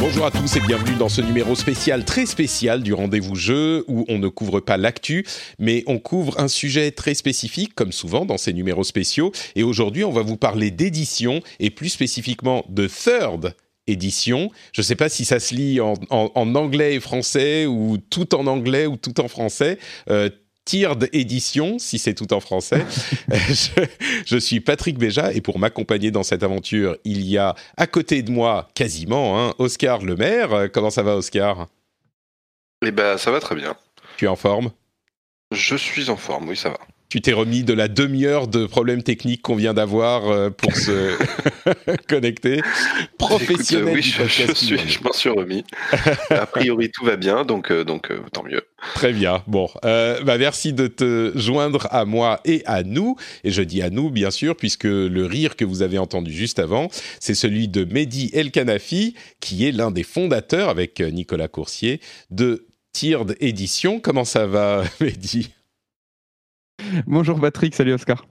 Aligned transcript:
Bonjour 0.00 0.26
à 0.26 0.30
tous 0.30 0.56
et 0.56 0.60
bienvenue 0.60 0.94
dans 0.96 1.08
ce 1.08 1.20
numéro 1.20 1.56
spécial, 1.56 2.04
très 2.04 2.24
spécial 2.24 2.84
du 2.84 2.94
rendez-vous 2.94 3.34
jeu 3.34 3.84
où 3.88 4.04
on 4.08 4.20
ne 4.20 4.28
couvre 4.28 4.60
pas 4.60 4.76
l'actu, 4.76 5.26
mais 5.58 5.82
on 5.88 5.98
couvre 5.98 6.38
un 6.38 6.46
sujet 6.46 6.92
très 6.92 7.14
spécifique, 7.14 7.74
comme 7.74 7.90
souvent 7.90 8.24
dans 8.24 8.38
ces 8.38 8.52
numéros 8.52 8.84
spéciaux. 8.84 9.32
Et 9.56 9.64
aujourd'hui, 9.64 10.04
on 10.04 10.12
va 10.12 10.22
vous 10.22 10.36
parler 10.36 10.70
d'édition 10.70 11.40
et 11.58 11.70
plus 11.70 11.88
spécifiquement 11.88 12.64
de 12.68 12.86
third 12.86 13.56
édition. 13.88 14.52
Je 14.72 14.82
ne 14.82 14.84
sais 14.84 14.94
pas 14.94 15.08
si 15.08 15.24
ça 15.24 15.40
se 15.40 15.52
lit 15.52 15.80
en, 15.80 15.96
anglais 16.10 16.94
et 16.94 17.00
français 17.00 17.66
ou 17.66 17.98
tout 17.98 18.36
en 18.36 18.46
anglais 18.46 18.86
ou 18.86 18.96
tout 18.96 19.20
en 19.20 19.26
français. 19.26 19.78
Euh, 20.10 20.30
Tiered 20.68 21.08
édition, 21.14 21.78
si 21.78 21.98
c'est 21.98 22.12
tout 22.12 22.34
en 22.34 22.40
français. 22.40 22.84
je, 23.30 23.86
je 24.26 24.36
suis 24.36 24.60
Patrick 24.60 24.98
Béja 24.98 25.32
et 25.32 25.40
pour 25.40 25.58
m'accompagner 25.58 26.10
dans 26.10 26.22
cette 26.22 26.42
aventure, 26.42 26.94
il 27.04 27.22
y 27.24 27.38
a 27.38 27.54
à 27.78 27.86
côté 27.86 28.20
de 28.20 28.30
moi, 28.30 28.68
quasiment, 28.74 29.40
hein, 29.40 29.54
Oscar 29.56 30.02
Lemaire. 30.02 30.52
Euh, 30.52 30.68
Comment 30.70 30.90
ça 30.90 31.02
va, 31.02 31.16
Oscar? 31.16 31.68
Eh 32.84 32.90
ben, 32.90 33.16
ça 33.16 33.30
va 33.30 33.40
très 33.40 33.54
bien. 33.54 33.78
Tu 34.18 34.26
es 34.26 34.28
en 34.28 34.36
forme? 34.36 34.70
Je 35.52 35.74
suis 35.74 36.10
en 36.10 36.18
forme, 36.18 36.50
oui, 36.50 36.56
ça 36.56 36.68
va. 36.68 36.78
Tu 37.08 37.22
t'es 37.22 37.32
remis 37.32 37.64
de 37.64 37.72
la 37.72 37.88
demi-heure 37.88 38.48
de 38.48 38.66
problèmes 38.66 39.02
techniques 39.02 39.40
qu'on 39.40 39.56
vient 39.56 39.72
d'avoir 39.72 40.28
euh, 40.28 40.50
pour 40.50 40.76
se 40.76 41.16
connecter. 42.06 42.60
Professionnel 43.16 43.96
Écoute, 43.96 44.14
euh, 44.18 44.24
oui, 44.24 44.28
je, 44.46 44.52
suis, 44.52 44.76
je 44.76 45.02
m'en 45.02 45.14
suis 45.14 45.30
remis. 45.30 45.64
A 46.28 46.44
priori, 46.44 46.90
tout 46.90 47.06
va 47.06 47.16
bien, 47.16 47.46
donc, 47.46 47.70
euh, 47.70 47.82
donc 47.82 48.10
euh, 48.10 48.20
tant 48.30 48.42
mieux. 48.42 48.60
Très 48.94 49.14
bien. 49.14 49.42
Bon, 49.46 49.70
bah 49.82 50.36
merci 50.38 50.74
de 50.74 50.86
te 50.86 51.32
joindre 51.34 51.88
à 51.90 52.04
moi 52.04 52.40
et 52.44 52.62
à 52.66 52.82
nous. 52.82 53.16
Et 53.42 53.50
je 53.50 53.62
dis 53.62 53.80
à 53.80 53.88
nous, 53.88 54.10
bien 54.10 54.30
sûr, 54.30 54.54
puisque 54.54 54.84
le 54.84 55.24
rire 55.24 55.56
que 55.56 55.64
vous 55.64 55.80
avez 55.80 55.96
entendu 55.96 56.30
juste 56.30 56.58
avant, 56.58 56.88
c'est 57.20 57.34
celui 57.34 57.68
de 57.68 57.84
Mehdi 57.84 58.30
El 58.34 58.50
Kanafi, 58.50 59.14
qui 59.40 59.66
est 59.66 59.72
l'un 59.72 59.90
des 59.90 60.02
fondateurs, 60.02 60.68
avec 60.68 61.00
Nicolas 61.00 61.48
Coursier, 61.48 62.00
de 62.30 62.66
Tiered 62.92 63.34
Édition. 63.40 63.98
Comment 63.98 64.24
ça 64.24 64.46
va, 64.46 64.84
Mehdi? 65.00 65.48
Bonjour 67.06 67.40
Patrick, 67.40 67.74
salut 67.74 67.94
Oscar. 67.94 68.24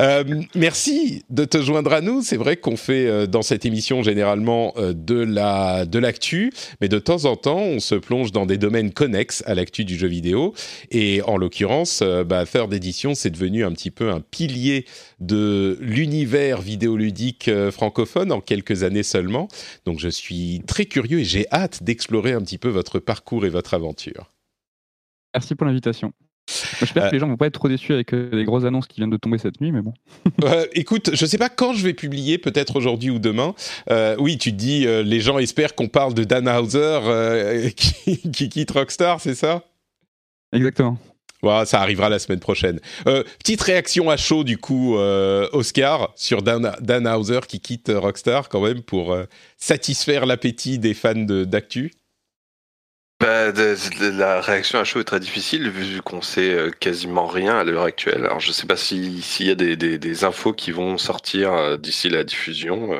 Euh, 0.00 0.24
merci 0.54 1.22
de 1.28 1.44
te 1.44 1.60
joindre 1.62 1.92
à 1.92 2.00
nous. 2.00 2.22
C'est 2.22 2.38
vrai 2.38 2.56
qu'on 2.56 2.76
fait 2.76 3.06
euh, 3.06 3.26
dans 3.26 3.42
cette 3.42 3.66
émission 3.66 4.02
généralement 4.02 4.72
euh, 4.76 4.92
de 4.92 5.16
la 5.16 5.84
de 5.84 5.98
l'actu, 5.98 6.50
mais 6.80 6.88
de 6.88 6.98
temps 6.98 7.26
en 7.26 7.36
temps, 7.36 7.60
on 7.60 7.78
se 7.78 7.94
plonge 7.94 8.32
dans 8.32 8.46
des 8.46 8.56
domaines 8.56 8.92
connexes 8.92 9.44
à 9.46 9.54
l'actu 9.54 9.84
du 9.84 9.96
jeu 9.96 10.08
vidéo. 10.08 10.54
Et 10.90 11.20
en 11.22 11.36
l'occurrence, 11.36 12.02
bah, 12.02 12.46
Third 12.46 12.72
Edition, 12.72 13.14
c'est 13.14 13.30
devenu 13.30 13.64
un 13.64 13.72
petit 13.72 13.90
peu 13.90 14.10
un 14.10 14.20
pilier 14.20 14.86
de 15.20 15.76
l'univers 15.80 16.60
vidéoludique 16.60 17.50
francophone 17.70 18.32
en 18.32 18.40
quelques 18.40 18.82
années 18.82 19.02
seulement. 19.02 19.48
Donc, 19.84 20.00
je 20.00 20.08
suis 20.08 20.62
très 20.66 20.86
curieux 20.86 21.20
et 21.20 21.24
j'ai 21.24 21.46
hâte 21.52 21.82
d'explorer 21.82 22.32
un 22.32 22.40
petit 22.40 22.58
peu 22.58 22.68
votre 22.68 22.98
parcours 22.98 23.44
et 23.44 23.50
votre 23.50 23.74
aventure. 23.74 24.32
Merci 25.34 25.54
pour 25.54 25.66
l'invitation. 25.66 26.12
J'espère 26.78 27.04
Euh, 27.04 27.08
que 27.08 27.14
les 27.14 27.18
gens 27.20 27.28
vont 27.28 27.36
pas 27.36 27.46
être 27.46 27.54
trop 27.54 27.68
déçus 27.68 27.92
avec 27.94 28.12
euh, 28.12 28.28
les 28.32 28.44
grosses 28.44 28.64
annonces 28.64 28.86
qui 28.86 29.00
viennent 29.00 29.10
de 29.10 29.16
tomber 29.16 29.38
cette 29.38 29.60
nuit, 29.60 29.72
mais 29.72 29.80
bon. 29.82 29.94
Euh, 30.44 30.66
écoute, 30.72 31.10
je 31.14 31.26
sais 31.26 31.38
pas 31.38 31.48
quand 31.48 31.72
je 31.72 31.82
vais 31.84 31.94
publier, 31.94 32.38
peut-être 32.38 32.76
aujourd'hui 32.76 33.10
ou 33.10 33.18
demain. 33.18 33.54
Euh, 33.90 34.14
oui, 34.18 34.36
tu 34.36 34.50
te 34.52 34.56
dis, 34.56 34.86
euh, 34.86 35.02
les 35.02 35.20
gens 35.20 35.38
espèrent 35.38 35.74
qu'on 35.74 35.88
parle 35.88 36.12
de 36.14 36.24
Dan 36.24 36.48
Hauser 36.48 36.78
euh, 37.04 37.70
qui, 37.76 38.30
qui 38.30 38.48
quitte 38.48 38.70
Rockstar, 38.72 39.20
c'est 39.20 39.34
ça? 39.34 39.62
Exactement. 40.52 40.98
Ouais, 41.42 41.66
ça 41.66 41.80
arrivera 41.82 42.08
la 42.08 42.18
semaine 42.18 42.40
prochaine. 42.40 42.80
Euh, 43.06 43.22
petite 43.38 43.60
réaction 43.60 44.08
à 44.08 44.16
chaud 44.16 44.44
du 44.44 44.56
coup, 44.56 44.96
euh, 44.96 45.46
Oscar, 45.52 46.12
sur 46.16 46.42
Dan, 46.42 46.72
Dan 46.80 47.06
Hauser 47.06 47.40
qui 47.46 47.60
quitte 47.60 47.90
euh, 47.90 47.98
Rockstar 48.00 48.48
quand 48.48 48.62
même 48.62 48.82
pour 48.82 49.12
euh, 49.12 49.24
satisfaire 49.58 50.24
l'appétit 50.26 50.78
des 50.78 50.94
fans 50.94 51.14
de- 51.14 51.44
d'actu. 51.44 51.92
Bah, 53.24 53.52
de- 53.52 53.74
de- 54.00 54.18
la 54.18 54.40
réaction 54.42 54.78
à 54.78 54.84
chaud 54.84 55.00
est 55.00 55.04
très 55.04 55.18
difficile 55.20 55.70
vu 55.70 56.02
qu'on 56.02 56.20
sait 56.20 56.52
euh, 56.52 56.70
quasiment 56.78 57.26
rien 57.26 57.56
à 57.58 57.64
l'heure 57.64 57.84
actuelle. 57.84 58.24
Alors, 58.26 58.38
je 58.40 58.52
sais 58.52 58.66
pas 58.66 58.76
si- 58.76 59.22
s'il 59.22 59.46
y 59.46 59.50
a 59.50 59.54
des, 59.54 59.76
des- 59.76 59.96
des 59.98 60.24
infos 60.24 60.52
qui 60.52 60.72
vont 60.72 60.98
sortir 60.98 61.52
euh, 61.54 61.76
d'ici 61.78 62.10
la 62.10 62.22
diffusion. 62.22 62.92
euh. 62.92 62.98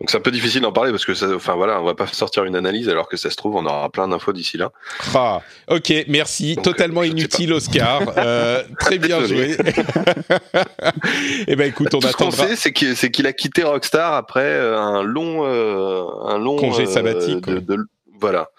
Donc, 0.00 0.10
c'est 0.10 0.18
un 0.18 0.20
peu 0.20 0.30
difficile 0.30 0.60
d'en 0.60 0.70
parler 0.70 0.90
parce 0.92 1.04
que, 1.06 1.14
ça, 1.14 1.26
enfin 1.34 1.54
voilà, 1.54 1.80
on 1.80 1.84
va 1.84 1.94
pas 1.94 2.06
sortir 2.06 2.44
une 2.44 2.56
analyse 2.56 2.88
alors 2.90 3.08
que 3.08 3.16
ça 3.16 3.30
se 3.30 3.36
trouve, 3.36 3.56
on 3.56 3.64
aura 3.64 3.88
plein 3.90 4.06
d'infos 4.06 4.32
d'ici 4.34 4.58
là. 4.58 4.70
Ah, 5.14 5.40
ok, 5.68 5.92
merci. 6.08 6.54
Donc, 6.54 6.64
Totalement 6.64 7.02
inutile, 7.02 7.52
Oscar. 7.54 8.02
Euh, 8.18 8.62
très 8.78 8.98
bien 8.98 9.24
joué. 9.24 9.56
eh 11.48 11.56
ben, 11.56 11.68
écoute, 11.68 11.94
on 11.94 11.98
Tout 12.00 12.06
ce 12.08 12.12
qu'on 12.12 12.28
attendra. 12.28 12.54
sait, 12.54 12.56
c'est 12.94 13.10
qu'il 13.10 13.26
a 13.26 13.32
quitté 13.32 13.62
Rockstar 13.64 14.12
après 14.14 14.58
un 14.60 15.02
long, 15.02 15.44
euh, 15.46 16.04
un 16.26 16.38
long 16.38 16.56
Congé 16.56 16.82
euh, 16.84 16.86
sabbatique, 16.86 17.46
de- 17.46 17.58
de- 17.60 17.86
voilà. 18.20 18.50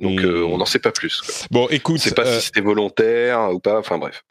Donc 0.00 0.20
euh, 0.20 0.42
on 0.44 0.58
n'en 0.58 0.64
sait 0.66 0.78
pas 0.78 0.92
plus. 0.92 1.20
quoi. 1.20 1.34
Bon, 1.50 1.66
On 1.70 1.74
écoute, 1.74 2.00
sait 2.00 2.12
pas 2.12 2.24
euh, 2.26 2.38
si 2.40 2.46
c'était 2.46 2.60
volontaire 2.62 3.50
ou 3.52 3.58
pas. 3.58 3.78
Enfin 3.78 3.98
bref. 3.98 4.24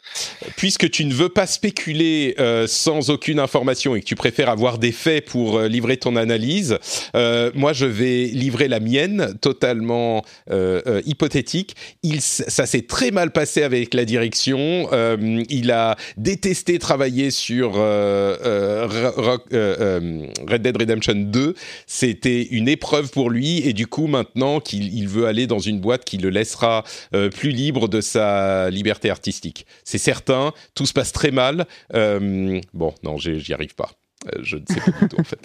puisque 0.58 0.90
tu 0.90 1.06
ne 1.06 1.14
veux 1.14 1.30
pas 1.30 1.46
spéculer 1.46 2.36
euh, 2.40 2.66
sans 2.68 3.10
aucune 3.12 3.40
information 3.40 3.96
et 3.96 4.02
que 4.02 4.06
tu 4.06 4.16
préfères 4.16 4.50
avoir 4.50 4.80
des 4.80 4.92
faits 4.92 5.26
pour 5.26 5.58
euh, 5.58 5.68
livrer 5.68 5.98
ton 5.98 6.16
analyse, 6.16 6.78
euh, 7.16 7.52
moi 7.54 7.74
je 7.74 7.86
vais 7.86 8.26
livrer 8.26 8.68
la 8.68 8.80
mienne, 8.80 9.36
totalement 9.42 10.24
euh, 10.50 10.82
euh, 10.88 11.02
hypothétique. 11.06 11.76
Il, 12.04 12.22
ça 12.22 12.66
s'est 12.66 12.82
très 12.88 13.12
mal 13.12 13.32
passé 13.32 13.62
avec 13.62 13.94
la 13.94 14.06
direction. 14.06 14.88
Euh, 14.92 15.44
il 15.50 15.72
a 15.72 15.96
détesté 16.18 16.80
travailler 16.80 17.30
sur 17.32 17.74
euh, 17.78 18.36
euh, 18.44 19.12
euh, 19.18 19.38
euh, 19.54 20.26
Red 20.48 20.62
Dead 20.64 20.78
Redemption 20.78 21.14
2. 21.16 21.54
C'était 21.86 22.42
une 22.42 22.68
épreuve 22.68 23.12
pour 23.12 23.30
lui 23.30 23.60
et 23.68 23.74
du 23.74 23.86
coup 23.88 24.08
maintenant 24.08 24.60
qu'il 24.60 24.94
il 24.96 25.08
veut 25.08 25.26
aller 25.28 25.46
dans 25.46 25.59
une 25.60 25.80
boîte 25.80 26.06
qui 26.06 26.18
le 26.18 26.30
laissera 26.30 26.84
euh, 27.14 27.30
plus 27.30 27.52
libre 27.52 27.88
de 27.88 28.02
sa 28.02 28.70
liberté 28.70 29.10
artistique. 29.10 29.66
C'est 29.84 29.98
certain, 29.98 30.54
tout 30.76 30.86
se 30.86 30.94
passe 30.94 31.12
très 31.12 31.32
mal. 31.32 31.66
Euh, 31.94 32.60
bon, 32.74 32.94
non, 33.04 33.18
j'y 33.18 33.54
arrive 33.54 33.76
pas. 33.76 33.92
Euh, 34.28 34.40
je 34.44 34.58
ne 34.58 34.64
sais 34.68 34.82
pas 34.82 35.00
du 35.00 35.08
tout 35.08 35.20
en 35.20 35.24
fait. 35.24 35.40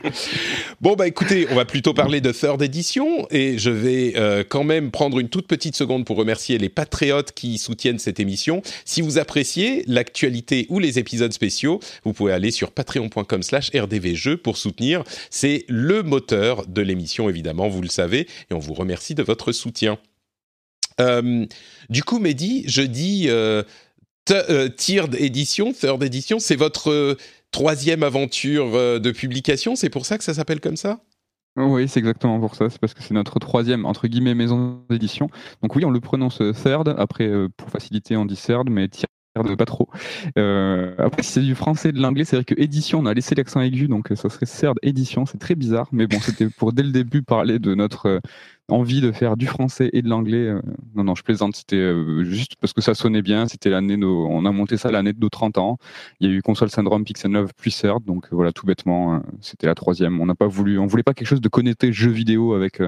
bon 0.80 0.94
bah 0.94 1.06
écoutez, 1.06 1.46
on 1.50 1.54
va 1.54 1.66
plutôt 1.66 1.92
parler 1.92 2.22
de 2.22 2.32
Third 2.32 2.62
Edition 2.62 3.26
et 3.30 3.58
je 3.58 3.68
vais 3.68 4.14
euh, 4.16 4.42
quand 4.48 4.64
même 4.64 4.90
prendre 4.90 5.18
une 5.18 5.28
toute 5.28 5.46
petite 5.46 5.76
seconde 5.76 6.06
pour 6.06 6.16
remercier 6.16 6.56
les 6.56 6.70
patriotes 6.70 7.32
qui 7.32 7.58
soutiennent 7.58 7.98
cette 7.98 8.20
émission. 8.20 8.62
Si 8.86 9.02
vous 9.02 9.18
appréciez 9.18 9.84
l'actualité 9.86 10.66
ou 10.70 10.78
les 10.78 10.98
épisodes 10.98 11.32
spéciaux, 11.32 11.80
vous 12.04 12.14
pouvez 12.14 12.32
aller 12.32 12.50
sur 12.50 12.70
patreon.com/slash 12.70 13.70
rdvjeux 13.74 14.38
pour 14.38 14.56
soutenir. 14.56 15.04
C'est 15.28 15.66
le 15.68 16.02
moteur 16.02 16.66
de 16.66 16.80
l'émission 16.80 17.28
évidemment, 17.28 17.68
vous 17.68 17.82
le 17.82 17.88
savez, 17.88 18.28
et 18.50 18.54
on 18.54 18.58
vous 18.58 18.74
remercie 18.74 19.14
de 19.14 19.22
votre 19.22 19.52
soutien. 19.52 19.98
Euh, 21.00 21.44
du 21.90 22.02
coup, 22.02 22.18
Mehdi, 22.18 22.64
je 22.66 22.82
dis 22.82 23.28
euh, 23.28 23.62
tiered 24.76 25.14
édition, 25.14 25.72
third 25.72 26.02
édition, 26.02 26.38
c'est 26.38 26.56
votre 26.56 27.16
troisième 27.50 28.02
aventure 28.02 28.74
euh, 28.74 28.98
de 28.98 29.10
publication, 29.10 29.76
c'est 29.76 29.90
pour 29.90 30.06
ça 30.06 30.18
que 30.18 30.24
ça 30.24 30.34
s'appelle 30.34 30.60
comme 30.60 30.76
ça? 30.76 31.00
Oui, 31.56 31.88
c'est 31.88 31.98
exactement 31.98 32.38
pour 32.38 32.54
ça. 32.54 32.70
C'est 32.70 32.78
parce 32.78 32.94
que 32.94 33.02
c'est 33.02 33.14
notre 33.14 33.38
troisième, 33.40 33.84
entre 33.84 34.06
guillemets, 34.06 34.34
maison 34.34 34.84
d'édition. 34.90 35.28
Donc 35.62 35.74
oui, 35.74 35.84
on 35.84 35.90
le 35.90 36.00
prononce 36.00 36.40
euh, 36.40 36.52
third. 36.52 36.94
Après, 36.98 37.26
euh, 37.26 37.48
pour 37.56 37.68
faciliter, 37.70 38.16
on 38.16 38.26
dit 38.26 38.36
third, 38.36 38.70
mais 38.70 38.88
third 38.88 39.08
pas 39.56 39.64
trop. 39.64 39.88
Après, 40.36 41.22
si 41.22 41.32
c'est 41.32 41.40
du 41.40 41.54
français 41.54 41.90
et 41.90 41.92
de 41.92 42.00
l'anglais, 42.00 42.24
c'est 42.24 42.36
vrai 42.36 42.44
que 42.44 42.54
édition, 42.60 43.00
on 43.00 43.06
a 43.06 43.14
laissé 43.14 43.34
l'accent 43.34 43.60
aigu, 43.60 43.86
donc 43.86 44.08
ça 44.14 44.28
serait 44.28 44.46
third 44.46 44.78
édition. 44.82 45.26
C'est 45.26 45.38
très 45.38 45.54
bizarre, 45.54 45.88
mais 45.92 46.06
bon, 46.06 46.18
c'était 46.20 46.48
pour 46.48 46.72
dès 46.72 46.82
le 46.82 46.90
début 46.90 47.22
parler 47.22 47.58
de 47.58 47.74
notre 47.74 48.20
envie 48.68 49.00
de 49.00 49.12
faire 49.12 49.36
du 49.36 49.46
français 49.46 49.90
et 49.92 50.02
de 50.02 50.08
l'anglais. 50.08 50.46
euh, 50.46 50.60
non, 50.94 51.04
non, 51.04 51.14
je 51.14 51.22
plaisante. 51.22 51.56
C'était 51.56 51.76
euh, 51.76 52.24
juste 52.24 52.56
parce 52.60 52.72
que 52.72 52.80
ça 52.80 52.94
sonnait 52.94 53.22
bien. 53.22 53.48
C'était 53.48 53.70
l'année, 53.70 53.96
on 54.04 54.44
a 54.44 54.52
monté 54.52 54.76
ça 54.76 54.90
l'année 54.90 55.12
de 55.12 55.20
nos 55.20 55.28
30 55.28 55.58
ans. 55.58 55.78
Il 56.20 56.28
y 56.28 56.32
a 56.32 56.36
eu 56.36 56.42
console 56.42 56.70
syndrome 56.70 57.04
Pixel 57.04 57.30
9 57.30 57.52
plus 57.54 57.76
third, 57.76 58.04
donc 58.04 58.26
euh, 58.26 58.28
voilà, 58.32 58.52
tout 58.52 58.66
bêtement, 58.66 59.22
c'était 59.40 59.66
la 59.66 59.74
troisième. 59.74 60.20
On 60.20 60.26
n'a 60.26 60.34
pas 60.34 60.46
voulu, 60.46 60.78
on 60.78 60.86
voulait 60.86 61.02
pas 61.02 61.14
quelque 61.14 61.28
chose 61.28 61.40
de 61.40 61.48
connecté 61.48 61.92
jeu 61.92 62.10
vidéo 62.10 62.54
avec 62.54 62.80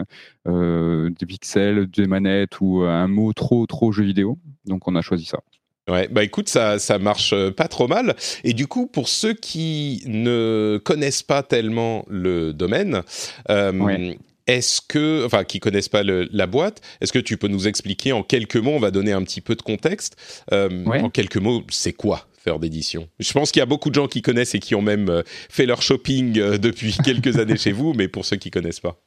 euh, 0.49 1.11
des 1.19 1.27
pixels, 1.27 1.87
des 1.87 2.07
manettes 2.07 2.61
ou 2.61 2.83
un 2.83 3.09
mot 3.09 3.33
trop 3.33 3.67
trop 3.67 3.93
jeu 3.93 4.05
vidéo. 4.05 4.39
Donc 4.67 4.87
on 4.89 4.95
a 4.97 5.03
choisi 5.03 5.25
ça. 5.25 5.41
Ouais, 5.89 6.07
bah 6.09 6.23
écoute, 6.23 6.49
ça, 6.49 6.79
ça 6.79 6.99
marche 6.99 7.35
pas 7.57 7.67
trop 7.67 7.89
mal. 7.89 8.15
Et 8.45 8.53
du 8.53 8.69
coup, 8.69 8.87
pour 8.87 9.09
ceux 9.09 9.33
qui 9.33 10.05
ne 10.07 10.81
connaissent 10.85 11.23
pas 11.25 11.43
tellement 11.43 12.05
le 12.09 12.53
domaine, 12.53 13.03
euh, 13.49 13.73
Ouais. 13.73 14.19
Est-ce 14.51 14.81
que, 14.81 15.25
enfin, 15.25 15.45
qui 15.45 15.61
connaissent 15.61 15.89
pas 15.89 16.03
la 16.03 16.47
boîte, 16.47 16.81
est-ce 17.01 17.13
que 17.13 17.19
tu 17.19 17.37
peux 17.37 17.49
nous 17.49 17.69
expliquer 17.69 18.13
en 18.13 18.23
quelques 18.23 18.57
mots, 18.57 18.73
on 18.73 18.81
va 18.81 18.91
donner 18.91 19.13
un 19.13 19.23
petit 19.23 19.41
peu 19.41 19.55
de 19.55 19.63
contexte, 19.63 20.17
en 20.51 21.11
quelques 21.11 21.37
mots, 21.37 21.63
c'est 21.71 21.93
quoi 21.93 22.27
faire 22.43 22.59
d'édition? 22.59 23.09
Je 23.19 23.33
pense 23.33 23.53
qu'il 23.53 23.61
y 23.61 23.63
a 23.63 23.67
beaucoup 23.67 23.91
de 23.91 23.95
gens 23.95 24.09
qui 24.09 24.23
connaissent 24.23 24.55
et 24.55 24.61
qui 24.61 24.75
ont 24.75 24.83
même 24.83 25.23
fait 25.27 25.67
leur 25.67 25.83
shopping 25.83 26.33
depuis 26.59 26.97
quelques 27.05 27.39
années 27.39 27.57
chez 27.57 27.73
vous, 27.73 27.93
mais 27.95 28.09
pour 28.09 28.25
ceux 28.25 28.37
qui 28.37 28.51
connaissent 28.51 28.81
pas. 28.81 29.01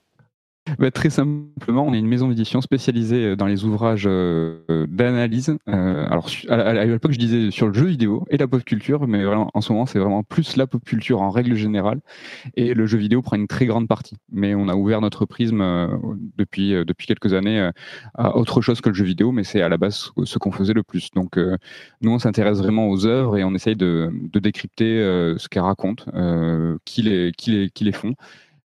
Bah, 0.80 0.92
très 0.92 1.10
simplement, 1.10 1.86
on 1.86 1.94
est 1.94 2.00
une 2.00 2.08
maison 2.08 2.30
d'édition 2.30 2.62
spécialisée 2.62 3.26
euh, 3.26 3.36
dans 3.36 3.48
les 3.48 3.66
ouvrages 3.66 4.06
euh, 4.08 4.88
d'analyse. 4.88 5.58
Euh, 5.68 6.06
alors, 6.10 6.30
à, 6.48 6.86
l'époque, 6.86 7.12
je 7.12 7.20
disais 7.20 7.52
sur 7.52 7.68
le 7.68 7.74
jeu 7.74 7.86
vidéo 7.86 8.26
et 8.30 8.38
la 8.38 8.48
pop 8.48 8.64
culture, 8.64 9.06
mais 9.06 9.26
en 9.26 9.62
ce 9.62 9.74
moment, 9.74 9.86
c'est 9.86 10.00
vraiment 10.00 10.24
plus 10.24 10.56
la 10.56 10.66
pop 10.66 10.84
culture 10.86 11.22
en 11.22 11.32
règle 11.32 11.56
générale. 11.56 12.00
Et 12.56 12.74
le 12.74 12.86
jeu 12.86 12.98
vidéo 12.98 13.22
prend 13.22 13.36
une 13.36 13.48
très 13.48 13.66
grande 13.66 13.90
partie. 13.90 14.16
Mais 14.32 14.56
on 14.56 14.70
a 14.70 14.76
ouvert 14.76 15.02
notre 15.02 15.26
prisme 15.26 15.62
depuis, 16.38 16.72
depuis 16.86 17.08
quelques 17.08 17.34
années 17.34 17.70
à 18.16 18.38
autre 18.38 18.62
chose 18.62 18.80
que 18.80 18.90
le 18.90 18.96
jeu 18.96 19.06
vidéo, 19.06 19.32
mais 19.32 19.44
c'est 19.44 19.62
à 19.62 19.70
la 19.70 19.78
base 19.78 20.12
ce 20.24 20.38
qu'on 20.38 20.52
faisait 20.52 20.74
le 20.74 20.84
plus. 20.84 21.12
Donc, 21.12 21.38
nous, 22.02 22.12
on 22.12 22.20
s'intéresse 22.20 22.60
vraiment 22.60 22.88
aux 22.88 23.06
œuvres 23.06 23.38
et 23.38 23.44
on 23.44 23.54
essaye 23.54 23.76
de, 23.76 24.12
de 24.14 24.40
décrypter 24.40 24.98
ce 25.38 25.48
qu'elles 25.50 25.64
racontent, 25.64 26.06
qui, 26.86 27.02
les, 27.02 27.32
qui, 27.38 27.52
les, 27.52 27.70
qui 27.70 27.84
les 27.84 27.92
font. 27.92 28.16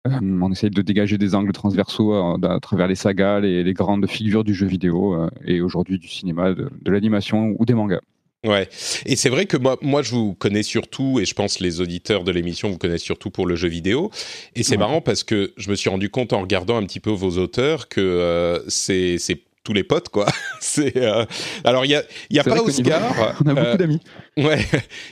Euh, 0.07 0.19
on 0.41 0.51
essaye 0.51 0.71
de 0.71 0.81
dégager 0.81 1.17
des 1.19 1.35
angles 1.35 1.51
transversaux 1.51 2.13
euh, 2.13 2.47
à, 2.47 2.59
travers 2.59 2.87
les 2.87 2.95
sagas, 2.95 3.39
les, 3.39 3.63
les, 3.63 3.73
grandes 3.73 4.07
figures 4.09 4.43
du 4.43 4.55
jeu 4.55 4.65
vidéo 4.65 5.13
euh, 5.13 5.29
et 5.45 5.61
aujourd'hui 5.61 5.99
du 5.99 6.07
cinéma, 6.07 6.53
de, 6.53 6.69
l'animation 6.85 7.55
ou 7.59 7.65
des 7.65 7.75
mangas. 7.75 8.01
Ouais, 8.43 8.67
et 9.05 9.15
c'est 9.15 9.29
vrai 9.29 9.45
que 9.45 9.55
moi, 9.57 9.77
moi, 9.83 10.01
je 10.01 10.15
vous 10.15 10.33
connais 10.33 10.63
surtout, 10.63 11.19
et 11.19 11.25
je 11.25 11.35
pense 11.35 11.59
les 11.59 11.79
auditeurs 11.79 12.23
de 12.23 12.31
l'émission 12.31 12.71
vous 12.71 12.79
connaissent 12.79 13.03
surtout 13.03 13.29
pour 13.29 13.45
le 13.45 13.55
jeu 13.55 13.67
vidéo. 13.67 14.09
Et 14.55 14.63
c'est 14.63 14.77
marrant 14.77 14.99
parce 14.99 15.23
que 15.23 15.53
je 15.57 15.69
me 15.69 15.75
suis 15.75 15.91
rendu 15.91 16.09
compte 16.09 16.33
en 16.33 16.41
regardant 16.41 16.77
un 16.77 16.83
petit 16.83 16.99
peu 16.99 17.11
vos 17.11 17.37
auteurs 17.37 17.87
que 17.87 18.63
c'est 18.67 19.19
tous 19.63 19.73
les 19.73 19.83
potes, 19.83 20.09
quoi. 20.09 20.27
c'est 20.59 20.97
euh, 20.97 21.25
alors 21.63 21.85
il 21.85 21.91
y 21.91 21.95
a, 21.95 22.03
y 22.29 22.39
a 22.39 22.43
pas 22.43 22.61
Oscar. 22.61 23.35
On 23.45 23.49
a 23.49 23.53
beaucoup 23.53 23.67
euh, 23.67 23.77
d'amis. 23.77 23.99
Ouais, 24.37 24.65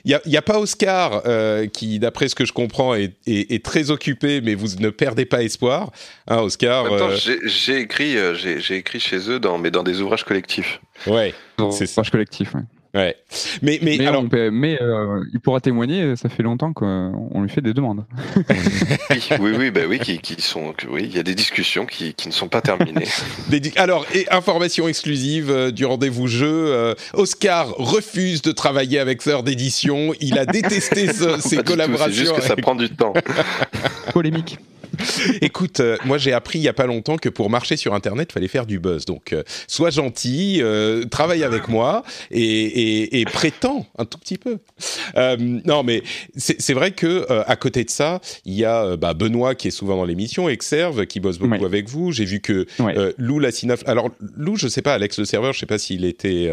il 0.05 0.11
y 0.11 0.13
a, 0.13 0.21
y 0.25 0.37
a, 0.37 0.41
pas 0.41 0.59
Oscar 0.59 1.23
euh, 1.25 1.67
qui, 1.67 1.99
d'après 1.99 2.29
ce 2.29 2.35
que 2.35 2.45
je 2.45 2.53
comprends, 2.53 2.95
est, 2.95 3.17
est, 3.27 3.63
très 3.63 3.91
occupé, 3.91 4.39
mais 4.39 4.55
vous 4.55 4.77
ne 4.79 4.89
perdez 4.89 5.25
pas 5.25 5.43
espoir, 5.43 5.91
hein, 6.27 6.37
Oscar. 6.37 6.85
j'ai 7.43 7.79
écrit, 7.79 8.15
j'ai 8.35 8.75
écrit 8.75 9.01
chez 9.01 9.29
eux 9.29 9.41
dans, 9.41 9.57
mais 9.57 9.71
dans 9.71 9.83
des 9.83 9.99
ouvrages 9.99 10.23
collectifs. 10.23 10.79
Ouais, 11.05 11.33
c'est 11.71 11.89
ouvrages 11.91 12.11
collectifs. 12.11 12.53
Ouais. 12.53 12.61
Ouais. 12.95 13.15
Mais, 13.61 13.79
mais, 13.83 14.03
alors... 14.05 14.25
mais 14.51 14.81
euh, 14.81 15.23
il 15.31 15.39
pourra 15.39 15.59
témoigner, 15.59 16.15
ça 16.15 16.27
fait 16.27 16.41
longtemps 16.41 16.73
qu'on 16.73 17.41
lui 17.41 17.49
fait 17.49 17.61
des 17.61 17.73
demandes. 17.73 18.05
oui, 19.39 19.51
oui, 19.57 19.69
bah 19.69 19.81
oui, 19.87 19.99
qui, 19.99 20.17
qui 20.17 20.41
sont, 20.41 20.73
oui, 20.89 21.03
il 21.03 21.15
y 21.15 21.19
a 21.19 21.23
des 21.23 21.35
discussions 21.35 21.85
qui, 21.85 22.15
qui 22.15 22.27
ne 22.27 22.33
sont 22.33 22.47
pas 22.47 22.61
terminées. 22.61 23.05
alors, 23.75 24.07
et 24.15 24.27
information 24.31 24.87
exclusive 24.87 25.51
euh, 25.51 25.71
du 25.71 25.85
rendez-vous 25.85 26.27
jeu, 26.27 26.47
euh, 26.47 26.95
Oscar 27.13 27.75
refuse 27.77 28.41
de 28.41 28.51
travailler 28.51 28.97
avec 28.97 29.21
Sœur 29.21 29.43
d'édition. 29.43 30.13
Il 30.19 30.39
a 30.39 30.45
détesté 30.45 31.07
ses 31.39 31.57
collaborations. 31.57 32.13
C'est 32.13 32.19
juste 32.19 32.35
que 32.35 32.41
ça 32.41 32.55
prend 32.55 32.75
du 32.75 32.89
temps. 32.89 33.13
Polémique. 34.13 34.57
Écoute, 35.41 35.79
euh, 35.79 35.97
moi 36.05 36.17
j'ai 36.17 36.33
appris 36.33 36.59
il 36.59 36.63
y 36.63 36.67
a 36.67 36.73
pas 36.73 36.85
longtemps 36.85 37.17
que 37.17 37.29
pour 37.29 37.49
marcher 37.49 37.77
sur 37.77 37.93
Internet, 37.93 38.29
il 38.31 38.33
fallait 38.33 38.47
faire 38.47 38.65
du 38.65 38.79
buzz. 38.79 39.05
Donc, 39.05 39.33
euh, 39.33 39.43
sois 39.67 39.89
gentil, 39.89 40.59
euh, 40.61 41.05
travaille 41.05 41.43
avec 41.43 41.67
moi 41.67 42.03
et, 42.31 43.19
et, 43.19 43.25
prétends 43.25 43.85
un 43.97 44.05
tout 44.05 44.17
petit 44.17 44.37
peu. 44.37 44.57
non, 45.15 45.83
mais 45.83 46.03
c'est 46.35 46.73
vrai 46.73 46.91
que 46.91 47.25
à 47.29 47.55
côté 47.55 47.83
de 47.83 47.89
ça, 47.89 48.21
il 48.45 48.53
y 48.53 48.65
a 48.65 48.97
bah, 48.97 49.13
Benoît 49.13 49.55
qui 49.55 49.67
est 49.67 49.71
souvent 49.71 49.97
dans 49.97 50.05
l'émission, 50.05 50.49
Exerve 50.49 51.05
qui 51.05 51.19
bosse 51.19 51.37
beaucoup 51.37 51.65
avec 51.65 51.87
vous. 51.89 52.11
J'ai 52.11 52.25
vu 52.25 52.39
que 52.39 52.65
Lou 53.17 53.39
Lassinaf. 53.39 53.83
Alors 53.87 54.09
Lou, 54.35 54.55
je 54.55 54.67
sais 54.67 54.81
pas, 54.81 54.93
Alex 54.93 55.19
le 55.19 55.25
serveur, 55.25 55.53
je 55.53 55.59
sais 55.59 55.65
pas 55.65 55.77
s'il 55.77 56.05
était 56.05 56.51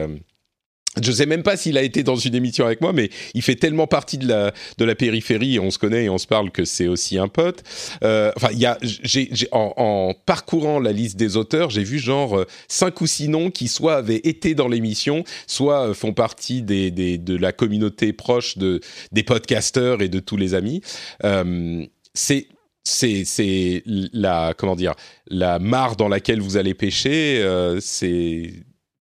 je 1.02 1.12
sais 1.12 1.26
même 1.26 1.42
pas 1.42 1.56
s'il 1.56 1.78
a 1.78 1.82
été 1.82 2.02
dans 2.02 2.16
une 2.16 2.34
émission 2.34 2.66
avec 2.66 2.80
moi, 2.80 2.92
mais 2.92 3.10
il 3.34 3.42
fait 3.42 3.54
tellement 3.54 3.86
partie 3.86 4.18
de 4.18 4.28
la 4.28 4.52
de 4.78 4.84
la 4.84 4.94
périphérie, 4.94 5.58
on 5.58 5.70
se 5.70 5.78
connaît 5.78 6.04
et 6.04 6.08
on 6.08 6.18
se 6.18 6.26
parle 6.26 6.50
que 6.50 6.64
c'est 6.64 6.88
aussi 6.88 7.18
un 7.18 7.28
pote. 7.28 7.62
Euh, 8.02 8.32
enfin, 8.36 8.48
y 8.52 8.66
a, 8.66 8.78
j'ai, 8.82 9.30
en, 9.52 9.72
en, 9.76 10.14
parcourant 10.14 10.80
la 10.80 10.92
liste 10.92 11.16
des 11.16 11.36
auteurs, 11.36 11.70
j'ai 11.70 11.84
vu 11.84 11.98
genre 11.98 12.38
euh, 12.38 12.46
cinq 12.68 13.00
ou 13.00 13.06
six 13.06 13.28
noms 13.28 13.50
qui 13.50 13.68
soit 13.68 13.96
avaient 13.96 14.20
été 14.24 14.54
dans 14.54 14.68
l'émission, 14.68 15.24
soit 15.46 15.88
euh, 15.88 15.94
font 15.94 16.12
partie 16.12 16.62
des, 16.62 16.90
des, 16.90 17.18
de 17.18 17.36
la 17.36 17.52
communauté 17.52 18.12
proche 18.12 18.58
de 18.58 18.80
des 19.12 19.22
podcasteurs 19.22 20.02
et 20.02 20.08
de 20.08 20.20
tous 20.20 20.36
les 20.36 20.54
amis. 20.54 20.82
Euh, 21.24 21.84
c'est 22.14 22.48
c'est 22.86 23.82
la 23.86 24.54
comment 24.56 24.76
dire 24.76 24.94
la 25.28 25.58
mare 25.58 25.96
dans 25.96 26.08
laquelle 26.08 26.40
vous 26.40 26.56
allez 26.56 26.74
pêcher. 26.74 27.40
Euh, 27.42 27.78
c'est 27.80 28.52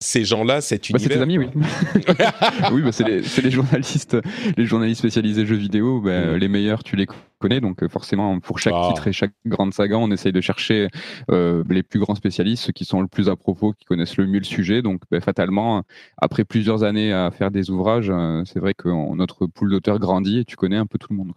ces 0.01 0.25
gens-là, 0.25 0.61
cet 0.61 0.89
univers. 0.89 1.07
Bah, 1.07 1.13
c'est 1.13 1.17
tes 1.17 1.23
amis, 1.23 1.37
oui. 1.37 1.47
oui, 2.73 2.81
bah, 2.81 2.91
c'est 2.91 3.07
les, 3.07 3.21
les, 3.43 3.51
journalistes, 3.51 4.17
les 4.57 4.65
journalistes 4.65 4.99
spécialisés 4.99 5.45
jeux 5.45 5.55
vidéo. 5.55 6.01
Bah. 6.01 6.37
Les 6.37 6.47
meilleurs, 6.47 6.83
tu 6.83 6.95
les 6.95 7.07
connais, 7.39 7.61
donc 7.61 7.83
euh, 7.83 7.87
forcément, 7.87 8.39
pour 8.39 8.59
chaque 8.59 8.73
ah. 8.75 8.89
titre 8.89 9.07
et 9.07 9.13
chaque 9.13 9.31
grande 9.45 9.73
saga, 9.73 9.97
on 9.97 10.09
essaye 10.11 10.31
de 10.31 10.41
chercher 10.41 10.87
euh, 11.29 11.63
les 11.69 11.83
plus 11.83 11.99
grands 11.99 12.15
spécialistes, 12.15 12.65
ceux 12.65 12.73
qui 12.73 12.83
sont 12.83 12.99
le 12.99 13.07
plus 13.07 13.29
à 13.29 13.35
propos, 13.35 13.73
qui 13.73 13.85
connaissent 13.85 14.17
le 14.17 14.25
mieux 14.25 14.39
le 14.39 14.43
sujet. 14.43 14.81
Donc, 14.81 15.01
bah, 15.11 15.21
fatalement, 15.21 15.83
après 16.17 16.45
plusieurs 16.45 16.83
années 16.83 17.13
à 17.13 17.29
faire 17.29 17.51
des 17.51 17.69
ouvrages, 17.69 18.09
euh, 18.09 18.41
c'est 18.45 18.59
vrai 18.59 18.73
que 18.73 18.89
notre 19.15 19.45
pool 19.45 19.69
d'auteurs 19.69 19.99
grandit 19.99 20.39
et 20.39 20.45
tu 20.45 20.55
connais 20.55 20.77
un 20.77 20.87
peu 20.87 20.97
tout 20.97 21.07
le 21.11 21.17
monde. 21.17 21.33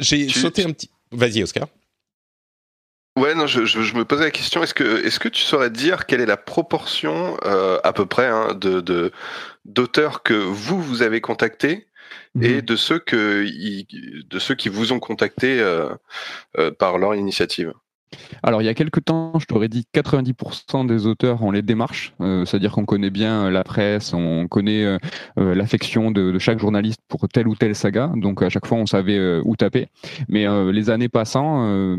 J'ai 0.00 0.28
sauté 0.30 0.64
un 0.64 0.70
petit. 0.70 0.88
Vas-y, 1.12 1.42
Oscar. 1.42 1.68
Ouais, 3.16 3.34
non, 3.34 3.46
je, 3.46 3.66
je, 3.66 3.82
je, 3.82 3.94
me 3.94 4.06
posais 4.06 4.24
la 4.24 4.30
question, 4.30 4.62
est-ce 4.62 4.72
que, 4.72 5.04
est-ce 5.04 5.20
que 5.20 5.28
tu 5.28 5.42
saurais 5.42 5.68
dire 5.68 6.06
quelle 6.06 6.22
est 6.22 6.26
la 6.26 6.38
proportion, 6.38 7.36
euh, 7.44 7.78
à 7.84 7.92
peu 7.92 8.06
près, 8.06 8.26
hein, 8.26 8.54
de, 8.54 8.80
de, 8.80 9.12
d'auteurs 9.66 10.22
que 10.22 10.32
vous, 10.32 10.80
vous 10.80 11.02
avez 11.02 11.20
contactés 11.20 11.88
et 12.40 12.54
mhm. 12.54 12.62
de 12.62 12.76
ceux, 12.76 12.98
que, 12.98 13.44
de 14.26 14.38
ceux 14.38 14.54
qui 14.54 14.70
vous 14.70 14.92
ont 14.92 15.00
contacté 15.00 15.60
euh, 15.60 15.90
euh, 16.58 16.70
par 16.70 16.96
leur 16.96 17.14
initiative? 17.14 17.74
Alors, 18.42 18.62
il 18.62 18.64
y 18.64 18.68
a 18.68 18.74
quelques 18.74 19.04
temps, 19.04 19.38
je 19.38 19.46
t'aurais 19.46 19.68
dit 19.68 19.86
90% 19.94 20.86
des 20.86 21.06
auteurs 21.06 21.42
ont 21.42 21.50
les 21.50 21.62
démarches, 21.62 22.14
euh, 22.20 22.44
c'est-à-dire 22.44 22.72
qu'on 22.72 22.84
connaît 22.84 23.10
bien 23.10 23.50
la 23.50 23.64
presse, 23.64 24.12
on 24.12 24.48
connaît 24.48 24.84
euh, 24.84 24.98
euh, 25.38 25.54
l'affection 25.54 26.10
de, 26.10 26.38
chaque 26.38 26.58
journaliste 26.58 27.00
pour 27.08 27.28
telle 27.28 27.46
ou 27.46 27.54
telle 27.54 27.74
saga, 27.74 28.10
donc 28.16 28.42
à 28.42 28.48
chaque 28.48 28.66
fois 28.66 28.78
on 28.78 28.86
savait 28.86 29.40
où 29.44 29.54
taper. 29.56 29.88
Mais 30.28 30.46
les 30.72 30.90
années 30.90 31.08
passant, 31.08 31.96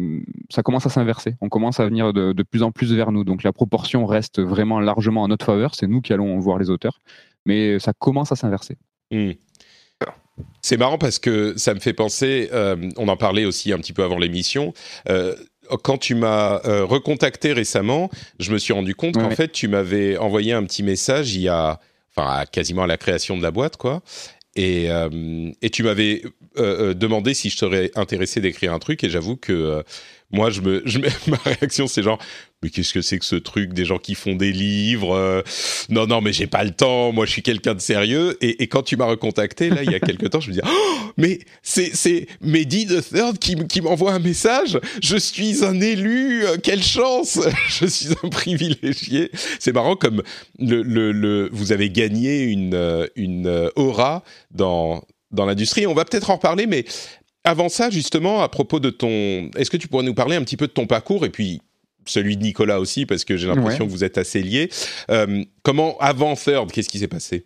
ça 0.49 0.63
commence 0.63 0.85
à 0.85 0.89
s'inverser, 0.89 1.35
on 1.39 1.49
commence 1.49 1.79
à 1.79 1.85
venir 1.85 2.13
de, 2.13 2.43
plus 2.43 2.63
en 2.63 2.71
plus 2.71 2.93
vers 2.93 3.11
nous, 3.11 3.23
donc 3.23 3.43
la 3.43 3.53
proportion 3.53 4.05
reste 4.05 4.41
vraiment 4.41 4.79
largement 4.79 5.23
en 5.23 5.27
notre 5.27 5.45
faveur, 5.45 5.75
c'est 5.75 5.87
nous 5.87 6.01
qui 6.01 6.13
allons 6.13 6.37
voir 6.39 6.57
les 6.57 6.69
auteurs, 6.69 6.99
mais 7.45 7.79
ça 7.79 7.93
commence 7.93 8.31
à 8.31 8.35
s'inverser. 8.35 8.77
Hmm. 9.11 9.31
C'est 10.61 10.77
marrant 10.77 10.97
parce 10.97 11.19
que 11.19 11.53
ça 11.57 11.73
me 11.75 11.79
fait 11.79 11.93
penser, 11.93 12.49
on 12.97 13.07
en 13.07 13.17
parlait 13.17 13.45
aussi 13.45 13.71
un 13.71 13.77
petit 13.77 13.93
peu 13.93 14.03
avant 14.03 14.17
l'émission, 14.17 14.73
quand 15.81 15.97
tu 15.97 16.15
m'as 16.15 16.61
euh, 16.65 16.85
recontacté 16.85 17.53
récemment, 17.53 18.09
je 18.39 18.51
me 18.51 18.57
suis 18.57 18.73
rendu 18.73 18.95
compte 18.95 19.15
qu'en 19.15 19.31
fait, 19.31 19.51
tu 19.51 19.67
m'avais 19.67 20.17
envoyé 20.17 20.53
un 20.53 20.63
petit 20.63 20.83
message 20.83 21.35
il 21.35 21.41
y 21.41 21.47
a, 21.47 21.79
enfin, 22.15 22.45
quasiment 22.51 22.83
à 22.83 22.87
la 22.87 22.97
création 22.97 23.37
de 23.37 23.43
la 23.43 23.51
boîte, 23.51 23.77
quoi. 23.77 24.01
Et, 24.55 24.91
euh, 24.91 25.49
et 25.61 25.69
tu 25.69 25.83
m'avais 25.83 26.21
euh, 26.57 26.93
demandé 26.93 27.33
si 27.33 27.49
je 27.49 27.57
serais 27.57 27.91
intéressé 27.95 28.39
d'écrire 28.39 28.73
un 28.73 28.79
truc, 28.79 29.03
et 29.03 29.09
j'avoue 29.09 29.35
que 29.35 29.83
moi, 30.31 30.49
je 30.49 30.61
me, 30.61 30.81
je, 30.85 30.99
ma 31.27 31.37
réaction, 31.37 31.87
c'est 31.87 32.03
genre, 32.03 32.19
mais 32.63 32.69
qu'est-ce 32.69 32.93
que 32.93 33.01
c'est 33.01 33.19
que 33.19 33.25
ce 33.25 33.35
truc 33.35 33.73
des 33.73 33.83
gens 33.83 33.97
qui 33.97 34.15
font 34.15 34.35
des 34.35 34.53
livres 34.53 35.15
euh, 35.15 35.41
Non, 35.89 36.07
non, 36.07 36.21
mais 36.21 36.31
j'ai 36.31 36.47
pas 36.47 36.63
le 36.63 36.71
temps. 36.71 37.11
Moi, 37.11 37.25
je 37.25 37.31
suis 37.31 37.41
quelqu'un 37.41 37.75
de 37.75 37.81
sérieux. 37.81 38.37
Et, 38.41 38.67
quand 38.67 38.83
tu 38.83 38.95
m'as 38.95 39.05
recontacté 39.05 39.69
là, 39.69 39.83
il 39.83 39.91
y 39.91 39.95
a 39.95 39.99
quelques 39.99 40.29
temps, 40.29 40.39
je 40.39 40.49
me 40.49 40.53
dis, 40.53 40.61
oh, 40.63 41.11
mais 41.17 41.39
c'est 41.61 41.93
c'est 41.93 42.27
Mehdi 42.41 42.87
the 42.87 43.01
Third 43.01 43.37
qui, 43.37 43.55
qui 43.67 43.81
m'envoie 43.81 44.13
un 44.13 44.19
message. 44.19 44.79
Je 45.01 45.17
suis 45.17 45.63
un 45.63 45.79
élu. 45.81 46.45
Euh, 46.45 46.57
quelle 46.61 46.83
chance 46.83 47.39
Je 47.67 47.85
suis 47.85 48.15
un 48.23 48.29
privilégié. 48.29 49.29
C'est 49.59 49.73
marrant 49.73 49.95
comme 49.95 50.23
le, 50.57 50.81
le 50.83 51.49
vous 51.51 51.71
avez 51.73 51.89
gagné 51.89 52.43
une 52.43 52.73
euh, 52.73 53.07
une 53.15 53.69
aura 53.75 54.23
dans 54.51 55.03
dans 55.31 55.45
l'industrie. 55.45 55.85
On 55.85 55.93
va 55.93 56.05
peut-être 56.05 56.29
en 56.29 56.35
reparler, 56.35 56.65
mais 56.65 56.85
avant 57.43 57.69
ça, 57.69 57.89
justement, 57.89 58.41
à 58.41 58.49
propos 58.49 58.79
de 58.79 58.89
ton, 58.89 59.49
est-ce 59.57 59.69
que 59.69 59.77
tu 59.77 59.87
pourrais 59.87 60.03
nous 60.03 60.13
parler 60.13 60.35
un 60.35 60.43
petit 60.43 60.57
peu 60.57 60.67
de 60.67 60.71
ton 60.71 60.87
parcours 60.87 61.25
et 61.25 61.29
puis 61.29 61.61
celui 62.05 62.37
de 62.37 62.43
Nicolas 62.43 62.79
aussi, 62.79 63.05
parce 63.05 63.23
que 63.23 63.37
j'ai 63.37 63.47
l'impression 63.47 63.85
que 63.85 63.91
vous 63.91 64.03
êtes 64.03 64.17
assez 64.17 64.41
liés. 64.41 64.69
Euh, 65.09 65.43
comment, 65.63 65.97
avant 65.99 66.35
Third, 66.35 66.71
qu'est-ce 66.71 66.89
qui 66.89 66.99
s'est 66.99 67.07
passé? 67.07 67.45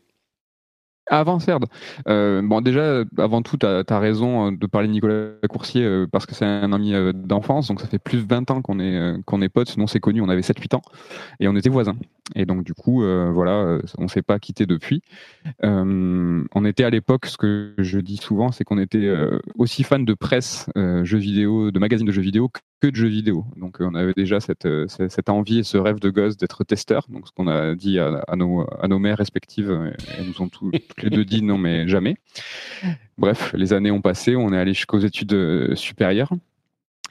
Avant 1.10 1.38
Third, 1.38 1.66
euh, 2.10 2.42
bon 2.44 2.60
déjà, 2.60 3.04
avant 3.18 3.42
tout, 3.42 3.56
tu 3.58 3.66
as, 3.66 4.00
raison 4.00 4.48
euh, 4.48 4.52
de 4.58 4.68
parler 4.68 4.88
de 4.90 4.94
Nicolas 4.94 5.30
Coursier 5.48 6.06
parce 6.12 6.26
que 6.26 6.36
c'est 6.36 6.44
un 6.44 6.74
ami 6.74 6.94
d'enfance, 7.14 7.68
donc 7.68 7.80
ça 7.80 7.88
fait 7.88 8.00
plus 8.00 8.24
de 8.24 8.28
20 8.28 8.52
ans 8.52 8.62
qu'on 8.62 8.80
est, 8.80 9.24
qu'on 9.26 9.42
est 9.42 9.50
potes, 9.50 9.70
sinon 9.70 9.88
c'est 9.88 10.02
connu, 10.02 10.22
on 10.22 10.28
avait 10.28 10.42
7-8 10.42 10.76
ans 10.76 10.82
et 11.40 11.48
on 11.48 11.56
était 11.56 11.70
voisins. 11.70 11.96
Et 12.36 12.46
donc, 12.46 12.64
du 12.64 12.74
coup, 12.74 13.04
euh, 13.04 13.32
voilà, 13.32 13.54
euh, 13.54 13.82
on 13.98 14.04
ne 14.04 14.08
s'est 14.08 14.22
pas 14.22 14.40
quitté 14.40 14.66
depuis. 14.66 15.02
Euh, 15.64 16.44
on 16.54 16.66
était 16.66 16.84
à 16.84 16.90
l'époque, 16.90 17.26
ce 17.26 17.38
que 17.38 17.74
je 17.78 18.00
dis 18.00 18.18
souvent, 18.18 18.52
c'est 18.52 18.64
qu'on 18.64 18.80
était 18.80 19.14
aussi 19.56 19.84
fan 19.84 20.06
de 20.06 20.14
presse, 20.14 20.70
jeux 20.76 21.18
vidéo, 21.18 21.72
de 21.72 21.80
magazines 21.80 22.08
de 22.08 22.12
jeux 22.12 22.22
vidéo 22.22 22.50
que 22.82 22.88
de 22.88 22.96
jeux 22.96 23.08
vidéo. 23.08 23.46
Donc, 23.56 23.78
on 23.80 23.96
avait 23.96 24.14
déjà 24.14 24.40
cette, 24.40 24.68
cette 24.88 25.30
envie 25.30 25.60
et 25.60 25.64
ce 25.64 25.78
rêve 25.78 26.00
de 26.00 26.10
gosse 26.10 26.38
d'être 26.38 26.64
testeur. 26.64 27.06
Donc, 27.10 27.28
ce 27.28 27.32
qu'on 27.32 27.48
a 27.48 27.76
dit 27.76 28.00
à, 28.00 28.36
nos, 28.36 28.68
à 28.80 28.88
nos 28.88 29.00
mères 29.00 29.18
respectives, 29.18 29.72
elles 30.18 30.28
nous 30.28 30.42
ont 30.42 30.50
toutes 30.50 30.76
les 31.02 31.10
deux 31.10 31.26
dit 31.26 31.42
non, 31.42 31.58
mais 31.58 31.88
jamais. 31.88 32.18
Bref, 33.18 33.54
les 33.56 33.74
années 33.74 33.92
ont 33.92 34.02
passé, 34.02 34.36
on 34.36 34.54
est 34.54 34.58
allé 34.58 34.74
jusqu'aux 34.74 35.00
études 35.00 35.76
supérieures. 35.76 36.34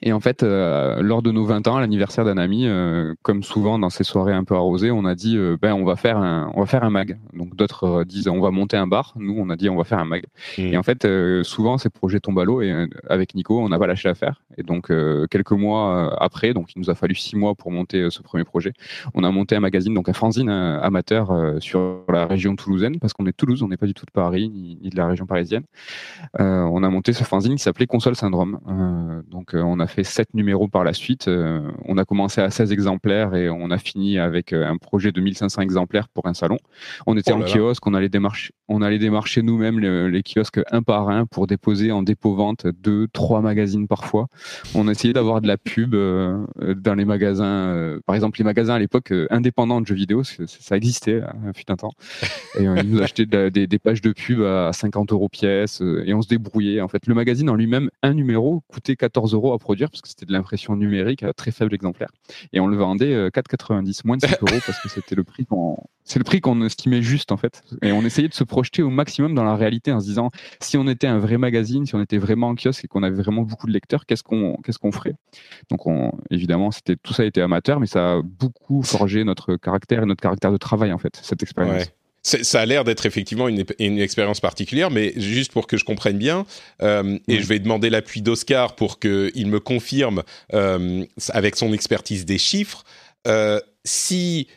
Et 0.03 0.13
en 0.13 0.21
fait, 0.21 0.43
euh, 0.43 1.01
lors 1.01 1.23
de 1.23 1.33
nos 1.33 1.45
20 1.45 1.69
ans, 1.69 1.79
l'anniversaire 1.79 2.25
d'un 2.25 2.37
ami, 2.37 2.67
euh, 2.67 3.15
comme 3.23 3.43
souvent 3.43 3.79
dans 3.79 3.89
ces 3.89 4.05
soirées 4.05 4.35
un 4.35 4.45
peu 4.45 4.55
arrosées, 4.55 4.91
on 4.91 5.07
a 5.07 5.15
dit 5.15 5.39
euh, 5.39 5.57
ben 5.61 5.73
on 5.73 5.85
va 5.85 5.97
faire 5.97 6.19
un 6.19 6.51
on 6.55 6.61
va 6.61 6.67
faire 6.67 6.85
un 6.85 6.91
mag. 6.91 7.19
Donc 7.33 7.57
d'autres 7.57 8.05
disent 8.05 8.29
on 8.29 8.41
va 8.41 8.51
monter 8.51 8.77
un 8.77 8.87
bar. 8.87 9.15
Nous 9.17 9.35
on 9.39 9.49
a 9.49 9.57
dit 9.57 9.71
on 9.71 9.77
va 9.77 9.85
faire 9.85 9.99
un 9.99 10.05
mag. 10.05 10.25
Mmh. 10.59 10.63
Et 10.63 10.77
en 10.77 10.83
fait, 10.83 11.07
souvent 11.45 11.79
ces 11.79 11.89
projets 11.89 12.21
tombent 12.21 12.41
à 12.41 12.45
l'eau 12.45 12.61
et 12.61 12.89
avec 13.09 13.35
Nico, 13.35 13.59
on 13.59 13.69
n'a 13.69 13.79
pas 13.79 13.87
lâché 13.87 14.09
l'affaire. 14.09 14.43
Et 14.59 14.63
donc 14.63 14.93
quelques 15.31 15.53
mois 15.53 16.15
après, 16.23 16.53
donc 16.53 16.75
il 16.75 16.81
nous 16.81 16.91
a 16.91 16.95
fallu 16.95 17.15
six 17.15 17.37
mois 17.37 17.55
pour 17.55 17.71
monter 17.71 18.11
ce 18.11 18.23
premier 18.23 18.45
projet. 18.45 18.73
On 19.15 19.25
a 19.25 19.31
monté 19.31 19.57
un 19.57 19.61
magazine, 19.61 19.95
donc 19.95 20.09
un 20.09 20.13
fanzine 20.13 20.51
amateur 20.51 21.33
sur 21.61 22.05
la 22.09 22.27
région 22.27 22.55
toulousaine 22.55 22.99
parce 22.99 23.13
qu'on 23.13 23.25
est 23.25 23.31
de 23.31 23.37
Toulouse, 23.37 23.63
on 23.63 23.69
n'est 23.69 23.77
pas 23.77 23.87
du 23.87 23.95
tout 23.95 24.07
de 24.07 24.11
Paris 24.11 24.49
ni, 24.49 24.79
ni 24.83 24.91
de 24.91 24.97
la 24.97 25.07
région 25.07 25.27
parisienne. 25.27 25.65
on 26.39 26.83
a 26.83 26.89
monté 26.91 27.13
ce 27.13 27.25
fanzine 27.25 27.57
qui 27.57 27.63
s'appelait 27.63 27.87
Console 27.87 28.17
Syndrome. 28.17 28.59
donc 29.31 29.55
on 29.55 29.81
a 29.81 29.86
fait 29.87 30.05
sept 30.05 30.35
numéros 30.35 30.69
par 30.69 30.85
la 30.85 30.93
suite. 30.93 31.29
Euh, 31.29 31.71
on 31.85 31.99
a 31.99 32.05
commencé 32.05 32.41
à 32.41 32.51
16 32.51 32.73
exemplaires 32.73 33.35
et 33.35 33.49
on 33.49 33.71
a 33.71 33.79
fini 33.79 34.19
avec 34.19 34.53
euh, 34.53 34.67
un 34.67 34.77
projet 34.77 35.13
de 35.13 35.21
1500 35.21 35.63
exemplaires 35.63 36.09
pour 36.09 36.27
un 36.27 36.35
salon. 36.35 36.59
On 37.07 37.17
était 37.17 37.33
oh 37.33 37.37
en 37.37 37.45
kiosque, 37.45 37.87
on 37.87 37.95
allait 37.95 38.09
démarcher, 38.09 38.53
on 38.69 38.83
allait 38.83 38.99
démarcher 38.99 39.43
nous-mêmes 39.43 39.81
les, 39.81 40.23
kiosques 40.23 40.61
un 40.71 40.83
par 40.83 41.09
un 41.09 41.27
pour 41.27 41.47
déposer 41.47 41.93
en 41.93 42.03
dépôt-vente 42.03 42.67
deux, 42.67 43.07
trois 43.13 43.41
magazines 43.41 43.87
parfois. 43.87 44.27
On 44.75 44.89
essayait 44.89 45.15
d'avoir 45.15 45.41
de 45.41 45.49
la 45.49 45.57
pub 45.57 45.95
euh, 45.95 46.45
dans 46.77 46.95
les 46.95 47.05
magasins. 47.05 47.99
par 48.07 48.15
exemple, 48.15 48.39
les 48.39 48.45
magasins 48.45 48.75
à 48.75 48.79
l'époque 48.79 49.13
indépendants 49.31 49.81
de 49.81 49.87
jeux 49.87 49.95
vidéo, 49.95 50.23
ça 50.25 50.77
existait, 50.77 51.23
hein, 51.23 51.53
fut 51.55 51.71
un 51.71 51.77
temps. 51.77 51.93
Et 52.59 52.65
ils 52.65 52.91
nous 52.91 53.03
achetaient 53.03 53.27
des, 53.27 53.67
des, 53.67 53.79
pages 53.79 54.01
de 54.01 54.13
pub 54.13 54.41
à 54.43 54.73
50 54.73 55.13
euros 55.13 55.29
pièce 55.29 55.83
et 56.05 56.15
on 56.15 56.23
se 56.23 56.29
débrouillait. 56.29 56.81
En 56.81 56.89
fait, 56.89 57.07
le 57.07 57.15
magazine 57.15 57.51
en 57.51 57.55
lui-même, 57.55 57.91
un 58.03 58.15
numéro 58.15 58.63
coûtait 58.69 58.97
14 58.97 59.35
euros 59.35 59.53
à 59.53 59.59
produire 59.59 59.76
parce 59.77 60.01
que 60.01 60.09
c'était 60.09 60.27
de 60.27 60.33
l'impression 60.33 60.77
numérique 60.77 61.23
à 61.23 61.33
très 61.33 61.51
faible 61.51 61.75
exemplaire. 61.75 62.09
Et 62.53 62.61
on 62.61 62.67
le 62.67 62.77
vendait 62.77 63.29
4,90, 63.29 63.73
euh, 63.73 64.03
moins 64.05 64.17
de 64.17 64.23
5 64.23 64.31
euros 64.43 64.61
parce 64.67 64.81
que 64.81 64.89
c'était 64.89 65.15
le 65.15 65.25
prix 65.25 65.47
qu'on, 65.47 65.77
c'est 66.05 66.19
le 66.19 66.25
prix 66.25 66.41
qu'on 66.41 66.63
estimait 66.63 67.03
juste 67.03 67.33
en 67.33 67.37
fait. 67.37 67.63
Et 67.83 67.93
on 67.93 68.03
essayait 68.03 68.29
de 68.29 68.35
se 68.35 68.45
projeter 68.45 68.83
au 68.83 68.91
maximum 68.91 69.35
dans 69.35 69.45
la 69.45 69.57
réalité 69.57 69.93
en 69.93 70.01
se 70.01 70.07
disant 70.07 70.31
si 70.61 70.77
on 70.77 70.87
était 70.89 71.07
un 71.07 71.19
vrai 71.19 71.39
magazine, 71.39 71.87
si 71.87 71.95
on 71.95 72.01
était 72.01 72.19
vraiment 72.19 72.49
en 72.49 72.55
kiosque 72.55 72.85
et 72.85 72.89
qu'on 72.89 73.03
avait 73.03 73.17
vraiment 73.17 73.43
beaucoup 73.43 73.67
de 73.67 73.73
lecteurs, 73.73 74.07
qu'est-ce 74.07 74.23
qu'on, 74.23 74.57
qu'est-ce 74.65 74.79
qu'on 74.79 74.93
ferait? 74.93 75.17
Donc 75.71 75.87
on, 75.87 76.13
évidemment, 76.31 76.71
c'était 76.71 76.97
tout 76.97 77.13
ça 77.13 77.23
a 77.23 77.27
été 77.27 77.41
amateur, 77.41 77.81
mais 77.81 77.87
ça 77.87 78.15
a 78.15 78.23
beaucoup 78.23 78.83
forgé 78.83 79.25
notre 79.25 79.57
caractère 79.57 80.03
et 80.03 80.07
notre 80.07 80.23
caractère 80.23 80.53
de 80.53 80.57
travail 80.57 80.93
en 80.93 80.99
fait 80.99 81.19
cette 81.23 81.43
expérience 81.43 81.91
ça 82.27 82.61
a 82.61 82.67
l'air 82.67 82.85
d'être 82.85 83.07
effectivement 83.07 83.49
une, 83.49 83.65
une, 83.79 83.99
expérience 84.01 84.41
particulière, 84.41 84.91
mais 84.91 85.13
juste 85.17 85.53
pour 85.53 85.67
que 85.67 85.77
je 85.77 85.85
comprenne 85.85 86.19
bien, 86.19 86.45
euh, 86.83 87.19
et 87.29 87.41
je 87.41 87.47
vais 87.47 87.59
demander 87.59 87.89
l'appui 87.89 88.21
d'Oscar 88.21 88.75
pour 88.75 88.99
qu'il 88.99 89.47
me 89.47 89.61
confirme 89.61 90.23
euh, 90.53 91.05
avec 91.31 91.57
son 91.57 91.73
expertise 91.73 92.25
des 92.25 92.39
chiffres, 92.39 92.85
euh, 93.29 93.61
si 93.85 94.49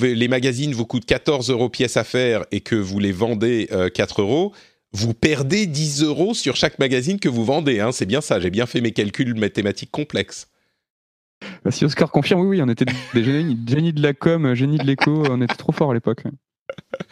les 0.00 0.28
magazines 0.28 0.72
vous 0.72 0.86
coûtent 0.86 1.06
14 1.06 1.50
euros 1.50 1.68
pièce 1.68 1.96
à 1.96 2.04
faire 2.04 2.44
et 2.52 2.60
que 2.60 2.76
vous 2.76 3.00
les 3.00 3.10
vendez 3.10 3.68
4 3.92 4.20
euros, 4.20 4.52
vous 4.92 5.14
perdez 5.14 5.66
10 5.66 6.04
euros 6.04 6.32
sur 6.32 6.54
chaque 6.54 6.78
magazine 6.78 7.18
que 7.18 7.28
vous 7.28 7.44
vendez. 7.44 7.80
Hein, 7.80 7.90
c'est 7.90 8.06
bien 8.06 8.20
ça, 8.20 8.38
j'ai 8.38 8.50
bien 8.50 8.66
fait 8.66 8.80
mes 8.80 8.92
calculs 8.92 9.34
mathématiques 9.34 9.90
complexes. 9.90 10.46
Bah, 11.64 11.72
si 11.72 11.84
Oscar 11.84 12.12
confirme, 12.12 12.42
oui, 12.42 12.58
oui, 12.58 12.62
on 12.62 12.68
était 12.68 12.84
des 12.84 13.24
génies, 13.24 13.58
génies 13.66 13.92
de 13.92 14.00
la 14.00 14.14
com, 14.14 14.54
génies 14.54 14.78
de 14.78 14.84
l'écho, 14.84 15.24
on 15.28 15.42
était 15.42 15.56
trop 15.56 15.72
forts 15.72 15.90
à 15.90 15.94
l'époque. 15.94 16.22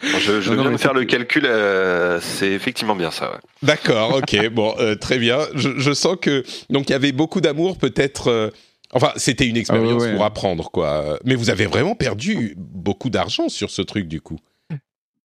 Je, 0.01 0.41
je 0.41 0.53
viens 0.53 0.71
de 0.71 0.77
faire 0.77 0.93
le 0.93 1.05
calcul, 1.05 1.45
euh, 1.45 2.19
c'est 2.19 2.51
effectivement 2.51 2.95
bien 2.95 3.11
ça. 3.11 3.39
D'accord, 3.61 4.15
ok, 4.17 4.49
bon, 4.51 4.73
euh, 4.79 4.95
très 4.95 5.17
bien. 5.17 5.39
Je, 5.55 5.93
sens 5.93 6.17
que 6.19 6.43
donc 6.69 6.89
il 6.89 6.91
y 6.91 6.95
avait 6.95 7.11
beaucoup 7.11 7.41
d'amour, 7.41 7.77
peut-être. 7.77 8.27
Euh, 8.27 8.49
enfin, 8.91 9.11
c'était 9.15 9.47
une 9.47 9.57
expérience 9.57 10.03
ah 10.05 10.11
pour 10.11 10.25
apprendre, 10.25 10.71
quoi. 10.71 11.19
Mais 11.23 11.35
vous 11.35 11.49
avez 11.49 11.65
vraiment 11.65 11.95
perdu 11.95 12.55
beaucoup 12.57 13.09
d'argent 13.09 13.49
sur 13.49 13.69
ce 13.69 13.81
truc, 13.81 14.07
du 14.07 14.21
coup. 14.21 14.39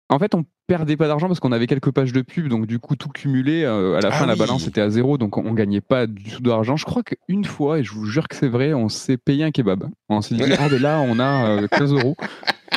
En 0.09 0.19
fait, 0.19 0.35
on 0.35 0.45
perdait 0.67 0.97
pas 0.97 1.07
d'argent 1.07 1.27
parce 1.27 1.39
qu'on 1.39 1.51
avait 1.51 1.67
quelques 1.67 1.91
pages 1.91 2.11
de 2.11 2.21
pub, 2.21 2.47
donc 2.47 2.67
du 2.67 2.77
coup 2.77 2.95
tout 2.95 3.09
cumulé, 3.09 3.65
à 3.65 3.99
la 4.01 4.09
ah 4.09 4.11
fin 4.11 4.25
la 4.27 4.35
balance 4.35 4.67
était 4.67 4.81
à 4.81 4.89
zéro, 4.89 5.17
donc 5.17 5.37
on, 5.37 5.53
gagnait 5.53 5.81
pas 5.81 6.05
du 6.05 6.31
tout 6.31 6.41
d'argent. 6.41 6.75
Je 6.75 6.85
crois 6.85 7.01
qu'une 7.01 7.45
fois, 7.45 7.79
et 7.79 7.83
je 7.83 7.91
vous 7.91 8.05
jure 8.05 8.27
que 8.27 8.35
c'est 8.35 8.47
vrai, 8.47 8.73
on 8.73 8.89
s'est 8.89 9.17
payé 9.17 9.43
un 9.43 9.51
kebab. 9.51 9.89
On 10.09 10.21
s'est 10.21 10.35
dit 10.35 10.43
ah 10.59 10.67
mais 10.69 10.79
là 10.79 10.99
on 10.99 11.19
a 11.19 11.67
15 11.67 11.93
euros 11.93 12.15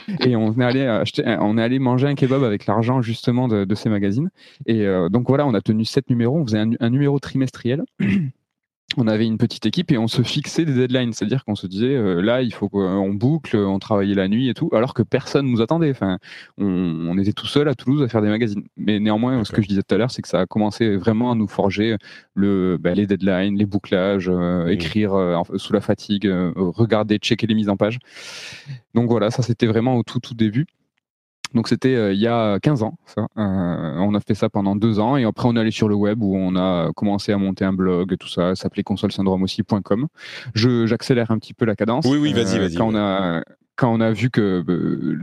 et 0.25 0.37
on 0.37 0.53
est 0.59 0.65
allé 0.65 0.87
acheter, 0.87 1.25
on 1.41 1.59
est 1.59 1.63
allé 1.63 1.79
manger 1.79 2.09
un 2.09 2.15
kebab 2.15 2.43
avec 2.45 2.67
l'argent 2.67 3.03
justement 3.03 3.49
de, 3.49 3.75
ces 3.75 3.89
magazines. 3.89 4.31
Et 4.67 4.87
euh, 4.87 5.09
donc 5.09 5.29
voilà, 5.29 5.47
on 5.47 5.55
a 5.55 5.61
tenu 5.61 5.85
sept 5.85 6.09
numéros. 6.11 6.39
On 6.39 6.47
faisait 6.47 6.65
un 6.81 6.91
numéro 6.91 7.19
trimestriel 7.19 7.85
on 8.97 9.07
avait 9.07 9.27
une 9.27 9.37
petite 9.37 9.67
équipe 9.67 9.93
et 9.93 9.99
on 9.99 10.09
se 10.09 10.23
fixait 10.23 10.65
des 10.65 10.73
deadlines, 10.73 11.13
c'est-à-dire 11.13 11.45
qu'on 11.45 11.55
se 11.55 11.67
disait 11.67 11.95
euh, 11.95 12.23
là 12.23 12.41
il 12.41 12.55
faut 12.55 12.71
qu'on 12.71 13.13
boucle, 13.13 13.57
on 13.57 13.79
travaillait 13.79 14.15
la 14.15 14.29
nuit 14.29 14.49
et 14.49 14.55
tout, 14.55 14.71
alors 14.73 14.95
que 14.95 15.03
personne 15.03 15.47
nous 15.47 15.61
attendait. 15.61 15.91
Enfin, 15.91 16.19
on, 16.57 17.19
était 17.19 17.33
tout 17.33 17.47
seul 17.47 17.69
à 17.69 17.75
Toulouse 17.75 18.03
à 18.03 18.09
faire 18.09 18.23
des 18.23 18.29
magazines. 18.29 18.65
Mais 18.77 18.99
néanmoins, 18.99 19.45
ce 19.45 19.53
que 19.53 19.61
je 19.61 19.69
disais 19.69 19.83
tout 19.83 19.95
à 19.95 19.99
l'heure, 19.99 20.11
c'est 20.11 20.23
que 20.23 20.29
ça 20.29 20.41
a 20.41 20.47
commencé 20.47 20.97
vraiment 20.97 21.31
à 21.31 21.35
nous 21.35 21.49
forger 21.49 21.97
le, 22.35 22.79
bah, 22.81 22.95
les 22.95 23.07
deadlines, 23.07 23.59
les 23.59 23.67
bouclages, 23.67 24.29
euh, 24.29 24.65
mmh. 24.65 24.69
écrire 24.71 25.15
euh, 25.15 25.43
sous 25.57 25.73
la 25.73 25.81
fatigue, 25.81 26.31
regarder, 26.57 27.19
checker 27.19 27.47
les 27.47 27.55
mises 27.55 27.69
en 27.69 27.77
page. 27.77 27.99
Donc 28.95 29.11
voilà, 29.11 29.31
ça 29.31 29.43
c'était 29.43 29.67
vraiment 29.67 29.97
au 29.97 30.03
tout 30.03 30.21
tout 30.21 30.35
début. 30.35 30.67
Donc 31.55 31.69
c'était 31.69 31.95
euh, 31.95 32.13
il 32.13 32.21
y 32.21 32.27
a 32.27 32.59
15 32.61 32.83
ans. 32.83 32.99
Ça. 33.07 33.23
Euh, 33.23 33.97
on 33.99 34.15
a 34.15 34.21
fait 34.21 34.35
ça 34.35 34.49
pendant 34.49 34.77
deux 34.77 35.01
ans 35.01 35.17
et 35.17 35.25
après 35.25 35.49
on 35.49 35.57
est 35.57 35.61
allé 35.61 35.71
sur 35.71 35.89
le 35.89 35.95
web 35.95 36.23
où 36.23 36.37
on 36.37 36.57
a 36.57 36.93
commencé 36.95 37.33
à 37.33 37.39
monter 37.39 37.65
un 37.65 37.73
blog, 37.73 38.17
tout 38.19 38.29
ça, 38.29 38.55
ça 38.55 38.63
s'appelait 38.63 38.83
consolesyndrome 38.83 39.43
aussi.com. 39.43 40.09
j'accélère 40.55 41.31
un 41.31 41.39
petit 41.39 41.55
peu 41.55 41.65
la 41.65 41.77
cadence. 41.77 42.05
Oui 42.07 42.19
oui 42.19 42.33
vas-y 42.33 42.59
euh, 42.59 42.63
vas-y. 42.63 42.75
Quand 42.75 42.89
on 42.89 42.97
a 42.97 43.43
quand 43.77 43.93
on 43.93 44.01
a 44.01 44.11
vu 44.11 44.29
que 44.29 44.65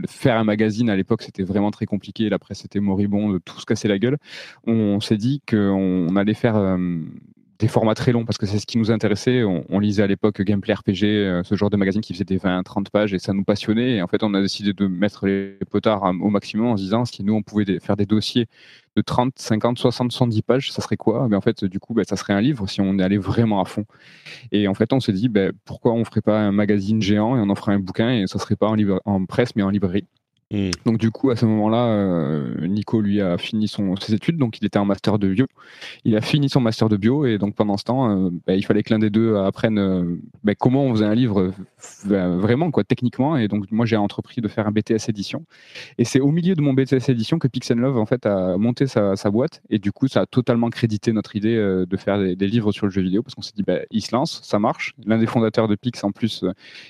faire 0.08 0.38
un 0.38 0.44
magazine 0.44 0.88
à 0.88 0.96
l'époque 0.96 1.22
c'était 1.22 1.42
vraiment 1.42 1.70
très 1.70 1.86
compliqué, 1.86 2.28
la 2.28 2.38
presse 2.38 2.64
était 2.64 2.80
moribond, 2.80 3.30
de 3.30 3.38
tout 3.38 3.60
se 3.60 3.66
casser 3.66 3.86
la 3.86 3.98
gueule, 3.98 4.16
on, 4.66 4.98
s'est 5.00 5.18
dit 5.18 5.42
qu'on 5.48 6.16
allait 6.16 6.32
faire 6.32 6.56
des 7.58 7.68
formats 7.68 7.94
très 7.94 8.12
longs 8.12 8.24
parce 8.24 8.38
que 8.38 8.46
c'est 8.46 8.58
ce 8.58 8.66
qui 8.66 8.78
nous 8.78 8.90
intéressait. 8.90 9.42
On, 9.44 9.78
lisait 9.78 10.02
à 10.02 10.06
l'époque 10.06 10.42
Gameplay 10.42 10.74
RPG, 10.74 11.04
euh, 11.04 11.42
ce 11.44 11.54
genre 11.54 11.70
de 11.70 11.76
magazine 11.76 12.00
qui 12.00 12.12
faisait 12.12 12.24
des 12.24 12.36
20, 12.36 12.62
30 12.62 12.90
pages 12.90 13.14
et 13.14 13.18
ça 13.18 13.32
nous 13.32 13.44
passionnait. 13.44 13.96
Et 13.96 14.02
en 14.02 14.06
fait, 14.06 14.22
on 14.22 14.34
a 14.34 14.40
décidé 14.40 14.72
de 14.72 14.86
mettre 14.86 15.26
les 15.26 15.58
potards 15.70 16.02
au 16.02 16.30
maximum 16.30 16.66
en 16.66 16.76
se 16.76 16.82
disant 16.82 17.04
si 17.04 17.22
nous 17.22 17.34
on 17.34 17.42
pouvait 17.42 17.78
faire 17.80 17.96
des 17.96 18.06
dossiers 18.06 18.46
de 18.96 19.02
30, 19.02 19.34
50, 19.36 19.78
60, 19.78 20.12
70 20.12 20.42
pages, 20.42 20.72
ça 20.72 20.80
serait 20.80 20.96
quoi? 20.96 21.28
Mais 21.28 21.36
en 21.36 21.40
fait, 21.40 21.64
du 21.64 21.78
coup, 21.78 21.92
ben, 21.94 22.04
ça 22.04 22.16
serait 22.16 22.32
un 22.32 22.40
livre 22.40 22.66
si 22.66 22.80
on 22.80 22.98
allait 22.98 23.18
vraiment 23.18 23.60
à 23.60 23.66
fond. 23.66 23.84
Et 24.52 24.68
en 24.68 24.74
fait, 24.74 24.92
on 24.92 25.00
s'est 25.00 25.12
dit 25.12 25.28
ben, 25.28 25.52
pourquoi 25.64 25.92
on 25.92 26.04
ferait 26.04 26.22
pas 26.22 26.38
un 26.40 26.52
magazine 26.52 27.02
géant 27.02 27.36
et 27.36 27.40
on 27.40 27.50
en 27.50 27.54
ferait 27.54 27.72
un 27.72 27.78
bouquin 27.78 28.10
et 28.10 28.26
ça 28.26 28.38
serait 28.38 28.56
pas 28.56 28.68
en, 28.68 28.76
en 29.04 29.24
presse 29.26 29.54
mais 29.54 29.62
en 29.62 29.70
librairie. 29.70 30.06
Hmm. 30.52 30.70
Donc 30.84 30.98
du 30.98 31.10
coup, 31.10 31.30
à 31.30 31.36
ce 31.36 31.44
moment-là, 31.44 31.86
euh, 31.86 32.68
Nico 32.68 33.00
lui 33.00 33.20
a 33.20 33.36
fini 33.36 33.66
son, 33.66 33.96
ses 33.96 34.14
études, 34.14 34.36
donc 34.36 34.58
il 34.60 34.64
était 34.64 34.78
en 34.78 34.84
master 34.84 35.18
de 35.18 35.26
bio. 35.28 35.46
Il 36.04 36.16
a 36.16 36.20
fini 36.20 36.48
son 36.48 36.60
master 36.60 36.88
de 36.88 36.96
bio 36.96 37.26
et 37.26 37.38
donc 37.38 37.56
pendant 37.56 37.76
ce 37.76 37.82
temps, 37.82 38.08
euh, 38.08 38.30
bah, 38.46 38.54
il 38.54 38.64
fallait 38.64 38.84
que 38.84 38.94
l'un 38.94 39.00
des 39.00 39.10
deux 39.10 39.36
apprenne 39.36 39.78
euh, 39.78 40.20
bah, 40.44 40.54
comment 40.54 40.84
on 40.84 40.92
faisait 40.92 41.04
un 41.04 41.16
livre 41.16 41.52
vraiment 42.04 42.70
quoi, 42.70 42.84
techniquement. 42.84 43.36
Et 43.36 43.48
donc 43.48 43.64
moi 43.72 43.86
j'ai 43.86 43.96
entrepris 43.96 44.40
de 44.40 44.46
faire 44.46 44.68
un 44.68 44.70
BTS 44.70 45.08
édition. 45.08 45.44
Et 45.98 46.04
c'est 46.04 46.20
au 46.20 46.30
milieu 46.30 46.54
de 46.54 46.60
mon 46.60 46.74
BTS 46.74 47.08
édition 47.08 47.40
que 47.40 47.48
Pixel 47.48 47.78
Love 47.78 47.98
en 47.98 48.06
fait 48.06 48.24
a 48.24 48.56
monté 48.56 48.86
sa, 48.86 49.16
boîte 49.30 49.62
et 49.70 49.80
du 49.80 49.90
coup 49.90 50.06
ça 50.06 50.20
a 50.20 50.26
totalement 50.26 50.70
crédité 50.70 51.12
notre 51.12 51.34
idée 51.34 51.56
de 51.56 51.96
faire 51.96 52.18
des, 52.18 52.46
livres 52.46 52.70
sur 52.70 52.86
le 52.86 52.92
jeu 52.92 53.02
vidéo 53.02 53.24
parce 53.24 53.34
qu'on 53.34 53.42
s'est 53.42 53.52
dit 53.56 53.64
bah, 53.64 53.80
il 53.90 54.00
se 54.00 54.14
lance, 54.14 54.40
ça 54.44 54.60
marche. 54.60 54.94
L'un 55.04 55.18
des 55.18 55.26
fondateurs 55.26 55.66
de 55.66 55.74
Pix 55.74 56.04
en 56.04 56.12
plus 56.12 56.44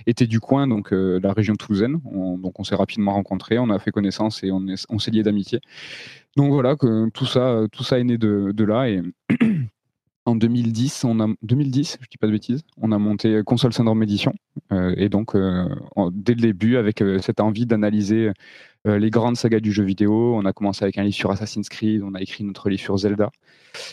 était 0.06 0.26
du 0.26 0.40
coin, 0.40 0.68
donc 0.68 0.90
la 0.90 1.32
région 1.32 1.54
toulousaine. 1.54 2.00
donc 2.02 2.60
on 2.60 2.64
s'est 2.64 2.74
rapidement 2.74 3.14
rencontrés 3.14 3.45
on 3.52 3.70
a 3.70 3.78
fait 3.78 3.90
connaissance 3.90 4.42
et 4.42 4.50
on, 4.50 4.98
s'est 4.98 5.10
lié 5.10 5.22
d'amitié. 5.22 5.60
Donc 6.36 6.52
voilà, 6.52 6.76
que 6.76 7.08
tout 7.10 7.26
ça, 7.26 7.62
tout 7.72 7.84
ça 7.84 7.98
est 7.98 8.04
né 8.04 8.18
de, 8.18 8.64
là 8.64 8.88
et 8.88 9.02
en 10.26 10.34
2010, 10.34 11.04
on 11.04 11.20
a 11.20 11.28
2010, 11.42 11.98
je 12.00 12.06
dis 12.10 12.18
pas 12.18 12.26
de 12.26 12.32
bêtises, 12.32 12.62
on 12.82 12.90
a 12.90 12.98
monté 12.98 13.40
Console 13.46 13.72
Syndrome 13.72 14.02
Edition 14.02 14.34
euh, 14.72 14.92
et 14.96 15.08
donc 15.08 15.36
euh, 15.36 15.68
dès 16.12 16.34
le 16.34 16.40
début 16.40 16.76
avec 16.76 17.00
euh, 17.00 17.20
cette 17.20 17.40
envie 17.40 17.64
d'analyser 17.64 18.32
les 18.84 19.10
grandes 19.10 19.36
sagas 19.36 19.58
du 19.58 19.72
jeu 19.72 19.82
vidéo, 19.82 20.36
on 20.36 20.44
a 20.44 20.52
commencé 20.52 20.84
avec 20.84 20.96
un 20.96 21.02
livre 21.02 21.16
sur 21.16 21.32
Assassin's 21.32 21.68
Creed, 21.68 22.04
on 22.04 22.14
a 22.14 22.20
écrit 22.20 22.44
notre 22.44 22.68
livre 22.68 22.80
sur 22.80 22.96
Zelda 22.96 23.32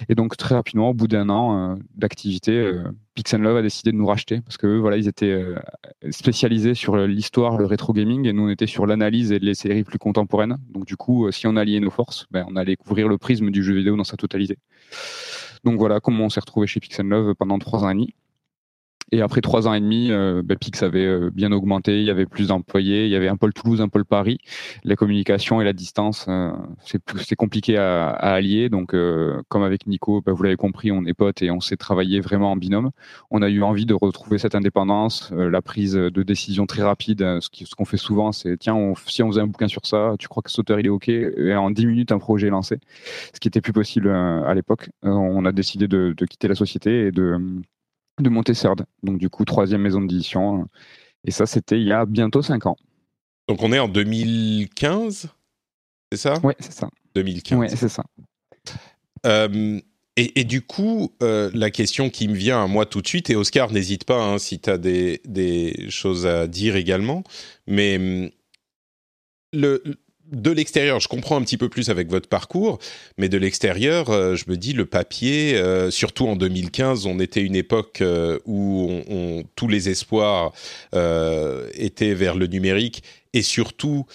et 0.08 0.14
donc 0.14 0.38
très 0.38 0.54
rapidement, 0.54 0.92
au 0.92 0.94
bout 0.94 1.08
d'un 1.08 1.30
an 1.30 1.80
d'activité, 1.96 2.72
Pix 3.16 3.34
Love 3.34 3.58
a 3.58 3.64
décidé 3.64 3.92
de 3.92 3.98
nous 3.98 4.06
racheter 4.06 4.42
parce 4.42 4.58
que 4.58 4.68
voilà, 4.68 4.98
ils 4.98 5.08
étaient 5.08 5.44
spécialisés 6.12 6.76
sur 6.76 6.96
l'histoire, 6.96 7.58
le 7.58 7.66
rétro 7.66 7.92
gaming 7.92 8.28
et 8.28 8.34
nous 8.34 8.44
on 8.44 8.50
était 8.50 8.68
sur 8.68 8.86
l'analyse 8.86 9.32
et 9.32 9.40
les 9.40 9.56
séries 9.56 9.84
plus 9.84 9.98
contemporaines. 9.98 10.58
Donc 10.70 10.86
du 10.86 10.96
coup, 10.96 11.32
si 11.32 11.48
on 11.48 11.56
alliait 11.56 11.80
nos 11.80 11.90
forces, 11.90 12.28
ben, 12.30 12.46
on 12.48 12.56
allait 12.56 12.76
couvrir 12.76 13.08
le 13.08 13.18
prisme 13.18 13.50
du 13.50 13.64
jeu 13.64 13.74
vidéo 13.74 13.98
dans 13.98 14.04
sa 14.04 14.16
totalité. 14.16 14.60
Donc 15.64 15.80
voilà 15.80 16.00
comment 16.00 16.26
on 16.26 16.30
s'est 16.30 16.40
retrouvé 16.40 16.68
chez 16.68 16.80
Pixel 16.80 17.08
Love 17.08 17.36
pendant 17.36 17.60
trois 17.60 17.80
demi. 17.94 18.14
Et 19.14 19.22
après 19.22 19.42
trois 19.42 19.68
ans 19.68 19.76
et 19.76 19.80
demi, 19.80 20.08
euh, 20.10 20.42
bah, 20.44 20.56
Pix 20.56 20.82
avait 20.82 21.06
euh, 21.06 21.30
bien 21.32 21.52
augmenté, 21.52 22.00
il 22.00 22.04
y 22.04 22.10
avait 22.10 22.26
plus 22.26 22.48
d'employés, 22.48 23.06
il 23.06 23.12
y 23.12 23.16
avait 23.16 23.28
un 23.28 23.38
pôle 23.38 23.54
Toulouse, 23.54 23.80
un 23.80 23.88
pôle 23.88 24.06
Paris. 24.06 24.40
La 24.84 24.96
communication 24.96 25.62
et 25.62 25.64
la 25.64 25.74
distance, 25.74 26.26
euh, 26.28 26.52
c'est 26.84 27.36
compliqué 27.36 27.78
à, 27.78 28.10
allier. 28.10 28.70
Donc, 28.70 28.96
comme 29.50 29.62
avec 29.62 29.86
Nico, 29.86 30.22
bah, 30.26 30.32
vous 30.32 30.42
l'avez 30.42 30.56
compris, 30.56 30.92
on 30.92 31.06
est 31.06 31.14
potes 31.14 31.44
et 31.44 31.52
on 31.52 31.60
s'est 31.60 31.78
travaillé 31.78 32.22
vraiment 32.22 32.54
en 32.54 32.56
binôme. 32.56 32.90
On 33.30 33.44
a 33.44 33.50
eu 33.50 33.62
envie 33.62 33.86
de 33.86 33.94
retrouver 33.94 34.40
cette 34.40 34.56
indépendance, 34.56 35.32
la 35.32 35.62
prise 35.62 35.94
de 35.94 36.24
décision 36.24 36.66
très 36.66 36.82
rapide. 36.82 37.38
Ce 37.40 37.76
qu'on 37.76 37.86
fait 37.86 37.98
souvent, 37.98 38.32
c'est 38.32 38.58
tiens, 38.58 38.94
si 39.06 39.22
on 39.22 39.28
faisait 39.30 39.42
un 39.42 39.48
bouquin 39.48 39.68
sur 39.68 39.86
ça, 39.86 40.16
tu 40.18 40.28
crois 40.28 40.42
que 40.42 40.50
ce 40.50 40.62
auteur 40.62 40.80
il 40.80 40.88
est 40.88 40.90
OK? 40.90 41.10
Et 41.10 41.54
en 41.56 41.70
dix 41.70 41.86
minutes, 41.86 42.12
un 42.12 42.20
projet 42.20 42.48
est 42.48 42.50
lancé. 42.50 42.80
Ce 43.32 43.40
qui 43.40 43.48
était 43.48 43.62
plus 43.62 43.74
possible 43.74 44.10
à 44.10 44.54
l'époque. 44.56 44.90
on 45.04 45.46
a 45.46 45.52
décidé 45.52 45.88
de 45.88 46.26
quitter 46.26 46.48
la 46.48 46.56
société 46.56 47.08
et 47.08 47.12
de 47.12 47.40
de 48.20 48.30
Montesserd. 48.30 48.86
Donc 49.04 49.18
du 49.18 49.30
coup, 49.30 49.46
troisième 49.46 49.82
maison 49.82 50.02
d'édition. 50.02 50.68
Et 51.26 51.32
ça, 51.32 51.46
c'était 51.46 51.80
il 51.80 51.88
y 51.88 51.94
a 51.94 52.06
bientôt 52.06 52.42
cinq 52.42 52.66
ans. 52.66 52.78
Donc 53.48 53.62
on 53.62 53.72
est 53.72 53.80
en 53.80 53.88
2015, 53.88 55.30
c'est 56.12 56.18
ça? 56.18 56.40
Oui, 56.44 56.54
c'est 56.60 56.74
ça. 56.74 56.90
2015. 57.16 57.60
Oui, 57.60 57.68
c'est 57.76 57.90
ça. 57.90 58.04
Euh, 59.26 59.80
et, 60.16 60.44
du 60.44 60.62
coup, 60.62 61.12
euh, 61.24 61.50
la 61.56 61.72
question 61.72 62.12
qui 62.12 62.28
me 62.28 62.36
vient 62.36 62.64
à 62.64 62.68
moi 62.68 62.86
tout 62.86 63.02
de 63.02 63.08
suite, 63.08 63.32
et 63.32 63.36
Oscar, 63.36 63.72
n'hésite 63.72 64.04
pas 64.04 64.24
hein, 64.24 64.38
si 64.38 64.60
tu 64.60 64.70
as 64.70 64.78
des, 64.78 65.22
des, 65.26 65.90
choses 65.90 66.28
à 66.28 66.46
dire 66.46 66.76
également, 66.76 67.24
mais 67.66 67.98
hum, 67.98 68.30
le, 69.54 69.82
de 70.34 70.52
l'extérieur, 70.52 71.00
je 71.00 71.08
comprends 71.08 71.38
un 71.38 71.42
petit 71.42 71.58
peu 71.58 71.70
plus 71.70 71.90
avec 71.90 72.10
votre 72.10 72.28
parcours, 72.28 72.80
mais 73.18 73.30
de 73.30 73.38
l'extérieur, 73.38 74.10
euh, 74.10 74.36
je 74.36 74.46
me 74.48 74.58
dis 74.58 74.74
le 74.74 74.86
papier, 74.86 75.56
euh, 75.56 75.92
surtout 75.92 76.28
en 76.28 76.36
2015, 76.36 77.06
on 77.06 77.20
était 77.20 77.42
une 77.42 77.56
époque 77.56 78.02
euh, 78.02 78.40
où 78.46 78.90
tous 79.56 79.68
les 79.68 79.90
espoirs 79.90 80.52
étaient 81.76 82.14
vers 82.14 82.36
le 82.36 82.48
numérique 82.48 83.04
et 83.34 83.42
surtout 83.42 84.06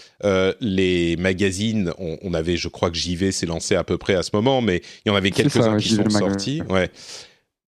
les 0.60 1.16
magazines. 1.16 1.92
On, 1.98 2.34
avait, 2.34 2.56
je 2.56 2.68
crois 2.68 2.90
que 2.90 2.96
JV 2.96 3.32
s'est 3.32 3.46
lancé 3.46 3.74
à 3.74 3.84
peu 3.84 3.98
près 3.98 4.14
à 4.14 4.22
ce 4.22 4.30
moment, 4.32 4.60
mais 4.60 4.82
il 5.04 5.08
y 5.08 5.10
en 5.10 5.16
avait 5.16 5.30
quelques-uns 5.30 5.76
qui 5.76 5.90
sont 5.90 6.10
sortis. 6.10 6.62
Ouais. 6.68 6.90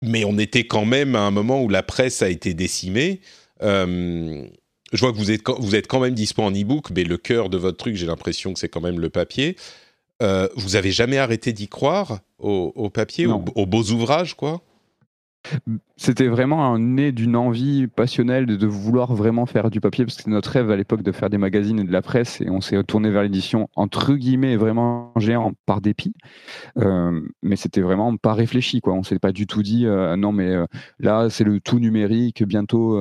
Mais 0.03 0.25
on 0.25 0.39
était 0.39 0.65
quand 0.65 0.85
même 0.85 1.15
à 1.15 1.21
un 1.21 1.31
moment 1.31 1.63
où 1.63 1.69
la 1.69 1.83
presse 1.83 2.23
a 2.23 2.29
été 2.29 2.55
décimée 2.55 3.21
je 4.93 5.01
vois 5.01 5.13
que 5.13 5.19
vous 5.19 5.31
êtes, 5.31 5.43
vous 5.59 5.75
êtes 5.75 5.87
quand 5.87 6.01
même 6.01 6.15
dispo 6.15 6.43
en 6.43 6.51
e-book, 6.51 6.91
mais 6.91 7.05
le 7.05 7.17
cœur 7.17 7.49
de 7.49 7.57
votre 7.57 7.77
truc, 7.77 7.97
j'ai 7.97 8.07
l'impression 8.07 8.53
que 8.53 8.59
c'est 8.59 8.69
quand 8.69 8.81
même 8.81 9.01
le 9.01 9.11
papier. 9.11 9.57
Euh, 10.23 10.49
vous 10.57 10.77
avez 10.77 10.91
jamais 10.91 11.19
arrêté 11.19 11.53
d'y 11.53 11.69
croire 11.69 12.21
au, 12.39 12.91
papier, 12.91 13.27
aux, 13.27 13.67
beaux 13.67 13.85
ouvrages, 13.85 14.35
quoi? 14.35 14.63
C'était 15.97 16.29
vraiment 16.29 16.67
un 16.67 16.79
né 16.79 17.13
d'une 17.13 17.35
envie 17.35 17.87
passionnelle 17.87 18.45
de, 18.45 18.67
vouloir 18.67 19.15
vraiment 19.15 19.47
faire 19.47 19.71
du 19.71 19.81
papier, 19.81 20.05
parce 20.05 20.17
que 20.17 20.23
c'était 20.23 20.33
notre 20.33 20.51
rêve 20.51 20.71
à 20.71 20.77
l'époque 20.77 21.03
de 21.03 21.13
faire 21.13 21.31
des 21.31 21.39
magazines 21.39 21.81
et 21.81 21.85
de 21.85 21.93
la 21.93 22.03
presse, 22.03 22.43
et 22.43 22.51
on 22.51 22.61
s'est 22.61 22.83
tourné 22.85 23.11
vers 23.11 23.23
l'édition 23.23 23.71
entre 23.75 24.15
guillemets 24.15 24.57
vraiment 24.57 25.13
géant 25.17 25.53
par 25.65 25.81
dépit, 25.81 26.13
euh, 26.77 27.23
mais 27.43 27.57
c'était 27.57 27.81
vraiment 27.81 28.15
pas 28.19 28.35
réfléchi, 28.35 28.83
quoi. 28.83 28.93
On 28.93 29.03
s'est 29.03 29.19
pas 29.19 29.33
du 29.33 29.47
tout 29.47 29.63
dit 29.63 29.87
euh, 29.87 30.15
non 30.17 30.33
mais 30.33 30.55
là 30.99 31.31
c'est 31.31 31.45
le 31.45 31.59
tout 31.59 31.79
numérique, 31.79 32.43
bientôt 32.43 32.99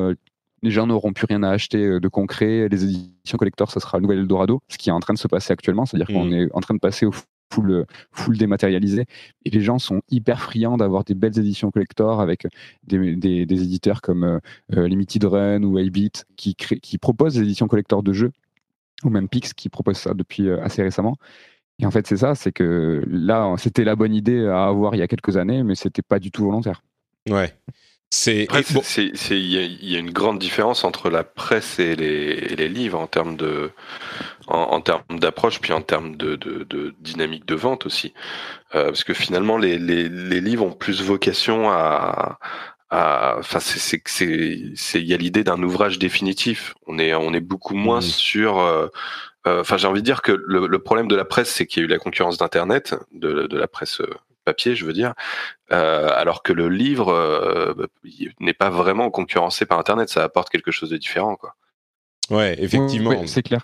les 0.62 0.72
gens 0.72 0.88
n'auront 0.88 1.14
plus 1.14 1.26
rien 1.26 1.44
à 1.44 1.50
acheter 1.50 1.84
euh, 1.86 2.00
de 2.00 2.08
concret. 2.08 2.68
Les 2.70 2.84
éditions 2.84 3.38
collector, 3.38 3.72
ça 3.72 3.80
sera 3.80 3.98
le 3.98 4.04
nouvel 4.04 4.20
Eldorado, 4.20 4.62
ce 4.68 4.78
qui 4.78 4.90
est 4.90 4.92
en 4.92 5.00
train 5.00 5.14
de 5.14 5.20
se 5.20 5.28
passer 5.28 5.54
actuellement. 5.54 5.86
C'est-à-dire 5.86 6.08
qu'on 6.08 6.26
mmh. 6.26 6.34
est 6.34 6.48
en 6.54 6.60
train 6.60 6.74
de 6.74 6.80
passer 6.80 7.06
au 7.06 7.12
full, 7.52 7.86
full 8.12 8.38
dématérialisé. 8.38 9.06
Et 9.46 9.50
les 9.50 9.62
gens 9.62 9.80
sont 9.80 10.02
hyper 10.10 10.42
friands 10.42 10.78
d'avoir 10.78 11.04
des 11.04 11.16
belles 11.16 11.38
éditions 11.38 11.72
collector 11.72 12.22
avec 12.22 12.48
des, 12.84 13.16
des, 13.16 13.64
éditeurs 13.64 14.02
comme 14.02 14.24
euh, 14.24 14.40
euh, 14.76 14.88
Limited 14.88 15.24
Run 15.24 15.64
ou 15.64 15.78
8 15.78 16.26
qui, 16.36 16.56
qui 16.56 16.98
proposent 16.98 17.36
des 17.36 17.42
éditions 17.42 17.68
collector 17.68 18.04
de 18.04 18.14
jeux, 18.14 18.32
ou 19.04 19.10
même 19.10 19.30
Pix 19.30 19.54
qui 19.54 19.70
propose 19.70 19.98
ça 19.98 20.14
depuis 20.14 20.50
assez 20.52 20.84
récemment. 20.84 21.18
Et 21.82 21.86
en 21.86 21.92
fait, 21.92 22.06
c'est 22.08 22.18
ça, 22.18 22.36
c'est 22.36 22.52
que 22.52 23.04
là, 23.08 23.56
c'était 23.58 23.86
la 23.86 23.96
bonne 23.96 24.14
idée 24.14 24.46
à 24.46 24.66
avoir 24.66 24.96
il 24.96 24.98
y 24.98 25.02
a 25.02 25.08
quelques 25.08 25.38
années, 25.38 25.64
mais 25.64 25.76
c'était 25.76 26.02
pas 26.02 26.20
du 26.20 26.30
tout 26.30 26.44
volontaire. 26.44 26.84
Ouais. 27.30 27.54
C'est 28.12 28.48
il 29.30 29.84
y, 29.84 29.96
a 29.96 30.00
une 30.00 30.10
grande 30.10 30.40
différence 30.40 30.84
entre 30.84 31.12
la 31.12 31.24
presse 31.24 31.78
et 31.78 31.96
les, 31.96 32.68
livres 32.68 33.00
en 33.00 33.06
termes 33.06 33.38
de 33.38 33.70
en, 34.48 34.82
termes 34.82 35.04
d'approche 35.12 35.62
puis 35.62 35.74
en 35.74 35.82
termes 35.82 36.16
de, 36.16 36.36
de, 36.36 36.96
dynamique 37.00 37.46
de 37.46 37.54
vente 37.54 37.86
aussi 37.86 38.16
euh, 38.74 38.86
parce 38.86 39.04
que 39.04 39.14
finalement 39.14 39.58
les, 39.58 39.78
les, 39.78 40.10
les, 40.10 40.42
livres 40.42 40.66
ont 40.66 40.72
plus 40.72 41.04
vocation 41.04 41.70
à 41.70 42.40
enfin 42.90 43.60
c'est 43.60 44.02
c'est 44.08 45.02
il 45.02 45.08
y 45.08 45.14
a 45.14 45.18
l'idée 45.18 45.44
d'un 45.44 45.62
ouvrage 45.62 46.00
définitif 46.00 46.74
on 46.88 46.98
est 46.98 47.14
on 47.14 47.32
est 47.36 47.40
beaucoup 47.40 47.76
moins 47.76 48.00
mmh. 48.00 48.02
sur 48.02 48.58
euh, 48.58 48.88
euh, 49.46 49.62
enfin 49.62 49.78
j'ai 49.78 49.88
envie 49.88 50.02
de 50.02 50.06
dire 50.06 50.24
que 50.24 50.32
le, 50.32 50.66
le 50.66 50.80
problème 50.80 51.08
de 51.08 51.16
la 51.16 51.26
presse 51.26 51.52
c'est 51.52 51.68
qu'il 51.68 51.82
y 51.82 51.84
a 51.84 51.86
eu 51.86 51.90
la 51.90 52.00
concurrence 52.00 52.40
d'internet 52.40 52.96
de, 53.12 53.46
de 53.46 53.58
la 53.58 53.68
presse 53.68 54.02
papier, 54.50 54.76
je 54.76 54.84
veux 54.84 54.94
dire, 54.94 55.14
euh, 55.72 56.10
alors 56.16 56.42
que 56.42 56.54
le 56.54 56.70
livre 56.70 57.14
euh, 57.14 57.88
n'est 58.40 58.56
pas 58.56 58.72
vraiment 58.72 59.12
concurrencé 59.12 59.68
par 59.68 59.78
Internet. 59.78 60.10
Ça 60.10 60.24
apporte 60.24 60.50
quelque 60.50 60.72
chose 60.72 60.90
de 60.90 60.98
différent, 60.98 61.36
quoi. 61.36 61.54
Ouais, 62.32 62.56
effectivement. 62.60 63.28
c'est 63.28 63.44
clair. 63.44 63.64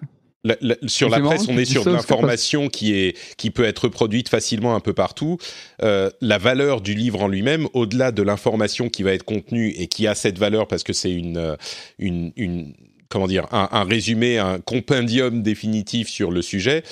sur 0.85 1.09
la 1.09 1.19
presse, 1.19 1.47
on 1.47 1.57
est 1.57 1.65
sur 1.65 1.83
de 1.83 1.91
l'information 1.91 2.67
qui 2.67 2.93
est 2.93 3.17
qui 3.37 3.49
peut 3.49 3.63
être 3.63 3.87
produite 3.87 4.29
facilement 4.29 4.75
un 4.75 4.79
peu 4.79 4.93
partout. 4.93 5.37
Euh, 5.81 6.11
la 6.21 6.37
valeur 6.37 6.81
du 6.81 6.93
livre 6.93 7.23
en 7.23 7.27
lui-même, 7.27 7.67
au-delà 7.73 8.11
de 8.11 8.21
l'information 8.21 8.89
qui 8.89 9.01
va 9.01 9.13
être 9.13 9.25
contenue 9.25 9.69
et 9.69 9.87
qui 9.87 10.05
a 10.05 10.13
cette 10.13 10.37
valeur 10.37 10.67
parce 10.67 10.83
que 10.83 10.93
c'est 10.93 11.11
une, 11.11 11.57
une, 11.97 12.73
comment 13.09 13.27
dire 13.27 13.47
un, 13.51 13.83
résumé, 13.83 14.37
un 14.37 14.59
compendium 14.59 15.41
définitif 15.41 16.09
sur 16.09 16.29
le 16.31 16.43
sujet. 16.43 16.83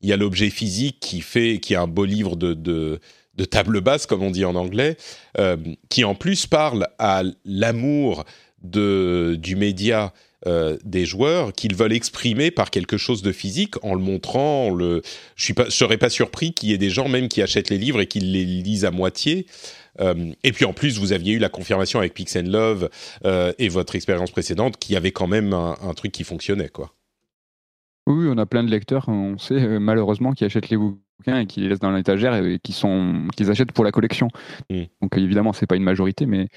Il 0.00 0.08
y 0.08 0.12
a 0.12 0.16
l'objet 0.16 0.50
physique 0.50 0.98
qui 1.00 1.20
fait 1.20 1.58
qui 1.58 1.74
est 1.74 1.78
un 1.78 1.88
beau 1.88 2.04
livre 2.04 2.34
de, 2.36 2.54
de 2.54 3.00
de 3.36 3.44
table 3.44 3.80
basse, 3.80 4.06
comme 4.06 4.22
on 4.22 4.30
dit 4.30 4.44
en 4.44 4.54
anglais, 4.54 4.96
euh, 5.38 5.56
qui 5.88 6.04
en 6.04 6.14
plus 6.14 6.46
parle 6.46 6.88
à 6.98 7.22
l'amour 7.44 8.24
du 8.62 9.56
média 9.56 10.12
euh, 10.46 10.76
des 10.84 11.06
joueurs 11.06 11.52
qu'ils 11.52 11.76
veulent 11.76 11.92
exprimer 11.92 12.50
par 12.50 12.70
quelque 12.70 12.96
chose 12.96 13.22
de 13.22 13.32
physique 13.32 13.74
en 13.84 13.94
le 13.94 14.00
montrant. 14.00 14.76
Je 14.78 15.52
ne 15.56 15.70
serais 15.70 15.98
pas 15.98 16.10
surpris 16.10 16.52
qu'il 16.52 16.70
y 16.70 16.72
ait 16.72 16.78
des 16.78 16.90
gens 16.90 17.08
même 17.08 17.28
qui 17.28 17.42
achètent 17.42 17.70
les 17.70 17.78
livres 17.78 18.00
et 18.00 18.06
qui 18.06 18.20
les 18.20 18.44
lisent 18.44 18.84
à 18.84 18.90
moitié. 18.90 19.46
Euh, 20.00 20.32
et 20.42 20.52
puis 20.52 20.64
en 20.64 20.72
plus, 20.72 20.98
vous 20.98 21.12
aviez 21.12 21.34
eu 21.34 21.38
la 21.38 21.48
confirmation 21.48 22.00
avec 22.00 22.12
Pix 22.12 22.36
Love 22.36 22.90
et 23.58 23.68
votre 23.68 23.94
expérience 23.94 24.30
précédente 24.30 24.78
qu'il 24.78 24.94
y 24.94 24.96
avait 24.96 25.12
quand 25.12 25.28
même 25.28 25.52
un, 25.52 25.76
un 25.80 25.94
truc 25.94 26.12
qui 26.12 26.24
fonctionnait, 26.24 26.68
quoi. 26.68 26.92
Oui, 28.08 28.28
on 28.28 28.38
a 28.38 28.46
plein 28.46 28.62
de 28.62 28.70
lecteurs, 28.70 29.08
on 29.08 29.36
sait 29.36 29.80
malheureusement 29.80 30.32
qui 30.32 30.44
achètent 30.44 30.68
les 30.68 30.76
bouquins 31.18 31.38
et 31.38 31.46
qui 31.46 31.60
les 31.60 31.68
laissent 31.68 31.80
dans 31.80 31.90
l'étagère 31.90 32.34
et 32.34 32.58
qui 32.62 32.72
sont 32.72 33.28
qu'ils 33.36 33.50
achètent 33.50 33.72
pour 33.72 33.84
la 33.84 33.92
collection. 33.92 34.28
Mm. 34.70 34.84
Donc 35.02 35.16
évidemment, 35.16 35.52
c'est 35.52 35.66
pas 35.66 35.76
une 35.76 35.84
majorité, 35.84 36.26
mais 36.26 36.48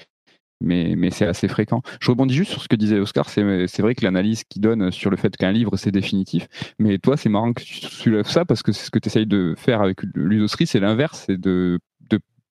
mais, 0.62 0.94
mais 0.96 1.10
c'est 1.10 1.26
assez 1.26 1.48
fréquent. 1.48 1.82
Je 2.00 2.10
rebondis 2.10 2.34
juste 2.34 2.50
sur 2.50 2.62
ce 2.62 2.68
que 2.68 2.76
disait 2.76 2.98
Oscar. 2.98 3.28
C'est 3.30 3.80
vrai 3.80 3.94
que 3.94 4.04
l'analyse 4.04 4.44
qu'il 4.44 4.60
donne 4.60 4.90
sur 4.90 5.10
le 5.10 5.16
fait 5.16 5.34
qu'un 5.36 5.52
livre, 5.52 5.76
c'est 5.76 5.90
définitif. 5.90 6.48
Mais 6.78 6.98
toi, 6.98 7.16
c'est 7.16 7.30
marrant 7.30 7.52
que 7.52 7.62
tu 7.62 7.74
soulèves 7.74 8.28
ça 8.28 8.44
parce 8.44 8.62
que 8.62 8.72
c'est 8.72 8.84
ce 8.84 8.90
que 8.90 8.98
tu 8.98 9.08
essayes 9.08 9.26
de 9.26 9.54
faire 9.56 9.80
avec 9.80 10.02
l'usosserie, 10.14 10.66
c'est 10.66 10.80
l'inverse. 10.80 11.24
C'est 11.26 11.40
de 11.40 11.78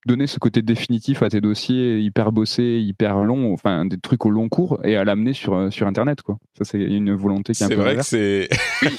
donner 0.05 0.27
ce 0.27 0.39
côté 0.39 0.61
définitif 0.61 1.21
à 1.23 1.29
tes 1.29 1.41
dossiers 1.41 1.99
hyper 1.99 2.31
bossés, 2.31 2.79
hyper 2.79 3.17
longs, 3.17 3.53
enfin 3.53 3.85
des 3.85 3.99
trucs 3.99 4.25
au 4.25 4.29
long 4.29 4.47
cours 4.47 4.79
et 4.85 4.95
à 4.95 5.03
l'amener 5.03 5.33
sur 5.33 5.53
euh, 5.55 5.71
sur 5.71 5.87
internet 5.87 6.21
quoi. 6.21 6.37
Ça 6.57 6.63
c'est 6.63 6.79
une 6.79 7.13
volonté 7.13 7.53
qui 7.53 7.63
est 7.63 7.65
un 7.65 7.69
peu 7.69 7.75
vrai 7.75 7.97
que 7.97 8.03
c'est 8.03 8.49
oui, 8.81 8.89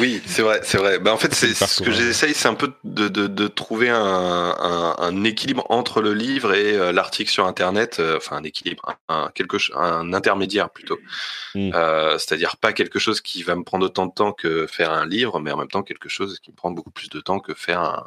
oui 0.00 0.22
c'est 0.26 0.42
vrai, 0.42 0.60
c'est 0.62 0.76
vrai. 0.76 0.98
Bah, 0.98 1.14
en 1.14 1.16
fait 1.16 1.34
c'est 1.34 1.54
ce 1.54 1.82
que 1.82 1.90
j'essaye 1.90 2.34
c'est 2.34 2.48
un 2.48 2.54
peu 2.54 2.74
de, 2.84 3.08
de, 3.08 3.26
de 3.26 3.48
trouver 3.48 3.88
un, 3.88 3.96
un, 3.98 4.96
un, 4.98 5.24
équilibre 5.24 5.64
entre 5.70 6.02
le 6.02 6.12
livre 6.12 6.52
et 6.52 6.76
euh, 6.76 6.92
l'article 6.92 7.30
sur 7.30 7.46
internet, 7.46 7.96
euh, 7.98 8.18
enfin 8.18 8.36
un 8.36 8.44
équilibre, 8.44 8.84
un 9.08 9.30
quelque 9.34 9.56
un 9.74 10.12
intermédiaire 10.12 10.70
plutôt. 10.70 10.98
Hmm. 11.54 11.70
c'est-à-dire 12.18 12.56
pas 12.56 12.72
quelque 12.72 12.98
chose 12.98 13.20
qui 13.20 13.44
va 13.44 13.54
me 13.54 13.62
prendre 13.62 13.86
autant 13.86 14.06
de 14.06 14.12
temps 14.12 14.32
que 14.32 14.66
faire 14.66 14.90
un 14.90 15.06
livre 15.06 15.38
mais 15.38 15.52
en 15.52 15.56
même 15.56 15.68
temps 15.68 15.84
quelque 15.84 16.08
chose 16.08 16.40
qui 16.40 16.50
me 16.50 16.56
prend 16.56 16.72
beaucoup 16.72 16.90
plus 16.90 17.08
de 17.08 17.20
temps 17.20 17.38
que 17.38 17.54
faire 17.54 17.80
un, 17.80 18.04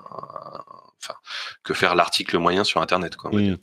enfin 1.03 1.15
que 1.63 1.73
faire 1.73 1.95
l'article 1.95 2.07
article 2.07 2.37
moyen 2.39 2.63
sur 2.63 2.81
Internet. 2.81 3.15
Quoi, 3.15 3.31
mm. 3.31 3.57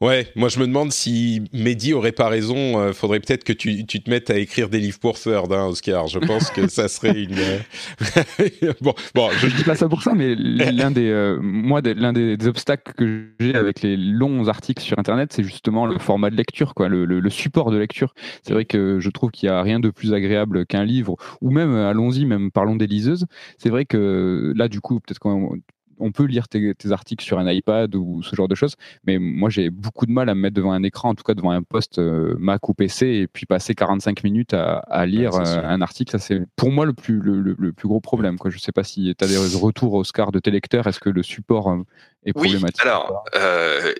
Ouais, 0.00 0.26
moi 0.34 0.48
je 0.48 0.58
me 0.58 0.66
demande 0.66 0.92
si 0.92 1.42
Mehdi 1.52 1.94
aurait 1.94 2.12
pas 2.12 2.28
raison. 2.28 2.78
Euh, 2.78 2.92
faudrait 2.92 3.20
peut-être 3.20 3.44
que 3.44 3.52
tu, 3.52 3.86
tu, 3.86 4.02
te 4.02 4.10
mettes 4.10 4.28
à 4.28 4.36
écrire 4.36 4.68
des 4.68 4.80
livres 4.80 4.98
pour 4.98 5.18
Third, 5.18 5.50
hein, 5.52 5.66
Oscar. 5.66 6.08
Je 6.08 6.18
pense 6.18 6.50
que 6.50 6.68
ça 6.68 6.88
serait 6.88 7.22
une. 7.22 7.38
Euh, 7.38 8.72
bon, 8.80 8.92
bon, 9.14 9.30
je... 9.38 9.46
dis 9.46 9.62
pas 9.62 9.76
ça 9.76 9.88
pour 9.88 10.02
ça, 10.02 10.12
mais 10.14 10.34
l'un 10.34 10.90
des, 10.90 11.08
euh, 11.08 11.38
moi, 11.40 11.80
l'un 11.80 12.12
des, 12.12 12.36
obstacles 12.46 12.92
que 12.92 13.28
j'ai 13.38 13.54
avec 13.54 13.82
les 13.82 13.96
longs 13.96 14.48
articles 14.48 14.82
sur 14.82 14.98
Internet, 14.98 15.32
c'est 15.32 15.44
justement 15.44 15.86
le 15.86 15.98
format 15.98 16.28
de 16.28 16.36
lecture, 16.36 16.74
quoi, 16.74 16.88
le, 16.88 17.04
le, 17.04 17.30
support 17.30 17.70
de 17.70 17.78
lecture. 17.78 18.14
C'est 18.42 18.52
vrai 18.52 18.64
que 18.64 18.98
je 18.98 19.10
trouve 19.10 19.30
qu'il 19.30 19.48
y 19.48 19.50
a 19.50 19.62
rien 19.62 19.80
de 19.80 19.90
plus 19.90 20.12
agréable 20.12 20.66
qu'un 20.66 20.84
livre, 20.84 21.16
ou 21.40 21.50
même, 21.50 21.74
allons-y, 21.74 22.26
même 22.26 22.50
parlons 22.50 22.76
des 22.76 22.88
liseuses. 22.88 23.26
C'est 23.58 23.70
vrai 23.70 23.86
que 23.86 24.52
là, 24.56 24.68
du 24.68 24.80
coup, 24.80 25.00
peut-être 25.00 25.20
qu'on 25.20 25.56
on 25.98 26.12
peut 26.12 26.24
lire 26.24 26.48
tes, 26.48 26.74
articles 26.90 27.24
sur 27.24 27.38
un 27.38 27.50
iPad 27.50 27.94
ou 27.94 28.22
ce 28.22 28.34
genre 28.36 28.48
de 28.48 28.54
choses, 28.54 28.76
mais 29.06 29.18
moi 29.18 29.50
j'ai 29.50 29.70
beaucoup 29.70 30.06
de 30.06 30.12
mal 30.12 30.28
à 30.28 30.34
me 30.34 30.40
mettre 30.40 30.54
devant 30.54 30.72
un 30.72 30.82
écran, 30.82 31.10
en 31.10 31.14
tout 31.14 31.22
cas 31.22 31.34
devant 31.34 31.50
un 31.50 31.62
poste 31.62 31.98
euh, 31.98 32.34
Mac 32.38 32.68
ou 32.68 32.74
PC, 32.74 33.06
et 33.06 33.26
puis 33.26 33.46
passer 33.46 33.74
45 33.74 34.22
minutes 34.24 34.54
à, 34.54 35.06
lire 35.06 35.34
euh, 35.34 35.62
un 35.64 35.80
article. 35.80 36.12
Ça 36.12 36.18
c'est 36.18 36.40
pour 36.56 36.70
moi 36.70 36.86
le 36.86 36.92
plus, 36.92 37.20
le, 37.20 37.72
plus 37.72 37.88
gros 37.88 38.00
problème. 38.00 38.38
Quoi. 38.38 38.50
Je 38.50 38.58
sais 38.58 38.72
pas 38.72 38.84
si 38.84 39.14
tu 39.18 39.24
as 39.24 39.28
des 39.28 39.36
retours, 39.56 39.94
Oscar, 39.94 40.32
de 40.32 40.38
tes 40.38 40.50
lecteurs. 40.50 40.86
Est-ce 40.86 41.00
que 41.00 41.10
le 41.10 41.22
support 41.22 41.70
euh, 41.70 41.82
est 42.24 42.32
problématique 42.32 42.82
Oui, 42.84 42.90
alors 42.90 43.24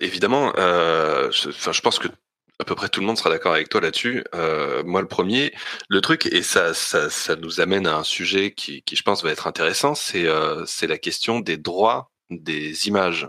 évidemment, 0.01 0.51
je, 0.55 1.71
je 1.71 1.81
pense 1.81 1.99
que 1.99 2.07
à 2.59 2.63
peu 2.63 2.75
près 2.75 2.89
tout 2.89 3.01
le 3.01 3.05
monde 3.05 3.17
sera 3.17 3.29
d'accord 3.29 3.53
avec 3.53 3.69
toi 3.69 3.81
là-dessus. 3.81 4.23
Euh, 4.33 4.83
moi, 4.85 5.01
le 5.01 5.07
premier, 5.07 5.53
le 5.89 6.01
truc, 6.01 6.25
et 6.27 6.41
ça, 6.41 6.73
ça, 6.73 7.09
ça, 7.09 7.35
nous 7.35 7.59
amène 7.59 7.87
à 7.87 7.97
un 7.97 8.03
sujet 8.03 8.51
qui, 8.51 8.81
qui 8.83 8.95
je 8.95 9.03
pense, 9.03 9.23
va 9.23 9.31
être 9.31 9.47
intéressant, 9.47 9.95
c'est 9.95 10.25
euh, 10.25 10.63
c'est 10.65 10.87
la 10.87 10.97
question 10.97 11.39
des 11.39 11.57
droits 11.57 12.11
des 12.29 12.87
images. 12.87 13.27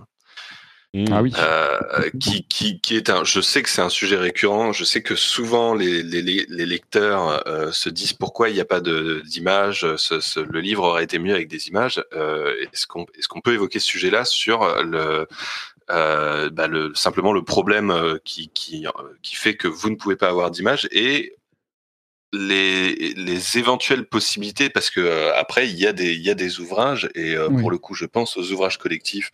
Mmh. 0.95 1.05
Ah 1.13 1.21
oui. 1.21 1.33
Euh, 1.39 2.11
qui, 2.21 2.47
qui, 2.47 2.81
qui 2.81 2.97
est 2.97 3.11
un. 3.11 3.23
Je 3.25 3.41
sais 3.41 3.63
que 3.63 3.69
c'est 3.69 3.83
un 3.83 3.91
sujet 3.91 4.17
récurrent. 4.17 4.73
Je 4.73 4.85
sais 4.85 5.03
que 5.03 5.15
souvent 5.15 5.75
les, 5.75 6.03
les, 6.03 6.23
les 6.23 6.67
lecteurs 6.67 7.47
euh, 7.47 7.71
se 7.71 7.91
disent 7.91 8.15
pourquoi 8.15 8.49
il 8.49 8.55
n'y 8.55 8.61
a 8.61 8.65
pas 8.65 8.81
d'images. 8.81 9.97
Ce, 9.97 10.21
ce, 10.21 10.41
le 10.41 10.61
livre 10.61 10.85
aurait 10.85 11.05
été 11.05 11.19
mieux 11.19 11.35
avec 11.35 11.49
des 11.49 11.69
images. 11.69 12.03
Euh, 12.15 12.55
est-ce 12.63 12.87
qu'on 12.87 13.05
est-ce 13.19 13.29
qu'on 13.29 13.43
peut 13.43 13.53
évoquer 13.53 13.79
ce 13.79 13.87
sujet-là 13.87 14.25
sur 14.25 14.83
le 14.85 15.27
euh, 15.91 16.51
bah 16.51 16.67
le, 16.67 16.93
simplement 16.95 17.33
le 17.33 17.45
problème 17.45 17.91
euh, 17.91 18.19
qui, 18.25 18.49
qui, 18.49 18.87
euh, 18.87 18.91
qui 19.23 19.37
fait 19.37 19.57
que 19.57 19.69
vous 19.69 19.89
ne 19.89 19.95
pouvez 19.95 20.17
pas 20.17 20.29
avoir 20.29 20.51
d'image 20.51 20.89
et 20.91 21.37
les, 22.33 23.15
les 23.15 23.59
éventuelles 23.59 24.05
possibilités 24.05 24.69
parce 24.69 24.91
que 24.91 25.31
après 25.37 25.69
il 25.69 25.79
y 25.79 25.87
a 25.87 25.93
des 25.93 26.13
il 26.13 26.23
y 26.23 26.29
a 26.29 26.35
des 26.35 26.59
ouvrages 26.59 27.09
et 27.15 27.37
pour 27.61 27.71
le 27.71 27.79
coup 27.79 27.95
je 27.95 28.05
pense 28.05 28.37
aux 28.37 28.51
ouvrages 28.51 28.79
collectifs 28.79 29.31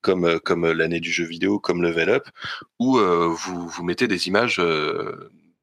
comme 0.00 0.40
comme 0.40 0.70
l'année 0.72 0.98
du 0.98 1.12
jeu 1.12 1.24
vidéo 1.24 1.60
comme 1.60 1.82
Level 1.82 2.10
Up 2.10 2.28
où 2.80 2.98
vous 2.98 3.68
vous 3.68 3.84
mettez 3.84 4.08
des 4.08 4.26
images 4.26 4.60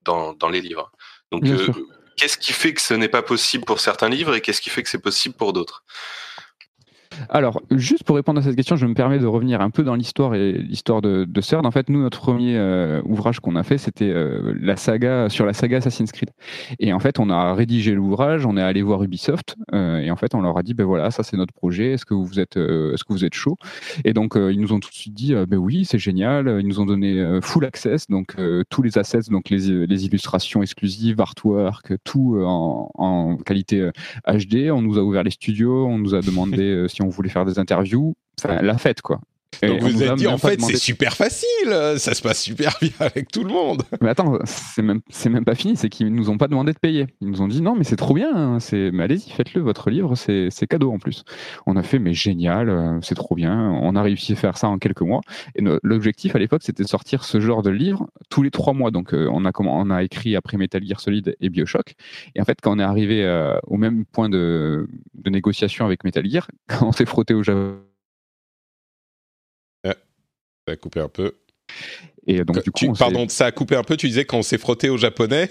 dans 0.04 0.34
dans 0.34 0.50
les 0.50 0.62
livres. 0.62 0.92
Donc 1.32 1.44
qu'est-ce 2.16 2.38
qui 2.38 2.54
fait 2.54 2.74
que 2.74 2.82
ce 2.82 2.94
n'est 2.94 3.10
pas 3.10 3.22
possible 3.22 3.66
pour 3.66 3.82
certains 3.82 4.10
livres 4.10 4.34
et 4.34 4.42
qu'est-ce 4.42 4.62
qui 4.62 4.70
fait 4.70 4.82
que 4.82 4.90
c'est 4.90 5.00
possible 5.00 5.36
pour 5.36 5.52
d'autres? 5.52 5.84
Alors, 7.28 7.62
juste 7.72 8.04
pour 8.04 8.16
répondre 8.16 8.40
à 8.40 8.44
cette 8.44 8.56
question, 8.56 8.76
je 8.76 8.86
me 8.86 8.94
permets 8.94 9.20
de 9.20 9.26
revenir 9.26 9.62
un 9.62 9.70
peu 9.70 9.84
dans 9.84 9.96
l'histoire 9.96 10.36
et 10.36 10.54
l'histoire 10.54 11.02
de, 11.02 11.26
de. 11.26 11.42
En 11.56 11.72
fait, 11.72 11.90
nous, 11.90 12.02
notre 12.02 12.20
premier 12.20 12.58
euh, 12.58 13.02
ouvrage 13.06 13.40
qu'on 13.40 13.56
a 13.56 13.64
fait, 13.64 13.78
c'était 13.78 14.10
euh, 14.10 14.54
la 14.62 14.76
saga 14.76 15.30
sur 15.30 15.46
la 15.46 15.54
saga 15.54 15.78
Assassin's 15.78 16.12
Creed. 16.12 16.30
Et 16.80 16.94
en 16.94 17.00
fait, 17.00 17.20
on 17.20 17.30
a 17.30 17.54
rédigé 17.54 17.94
l'ouvrage, 17.94 18.46
on 18.46 18.56
est 18.56 18.62
allé 18.62 18.82
voir 18.82 19.02
Ubisoft, 19.04 19.56
euh, 19.74 19.98
et 19.98 20.12
en 20.12 20.16
fait, 20.16 20.36
on 20.36 20.42
leur 20.42 20.58
a 20.58 20.64
dit, 20.64 20.74
ben 20.74 20.86
voilà, 20.86 21.12
ça 21.12 21.24
c'est 21.24 21.38
notre 21.38 21.54
projet. 21.54 21.94
Est-ce 21.94 22.06
que 22.06 22.14
vous 22.14 22.40
êtes, 22.40 22.58
est-ce 22.58 23.04
que 23.04 23.14
vous 23.14 23.26
êtes 23.26 23.34
chaud? 23.34 23.58
Et 24.06 24.14
donc, 24.14 24.34
ils 24.36 24.60
nous 24.60 24.74
ont 24.74 24.80
tout 24.80 24.90
de 24.90 24.96
suite 24.96 25.14
dit, 25.14 25.34
ben 25.48 25.58
oui, 25.58 25.86
c'est 25.86 25.98
génial. 25.98 26.58
Ils 26.60 26.68
nous 26.68 26.80
ont 26.80 26.86
donné 26.86 27.40
full 27.42 27.66
access, 27.66 28.08
donc 28.08 28.36
tous 28.70 28.82
les 28.82 28.98
assets, 28.98 29.30
donc 29.30 29.50
les, 29.50 29.70
illustrations 29.70 30.62
exclusives, 30.62 31.20
artwork, 31.20 31.94
tout 32.04 32.40
en 32.44 33.38
qualité 33.38 33.90
HD. 34.28 34.70
On 34.72 34.82
nous 34.82 34.98
a 34.98 35.02
ouvert 35.02 35.24
les 35.24 35.32
studios, 35.32 35.88
on 35.88 35.98
nous 35.98 36.14
a 36.14 36.22
demandé 36.22 36.86
si 36.90 37.02
on 37.02 37.09
voulait 37.10 37.30
faire 37.30 37.46
des 37.46 37.60
interviews, 37.60 38.16
la 38.44 38.78
fête 38.78 39.02
quoi. 39.02 39.20
Donc 39.62 39.82
vous 39.82 39.90
vous 39.90 40.04
êtes 40.04 40.16
dit, 40.16 40.28
en 40.28 40.38
fait, 40.38 40.62
c'est 40.62 40.78
super 40.78 41.16
facile, 41.16 41.70
ça 41.98 42.14
se 42.14 42.22
passe 42.22 42.42
super 42.42 42.78
bien 42.82 42.92
avec 43.00 43.32
tout 43.32 43.44
le 43.44 43.52
monde. 43.52 43.84
Mais 44.02 44.10
attends, 44.10 44.40
c'est 44.46 44.82
même, 44.82 45.02
même 45.30 45.46
pas 45.46 45.56
fini, 45.56 45.76
c'est 45.76 45.90
qu'ils 45.90 46.14
nous 46.14 46.30
ont 46.30 46.38
pas 46.38 46.48
demandé 46.48 46.72
de 46.72 46.80
payer. 46.80 47.08
Ils 47.22 47.30
nous 47.30 47.42
ont 47.42 47.48
dit, 47.48 47.62
non, 47.62 47.76
mais 47.76 47.84
c'est 47.84 47.96
trop 47.96 48.14
bien, 48.14 48.34
hein, 48.34 48.60
c'est, 48.60 48.92
mais 48.92 49.04
allez-y, 49.04 49.30
faites-le, 49.30 49.62
votre 49.62 49.90
livre, 49.90 50.16
c'est, 50.16 50.50
cadeau 50.70 50.92
en 50.92 51.00
plus. 51.00 51.24
On 51.66 51.76
a 51.76 51.84
fait, 51.84 52.00
mais 52.00 52.14
génial, 52.14 52.70
euh, 52.70 53.00
c'est 53.02 53.16
trop 53.16 53.36
bien, 53.36 53.72
on 53.82 53.96
a 53.96 54.02
réussi 54.02 54.34
à 54.34 54.36
faire 54.36 54.58
ça 54.58 54.68
en 54.68 54.78
quelques 54.78 55.02
mois. 55.02 55.22
Et 55.56 55.64
l'objectif 55.84 56.36
à 56.36 56.40
l'époque, 56.40 56.62
c'était 56.64 56.84
de 56.84 56.88
sortir 56.88 57.24
ce 57.24 57.40
genre 57.40 57.64
de 57.64 57.70
livre 57.70 58.08
tous 58.30 58.44
les 58.44 58.52
trois 58.52 58.74
mois. 58.74 58.92
Donc, 58.92 59.14
euh, 59.14 59.28
on, 59.32 59.46
a, 59.46 59.52
on 59.58 59.90
a 59.90 60.04
écrit 60.04 60.36
après 60.36 60.58
Metal 60.58 60.84
Gear 60.86 61.00
Solid 61.00 61.36
et 61.40 61.50
Bioshock. 61.50 61.96
Et 62.36 62.42
en 62.42 62.46
fait, 62.46 62.60
quand 62.62 62.76
on 62.76 62.80
est 62.80 62.84
arrivé 62.84 63.24
euh, 63.24 63.58
au 63.68 63.78
même 63.78 64.06
point 64.06 64.30
de, 64.30 64.88
de 65.16 65.30
négociation 65.30 65.86
avec 65.86 66.04
Metal 66.04 66.26
Gear, 66.30 66.48
quand 66.68 66.88
on 66.88 66.92
s'est 66.92 67.06
frotté 67.06 67.34
au 67.34 67.44
Japon, 67.44 67.80
ça 70.70 70.74
a 70.74 70.76
coupé 70.76 71.00
un 71.00 71.10
peu. 71.10 71.38
Et 72.28 72.44
donc, 72.44 72.64
du 72.64 72.72
coup, 72.72 72.94
pardon, 72.94 73.28
ça 73.28 73.48
a 73.48 73.52
coupé 73.52 73.76
un 73.76 73.84
peu. 73.84 73.98
Tu 73.98 74.08
disais 74.08 74.26
quand 74.26 74.38
on 74.38 74.44
s'est 74.44 74.58
frotté 74.58 74.90
au 74.90 74.98
japonais? 74.98 75.50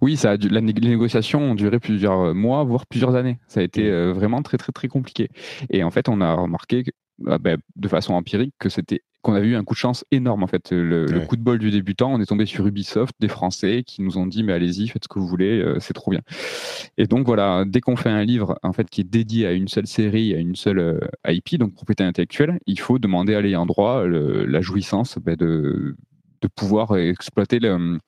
Oui, 0.00 0.16
ça 0.16 0.32
a 0.32 0.36
la, 0.36 0.60
les 0.60 0.72
négociations 0.72 1.40
ont 1.40 1.54
duré 1.54 1.78
plusieurs 1.78 2.34
mois, 2.34 2.64
voire 2.64 2.86
plusieurs 2.86 3.14
années. 3.14 3.38
Ça 3.48 3.60
a 3.60 3.62
été 3.62 3.82
mmh. 3.82 3.92
euh, 3.92 4.12
vraiment 4.12 4.42
très 4.42 4.56
très 4.56 4.72
très 4.72 4.88
compliqué. 4.88 5.28
Et 5.70 5.82
en 5.82 5.90
fait, 5.90 6.08
on 6.08 6.20
a 6.20 6.34
remarqué 6.34 6.84
ah, 7.26 7.38
ben, 7.38 7.58
de 7.76 7.88
façon 7.88 8.14
empirique 8.14 8.54
que 8.58 8.68
c'était 8.68 9.02
qu'on 9.22 9.34
avait 9.34 9.46
eu 9.46 9.56
un 9.56 9.64
coup 9.64 9.74
de 9.74 9.78
chance 9.78 10.04
énorme 10.10 10.42
en 10.42 10.46
fait. 10.46 10.72
Le, 10.72 11.06
coup 11.26 11.36
de 11.36 11.42
bol 11.42 11.58
du 11.58 11.70
débutant, 11.70 12.12
on 12.12 12.20
est 12.20 12.26
tombé 12.26 12.44
sur 12.44 12.66
Ubisoft, 12.66 13.14
des 13.20 13.28
Français 13.28 13.84
qui 13.86 14.02
nous 14.02 14.18
ont 14.18 14.26
dit 14.26 14.42
mais 14.42 14.52
allez-y, 14.52 14.88
faites 14.88 15.04
ce 15.04 15.08
que 15.08 15.18
vous 15.18 15.26
voulez, 15.26 15.60
euh, 15.60 15.78
c'est 15.80 15.94
trop 15.94 16.10
bien. 16.10 16.20
Et 16.98 17.06
donc 17.06 17.26
voilà, 17.26 17.64
dès 17.66 17.80
qu'on 17.80 17.96
fait 17.96 18.10
un 18.10 18.24
livre 18.24 18.58
en 18.62 18.72
fait 18.72 18.90
qui 18.90 19.00
est 19.00 19.10
dédié 19.10 19.46
à 19.46 19.52
une 19.52 19.68
seule 19.68 19.86
série, 19.86 20.34
à 20.34 20.38
une 20.38 20.56
seule 20.56 20.78
euh, 20.78 20.98
IP, 21.28 21.56
donc 21.56 21.74
propriété 21.74 22.04
intellectuelle, 22.04 22.58
il 22.66 22.80
faut 22.80 22.98
demander 22.98 23.34
à 23.34 23.40
l'ayant 23.40 23.66
droit 23.66 24.04
la 24.06 24.60
jouissance 24.60 25.18
ben, 25.18 25.36
de, 25.36 25.96
de 26.40 26.48
pouvoir 26.48 26.96
exploiter 26.96 27.60
le 27.60 27.98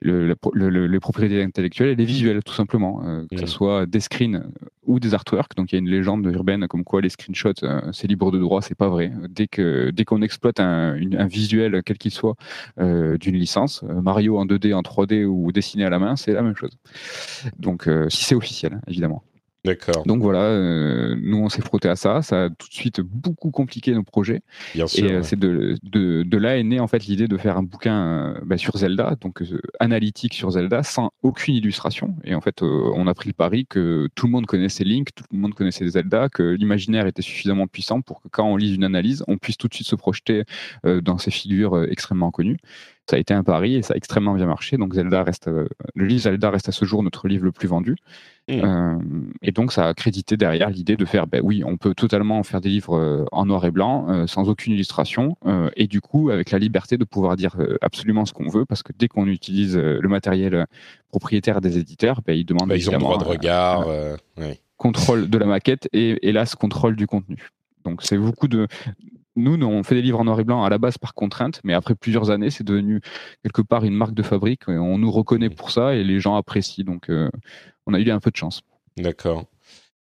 le, 0.00 0.86
les 0.86 1.00
propriétés 1.00 1.42
intellectuelles 1.42 1.90
et 1.90 1.94
les 1.94 2.04
visuels, 2.04 2.42
tout 2.42 2.54
simplement, 2.54 3.02
euh, 3.04 3.26
que 3.30 3.38
ce 3.38 3.46
soit 3.46 3.86
des 3.86 4.00
screens 4.00 4.44
ou 4.86 4.98
des 4.98 5.14
artworks. 5.14 5.54
Donc 5.56 5.72
il 5.72 5.74
y 5.74 5.78
a 5.78 5.80
une 5.80 5.88
légende 5.88 6.24
urbaine 6.26 6.66
comme 6.68 6.84
quoi 6.84 7.00
les 7.00 7.10
screenshots, 7.10 7.62
euh, 7.62 7.80
c'est 7.92 8.08
libre 8.08 8.30
de 8.30 8.38
droit, 8.38 8.62
c'est 8.62 8.74
pas 8.74 8.88
vrai. 8.88 9.12
Dès 9.28 9.46
que 9.46 9.90
dès 9.90 10.04
qu'on 10.04 10.22
exploite 10.22 10.60
un, 10.60 10.96
un, 10.96 11.26
visuel, 11.26 11.82
quel 11.84 11.98
qu'il 11.98 12.12
soit, 12.12 12.34
euh, 12.78 13.18
d'une 13.18 13.36
licence, 13.36 13.82
Mario 13.82 14.38
en 14.38 14.46
2D, 14.46 14.74
en 14.74 14.82
3D 14.82 15.24
ou 15.24 15.52
dessiné 15.52 15.84
à 15.84 15.90
la 15.90 15.98
main, 15.98 16.16
c'est 16.16 16.32
la 16.32 16.42
même 16.42 16.56
chose. 16.56 16.78
Donc 17.58 17.88
si 18.08 18.24
c'est 18.24 18.34
officiel, 18.34 18.80
évidemment. 18.86 19.22
D'accord. 19.64 20.04
Donc 20.06 20.22
voilà, 20.22 20.40
euh, 20.40 21.16
nous 21.20 21.36
on 21.36 21.50
s'est 21.50 21.60
frotté 21.60 21.88
à 21.88 21.96
ça, 21.96 22.22
ça 22.22 22.44
a 22.44 22.48
tout 22.48 22.68
de 22.68 22.72
suite 22.72 23.00
beaucoup 23.00 23.50
compliqué 23.50 23.92
nos 23.92 24.02
projets. 24.02 24.40
Bien 24.74 24.86
sûr. 24.86 25.04
Et 25.04 25.12
euh, 25.12 25.22
c'est 25.22 25.38
de, 25.38 25.76
de, 25.82 26.22
de, 26.22 26.38
là 26.38 26.56
est 26.56 26.62
née 26.62 26.80
en 26.80 26.86
fait 26.86 27.04
l'idée 27.04 27.28
de 27.28 27.36
faire 27.36 27.58
un 27.58 27.62
bouquin 27.62 28.06
euh, 28.06 28.40
bah, 28.42 28.56
sur 28.56 28.78
Zelda, 28.78 29.16
donc 29.20 29.42
analytique 29.78 30.32
sur 30.32 30.50
Zelda, 30.50 30.82
sans 30.82 31.10
aucune 31.22 31.54
illustration. 31.54 32.16
Et 32.24 32.34
en 32.34 32.40
fait, 32.40 32.62
on 32.62 33.06
a 33.06 33.14
pris 33.14 33.28
le 33.28 33.34
pari 33.34 33.66
que 33.66 34.08
tout 34.14 34.26
le 34.26 34.32
monde 34.32 34.46
connaissait 34.46 34.84
Link, 34.84 35.08
tout 35.14 35.24
le 35.30 35.38
monde 35.38 35.54
connaissait 35.54 35.86
Zelda, 35.86 36.30
que 36.30 36.42
l'imaginaire 36.42 37.06
était 37.06 37.22
suffisamment 37.22 37.66
puissant 37.66 38.00
pour 38.00 38.22
que 38.22 38.28
quand 38.28 38.44
on 38.44 38.56
lise 38.56 38.74
une 38.74 38.84
analyse, 38.84 39.24
on 39.28 39.36
puisse 39.36 39.58
tout 39.58 39.68
de 39.68 39.74
suite 39.74 39.86
se 39.86 39.96
projeter 39.96 40.44
dans 40.84 41.18
ces 41.18 41.30
figures 41.30 41.84
extrêmement 41.84 42.30
connues 42.30 42.58
ça 43.08 43.16
a 43.16 43.18
été 43.18 43.34
un 43.34 43.42
pari 43.42 43.74
et 43.74 43.82
ça 43.82 43.94
a 43.94 43.96
extrêmement 43.96 44.34
bien 44.34 44.46
marché. 44.46 44.76
Donc 44.76 44.94
Zelda 44.94 45.22
reste, 45.22 45.48
euh, 45.48 45.68
le 45.94 46.06
livre 46.06 46.22
Zelda 46.22 46.50
reste 46.50 46.68
à 46.68 46.72
ce 46.72 46.84
jour 46.84 47.02
notre 47.02 47.26
livre 47.28 47.44
le 47.44 47.52
plus 47.52 47.66
vendu. 47.66 47.96
Mmh. 48.48 48.52
Euh, 48.64 48.98
et 49.42 49.52
donc 49.52 49.72
ça 49.72 49.88
a 49.88 49.94
crédité 49.94 50.36
derrière 50.36 50.70
l'idée 50.70 50.96
de 50.96 51.04
faire, 51.04 51.26
ben 51.26 51.40
oui, 51.42 51.62
on 51.64 51.76
peut 51.76 51.94
totalement 51.94 52.42
faire 52.42 52.60
des 52.60 52.68
livres 52.68 52.96
euh, 52.96 53.24
en 53.32 53.46
noir 53.46 53.64
et 53.64 53.70
blanc, 53.70 54.26
sans 54.26 54.48
aucune 54.48 54.72
illustration, 54.72 55.36
et 55.76 55.86
du 55.86 56.00
coup 56.00 56.30
avec 56.30 56.50
la 56.50 56.58
liberté 56.58 56.96
de 56.96 57.04
pouvoir 57.04 57.36
dire 57.36 57.56
absolument 57.80 58.24
ce 58.24 58.32
qu'on 58.32 58.48
veut, 58.48 58.64
parce 58.64 58.82
que 58.82 58.92
dès 58.96 59.08
qu'on 59.08 59.26
utilise 59.26 59.76
le 59.76 60.08
matériel 60.08 60.66
propriétaire 61.08 61.60
des 61.60 61.78
éditeurs, 61.78 62.22
ben, 62.26 62.36
ils 62.36 62.44
demandent 62.44 62.68
bah, 62.68 62.76
ils 62.76 62.90
ont 62.90 62.98
droit 62.98 63.18
de 63.18 63.24
regard, 63.24 63.86
contrôle 64.76 65.28
de 65.28 65.38
la 65.38 65.46
maquette 65.46 65.88
et 65.92 66.28
hélas 66.28 66.54
contrôle 66.54 66.96
du 66.96 67.06
contenu. 67.06 67.50
Donc 67.84 68.02
c'est 68.02 68.18
beaucoup 68.18 68.48
de, 68.48 68.66
nous, 69.36 69.60
on 69.62 69.82
fait 69.82 69.94
des 69.94 70.02
livres 70.02 70.20
en 70.20 70.24
noir 70.24 70.40
et 70.40 70.44
blanc 70.44 70.64
à 70.64 70.70
la 70.70 70.78
base 70.78 70.98
par 70.98 71.14
contrainte, 71.14 71.60
mais 71.64 71.74
après 71.74 71.94
plusieurs 71.94 72.30
années, 72.30 72.50
c'est 72.50 72.64
devenu 72.64 73.00
quelque 73.42 73.62
part 73.62 73.84
une 73.84 73.94
marque 73.94 74.14
de 74.14 74.22
fabrique. 74.22 74.62
Et 74.68 74.78
on 74.78 74.98
nous 74.98 75.10
reconnaît 75.10 75.50
pour 75.50 75.70
ça 75.70 75.94
et 75.94 76.04
les 76.04 76.20
gens 76.20 76.36
apprécient. 76.36 76.84
Donc, 76.84 77.08
euh, 77.10 77.28
on 77.86 77.94
a 77.94 78.00
eu 78.00 78.10
un 78.10 78.20
peu 78.20 78.30
de 78.30 78.36
chance. 78.36 78.62
D'accord. 78.96 79.44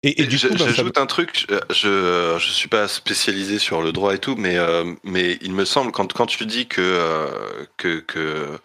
Et, 0.07 0.27
du 0.27 0.39
coup, 0.39 0.49
bah, 0.51 0.57
j'ajoute 0.59 0.99
un 0.99 1.07
truc. 1.07 1.47
Je 1.71 2.37
je 2.39 2.51
suis 2.51 2.69
pas 2.69 2.89
spécialisé 2.89 3.59
sur 3.59 3.81
le 3.81 3.91
droit 3.91 4.15
et 4.15 4.19
tout, 4.19 4.37
mais 4.37 4.59
euh, 4.59 4.85
mais 5.03 5.39
il 5.41 5.53
me 5.53 5.65
semble 5.65 5.93
quand 5.93 6.13
quand 6.13 6.27
tu 6.27 6.45
dis 6.45 6.67
que 6.67 6.83
euh, 6.83 7.65
que 7.79 8.01
que 8.01 8.59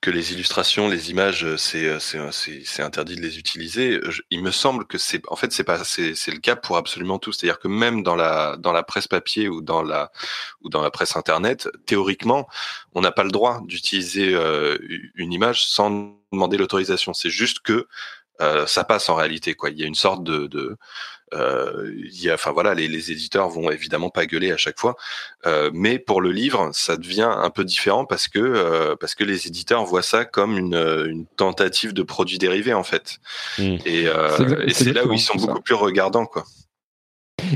que 0.00 0.10
les 0.10 0.32
illustrations, 0.32 0.88
les 0.88 1.10
images, 1.10 1.56
c'est 1.56 2.00
c'est 2.00 2.18
c'est 2.64 2.82
interdit 2.82 3.16
de 3.16 3.20
les 3.20 3.38
utiliser. 3.38 4.00
il 4.30 4.42
me 4.42 4.50
semble 4.50 4.86
que 4.86 4.96
c'est 4.96 5.20
en 5.28 5.36
fait 5.36 5.52
c'est 5.52 5.64
pas 5.64 5.84
c'est 5.84 6.14
c'est 6.14 6.30
le 6.30 6.38
cas 6.38 6.56
pour 6.56 6.78
absolument 6.78 7.18
tout. 7.18 7.32
C'est-à-dire 7.32 7.58
que 7.58 7.68
même 7.68 8.02
dans 8.02 8.16
la 8.16 8.56
dans 8.56 8.72
la 8.72 8.82
presse 8.82 9.08
papier 9.08 9.48
ou 9.50 9.60
dans 9.60 9.82
la 9.82 10.10
ou 10.62 10.70
dans 10.70 10.80
la 10.80 10.90
presse 10.90 11.16
internet, 11.16 11.68
théoriquement, 11.84 12.48
on 12.94 13.02
n'a 13.02 13.12
pas 13.12 13.24
le 13.24 13.30
droit 13.30 13.60
d'utiliser 13.66 14.32
euh, 14.34 14.78
une 15.16 15.34
image 15.34 15.66
sans 15.66 16.16
demander 16.32 16.56
l'autorisation. 16.56 17.12
C'est 17.12 17.30
juste 17.30 17.60
que 17.60 17.86
euh, 18.40 18.66
ça 18.66 18.84
passe 18.84 19.08
en 19.08 19.14
réalité 19.14 19.54
quoi. 19.54 19.70
Il 19.70 19.78
y 19.78 19.84
a 19.84 19.86
une 19.86 19.94
sorte 19.94 20.24
de, 20.24 20.46
de 20.46 20.76
euh, 21.34 21.92
il 22.04 22.22
y 22.22 22.30
a, 22.30 22.34
enfin 22.34 22.52
voilà, 22.52 22.74
les, 22.74 22.88
les, 22.88 23.12
éditeurs 23.12 23.48
vont 23.48 23.70
évidemment 23.70 24.10
pas 24.10 24.26
gueuler 24.26 24.52
à 24.52 24.56
chaque 24.56 24.78
fois, 24.78 24.96
euh, 25.46 25.70
mais 25.74 25.98
pour 25.98 26.20
le 26.20 26.32
livre, 26.32 26.70
ça 26.72 26.96
devient 26.96 27.30
un 27.30 27.50
peu 27.50 27.64
différent 27.64 28.04
parce 28.04 28.28
que 28.28 28.38
euh, 28.38 28.96
parce 28.96 29.14
que 29.14 29.24
les 29.24 29.46
éditeurs 29.46 29.84
voient 29.84 30.02
ça 30.02 30.24
comme 30.24 30.56
une, 30.56 30.74
une 30.74 31.26
tentative 31.26 31.92
de 31.92 32.02
produit 32.02 32.38
dérivé 32.38 32.72
en 32.72 32.84
fait, 32.84 33.18
mmh. 33.58 33.76
et, 33.84 34.06
euh, 34.06 34.64
et 34.66 34.72
c'est 34.72 34.92
là 34.92 35.04
où 35.04 35.12
ils 35.12 35.20
sont 35.20 35.36
beaucoup 35.36 35.60
plus 35.60 35.74
regardants 35.74 36.26
quoi. 36.26 36.44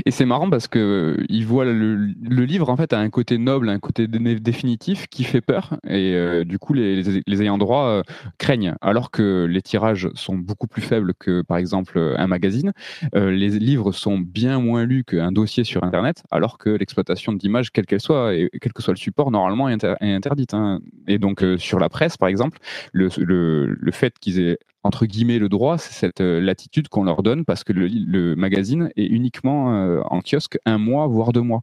Et 0.05 0.11
c'est 0.11 0.25
marrant 0.25 0.49
parce 0.49 0.67
que 0.67 1.17
il 1.29 1.45
voit 1.45 1.65
le, 1.65 1.95
le, 1.95 2.45
livre 2.45 2.69
en 2.69 2.77
fait 2.77 2.93
a 2.93 2.99
un 2.99 3.09
côté 3.09 3.37
noble, 3.37 3.69
un 3.69 3.79
côté 3.79 4.07
définitif 4.07 5.07
qui 5.07 5.23
fait 5.23 5.41
peur 5.41 5.77
et 5.87 6.13
euh, 6.15 6.43
du 6.43 6.59
coup 6.59 6.73
les, 6.73 7.01
les, 7.25 7.41
ayants 7.41 7.57
droit 7.57 7.85
euh, 7.85 8.03
craignent. 8.37 8.75
Alors 8.81 9.11
que 9.11 9.45
les 9.49 9.61
tirages 9.61 10.09
sont 10.13 10.35
beaucoup 10.35 10.67
plus 10.67 10.81
faibles 10.81 11.13
que 11.13 11.41
par 11.41 11.57
exemple 11.57 12.15
un 12.17 12.27
magazine, 12.27 12.73
euh, 13.15 13.31
les 13.31 13.49
livres 13.49 13.91
sont 13.91 14.17
bien 14.17 14.59
moins 14.59 14.85
lus 14.85 15.03
qu'un 15.03 15.31
dossier 15.31 15.63
sur 15.63 15.83
internet, 15.83 16.23
alors 16.31 16.57
que 16.57 16.69
l'exploitation 16.69 17.33
d'images 17.33 17.71
quelle 17.71 17.85
qu'elle 17.85 18.01
soit 18.01 18.35
et 18.35 18.49
quel 18.61 18.73
que 18.73 18.81
soit 18.81 18.93
le 18.93 18.99
support 18.99 19.31
normalement 19.31 19.69
est, 19.69 19.83
interdite. 20.01 20.53
Hein. 20.53 20.79
Et 21.07 21.17
donc 21.17 21.43
sur 21.57 21.79
la 21.79 21.89
presse 21.89 22.17
par 22.17 22.29
exemple, 22.29 22.59
le, 22.91 23.09
le, 23.17 23.65
le 23.65 23.91
fait 23.91 24.17
qu'ils 24.19 24.39
aient 24.39 24.57
entre 24.83 25.05
guillemets 25.05 25.39
le 25.39 25.49
droit, 25.49 25.77
c'est 25.77 25.93
cette 25.93 26.21
euh, 26.21 26.41
latitude 26.41 26.89
qu'on 26.89 27.03
leur 27.03 27.23
donne 27.23 27.45
parce 27.45 27.63
que 27.63 27.71
le, 27.73 28.35
magazine 28.35 28.89
est 28.97 29.05
uniquement 29.05 29.75
euh, 29.75 30.01
en 30.09 30.21
kiosque 30.21 30.57
un 30.65 30.77
mois 30.77 31.07
voire 31.07 31.31
deux 31.31 31.41
mois. 31.41 31.61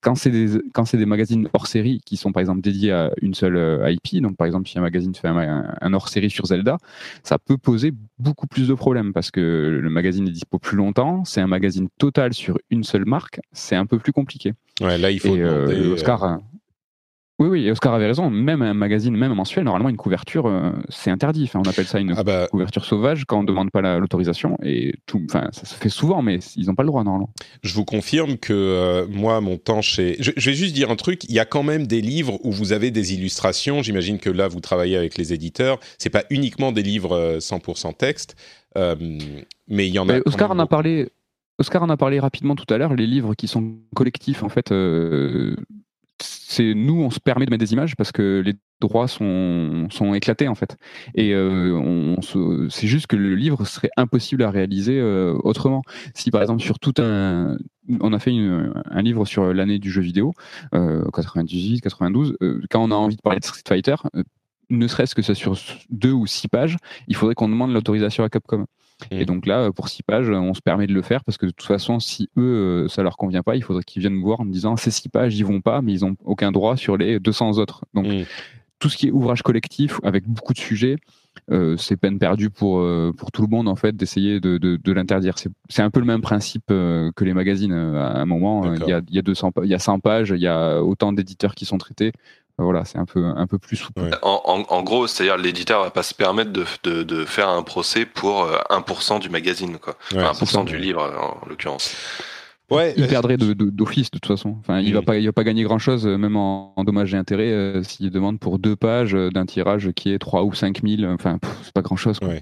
Quand 0.00 0.14
c'est 0.14 0.30
des 0.30 0.60
quand 0.72 0.84
c'est 0.84 0.96
des 0.96 1.06
magazines 1.06 1.48
hors 1.52 1.66
série 1.66 2.00
qui 2.04 2.16
sont 2.16 2.32
par 2.32 2.40
exemple 2.40 2.62
dédiés 2.62 2.92
à 2.92 3.10
une 3.20 3.34
seule 3.34 3.56
euh, 3.56 3.90
IP, 3.90 4.22
donc 4.22 4.36
par 4.36 4.46
exemple 4.46 4.68
si 4.68 4.78
un 4.78 4.82
magazine 4.82 5.14
fait 5.14 5.28
un, 5.28 5.92
hors 5.92 6.08
série 6.08 6.30
sur 6.30 6.46
Zelda, 6.46 6.78
ça 7.22 7.38
peut 7.38 7.58
poser 7.58 7.92
beaucoup 8.18 8.46
plus 8.46 8.68
de 8.68 8.74
problèmes 8.74 9.12
parce 9.12 9.30
que 9.30 9.40
le 9.82 9.90
magazine 9.90 10.26
est 10.28 10.32
dispo 10.32 10.58
plus 10.58 10.76
longtemps, 10.76 11.24
c'est 11.24 11.40
un 11.40 11.46
magazine 11.46 11.88
total 11.98 12.32
sur 12.32 12.58
une 12.70 12.84
seule 12.84 13.04
marque, 13.04 13.40
c'est 13.52 13.76
un 13.76 13.86
peu 13.86 13.98
plus 13.98 14.12
compliqué. 14.12 14.54
Ouais, 14.80 14.96
là 14.96 15.10
il 15.10 15.20
faut 15.20 15.36
demander, 15.36 15.86
Oscar. 15.88 16.40
Oui, 17.44 17.60
oui, 17.60 17.70
Oscar 17.70 17.92
avait 17.92 18.06
raison. 18.06 18.30
Même 18.30 18.62
un 18.62 18.72
magazine, 18.72 19.14
même 19.14 19.30
un 19.30 19.34
mensuel, 19.34 19.64
normalement, 19.64 19.90
une 19.90 19.98
couverture, 19.98 20.46
euh, 20.46 20.70
c'est 20.88 21.10
interdit. 21.10 21.44
Enfin, 21.44 21.60
on 21.64 21.68
appelle 21.68 21.84
ça 21.84 22.00
une 22.00 22.14
ah 22.16 22.24
bah 22.24 22.46
couverture 22.50 22.86
sauvage 22.86 23.24
quand 23.26 23.38
on 23.38 23.42
ne 23.42 23.46
demande 23.46 23.70
pas 23.70 23.98
l'autorisation. 23.98 24.56
Et 24.62 24.94
tout, 25.04 25.22
enfin, 25.28 25.48
ça 25.52 25.66
se 25.66 25.74
fait 25.74 25.90
souvent, 25.90 26.22
mais 26.22 26.38
ils 26.56 26.66
n'ont 26.66 26.74
pas 26.74 26.84
le 26.84 26.88
droit, 26.88 27.04
normalement. 27.04 27.30
Je 27.62 27.74
vous 27.74 27.84
confirme 27.84 28.38
que 28.38 28.54
euh, 28.54 29.06
moi, 29.10 29.42
mon 29.42 29.58
temps 29.58 29.82
chez. 29.82 30.16
Je, 30.20 30.30
vais 30.32 30.54
juste 30.54 30.74
dire 30.74 30.90
un 30.90 30.96
truc. 30.96 31.24
Il 31.24 31.34
y 31.34 31.38
a 31.38 31.44
quand 31.44 31.62
même 31.62 31.86
des 31.86 32.00
livres 32.00 32.38
où 32.44 32.50
vous 32.50 32.72
avez 32.72 32.90
des 32.90 33.12
illustrations. 33.12 33.82
J'imagine 33.82 34.18
que 34.18 34.30
là, 34.30 34.48
vous 34.48 34.60
travaillez 34.60 34.96
avec 34.96 35.18
les 35.18 35.34
éditeurs. 35.34 35.78
C'est 35.98 36.10
pas 36.10 36.24
uniquement 36.30 36.72
des 36.72 36.82
livres 36.82 37.38
100% 37.40 37.88
euh, 37.88 37.92
texte, 37.92 38.36
mais 38.74 39.86
il 39.86 39.92
y 39.94 39.98
en 39.98 40.08
a. 40.08 40.20
Oscar 40.24 40.50
en 40.50 40.58
a 40.58 40.66
parlé. 40.66 41.10
Oscar 41.58 41.82
en 41.82 41.90
a 41.90 41.96
parlé 41.98 42.18
rapidement 42.20 42.56
tout 42.56 42.72
à 42.72 42.78
l'heure. 42.78 42.94
Les 42.94 43.06
livres 43.06 43.34
qui 43.34 43.48
sont 43.48 43.74
collectifs, 43.94 44.42
en 44.42 44.48
fait 44.48 44.72
c'est 46.24 46.74
nous, 46.74 47.02
on 47.02 47.10
se 47.10 47.20
permet 47.20 47.46
de 47.46 47.50
mettre 47.50 47.64
des 47.64 47.72
images 47.72 47.96
parce 47.96 48.12
que 48.12 48.42
les 48.44 48.54
droits 48.80 49.08
sont, 49.08 49.88
éclatés 50.14 50.48
en 50.48 50.54
fait. 50.54 50.76
Et 51.14 51.32
euh, 51.34 52.16
c'est 52.70 52.86
juste 52.86 53.06
que 53.06 53.16
le 53.16 53.34
livre 53.34 53.64
serait 53.64 53.90
impossible 53.96 54.42
à 54.42 54.50
réaliser 54.50 54.98
euh, 54.98 55.36
autrement. 55.42 55.82
Si 56.14 56.30
par 56.30 56.42
exemple 56.42 56.62
sur 56.62 56.78
tout 56.78 56.94
un, 56.98 57.56
on 58.00 58.12
a 58.12 58.18
fait 58.18 58.32
un 58.32 59.02
livre 59.02 59.24
sur 59.24 59.52
l'année 59.52 59.78
du 59.78 59.90
jeu 59.90 60.02
vidéo, 60.02 60.32
98, 60.72 61.76
euh, 61.76 61.80
92, 61.80 62.36
quand 62.70 62.82
on 62.82 62.90
a 62.90 62.94
envie 62.94 63.16
de 63.16 63.22
parler 63.22 63.40
de 63.40 63.44
Street 63.44 63.62
Fighter, 63.66 63.96
ne 64.70 64.86
serait-ce 64.86 65.14
que 65.14 65.22
ça 65.22 65.34
sur 65.34 65.56
deux 65.90 66.12
ou 66.12 66.26
six 66.26 66.48
pages, 66.48 66.76
il 67.08 67.16
faudrait 67.16 67.34
qu'on 67.34 67.48
demande 67.48 67.72
l'autorisation 67.72 68.24
à 68.24 68.28
Capcom. 68.28 68.66
Et 69.10 69.24
donc 69.24 69.46
là, 69.46 69.70
pour 69.72 69.88
six 69.88 70.02
pages, 70.02 70.30
on 70.30 70.54
se 70.54 70.60
permet 70.60 70.86
de 70.86 70.94
le 70.94 71.02
faire 71.02 71.24
parce 71.24 71.36
que 71.36 71.46
de 71.46 71.50
toute 71.50 71.66
façon, 71.66 72.00
si 72.00 72.28
eux, 72.36 72.84
euh, 72.84 72.88
ça 72.88 73.02
leur 73.02 73.16
convient 73.16 73.42
pas, 73.42 73.56
il 73.56 73.62
faudrait 73.62 73.82
qu'ils 73.82 74.00
viennent 74.00 74.14
me 74.14 74.22
voir 74.22 74.40
en 74.40 74.44
me 74.44 74.52
disant 74.52 74.76
ces 74.76 74.90
six 74.90 75.08
pages, 75.08 75.36
ils 75.36 75.44
vont 75.44 75.60
pas, 75.60 75.82
mais 75.82 75.92
ils 75.92 76.04
ont 76.04 76.16
aucun 76.24 76.52
droit 76.52 76.76
sur 76.76 76.96
les 76.96 77.18
200 77.20 77.58
autres. 77.58 77.84
Donc 77.94 78.06
tout 78.78 78.88
ce 78.88 78.96
qui 78.96 79.08
est 79.08 79.10
ouvrage 79.10 79.42
collectif 79.42 79.98
avec 80.02 80.26
beaucoup 80.26 80.52
de 80.52 80.58
sujets, 80.58 80.96
euh, 81.50 81.76
c'est 81.76 81.96
peine 81.96 82.18
perdue 82.18 82.50
pour, 82.50 82.80
euh, 82.80 83.12
pour 83.16 83.32
tout 83.32 83.42
le 83.42 83.48
monde 83.48 83.68
en 83.68 83.76
fait 83.76 83.96
d'essayer 83.96 84.40
de, 84.40 84.58
de, 84.58 84.92
l'interdire. 84.92 85.34
C'est 85.68 85.82
un 85.82 85.90
peu 85.90 86.00
le 86.00 86.06
même 86.06 86.20
principe 86.20 86.66
que 86.68 87.24
les 87.24 87.34
magazines. 87.34 87.72
À 87.72 88.20
un 88.20 88.26
moment, 88.26 88.72
il 88.74 88.86
y 88.86 88.92
a, 88.92 89.00
y, 89.10 89.18
a 89.18 89.22
200, 89.22 89.52
il 89.62 89.70
y 89.70 89.74
a 89.74 89.78
100 89.78 90.00
pages, 90.00 90.32
il 90.34 90.40
y 90.40 90.46
a 90.46 90.82
autant 90.82 91.12
d'éditeurs 91.12 91.54
qui 91.54 91.64
sont 91.64 91.78
traités. 91.78 92.12
Voilà, 92.58 92.84
c'est 92.84 92.98
un 92.98 93.04
peu, 93.04 93.24
un 93.24 93.46
peu 93.48 93.58
plus 93.58 93.76
souple. 93.76 94.16
En, 94.22 94.82
gros, 94.82 95.06
c'est-à-dire 95.08 95.36
l'éditeur 95.36 95.82
va 95.82 95.90
pas 95.90 96.04
se 96.04 96.14
permettre 96.14 96.52
de, 96.52 96.64
de, 96.84 97.02
de, 97.02 97.24
faire 97.24 97.48
un 97.48 97.62
procès 97.62 98.06
pour 98.06 98.46
1% 98.70 99.16
euh, 99.16 99.18
du 99.18 99.28
magazine, 99.28 99.78
quoi. 99.78 99.96
1% 100.12 100.64
du 100.64 100.78
livre, 100.78 101.02
en 101.02 101.48
l'occurrence. 101.48 101.96
Ouais, 102.70 102.94
il 102.96 103.06
perdrait 103.08 103.36
d'office 103.36 104.10
de, 104.10 104.18
toute 104.18 104.26
façon. 104.26 104.56
Enfin, 104.60 104.80
il 104.80 104.94
va 104.94 105.02
pas, 105.02 105.18
il 105.18 105.26
va 105.26 105.32
pas 105.32 105.44
gagner 105.44 105.64
grand 105.64 105.78
chose, 105.78 106.06
euh, 106.06 106.16
même 106.16 106.36
en, 106.36 106.72
dommages 106.84 107.12
et 107.12 107.16
intérêts, 107.16 107.50
euh, 107.50 107.82
s'il 107.82 108.10
demande 108.10 108.38
pour 108.38 108.58
deux 108.58 108.76
pages 108.76 109.12
d'un 109.12 109.46
tirage 109.46 109.90
qui 109.92 110.12
est 110.12 110.18
3 110.18 110.44
ou 110.44 110.54
5 110.54 110.80
000. 110.86 111.12
Enfin, 111.12 111.38
c'est 111.62 111.74
pas 111.74 111.82
grand 111.82 111.96
chose. 111.96 112.18
Quoi. 112.20 112.34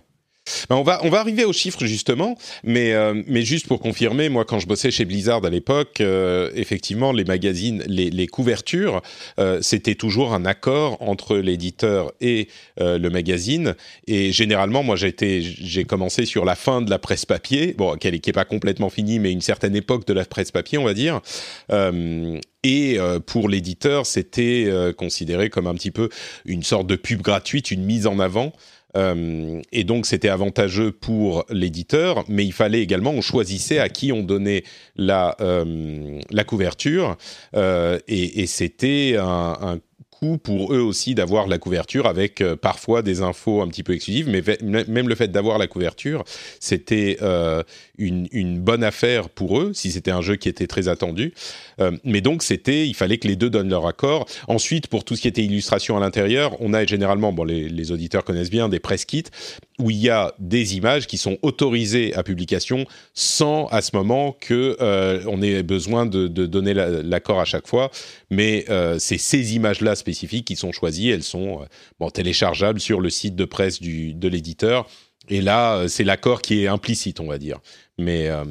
On 0.70 0.82
va 0.82 1.00
on 1.04 1.08
va 1.08 1.20
arriver 1.20 1.44
aux 1.44 1.52
chiffres 1.52 1.84
justement, 1.84 2.36
mais 2.64 2.92
euh, 2.92 3.22
mais 3.26 3.42
juste 3.42 3.66
pour 3.68 3.80
confirmer, 3.80 4.28
moi 4.28 4.44
quand 4.44 4.58
je 4.58 4.66
bossais 4.66 4.90
chez 4.90 5.04
Blizzard 5.04 5.44
à 5.44 5.50
l'époque, 5.50 6.00
euh, 6.00 6.50
effectivement 6.54 7.12
les 7.12 7.24
magazines, 7.24 7.82
les, 7.86 8.26
couvertures, 8.26 9.02
euh, 9.38 9.58
c'était 9.62 9.94
toujours 9.94 10.34
un 10.34 10.44
accord 10.44 10.96
entre 11.00 11.36
l'éditeur 11.36 12.12
et 12.20 12.48
le 12.78 13.08
magazine. 13.08 13.74
Et 14.06 14.32
généralement, 14.32 14.82
moi 14.82 14.96
j'ai 14.96 15.14
j'ai 15.42 15.84
commencé 15.84 16.24
sur 16.26 16.44
la 16.44 16.54
fin 16.54 16.82
de 16.82 16.90
la 16.90 16.98
presse 16.98 17.26
papier, 17.26 17.74
bon 17.76 17.96
qui 17.96 18.10
n'est 18.10 18.32
pas 18.32 18.44
complètement 18.44 18.90
finie, 18.90 19.18
mais 19.18 19.30
une 19.32 19.40
certaine 19.40 19.76
époque 19.76 20.06
de 20.06 20.12
la 20.12 20.24
presse 20.24 20.50
papier, 20.50 20.78
on 20.78 20.84
va 20.84 20.94
dire. 20.94 21.20
Et 22.64 22.98
pour 23.26 23.48
l'éditeur, 23.48 24.06
c'était 24.06 24.70
considéré 24.96 25.50
comme 25.50 25.66
un 25.66 25.74
petit 25.74 25.90
peu 25.90 26.08
une 26.44 26.62
sorte 26.62 26.86
de 26.86 26.96
pub 26.96 27.20
gratuite, 27.20 27.70
une 27.70 27.84
mise 27.84 28.06
en 28.06 28.18
avant 28.18 28.52
euh, 28.96 29.60
et 29.72 29.84
donc 29.84 30.06
c'était 30.06 30.28
avantageux 30.28 30.92
pour 30.92 31.44
l'éditeur, 31.50 32.24
mais 32.28 32.44
il 32.44 32.52
fallait 32.52 32.82
également, 32.82 33.10
on 33.10 33.20
choisissait 33.20 33.78
à 33.78 33.88
qui 33.88 34.12
on 34.12 34.22
donnait 34.22 34.64
la, 34.96 35.36
euh, 35.40 36.20
la 36.30 36.44
couverture, 36.44 37.16
euh, 37.56 37.98
et, 38.08 38.42
et 38.42 38.46
c'était 38.46 39.16
un, 39.18 39.56
un 39.60 39.78
pour 40.42 40.72
eux 40.72 40.80
aussi 40.80 41.14
d'avoir 41.14 41.48
la 41.48 41.58
couverture 41.58 42.06
avec 42.06 42.40
euh, 42.40 42.56
parfois 42.56 43.02
des 43.02 43.22
infos 43.22 43.60
un 43.60 43.68
petit 43.68 43.82
peu 43.82 43.92
exclusives, 43.92 44.28
mais 44.28 44.42
même 44.62 45.08
le 45.08 45.14
fait 45.14 45.28
d'avoir 45.28 45.58
la 45.58 45.66
couverture, 45.66 46.22
c'était 46.60 47.18
euh, 47.22 47.62
une, 47.98 48.58
bonne 48.60 48.84
affaire 48.84 49.28
pour 49.28 49.60
eux, 49.60 49.72
si 49.74 49.90
c'était 49.90 50.10
un 50.10 50.20
jeu 50.20 50.36
qui 50.36 50.48
était 50.48 50.66
très 50.66 50.88
attendu. 50.88 51.34
Euh, 51.80 51.90
mais 52.04 52.20
donc 52.20 52.42
c'était, 52.42 52.86
il 52.86 52.94
fallait 52.94 53.18
que 53.18 53.26
les 53.26 53.36
deux 53.36 53.50
donnent 53.50 53.70
leur 53.70 53.86
accord. 53.86 54.26
Ensuite, 54.46 54.86
pour 54.86 55.04
tout 55.04 55.16
ce 55.16 55.22
qui 55.22 55.28
était 55.28 55.42
illustration 55.42 55.96
à 55.96 56.00
l'intérieur, 56.00 56.56
on 56.60 56.72
a 56.72 56.84
généralement, 56.86 57.32
bon, 57.32 57.44
les, 57.44 57.90
auditeurs 57.90 58.24
connaissent 58.24 58.50
bien, 58.50 58.68
des 58.68 58.78
press 58.78 59.04
kits 59.04 59.24
où 59.78 59.90
il 59.90 59.96
y 59.96 60.08
a 60.08 60.32
des 60.38 60.76
images 60.76 61.08
qui 61.08 61.18
sont 61.18 61.38
autorisées 61.42 62.14
à 62.14 62.22
publication 62.22 62.86
sans 63.14 63.66
à 63.66 63.82
ce 63.82 63.96
moment 63.96 64.36
que 64.38 64.76
on 65.26 65.42
ait 65.42 65.64
besoin 65.64 66.06
de, 66.06 66.28
donner 66.28 66.74
l'accord 66.74 67.40
à 67.40 67.44
chaque 67.44 67.66
fois. 67.66 67.90
Mais 68.30 68.64
c'est 68.98 69.18
ces 69.18 69.56
images-là 69.56 69.96
spécifiques 69.96 70.11
qui 70.12 70.56
sont 70.56 70.72
choisies. 70.72 71.10
Elles 71.10 71.22
sont 71.22 71.62
euh, 71.62 71.66
bon, 71.98 72.10
téléchargeables 72.10 72.80
sur 72.80 73.00
le 73.00 73.10
site 73.10 73.36
de 73.36 73.44
presse 73.44 73.80
du, 73.80 74.14
de 74.14 74.28
l'éditeur. 74.28 74.88
Et 75.28 75.40
là, 75.40 75.76
euh, 75.76 75.88
c'est 75.88 76.04
l'accord 76.04 76.42
qui 76.42 76.62
est 76.62 76.66
implicite, 76.68 77.20
on 77.20 77.26
va 77.26 77.38
dire. 77.38 77.60
Mais 77.98 78.28
euh, 78.28 78.44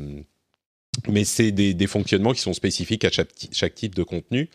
mais 1.07 1.23
c'est 1.23 1.51
des, 1.51 1.73
des, 1.73 1.87
fonctionnements 1.87 2.33
qui 2.33 2.41
sont 2.41 2.53
spécifiques 2.53 3.05
à 3.05 3.11
chaque, 3.11 3.29
chaque 3.51 3.75
type 3.75 3.95
de 3.95 4.03
contenu. 4.03 4.49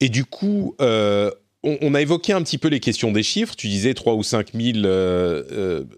Et 0.00 0.08
du 0.08 0.24
coup, 0.24 0.74
euh, 0.80 1.30
on, 1.64 1.94
a 1.94 2.00
évoqué 2.00 2.32
un 2.32 2.42
petit 2.42 2.58
peu 2.58 2.68
les 2.68 2.80
questions 2.80 3.10
des 3.12 3.22
chiffres. 3.22 3.54
Tu 3.56 3.68
disais 3.68 3.94
3 3.94 4.14
ou 4.14 4.22
5 4.22 4.52
000 4.52 4.78
euh, 4.84 5.42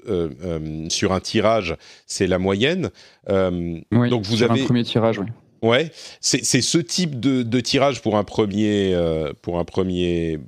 euh, 0.08 0.28
euh, 0.44 0.88
sur 0.88 1.12
un 1.12 1.20
tirage, 1.20 1.76
c'est 2.06 2.26
la 2.26 2.38
moyenne. 2.38 2.90
oui, 3.28 4.10
donc 4.10 4.24
vous 4.24 4.36
sur 4.36 4.50
avez 4.50 4.62
un 4.62 4.64
premier 4.64 4.84
tirage, 4.84 5.18
oui. 5.18 5.26
Ouais, 5.66 5.90
c'est 6.20 6.42
ce 6.42 6.78
type 6.78 7.20
de, 7.20 7.60
tirage 7.60 8.02
pour 8.02 8.16
un 8.16 8.24
premier 8.24 8.96
pour 9.42 9.58
un 9.58 9.64
premier 9.64 10.38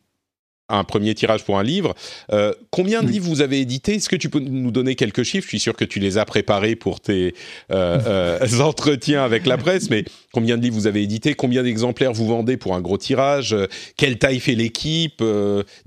un 0.69 0.85
premier 0.85 1.15
tirage 1.15 1.45
pour 1.45 1.59
un 1.59 1.63
livre. 1.63 1.95
Euh, 2.33 2.53
combien 2.71 3.03
de 3.03 3.09
livres 3.09 3.27
vous 3.27 3.41
avez 3.41 3.61
édité 3.61 3.95
Est-ce 3.95 4.09
que 4.09 4.17
tu 4.17 4.29
peux 4.29 4.41
nous 4.41 4.71
donner 4.71 4.95
quelques 4.95 5.23
chiffres? 5.23 5.45
Je 5.45 5.51
suis 5.51 5.61
sûr 5.61 5.75
que 5.75 5.85
tu 5.85 5.99
les 5.99 6.19
as 6.19 6.25
préparés 6.25 6.77
pour 6.77 7.01
tes 7.01 7.35
euh, 7.73 7.99
euh, 8.07 8.61
entretiens 8.61 9.25
avec 9.25 9.47
la 9.47 9.57
presse, 9.57 9.91
mais 9.91 10.05
combien 10.33 10.57
de 10.57 10.63
livres 10.63 10.77
vous 10.77 10.87
avez 10.87 11.03
édité 11.03 11.35
Combien 11.35 11.63
d'exemplaires 11.63 12.13
vous 12.13 12.27
vendez 12.27 12.57
pour 12.57 12.75
un 12.75 12.81
gros 12.81 12.99
tirage? 12.99 13.57
Quelle 13.97 14.19
taille 14.19 14.41
fait 14.41 14.55
l'équipe? 14.55 15.23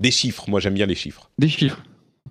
Des 0.00 0.10
chiffres, 0.10 0.44
moi 0.48 0.60
j'aime 0.60 0.74
bien 0.74 0.86
les 0.86 0.94
chiffres. 0.94 1.30
Des 1.38 1.48
chiffres. 1.48 1.82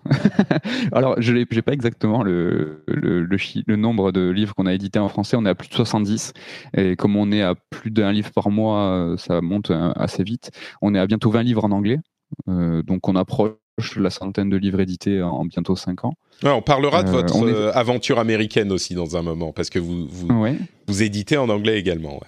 Alors, 0.92 1.16
je 1.22 1.34
n'ai 1.34 1.62
pas 1.62 1.74
exactement 1.74 2.24
le, 2.24 2.84
le, 2.88 3.24
le, 3.24 3.76
nombre 3.76 4.12
de 4.12 4.30
livres 4.30 4.56
qu'on 4.56 4.66
a 4.66 4.74
édités 4.74 5.00
en 5.00 5.10
français. 5.10 5.38
On 5.38 5.46
est 5.46 5.50
à 5.50 5.56
plus 5.56 5.70
de 5.70 5.74
70. 5.74 6.34
Et 6.76 6.96
comme 6.96 7.16
on 7.16 7.32
est 7.32 7.42
à 7.42 7.56
plus 7.56 7.92
d'un 7.92 8.12
livre 8.12 8.32
par 8.32 8.50
mois, 8.50 9.16
ça 9.18 9.42
monte 9.42 9.72
assez 9.96 10.24
vite. 10.24 10.52
On 10.82 10.96
est 10.96 11.00
à 11.00 11.08
bientôt 11.08 11.30
20 11.30 11.44
livres 11.44 11.66
en 11.66 11.72
anglais. 11.72 12.00
Euh, 12.48 12.82
donc 12.84 13.08
on 13.08 13.16
approche 13.16 13.56
la 13.96 14.10
centaine 14.10 14.50
de 14.50 14.58
livres 14.58 14.80
édités 14.80 15.22
en 15.22 15.46
bientôt 15.46 15.76
5 15.76 16.06
ans. 16.06 16.14
on 16.44 16.62
parlera 16.62 17.04
de 17.04 17.10
euh, 17.10 17.12
votre 17.12 17.44
euh, 17.46 17.72
aventure 17.74 18.20
américaine 18.20 18.72
aussi 18.72 18.96
dans 18.96 19.18
un 19.18 19.22
moment, 19.22 19.52
parce 19.54 19.70
que 19.70 19.80
vous, 19.80 20.08
vous, 20.08 20.28
vous 20.88 21.04
éditez 21.04 21.38
en 21.38 21.50
anglais 21.50 21.80
également. 21.80 22.20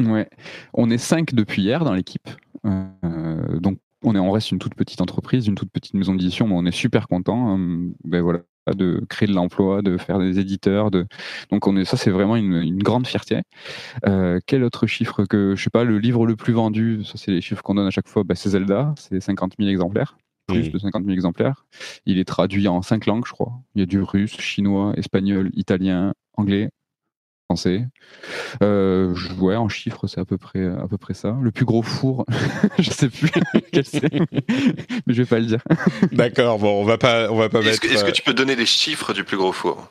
Ouais. 0.00 0.06
ouais. 0.06 0.28
On 0.74 0.90
est 0.90 0.98
5 0.98 1.34
depuis 1.34 1.62
hier 1.62 1.84
dans 1.84 1.94
l'équipe. 1.94 2.28
donc 2.64 3.78
on, 4.02 4.14
est, 4.14 4.18
on 4.18 4.30
reste 4.30 4.50
une 4.50 4.58
toute 4.58 4.74
petite 4.74 5.00
entreprise, 5.00 5.46
une 5.46 5.54
toute 5.54 5.70
petite 5.70 5.94
maison 5.94 6.14
d'édition, 6.14 6.46
mais 6.46 6.54
on 6.54 6.66
est 6.66 6.72
super 6.72 7.08
content. 7.08 7.58
ben 8.04 8.20
voilà, 8.22 8.40
de 8.74 9.04
créer 9.08 9.28
de 9.28 9.34
l'emploi, 9.34 9.82
de 9.82 9.96
faire 9.96 10.18
des 10.18 10.38
éditeurs. 10.38 10.90
De... 10.90 11.06
Donc 11.50 11.66
on 11.66 11.76
est, 11.76 11.84
ça, 11.84 11.96
c'est 11.96 12.10
vraiment 12.10 12.36
une, 12.36 12.78
grande 12.82 13.06
fierté. 13.06 13.42
Euh, 14.06 14.40
quel 14.46 14.64
autre 14.64 14.86
chiffre 14.86 15.24
que, 15.24 15.54
je 15.56 15.62
sais 15.62 15.70
pas, 15.70 15.84
le 15.84 15.98
livre 15.98 16.26
le 16.26 16.36
plus 16.36 16.52
vendu, 16.52 17.04
ça 17.04 17.14
c'est 17.16 17.30
les 17.30 17.40
chiffres 17.40 17.62
qu'on 17.62 17.74
donne 17.74 17.86
à 17.86 17.90
chaque 17.90 18.08
fois, 18.08 18.24
bah, 18.24 18.34
c'est 18.34 18.50
Zelda, 18.50 18.94
c'est 18.98 19.20
50 19.20 19.54
000 19.58 19.70
exemplaires. 19.70 20.16
Plus 20.48 20.70
de 20.70 20.78
50 20.78 21.04
000 21.04 21.12
exemplaires. 21.14 21.64
Il 22.06 22.18
est 22.18 22.24
traduit 22.24 22.66
en 22.66 22.82
cinq 22.82 23.06
langues, 23.06 23.24
je 23.24 23.30
crois. 23.30 23.52
Il 23.76 23.80
y 23.80 23.82
a 23.82 23.86
du 23.86 24.00
russe, 24.00 24.36
chinois, 24.40 24.92
espagnol, 24.96 25.50
italien, 25.54 26.12
anglais, 26.36 26.70
français. 27.50 27.82
Euh, 28.62 29.12
ouais, 29.40 29.56
en 29.56 29.68
chiffres, 29.68 30.06
c'est 30.06 30.20
à 30.20 30.24
peu 30.24 30.38
près 30.38 30.64
à 30.64 30.86
peu 30.88 30.98
près 30.98 31.14
ça. 31.14 31.36
Le 31.42 31.50
plus 31.50 31.64
gros 31.64 31.82
four, 31.82 32.24
je 32.78 32.90
sais 32.90 33.08
plus 33.08 33.28
quel 33.72 33.84
c'est, 33.84 34.12
mais 34.12 35.14
je 35.14 35.22
vais 35.22 35.26
pas 35.26 35.40
le 35.40 35.46
dire. 35.46 35.60
D'accord, 36.12 36.60
bon, 36.60 36.80
on 36.80 36.84
va 36.84 36.96
pas 36.96 37.28
on 37.32 37.36
va 37.36 37.48
pas 37.48 37.60
mettre. 37.60 37.84
Est-ce 37.84 38.04
que 38.04 38.12
tu 38.12 38.22
peux 38.22 38.34
donner 38.34 38.54
les 38.54 38.66
chiffres 38.66 39.12
du 39.12 39.24
plus 39.24 39.36
gros 39.36 39.50
four? 39.50 39.90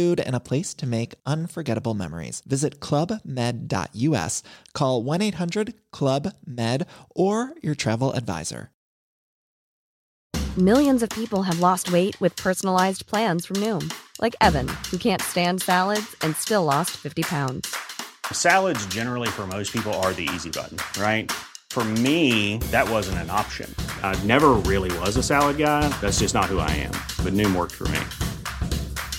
food, 0.00 0.20
and 0.20 0.36
a 0.36 0.40
place 0.40 0.74
to 0.74 0.86
make 0.86 1.14
unforgettable 1.26 1.94
memories. 1.94 2.42
Visit 2.46 2.80
clubmed.us, 2.80 4.42
call 4.72 5.02
1 5.02 5.22
800 5.22 5.74
Club 5.92 6.32
Med, 6.46 6.86
or 7.14 7.52
your 7.62 7.74
travel 7.74 8.12
advisor. 8.12 8.70
Millions 10.56 11.02
of 11.02 11.08
people 11.10 11.42
have 11.42 11.60
lost 11.60 11.92
weight 11.92 12.20
with 12.20 12.34
personalized 12.34 13.06
plans 13.06 13.46
from 13.46 13.56
Noom, 13.56 13.92
like 14.20 14.34
Evan, 14.40 14.68
who 14.90 14.98
can't 14.98 15.22
stand 15.22 15.62
salads 15.62 16.16
and 16.22 16.34
still 16.36 16.64
lost 16.64 16.90
50 16.90 17.22
pounds. 17.22 17.72
Salads, 18.32 18.84
generally, 18.86 19.28
for 19.28 19.46
most 19.46 19.72
people, 19.72 19.94
are 20.02 20.12
the 20.12 20.28
easy 20.34 20.50
button, 20.50 20.78
right? 21.00 21.30
For 21.70 21.84
me, 21.84 22.58
that 22.72 22.88
wasn't 22.90 23.18
an 23.18 23.30
option. 23.30 23.72
I 24.02 24.18
never 24.24 24.50
really 24.66 24.90
was 24.98 25.16
a 25.16 25.22
salad 25.22 25.56
guy. 25.56 25.88
That's 26.00 26.18
just 26.18 26.34
not 26.34 26.46
who 26.46 26.58
I 26.58 26.70
am. 26.86 26.92
But 27.24 27.32
Noom 27.32 27.54
worked 27.54 27.76
for 27.76 27.88
me. 27.88 28.00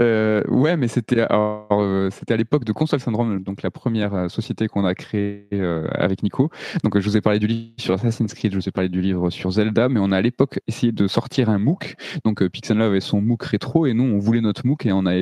Euh, 0.00 0.44
ouais, 0.48 0.76
mais 0.76 0.86
c'était 0.86 1.26
euh, 1.28 2.10
c'était 2.10 2.34
à 2.34 2.36
l'époque 2.36 2.64
de 2.64 2.72
Console 2.72 3.00
Syndrome, 3.00 3.42
donc 3.42 3.62
la 3.62 3.70
première 3.70 4.14
euh, 4.14 4.28
société 4.28 4.68
qu'on 4.68 4.84
a 4.84 4.94
créée 4.94 5.48
euh, 5.52 5.88
avec 5.92 6.22
Nico. 6.22 6.50
Donc 6.84 6.98
je 6.98 7.08
vous 7.08 7.16
ai 7.16 7.20
parlé 7.20 7.40
du 7.40 7.48
livre 7.48 7.72
sur 7.78 7.94
Assassin's 7.94 8.32
Creed, 8.32 8.52
je 8.52 8.58
vous 8.58 8.68
ai 8.68 8.70
parlé 8.70 8.88
du 8.88 9.00
livre 9.00 9.30
sur 9.30 9.50
Zelda, 9.50 9.88
mais 9.88 9.98
on 10.00 10.12
a 10.12 10.18
à 10.18 10.20
l'époque 10.20 10.60
essayé 10.68 10.92
de 10.92 11.08
sortir 11.08 11.50
un 11.50 11.58
MOOC. 11.58 11.96
Donc 12.24 12.46
Pixel 12.48 12.78
Love 12.78 12.90
avait 12.90 13.00
son 13.00 13.20
MOOC 13.20 13.42
rétro 13.42 13.86
et 13.86 13.94
nous 13.94 14.04
on 14.04 14.18
voulait 14.18 14.40
notre 14.40 14.66
MOOC 14.66 14.86
et 14.86 14.92
on 14.92 15.04
a 15.04 15.14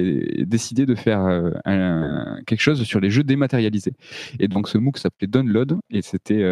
décidé 0.44 0.84
de 0.84 0.94
faire 0.94 1.26
quelque 2.46 2.60
chose 2.60 2.82
sur 2.84 3.00
les 3.00 3.10
jeux 3.10 3.24
dématérialisés. 3.24 3.94
Et 4.40 4.48
donc 4.48 4.68
ce 4.68 4.76
MOOC 4.76 4.98
s'appelait 4.98 5.26
Download 5.26 5.78
et 5.90 6.02
c'était 6.02 6.44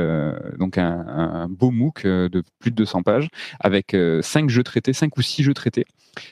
donc 0.59 0.79
un, 0.79 1.05
un, 1.07 1.49
beau 1.49 1.71
MOOC 1.71 2.05
de 2.05 2.43
plus 2.59 2.71
de 2.71 2.77
200 2.77 3.03
pages 3.03 3.29
avec 3.61 3.97
cinq 4.23 4.49
jeux 4.49 4.63
traités, 4.63 4.93
cinq 4.93 5.17
ou 5.17 5.23
six 5.23 5.43
jeux 5.43 5.55
traités 5.55 5.85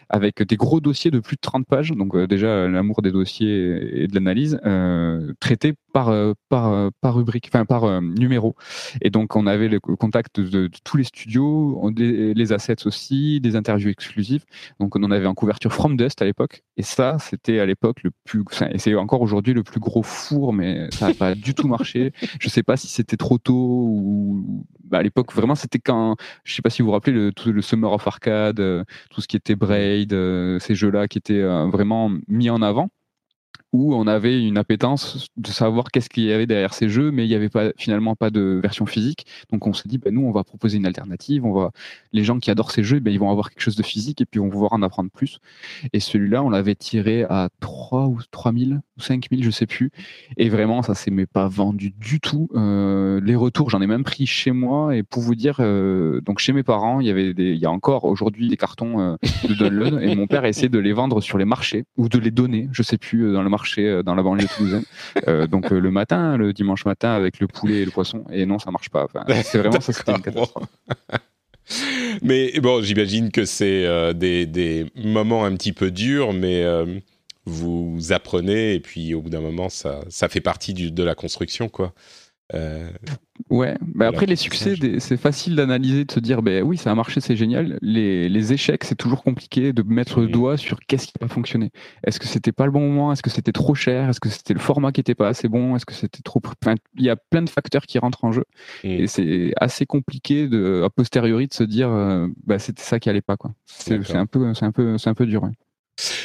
avec 0.09 0.43
des 0.43 0.57
gros 0.57 0.81
dossiers 0.81 1.11
de 1.11 1.21
plus 1.21 1.37
de 1.37 1.41
30 1.41 1.67
pages. 1.67 1.82
Donc 1.91 2.15
euh, 2.15 2.27
déjà 2.27 2.69
l'amour 2.69 3.03
des 3.03 3.11
dossiers 3.11 4.03
et 4.03 4.07
de 4.07 4.15
l'analyse 4.15 4.59
euh, 4.65 5.33
traités 5.41 5.75
par 5.93 6.09
euh, 6.09 6.33
par 6.49 6.91
par 7.01 7.15
rubrique, 7.15 7.49
enfin 7.53 7.65
par 7.65 8.01
numéro. 8.01 8.55
Et 9.01 9.11
donc 9.11 9.37
on 9.37 9.47
avait 9.47 9.69
le 9.69 9.81
contact 9.81 10.41
de, 10.41 10.71
tous 10.85 10.97
les 10.97 11.05
studios, 11.05 11.91
les 11.97 12.53
assets 12.53 12.87
aussi, 12.87 13.41
des 13.41 13.57
interviews 13.57 13.91
exclusives. 13.91 14.45
Donc 14.81 14.97
on 14.97 15.03
en 15.03 15.11
avait 15.11 15.27
en 15.27 15.35
couverture 15.35 15.73
From 15.73 15.97
Dust 15.97 16.23
à 16.23 16.25
l'époque. 16.25 16.63
Et 16.77 16.83
ça, 16.83 17.19
c'était 17.19 17.59
à 17.59 17.67
l'époque 17.67 18.03
le 18.03 18.11
plus, 18.25 18.45
et 18.71 18.79
c'est 18.79 18.95
encore 18.95 19.21
aujourd'hui 19.21 19.55
le 19.55 19.63
plus 19.63 19.81
gros 19.81 20.03
four, 20.03 20.53
mais 20.53 20.89
ça 20.91 21.09
n'a 21.09 21.15
pas 21.15 21.35
du 21.35 21.55
tout 21.55 21.69
marché. 21.69 22.13
Je 22.41 22.49
sais 22.49 22.63
pas 22.63 22.77
si 22.77 22.89
c'était 22.89 23.17
trop 23.17 23.39
tôt 23.39 23.55
ou 23.55 24.67
bah, 24.85 24.99
à 24.99 25.03
l'époque 25.03 25.33
vraiment 25.33 25.55
c'était 25.55 25.79
quand, 25.79 26.17
je 26.45 26.55
sais 26.55 26.63
pas 26.63 26.71
si 26.71 26.83
vous 26.83 26.87
vous 26.87 26.93
rappelez 26.93 27.31
le 27.47 27.63
Summer 27.63 27.93
of 27.93 28.07
Arcade, 28.07 28.85
tout 29.11 29.21
ce 29.21 29.29
qui 29.29 29.37
était 29.37 29.57
Braid, 29.57 30.11
ces 30.61 30.75
jeux-là 30.75 31.09
qui 31.09 31.19
étaient 31.19 31.43
vraiment 31.73 32.13
mis 32.29 32.51
en 32.51 32.63
avant 32.63 32.89
où 33.73 33.95
on 33.95 34.07
avait 34.07 34.39
une 34.41 34.59
appétence 34.59 35.29
de 35.37 35.49
savoir 35.49 35.91
qu'est-ce 35.91 36.11
qu'il 36.11 36.25
y 36.25 36.33
avait 36.33 36.47
derrière 36.47 36.75
ces 36.75 36.89
jeux, 36.89 37.11
mais 37.11 37.25
il 37.25 37.29
n'y 37.29 37.35
avait 37.35 37.49
pas, 37.49 37.71
finalement 37.79 38.15
pas 38.15 38.31
de 38.31 38.61
version 38.63 38.85
physique. 38.85 39.27
Donc 39.51 39.67
on 39.67 39.73
s'est 39.73 39.89
dit, 39.89 39.99
ben 39.99 40.15
nous, 40.15 40.23
on 40.23 40.31
va 40.31 40.45
proposer 40.45 40.77
une 40.77 40.85
alternative. 40.87 41.45
On 41.47 41.53
va, 41.53 41.71
les 42.13 42.23
gens 42.23 42.39
qui 42.39 42.51
adorent 42.51 42.71
ces 42.71 42.83
jeux, 42.83 43.01
ben, 43.01 43.13
ils 43.13 43.19
vont 43.19 43.31
avoir 43.31 43.51
quelque 43.51 43.63
chose 43.63 43.77
de 43.77 43.83
physique 43.83 44.21
et 44.21 44.27
puis 44.27 44.41
on 44.41 44.47
va 44.47 44.51
pouvoir 44.51 44.73
en 44.75 44.83
apprendre 44.83 45.11
plus. 45.11 45.39
Et 45.95 46.01
celui-là, 46.01 46.43
on 46.43 46.51
l'avait 46.51 46.75
tiré 46.75 47.25
à 47.25 47.49
3 47.61 48.09
ou 48.09 48.19
3000 48.31 48.83
ou 48.99 49.01
5000, 49.01 49.43
je 49.43 49.51
sais 49.51 49.67
plus. 49.67 49.91
Et 50.37 50.51
vraiment, 50.51 50.83
ça 50.83 50.95
s'est 50.95 51.11
pas 51.33 51.49
vendu 51.49 51.95
du 51.99 52.21
tout. 52.21 52.49
Euh, 52.55 53.21
les 53.23 53.37
retours, 53.37 53.71
j'en 53.71 53.81
ai 53.81 53.87
même 53.87 54.05
pris 54.05 54.27
chez 54.27 54.53
moi. 54.53 54.95
Et 54.95 55.03
pour 55.03 55.23
vous 55.23 55.35
dire, 55.35 55.57
euh, 55.61 56.21
donc 56.21 56.41
chez 56.41 56.53
mes 56.53 56.63
parents, 56.63 57.01
il 57.01 57.07
y 57.07 57.11
avait 57.11 57.33
des, 57.33 57.53
il 57.53 57.59
y 57.59 57.67
a 57.67 57.71
encore 57.71 58.05
aujourd'hui 58.05 58.49
des 58.49 58.57
cartons 58.57 59.01
euh, 59.01 59.17
de 59.49 59.55
download 59.55 60.01
et 60.03 60.15
mon 60.15 60.27
père 60.27 60.45
a 60.45 60.49
essayé 60.49 60.69
de 60.69 60.79
les 60.79 60.93
vendre 60.93 61.23
sur 61.23 61.39
les 61.39 61.45
marchés 61.45 61.85
ou 61.97 62.09
de 62.09 62.19
les 62.19 62.31
donner, 62.31 62.69
je 62.73 62.83
sais 62.83 62.99
plus, 62.99 63.33
dans 63.33 63.43
le 63.43 63.49
marché 63.49 63.62
euh, 63.79 64.03
dans 64.03 64.15
la 64.15 64.23
banlieue 64.23 64.47
toulousaine. 64.57 64.85
Euh, 65.29 65.47
donc 65.47 65.71
euh, 65.73 65.79
le 65.79 65.91
matin, 65.91 66.37
le 66.37 66.53
dimanche 66.53 66.85
matin 66.85 67.13
avec 67.13 67.39
le 67.39 67.47
poulet 67.47 67.83
et 67.83 67.85
le 67.85 67.91
poisson. 67.91 68.25
Et 68.33 68.47
non, 68.47 68.59
ça 68.59 68.71
marche 68.71 68.89
pas. 68.89 69.07
c'est 69.45 69.59
vraiment 69.59 69.81
ça, 69.81 69.93
c'était 69.93 70.13
une 70.13 70.23
catastrophe. 70.23 70.67
mais 72.23 72.59
bon, 72.61 72.83
j'imagine 72.83 73.31
que 73.31 73.45
c'est 73.45 74.15
des, 74.15 74.47
des, 74.47 74.87
moments 74.97 75.45
un 75.45 75.55
petit 75.55 75.73
peu 75.73 75.91
durs, 75.91 76.33
mais 76.33 76.65
vous 77.45 77.99
apprenez 78.11 78.75
et 78.75 78.81
puis 78.81 79.15
au 79.15 79.21
bout 79.21 79.31
d'un 79.31 79.41
moment, 79.41 79.69
ça, 79.69 80.01
ça 80.09 80.29
fait 80.29 80.41
partie 80.41 80.73
du, 80.73 80.91
de 80.91 81.03
la 81.03 81.15
construction, 81.15 81.69
quoi. 81.69 81.93
Euh, 82.55 82.91
ouais, 83.51 83.77
bah 83.81 84.09
après 84.09 84.27
les 84.27 84.37
succès, 84.37 84.75
c'est 84.99 85.17
facile 85.17 85.57
d'analyser, 85.57 86.05
de 86.05 86.13
se 86.13 86.21
dire, 86.21 86.43
ben 86.43 86.63
oui, 86.63 86.77
ça 86.77 86.91
a 86.91 86.95
marché, 86.95 87.21
c'est 87.21 87.37
génial. 87.37 87.79
Les, 87.81 88.29
les 88.29 88.53
échecs, 88.53 88.85
c'est 88.85 88.95
toujours 88.95 89.23
compliqué 89.23 89.73
de 89.73 89.83
mettre 89.83 90.21
le 90.21 90.29
doigt 90.29 90.57
sur 90.57 90.79
qu'est-ce 90.81 91.07
qui 91.07 91.13
n'a 91.21 91.27
pas 91.27 91.33
fonctionné. 91.33 91.71
Est-ce 92.05 92.21
que 92.21 92.27
c'était 92.27 92.53
pas 92.53 92.67
le 92.67 92.73
bon 92.73 92.81
moment? 92.81 93.13
Est-ce 93.13 93.23
que 93.23 93.31
c'était 93.31 93.53
trop 93.53 93.75
cher? 93.75 94.09
Est-ce 94.09 94.21
que 94.21 94.29
c'était 94.29 94.55
le 94.55 94.61
format 94.61 94.93
qui 94.93 95.01
était 95.01 95.15
pas 95.15 95.29
assez 95.29 95.49
bon? 95.49 95.77
Est-ce 95.77 95.87
que 95.87 95.95
c'était 95.95 96.23
trop. 96.23 96.41
il 96.97 97.05
y 97.05 97.11
a 97.11 97.17
plein 97.17 97.43
de 97.43 97.51
facteurs 97.51 97.87
qui 97.87 97.99
rentrent 97.99 98.25
en 98.25 98.33
jeu. 98.33 98.45
Et 98.85 99.07
c'est 99.07 99.53
assez 99.57 99.87
compliqué 99.87 100.49
de, 100.49 100.83
a 100.85 100.91
posteriori 100.91 101.47
de 101.47 101.55
se 101.55 101.65
dire, 101.65 101.91
euh, 101.91 102.29
bah, 102.45 102.59
c'était 102.59 102.83
ça 102.83 103.01
qui 103.01 103.09
allait 103.09 103.23
pas. 103.23 103.37
C'est 103.67 103.95
un, 104.15 104.27
peu, 104.27 104.47
un, 104.47 104.73
peu, 104.73 104.97
un 105.05 105.15
peu 105.15 105.27
dur. 105.27 105.49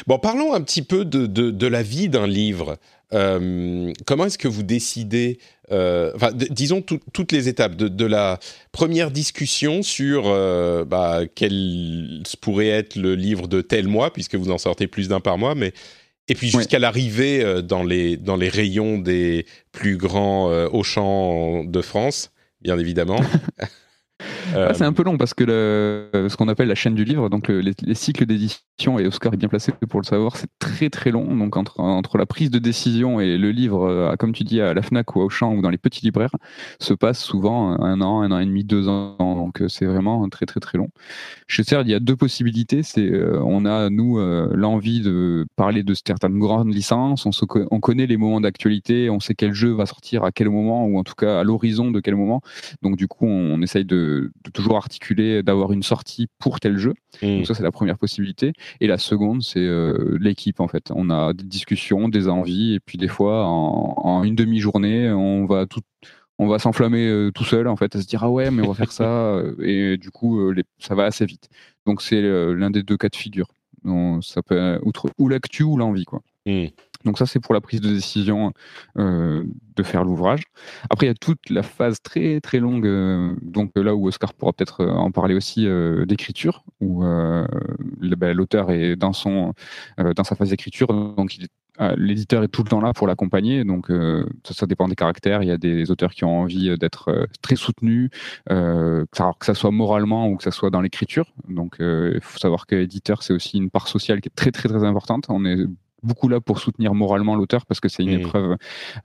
Bon, 0.07 0.17
parlons 0.19 0.53
un 0.53 0.61
petit 0.61 0.81
peu 0.81 1.05
de, 1.05 1.25
de, 1.25 1.51
de 1.51 1.67
la 1.67 1.83
vie 1.83 2.09
d'un 2.09 2.27
livre. 2.27 2.77
Euh, 3.13 3.91
comment 4.05 4.25
est-ce 4.25 4.37
que 4.37 4.47
vous 4.47 4.63
décidez, 4.63 5.39
euh, 5.71 6.11
enfin, 6.15 6.31
disons 6.33 6.81
toutes 6.81 7.31
les 7.31 7.49
étapes 7.49 7.75
de, 7.75 7.87
de, 7.87 8.05
la 8.05 8.39
première 8.71 9.11
discussion 9.11 9.83
sur 9.83 10.23
euh, 10.27 10.85
bah, 10.85 11.21
quel 11.35 12.23
pourrait 12.39 12.69
être 12.69 12.95
le 12.95 13.15
livre 13.15 13.47
de 13.47 13.61
tel 13.61 13.87
mois, 13.87 14.13
puisque 14.13 14.35
vous 14.35 14.51
en 14.51 14.57
sortez 14.57 14.87
plus 14.87 15.09
d'un 15.09 15.19
par 15.19 15.37
mois, 15.37 15.55
mais 15.55 15.73
et 16.29 16.35
puis 16.35 16.49
jusqu'à 16.49 16.79
l'arrivée 16.79 17.41
euh, 17.41 17.61
dans 17.61 17.83
les 17.83 18.17
dans 18.17 18.35
les 18.35 18.49
rayons 18.49 18.97
des 18.97 19.45
plus 19.71 19.97
grands 19.97 20.51
euh, 20.51 20.67
Auchan 20.71 21.63
de 21.63 21.81
France, 21.81 22.31
bien 22.61 22.77
évidemment. 22.77 23.19
Ah, 24.55 24.73
c'est 24.73 24.83
un 24.83 24.93
peu 24.93 25.03
long 25.03 25.17
parce 25.17 25.33
que 25.33 25.43
le, 25.43 26.29
ce 26.29 26.35
qu'on 26.37 26.47
appelle 26.47 26.67
la 26.67 26.75
chaîne 26.75 26.95
du 26.95 27.03
livre, 27.03 27.29
donc 27.29 27.47
le, 27.47 27.61
les, 27.61 27.73
les, 27.81 27.95
cycles 27.95 28.25
d'édition, 28.25 28.99
et 28.99 29.07
Oscar 29.07 29.33
est 29.33 29.37
bien 29.37 29.49
placé 29.49 29.71
pour 29.89 29.99
le 29.99 30.05
savoir, 30.05 30.37
c'est 30.37 30.49
très 30.59 30.89
très 30.89 31.11
long. 31.11 31.35
Donc 31.35 31.57
entre, 31.57 31.79
entre 31.79 32.17
la 32.17 32.25
prise 32.25 32.51
de 32.51 32.59
décision 32.59 33.19
et 33.19 33.37
le 33.37 33.51
livre, 33.51 33.87
euh, 33.87 34.15
comme 34.15 34.33
tu 34.33 34.43
dis, 34.43 34.61
à 34.61 34.73
la 34.73 34.81
FNAC 34.81 35.15
ou 35.15 35.21
au 35.21 35.29
champ 35.29 35.53
ou 35.53 35.61
dans 35.61 35.69
les 35.69 35.77
petits 35.77 36.03
libraires, 36.03 36.35
se 36.79 36.93
passe 36.93 37.21
souvent 37.21 37.79
un 37.81 38.01
an, 38.01 38.21
un 38.21 38.31
an 38.31 38.39
et 38.39 38.45
demi, 38.45 38.63
deux 38.63 38.87
ans. 38.87 39.15
Donc 39.19 39.61
euh, 39.61 39.67
c'est 39.67 39.85
vraiment 39.85 40.27
très 40.29 40.45
très 40.45 40.59
très 40.59 40.77
long. 40.77 40.89
Chez 41.47 41.63
CERD, 41.63 41.87
il 41.87 41.91
y 41.91 41.95
a 41.95 41.99
deux 41.99 42.15
possibilités. 42.15 42.83
C'est 42.83 43.09
euh, 43.09 43.41
On 43.43 43.65
a, 43.65 43.89
nous, 43.89 44.19
euh, 44.19 44.49
l'envie 44.53 45.01
de 45.01 45.45
parler 45.55 45.83
de 45.83 45.93
certaines 45.93 46.37
grandes 46.39 46.73
licences. 46.73 47.25
On, 47.25 47.31
se, 47.31 47.45
on 47.71 47.79
connaît 47.79 48.07
les 48.07 48.17
moments 48.17 48.41
d'actualité, 48.41 49.09
on 49.09 49.19
sait 49.19 49.35
quel 49.35 49.53
jeu 49.53 49.71
va 49.71 49.85
sortir 49.85 50.23
à 50.23 50.31
quel 50.31 50.49
moment, 50.49 50.85
ou 50.85 50.97
en 50.97 51.03
tout 51.03 51.15
cas 51.15 51.39
à 51.39 51.43
l'horizon 51.43 51.91
de 51.91 51.99
quel 51.99 52.15
moment. 52.15 52.41
Donc 52.81 52.97
du 52.97 53.07
coup, 53.07 53.25
on 53.25 53.61
essaye 53.61 53.85
de 53.85 54.31
de 54.43 54.51
toujours 54.51 54.77
articuler, 54.77 55.43
d'avoir 55.43 55.71
une 55.71 55.83
sortie 55.83 56.27
pour 56.39 56.59
tel 56.59 56.77
jeu. 56.77 56.93
Mmh. 57.21 57.37
Donc 57.37 57.47
ça, 57.47 57.53
c'est 57.53 57.63
la 57.63 57.71
première 57.71 57.97
possibilité. 57.97 58.53
Et 58.79 58.87
la 58.87 58.97
seconde, 58.97 59.41
c'est 59.41 59.59
euh, 59.59 60.17
l'équipe, 60.19 60.59
en 60.59 60.67
fait. 60.67 60.91
On 60.93 61.09
a 61.09 61.33
des 61.33 61.43
discussions, 61.43 62.09
des 62.09 62.27
envies, 62.27 62.75
et 62.75 62.79
puis 62.79 62.97
des 62.97 63.07
fois, 63.07 63.45
en, 63.45 63.95
en 63.97 64.23
une 64.23 64.35
demi-journée, 64.35 65.09
on 65.11 65.45
va 65.45 65.65
tout 65.65 65.81
on 66.39 66.47
va 66.47 66.59
s'enflammer 66.59 67.07
euh, 67.07 67.31
tout 67.31 67.43
seul 67.43 67.67
en 67.67 67.75
fait 67.75 67.95
à 67.95 68.01
se 68.01 68.07
dire 68.07 68.23
ah 68.23 68.29
ouais 68.29 68.51
mais 68.51 68.63
on 68.63 68.71
va 68.71 68.75
faire 68.75 68.91
ça 68.91 69.41
et 69.63 69.97
du 69.97 70.11
coup 70.11 70.39
euh, 70.39 70.51
les, 70.51 70.63
ça 70.79 70.95
va 70.95 71.05
assez 71.05 71.25
vite 71.25 71.49
donc 71.85 72.01
c'est 72.01 72.21
euh, 72.21 72.53
l'un 72.53 72.69
des 72.69 72.83
deux 72.83 72.97
cas 72.97 73.09
de 73.09 73.15
figure 73.15 73.47
donc, 73.83 74.23
ça 74.23 74.41
peut 74.41 74.79
outre 74.83 75.09
ou 75.17 75.29
l'actu 75.29 75.63
ou 75.63 75.77
l'envie 75.77 76.05
quoi 76.05 76.21
mmh. 76.45 76.65
Donc 77.05 77.17
ça, 77.17 77.25
c'est 77.25 77.39
pour 77.39 77.53
la 77.53 77.61
prise 77.61 77.81
de 77.81 77.89
décision 77.89 78.53
euh, 78.97 79.43
de 79.75 79.83
faire 79.83 80.03
l'ouvrage. 80.03 80.43
Après, 80.89 81.05
il 81.05 81.09
y 81.09 81.11
a 81.11 81.15
toute 81.15 81.49
la 81.49 81.63
phase 81.63 82.01
très 82.01 82.41
très 82.41 82.59
longue, 82.59 82.85
euh, 82.85 83.33
donc 83.41 83.71
là 83.75 83.95
où 83.95 84.07
Oscar 84.07 84.33
pourra 84.33 84.53
peut-être 84.53 84.81
euh, 84.81 84.91
en 84.91 85.11
parler 85.11 85.35
aussi 85.35 85.67
euh, 85.67 86.05
d'écriture, 86.05 86.63
où 86.81 87.01
ben, 87.01 88.33
l'auteur 88.33 88.71
est 88.71 88.95
dans 88.95 89.13
son 89.13 89.53
dans 89.97 90.23
sa 90.23 90.35
phase 90.35 90.49
d'écriture, 90.49 90.87
donc 90.87 91.37
L'éditeur 91.95 92.43
est 92.43 92.47
tout 92.47 92.63
le 92.63 92.69
temps 92.69 92.81
là 92.81 92.91
pour 92.93 93.05
l'accompagner, 93.05 93.63
donc 93.63 93.91
euh, 93.91 94.25
ça, 94.43 94.65
dépend 94.65 94.87
des 94.87 94.95
caractères. 94.95 95.43
Il 95.43 95.49
y 95.49 95.51
a 95.51 95.57
des 95.57 95.91
auteurs 95.91 96.11
qui 96.11 96.23
ont 96.23 96.39
envie 96.39 96.75
d'être 96.77 97.09
euh, 97.09 97.25
très 97.41 97.55
soutenus, 97.55 98.09
euh, 98.49 99.05
que 99.11 99.45
ça 99.45 99.53
soit 99.53 99.69
moralement 99.69 100.27
ou 100.27 100.37
que 100.37 100.43
ça 100.43 100.49
soit 100.49 100.71
dans 100.71 100.81
l'écriture. 100.81 101.31
Donc 101.47 101.75
il 101.79 102.19
faut 102.21 102.39
savoir 102.39 102.65
que 102.65 102.75
l'éditeur, 102.75 103.21
c'est 103.21 103.33
aussi 103.33 103.57
une 103.57 103.69
part 103.69 103.87
sociale 103.87 104.21
qui 104.21 104.29
est 104.29 104.35
très 104.35 104.51
très 104.51 104.69
très 104.69 104.83
importante. 104.83 105.25
On 105.29 105.45
est 105.45 105.65
beaucoup 106.03 106.27
là 106.29 106.39
pour 106.39 106.59
soutenir 106.59 106.93
moralement 106.93 107.35
l'auteur 107.35 107.65
parce 107.65 107.79
que 107.79 107.89
c'est 107.89 108.03
une 108.03 108.17
mmh. 108.17 108.21
épreuve 108.21 108.57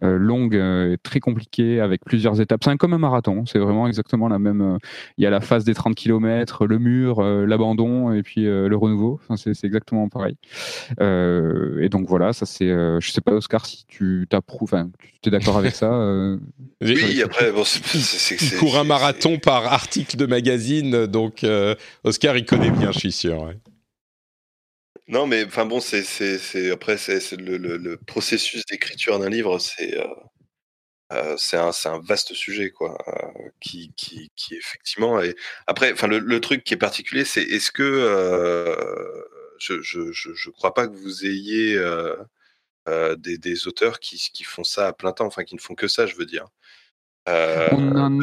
euh, 0.03 0.19
longue, 0.19 0.57
euh, 0.57 0.97
très 1.03 1.21
compliquée, 1.21 1.81
avec 1.81 2.05
plusieurs 2.05 2.41
étapes. 2.41 2.63
C'est 2.65 2.77
comme 2.77 2.95
un 2.95 2.99
marathon, 2.99 3.45
c'est 3.47 3.59
vraiment 3.59 3.87
exactement 3.87 4.29
la 4.29 4.39
même. 4.39 4.61
Euh, 4.61 4.79
il 5.19 5.25
y 5.25 5.27
a 5.27 5.31
la 5.31 5.41
phase 5.41 5.65
des 5.65 5.75
30 5.75 5.95
km, 5.95 6.67
le 6.67 6.79
mur, 6.79 7.21
euh, 7.21 7.47
l'abandon 7.47 8.13
et 8.13 8.23
puis 8.23 8.47
euh, 8.47 8.69
le 8.69 8.77
renouveau. 8.77 9.21
Enfin, 9.23 9.37
c'est 9.37 9.65
exactement 9.65 10.09
pareil. 10.09 10.37
et 11.01 11.89
donc 11.89 12.09
voilà, 12.09 12.33
ça 12.33 12.47
c'est. 12.47 12.69
je 12.69 13.11
sais 13.11 13.21
pas, 13.21 13.33
Oscar, 13.33 13.67
si 13.67 13.85
tu 13.87 14.27
t'approuves, 14.29 14.75
tu 15.23 15.29
es 15.29 15.33
d'accord 15.33 15.57
avec 15.57 15.75
ça 15.75 15.91
Oui, 16.81 17.23
après, 17.23 17.53
bon, 17.53 17.65
c'est. 17.65 18.43
Il 18.43 18.59
court 18.59 18.79
un 18.79 18.85
marathon 18.85 19.39
par 19.39 19.73
article 19.73 20.17
de 20.17 20.27
magazine, 20.27 21.07
donc 21.07 21.47
Oscar, 22.05 22.37
il 22.37 22.45
connaît 22.45 22.71
bien, 22.71 22.93
je 22.93 22.99
suis 22.99 23.13
sûr. 23.13 23.43
Ouais. 23.43 23.57
Non, 25.13 25.27
mais 25.27 25.45
enfin 25.45 25.67
bon, 25.67 25.79
c'est 25.79 26.05
c'est 26.05 26.71
après 26.71 26.97
c'est 26.97 27.33
le, 27.33 27.59
le, 27.59 27.77
le, 27.77 27.99
processus 27.99 28.65
d'écriture 28.65 29.19
d'un 29.19 29.29
livre, 29.29 29.59
c'est 29.59 29.99
euh, 30.01 30.07
euh, 31.13 31.37
c'est 31.37 31.59
un, 31.59 31.71
un, 31.85 32.01
vaste 32.01 32.33
sujet 32.33 32.71
quoi, 32.71 32.97
euh, 33.09 33.51
qui, 33.61 33.93
qui, 33.95 34.31
qui, 34.37 34.55
effectivement 34.55 35.21
est. 35.21 35.37
Après, 35.67 35.93
enfin 35.93 36.07
le, 36.07 36.19
le, 36.19 36.41
truc 36.41 36.65
qui 36.65 36.73
est 36.73 36.79
particulier, 36.79 37.27
c'est 37.27 37.43
est-ce 37.43 37.71
que 37.71 37.85
je, 39.59 39.83
je, 39.83 40.13
je, 40.13 40.33
je, 40.33 40.51
crois 40.51 40.73
pas 40.73 40.89
que 40.89 40.97
vous 40.97 41.27
ayez 41.27 41.79
des, 43.19 43.37
des, 43.37 43.69
auteurs 43.69 44.01
qui, 44.01 44.17
qui 44.33 44.45
font 44.45 44.65
ça 44.65 44.89
à 44.89 44.93
plein 44.95 45.13
temps, 45.13 45.27
enfin 45.27 45.45
qui 45.45 45.57
ne 45.57 45.61
font 45.61 45.75
que 45.75 45.89
ça, 45.89 46.07
je 46.07 46.17
veux 46.17 46.27
dire. 46.27 46.47
On 47.27 47.97
en, 47.97 48.19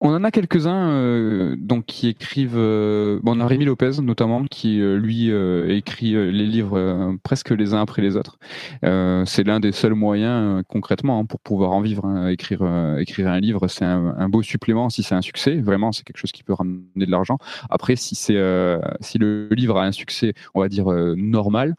on 0.00 0.10
en 0.10 0.22
a 0.24 0.30
quelques-uns 0.30 0.90
euh, 0.90 1.56
donc 1.58 1.86
qui 1.86 2.08
écrivent. 2.08 2.56
Euh, 2.56 3.20
bon, 3.22 3.38
on 3.38 3.40
a 3.40 3.46
Rémi 3.46 3.64
Lopez 3.64 4.02
notamment 4.02 4.44
qui 4.44 4.80
euh, 4.80 4.98
lui 4.98 5.30
écrit 5.74 6.12
les 6.12 6.46
livres 6.46 7.16
presque 7.22 7.50
les 7.50 7.74
uns 7.74 7.80
après 7.80 8.02
les 8.02 8.16
autres. 8.16 8.38
c'est 8.82 9.44
l'un 9.44 9.60
des 9.60 9.72
seuls 9.72 9.94
moyens 9.94 10.62
concrètement 10.68 11.20
hein, 11.20 11.24
pour 11.24 11.40
pouvoir 11.40 11.72
en 11.72 11.80
vivre. 11.80 12.04
Hein. 12.04 12.28
Écrire 12.28 12.62
écrire 12.98 13.28
un 13.28 13.40
livre, 13.40 13.68
c'est 13.68 13.84
un, 13.84 14.14
un, 14.18 14.28
beau 14.28 14.42
supplément 14.42 14.90
si 14.90 15.02
c'est 15.02 15.14
un 15.14 15.22
succès. 15.22 15.56
Vraiment, 15.56 15.92
c'est 15.92 16.04
quelque 16.04 16.18
chose 16.18 16.32
qui 16.32 16.42
peut 16.42 16.54
ramener 16.54 16.84
de 16.96 17.10
l'argent. 17.10 17.38
Après, 17.70 17.96
si 17.96 18.14
c'est 18.14 18.38
si 19.00 19.18
le 19.18 19.48
livre 19.50 19.78
a 19.78 19.84
un 19.84 19.92
succès, 19.92 20.34
on 20.54 20.60
va 20.60 20.68
dire 20.68 20.86
normal 21.16 21.74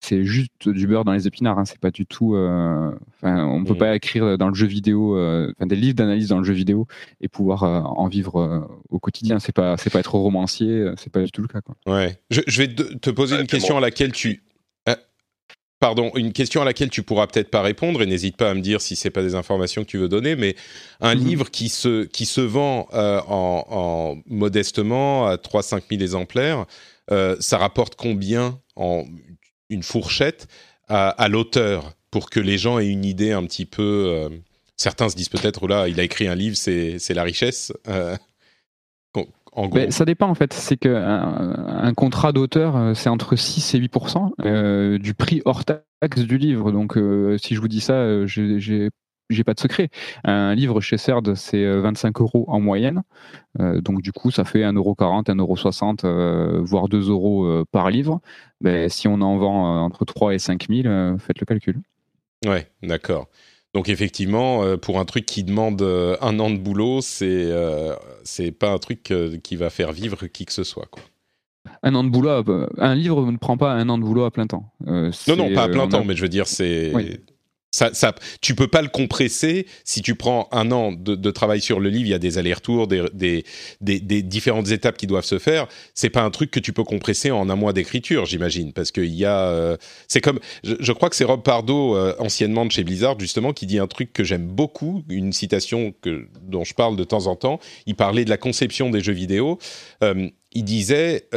c'est 0.00 0.24
juste 0.24 0.68
du 0.68 0.86
beurre 0.86 1.04
dans 1.04 1.12
les 1.12 1.26
épinards. 1.26 1.58
Hein. 1.58 1.64
C'est 1.66 1.78
pas 1.78 1.90
du 1.90 2.06
tout. 2.06 2.34
Euh... 2.34 2.90
Enfin, 3.16 3.44
on 3.44 3.60
ne 3.60 3.66
peut 3.66 3.74
mmh. 3.74 3.78
pas 3.78 3.94
écrire 3.94 4.38
dans 4.38 4.48
le 4.48 4.54
jeu 4.54 4.66
vidéo, 4.66 5.16
euh... 5.16 5.52
enfin, 5.56 5.66
des 5.66 5.76
livres 5.76 5.94
d'analyse 5.94 6.28
dans 6.28 6.38
le 6.38 6.44
jeu 6.44 6.54
vidéo 6.54 6.86
et 7.20 7.28
pouvoir 7.28 7.64
euh, 7.64 7.80
en 7.80 8.08
vivre 8.08 8.40
euh, 8.40 8.60
au 8.88 8.98
quotidien. 8.98 9.38
C'est 9.38 9.52
pas, 9.52 9.76
c'est 9.76 9.90
pas 9.90 10.00
être 10.00 10.14
romancier. 10.14 10.86
C'est 10.96 11.12
pas 11.12 11.22
du 11.22 11.30
tout 11.30 11.42
le 11.42 11.48
cas. 11.48 11.60
Quoi. 11.60 11.76
Ouais. 11.86 12.18
Je, 12.30 12.40
je 12.46 12.62
vais 12.62 12.68
te 12.68 13.10
poser 13.10 13.38
une 13.38 13.46
question 13.46 13.74
bon. 13.74 13.78
à 13.78 13.82
laquelle 13.82 14.12
tu. 14.12 14.42
Pardon, 15.78 16.12
une 16.14 16.34
question 16.34 16.60
à 16.60 16.66
laquelle 16.66 16.90
tu 16.90 17.02
pourras 17.02 17.26
peut-être 17.26 17.48
pas 17.48 17.62
répondre 17.62 18.02
et 18.02 18.06
n'hésite 18.06 18.36
pas 18.36 18.50
à 18.50 18.54
me 18.54 18.60
dire 18.60 18.82
si 18.82 18.96
c'est 18.96 19.08
pas 19.08 19.22
des 19.22 19.34
informations 19.34 19.82
que 19.82 19.88
tu 19.88 19.96
veux 19.96 20.10
donner, 20.10 20.36
mais 20.36 20.54
un 21.00 21.14
mmh. 21.14 21.18
livre 21.18 21.50
qui 21.50 21.70
se 21.70 22.04
qui 22.04 22.26
se 22.26 22.42
vend 22.42 22.86
en, 22.92 23.64
en, 23.66 24.18
modestement 24.26 25.26
à 25.26 25.36
3-5 25.36 25.84
000 25.88 26.02
exemplaires, 26.02 26.66
ça 27.08 27.56
rapporte 27.56 27.94
combien 27.94 28.58
en 28.76 29.04
une 29.70 29.82
fourchette 29.82 30.48
à, 30.88 31.28
l'auteur 31.28 31.92
pour 32.10 32.30
que 32.30 32.40
les 32.40 32.58
gens 32.58 32.78
aient 32.78 32.88
une 32.88 33.04
idée 33.04 33.32
un 33.32 33.44
petit 33.44 33.64
peu. 33.64 34.06
Euh, 34.08 34.28
certains 34.76 35.08
se 35.08 35.14
disent 35.14 35.28
peut-être, 35.28 35.68
là, 35.68 35.86
il 35.86 36.00
a 36.00 36.02
écrit 36.02 36.26
un 36.26 36.34
livre, 36.34 36.56
c'est 36.56 37.14
la 37.14 37.22
richesse. 37.22 37.72
Euh, 37.88 38.16
en 39.52 39.68
gros. 39.68 39.90
Ça 39.90 40.04
dépend 40.04 40.28
en 40.28 40.34
fait. 40.34 40.52
C'est 40.52 40.76
qu'un 40.76 41.54
un 41.66 41.94
contrat 41.94 42.32
d'auteur, 42.32 42.76
euh, 42.76 42.94
c'est 42.94 43.08
entre 43.08 43.36
6 43.36 43.74
et 43.74 43.78
8 43.78 43.92
euh, 44.44 44.98
du 44.98 45.14
prix 45.14 45.42
hors 45.44 45.64
taxe 45.64 46.20
du 46.20 46.38
livre. 46.38 46.72
Donc, 46.72 46.96
euh, 46.96 47.36
si 47.38 47.54
je 47.54 47.60
vous 47.60 47.68
dis 47.68 47.80
ça, 47.80 48.26
j'ai 48.26 48.90
j'ai 49.30 49.44
pas 49.44 49.54
de 49.54 49.60
secret. 49.60 49.88
Un 50.24 50.54
livre 50.54 50.80
chez 50.80 50.98
CERD, 50.98 51.34
c'est 51.34 51.64
25 51.80 52.20
euros 52.20 52.44
en 52.48 52.60
moyenne. 52.60 53.02
Euh, 53.58 53.80
donc, 53.80 54.02
du 54.02 54.12
coup, 54.12 54.30
ça 54.30 54.44
fait 54.44 54.60
1,40€, 54.60 55.24
1,60€, 55.24 56.00
euh, 56.04 56.60
voire 56.62 56.88
2 56.88 57.08
euros 57.10 57.44
euh, 57.44 57.64
par 57.70 57.90
livre. 57.90 58.20
Ben, 58.60 58.88
si 58.88 59.08
on 59.08 59.20
en 59.20 59.36
vend 59.38 59.76
euh, 59.76 59.80
entre 59.80 60.04
3 60.04 60.34
et 60.34 60.38
5 60.38 60.66
000, 60.68 60.86
euh, 60.86 61.18
faites 61.18 61.38
le 61.40 61.46
calcul. 61.46 61.80
Ouais, 62.46 62.68
d'accord. 62.82 63.28
Donc, 63.74 63.88
effectivement, 63.88 64.64
euh, 64.64 64.76
pour 64.76 64.98
un 64.98 65.04
truc 65.04 65.26
qui 65.26 65.44
demande 65.44 65.82
un 65.82 66.38
an 66.40 66.50
de 66.50 66.58
boulot, 66.58 67.00
c'est 67.00 67.50
c'est 68.24 68.50
pas 68.50 68.72
un 68.72 68.78
truc 68.78 69.12
qui 69.42 69.56
va 69.56 69.70
faire 69.70 69.92
vivre 69.92 70.26
qui 70.26 70.44
que 70.44 70.52
ce 70.52 70.64
soit. 70.64 70.86
Quoi. 70.90 71.02
Un 71.82 71.94
an 71.94 72.02
de 72.02 72.08
boulot, 72.08 72.42
un 72.78 72.94
livre 72.94 73.30
ne 73.30 73.36
prend 73.36 73.56
pas 73.56 73.72
un 73.72 73.88
an 73.88 73.98
de 73.98 74.02
boulot 74.02 74.24
à 74.24 74.30
plein 74.30 74.46
temps. 74.46 74.72
non, 74.86 75.12
non, 75.36 75.52
pas 75.52 75.64
à 75.64 75.68
plein 75.68 75.86
temps, 75.86 76.00
a... 76.00 76.04
mais 76.04 76.16
je 76.16 76.22
veux 76.22 76.28
dire, 76.28 76.46
c'est. 76.46 76.92
Oui 76.94 77.20
ça, 77.70 78.14
tu 78.40 78.54
peux 78.56 78.66
pas 78.66 78.82
le 78.82 78.88
compresser. 78.88 79.66
Si 79.84 80.02
tu 80.02 80.16
prends 80.16 80.48
un 80.50 80.72
an 80.72 80.92
de, 80.92 81.30
travail 81.30 81.60
sur 81.60 81.78
le 81.78 81.88
livre, 81.88 82.06
il 82.06 82.10
y 82.10 82.14
a 82.14 82.18
des 82.18 82.36
allers-retours, 82.38 82.88
des, 82.88 83.44
différentes 83.80 84.70
étapes 84.70 84.96
qui 84.96 85.06
doivent 85.06 85.24
se 85.24 85.38
faire. 85.38 85.68
C'est 85.94 86.10
pas 86.10 86.22
un 86.22 86.30
truc 86.30 86.50
que 86.50 86.58
tu 86.58 86.72
peux 86.72 86.82
compresser 86.82 87.30
en 87.30 87.48
un 87.48 87.56
mois 87.56 87.72
d'écriture, 87.72 88.26
j'imagine, 88.26 88.72
parce 88.72 88.90
qu'il 88.90 89.14
y 89.14 89.24
a. 89.24 89.48
Euh, 89.50 89.76
c'est 90.08 90.20
comme, 90.20 90.40
je, 90.64 90.92
crois 90.92 91.10
que 91.10 91.16
c'est 91.16 91.24
Rob 91.24 91.42
Pardo, 91.42 91.96
euh, 91.96 92.14
anciennement 92.18 92.66
de 92.66 92.72
chez 92.72 92.82
Blizzard, 92.82 93.18
justement, 93.20 93.52
qui 93.52 93.66
dit 93.66 93.78
un 93.78 93.86
truc 93.86 94.12
que 94.12 94.24
j'aime 94.24 94.46
beaucoup, 94.46 95.04
une 95.08 95.32
citation 95.32 95.94
que 96.02 96.26
dont 96.42 96.64
je 96.64 96.74
parle 96.74 96.96
de 96.96 97.04
temps 97.04 97.28
en 97.28 97.36
temps. 97.36 97.60
Il 97.86 97.94
parlait 97.94 98.24
de 98.24 98.30
la 98.30 98.36
conception 98.36 98.90
des 98.90 99.00
jeux 99.00 99.12
vidéo. 99.12 99.58
Euh, 100.02 100.28
il 100.52 100.64
disait 100.64 101.28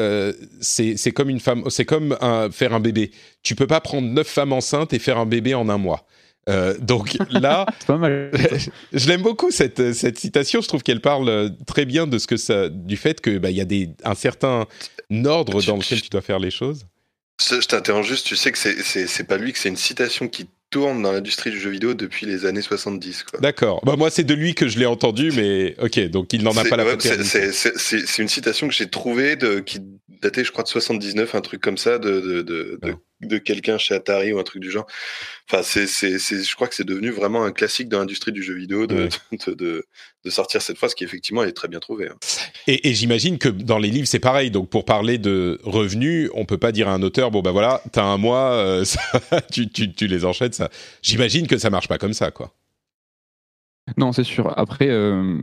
c'est 0.59 1.11
comme 1.11 1.29
une 1.29 1.39
femme, 1.39 1.65
c'est 1.69 1.85
comme 1.85 2.17
faire 2.51 2.73
un 2.73 2.79
bébé. 2.79 3.11
Tu 3.43 3.53
peux 3.53 3.67
pas 3.67 3.79
prendre 3.79 4.07
neuf 4.07 4.25
femmes 4.25 4.53
enceintes 4.53 4.91
et 4.93 4.97
faire 4.97 5.19
un 5.19 5.27
bébé 5.27 5.53
en 5.53 5.69
un 5.69 5.77
mois 5.77 6.07
Euh, 6.49 6.77
donc 6.77 7.17
là, 7.29 7.65
pas 7.87 7.97
mal. 7.97 8.31
je 8.93 9.07
l'aime 9.07 9.21
beaucoup 9.21 9.51
cette, 9.51 9.93
cette 9.93 10.19
citation. 10.19 10.61
Je 10.61 10.67
trouve 10.67 10.83
qu'elle 10.83 11.01
parle 11.01 11.51
très 11.65 11.85
bien 11.85 12.07
de 12.07 12.17
ce 12.17 12.27
que 12.27 12.37
ça, 12.37 12.69
du 12.69 12.97
fait 12.97 13.21
que 13.21 13.37
bah, 13.37 13.49
il 13.49 13.57
y 13.57 13.61
a 13.61 13.65
des, 13.65 13.89
un 14.03 14.15
certain 14.15 14.65
ordre 15.25 15.61
dans 15.63 15.77
lequel 15.77 16.01
tu 16.01 16.09
dois 16.09 16.21
faire 16.21 16.39
les 16.39 16.51
choses. 16.51 16.85
Je 17.41 17.65
t'interromps 17.67 18.07
juste, 18.07 18.25
tu 18.27 18.35
sais 18.35 18.51
que 18.51 18.57
c'est 18.57 19.27
pas 19.27 19.37
lui, 19.37 19.53
que 19.53 19.59
c'est 19.59 19.69
une 19.69 19.75
citation 19.75 20.27
qui 20.27 20.47
tourne 20.69 21.03
dans 21.03 21.11
l'industrie 21.11 21.51
du 21.51 21.59
jeu 21.59 21.69
vidéo 21.69 21.93
depuis 21.93 22.25
les 22.25 22.45
années 22.45 22.61
70. 22.61 23.25
D'accord. 23.39 23.81
Bah, 23.85 23.95
moi, 23.95 24.09
c'est 24.09 24.23
de 24.23 24.33
lui 24.33 24.55
que 24.55 24.67
je 24.67 24.79
l'ai 24.79 24.85
entendu, 24.85 25.31
mais 25.31 25.75
ok, 25.79 25.99
donc 26.09 26.33
il 26.33 26.43
n'en 26.43 26.55
a 26.57 26.63
pas 26.63 26.77
la 26.77 26.85
C'est 26.99 28.17
une 28.19 28.27
citation 28.27 28.67
que 28.67 28.73
j'ai 28.73 28.89
trouvée 28.89 29.35
de, 29.35 29.59
qui 29.59 29.79
datait, 30.21 30.43
je 30.43 30.51
crois, 30.51 30.63
de 30.63 30.69
79, 30.69 31.35
un 31.35 31.41
truc 31.41 31.61
comme 31.61 31.77
ça, 31.77 31.99
de, 31.99 32.19
de, 32.19 32.41
de, 32.41 32.79
de 32.81 32.95
de 33.27 33.37
quelqu'un 33.37 33.77
chez 33.77 33.95
Atari 33.95 34.33
ou 34.33 34.39
un 34.39 34.43
truc 34.43 34.61
du 34.61 34.71
genre. 34.71 34.87
Enfin, 35.49 35.63
c'est, 35.63 35.87
c'est, 35.87 36.17
je 36.17 36.55
crois 36.55 36.67
que 36.67 36.75
c'est 36.75 36.85
devenu 36.85 37.09
vraiment 37.09 37.43
un 37.43 37.51
classique 37.51 37.89
dans 37.89 37.99
l'industrie 37.99 38.31
du 38.31 38.43
jeu 38.43 38.53
vidéo 38.53 38.87
de, 38.87 39.09
de, 39.47 39.85
de, 40.23 40.29
sortir 40.29 40.61
cette 40.61 40.77
phrase 40.77 40.95
qui 40.95 41.03
effectivement 41.03 41.43
est 41.43 41.51
très 41.51 41.67
bien 41.67 41.79
trouvée. 41.79 42.07
Hein. 42.07 42.15
Et, 42.67 42.89
et 42.89 42.93
j'imagine 42.93 43.37
que 43.37 43.49
dans 43.49 43.77
les 43.77 43.89
livres 43.89 44.07
c'est 44.07 44.19
pareil. 44.19 44.51
Donc 44.51 44.69
pour 44.69 44.85
parler 44.85 45.17
de 45.17 45.59
revenus, 45.63 46.29
on 46.33 46.45
peut 46.45 46.57
pas 46.57 46.71
dire 46.71 46.87
à 46.87 46.93
un 46.93 47.01
auteur 47.01 47.31
bon 47.31 47.41
ben 47.41 47.51
voilà, 47.51 47.81
t'as 47.91 48.03
un 48.03 48.17
mois, 48.17 48.53
euh, 48.53 48.85
tu, 49.51 49.69
tu, 49.69 49.93
tu, 49.93 50.07
les 50.07 50.25
enchaînes. 50.25 50.53
Ça, 50.53 50.69
j'imagine 51.01 51.47
que 51.47 51.57
ça 51.57 51.69
marche 51.69 51.87
pas 51.87 51.97
comme 51.97 52.13
ça 52.13 52.31
quoi. 52.31 52.53
Non, 53.97 54.13
c'est 54.13 54.23
sûr. 54.23 54.57
Après, 54.57 54.87
euh, 54.89 55.39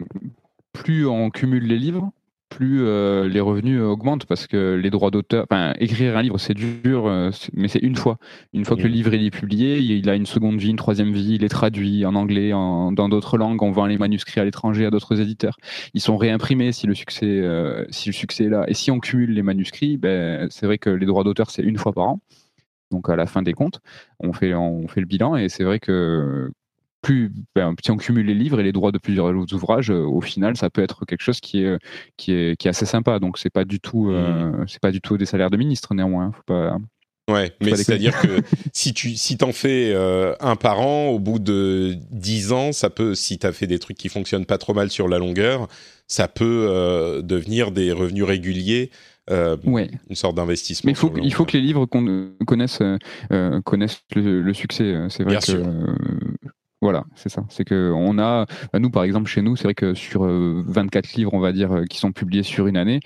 plus 0.72 1.06
on 1.06 1.30
cumule 1.30 1.66
les 1.66 1.78
livres, 1.78 2.10
plus 2.50 2.82
euh, 2.82 3.28
les 3.28 3.40
revenus 3.40 3.80
augmentent 3.80 4.26
parce 4.26 4.46
que 4.46 4.74
les 4.74 4.90
droits 4.90 5.10
d'auteur, 5.10 5.46
enfin 5.50 5.72
écrire 5.78 6.16
un 6.16 6.22
livre 6.22 6.36
c'est 6.36 6.52
dur, 6.52 7.06
euh, 7.06 7.30
mais 7.54 7.68
c'est 7.68 7.78
une 7.78 7.96
fois. 7.96 8.18
Une 8.52 8.64
fois 8.64 8.76
que 8.76 8.82
le 8.82 8.88
livre 8.88 9.14
est 9.14 9.30
publié, 9.30 9.78
il 9.78 10.10
a 10.10 10.16
une 10.16 10.26
seconde 10.26 10.58
vie, 10.58 10.70
une 10.70 10.76
troisième 10.76 11.12
vie, 11.12 11.36
il 11.36 11.44
est 11.44 11.48
traduit 11.48 12.04
en 12.04 12.14
anglais, 12.14 12.52
en, 12.52 12.92
dans 12.92 13.08
d'autres 13.08 13.38
langues, 13.38 13.62
on 13.62 13.70
vend 13.70 13.86
les 13.86 13.96
manuscrits 13.96 14.40
à 14.40 14.44
l'étranger 14.44 14.84
à 14.84 14.90
d'autres 14.90 15.20
éditeurs. 15.20 15.56
Ils 15.94 16.00
sont 16.00 16.16
réimprimés 16.16 16.72
si 16.72 16.86
le 16.86 16.94
succès, 16.94 17.26
euh, 17.26 17.86
si 17.90 18.08
le 18.08 18.12
succès 18.12 18.44
est 18.44 18.50
là. 18.50 18.64
Et 18.68 18.74
si 18.74 18.90
on 18.90 18.98
cumule 18.98 19.32
les 19.32 19.42
manuscrits, 19.42 19.96
ben, 19.96 20.48
c'est 20.50 20.66
vrai 20.66 20.78
que 20.78 20.90
les 20.90 21.06
droits 21.06 21.24
d'auteur 21.24 21.50
c'est 21.50 21.62
une 21.62 21.78
fois 21.78 21.92
par 21.92 22.08
an. 22.08 22.20
Donc 22.90 23.08
à 23.08 23.16
la 23.16 23.26
fin 23.26 23.42
des 23.42 23.52
comptes, 23.52 23.80
on 24.18 24.32
fait, 24.32 24.52
on 24.54 24.88
fait 24.88 25.00
le 25.00 25.06
bilan 25.06 25.36
et 25.36 25.48
c'est 25.48 25.62
vrai 25.62 25.78
que 25.78 26.50
plus 27.00 27.32
ben, 27.54 27.74
si 27.82 27.90
on 27.90 27.96
cumule 27.96 28.26
les 28.26 28.34
livres 28.34 28.60
et 28.60 28.62
les 28.62 28.72
droits 28.72 28.92
de 28.92 28.98
plusieurs 28.98 29.32
ouvrages, 29.52 29.90
euh, 29.90 30.02
au 30.02 30.20
final, 30.20 30.56
ça 30.56 30.70
peut 30.70 30.82
être 30.82 31.04
quelque 31.04 31.22
chose 31.22 31.40
qui 31.40 31.62
est 31.62 31.78
qui 32.16 32.32
est, 32.32 32.56
qui 32.56 32.68
est 32.68 32.70
assez 32.70 32.86
sympa. 32.86 33.18
Donc 33.18 33.38
c'est 33.38 33.50
pas 33.50 33.64
du 33.64 33.80
tout 33.80 34.10
euh, 34.10 34.50
mmh. 34.50 34.68
c'est 34.68 34.80
pas 34.80 34.92
du 34.92 35.00
tout 35.00 35.16
des 35.16 35.26
salaires 35.26 35.50
de 35.50 35.56
ministre 35.56 35.94
néanmoins. 35.94 36.26
Hein. 36.26 36.32
Faut 36.34 36.42
pas 36.46 36.76
Ouais, 37.28 37.52
mais 37.60 37.76
c'est-à-dire 37.76 38.20
que 38.20 38.40
si 38.72 38.92
tu 38.92 39.14
si 39.14 39.36
t'en 39.36 39.52
fais 39.52 39.92
euh, 39.94 40.34
un 40.40 40.56
par 40.56 40.80
an, 40.80 41.08
au 41.10 41.20
bout 41.20 41.38
de 41.38 41.96
dix 42.10 42.50
ans, 42.50 42.72
ça 42.72 42.90
peut, 42.90 43.14
si 43.14 43.38
t'as 43.38 43.52
fait 43.52 43.68
des 43.68 43.78
trucs 43.78 43.96
qui 43.96 44.08
fonctionnent 44.08 44.46
pas 44.46 44.58
trop 44.58 44.74
mal 44.74 44.90
sur 44.90 45.06
la 45.06 45.18
longueur, 45.18 45.68
ça 46.08 46.26
peut 46.26 47.22
devenir 47.22 47.70
des 47.70 47.92
revenus 47.92 48.24
réguliers. 48.24 48.90
ouais. 49.64 49.90
une 50.08 50.16
sorte 50.16 50.34
d'investissement. 50.34 50.88
Mais 50.88 50.92
il 50.92 50.96
faut, 50.96 51.12
il 51.22 51.32
faut 51.32 51.44
que 51.44 51.56
les 51.56 51.62
livres 51.62 51.86
connaissent, 51.86 52.82
connaissent 53.64 54.02
le, 54.16 54.52
succès. 54.52 54.92
C'est 55.08 55.22
vrai 55.22 55.36
que 55.36 55.62
voilà, 56.90 57.06
c'est 57.14 57.28
ça. 57.28 57.44
C'est 57.50 57.64
que 57.64 57.92
on 57.94 58.18
a, 58.18 58.46
bah, 58.72 58.80
nous 58.80 58.90
par 58.90 59.04
exemple 59.04 59.28
chez 59.28 59.42
nous, 59.42 59.54
c'est 59.54 59.64
vrai 59.64 59.74
que 59.74 59.94
sur 59.94 60.22
24 60.22 61.06
euh, 61.06 61.16
livres, 61.16 61.34
on 61.34 61.38
va 61.38 61.52
dire, 61.52 61.72
euh, 61.72 61.84
qui 61.84 61.98
sont 61.98 62.10
publiés 62.10 62.42
sur 62.42 62.66
une 62.66 62.76
année, 62.76 62.98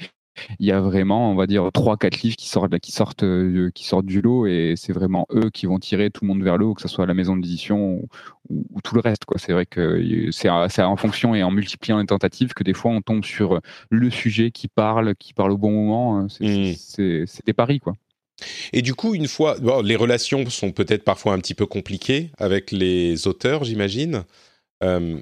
il 0.58 0.66
y 0.66 0.72
a 0.72 0.80
vraiment, 0.80 1.30
on 1.30 1.34
va 1.34 1.46
dire, 1.46 1.70
trois, 1.70 1.98
quatre 1.98 2.22
livres 2.22 2.36
qui 2.36 2.48
sortent, 2.48 2.78
qui 2.78 2.92
sortent, 2.92 3.24
euh, 3.24 3.70
qui 3.74 3.84
sortent 3.84 4.06
du 4.06 4.22
lot, 4.22 4.46
et 4.46 4.72
c'est 4.74 4.94
vraiment 4.94 5.26
eux 5.34 5.50
qui 5.50 5.66
vont 5.66 5.78
tirer 5.78 6.10
tout 6.10 6.24
le 6.24 6.28
monde 6.28 6.42
vers 6.42 6.56
le 6.56 6.64
haut, 6.64 6.72
que 6.74 6.80
ce 6.80 6.88
soit 6.88 7.04
la 7.04 7.12
maison 7.12 7.36
d'édition 7.36 8.00
ou, 8.48 8.80
tout 8.82 8.94
le 8.94 9.02
reste. 9.02 9.26
Quoi. 9.26 9.38
C'est 9.38 9.52
vrai 9.52 9.66
que 9.66 10.30
c'est, 10.32 10.48
en 10.48 10.96
fonction 10.96 11.34
et 11.34 11.42
en 11.42 11.50
multipliant 11.50 11.98
les 11.98 12.06
tentatives 12.06 12.54
que 12.54 12.64
des 12.64 12.74
fois 12.74 12.90
on 12.90 13.02
tombe 13.02 13.24
sur 13.24 13.60
le 13.90 14.10
sujet 14.10 14.50
qui 14.50 14.68
parle, 14.68 15.14
qui 15.14 15.34
parle 15.34 15.52
au 15.52 15.58
bon 15.58 15.72
moment. 15.72 16.18
Hein. 16.18 16.26
C'est, 16.30 16.72
mmh. 16.72 17.26
c'est 17.26 17.46
des 17.46 17.52
paris, 17.52 17.80
quoi. 17.80 17.94
Et 18.72 18.82
du 18.82 18.94
coup, 18.94 19.14
une 19.14 19.28
fois, 19.28 19.56
les 19.82 19.96
relations 19.96 20.48
sont 20.50 20.72
peut-être 20.72 21.04
parfois 21.04 21.34
un 21.34 21.38
petit 21.38 21.54
peu 21.54 21.66
compliquées 21.66 22.30
avec 22.38 22.72
les 22.72 23.26
auteurs, 23.26 23.64
j'imagine. 23.64 24.24
Euh, 24.82 25.20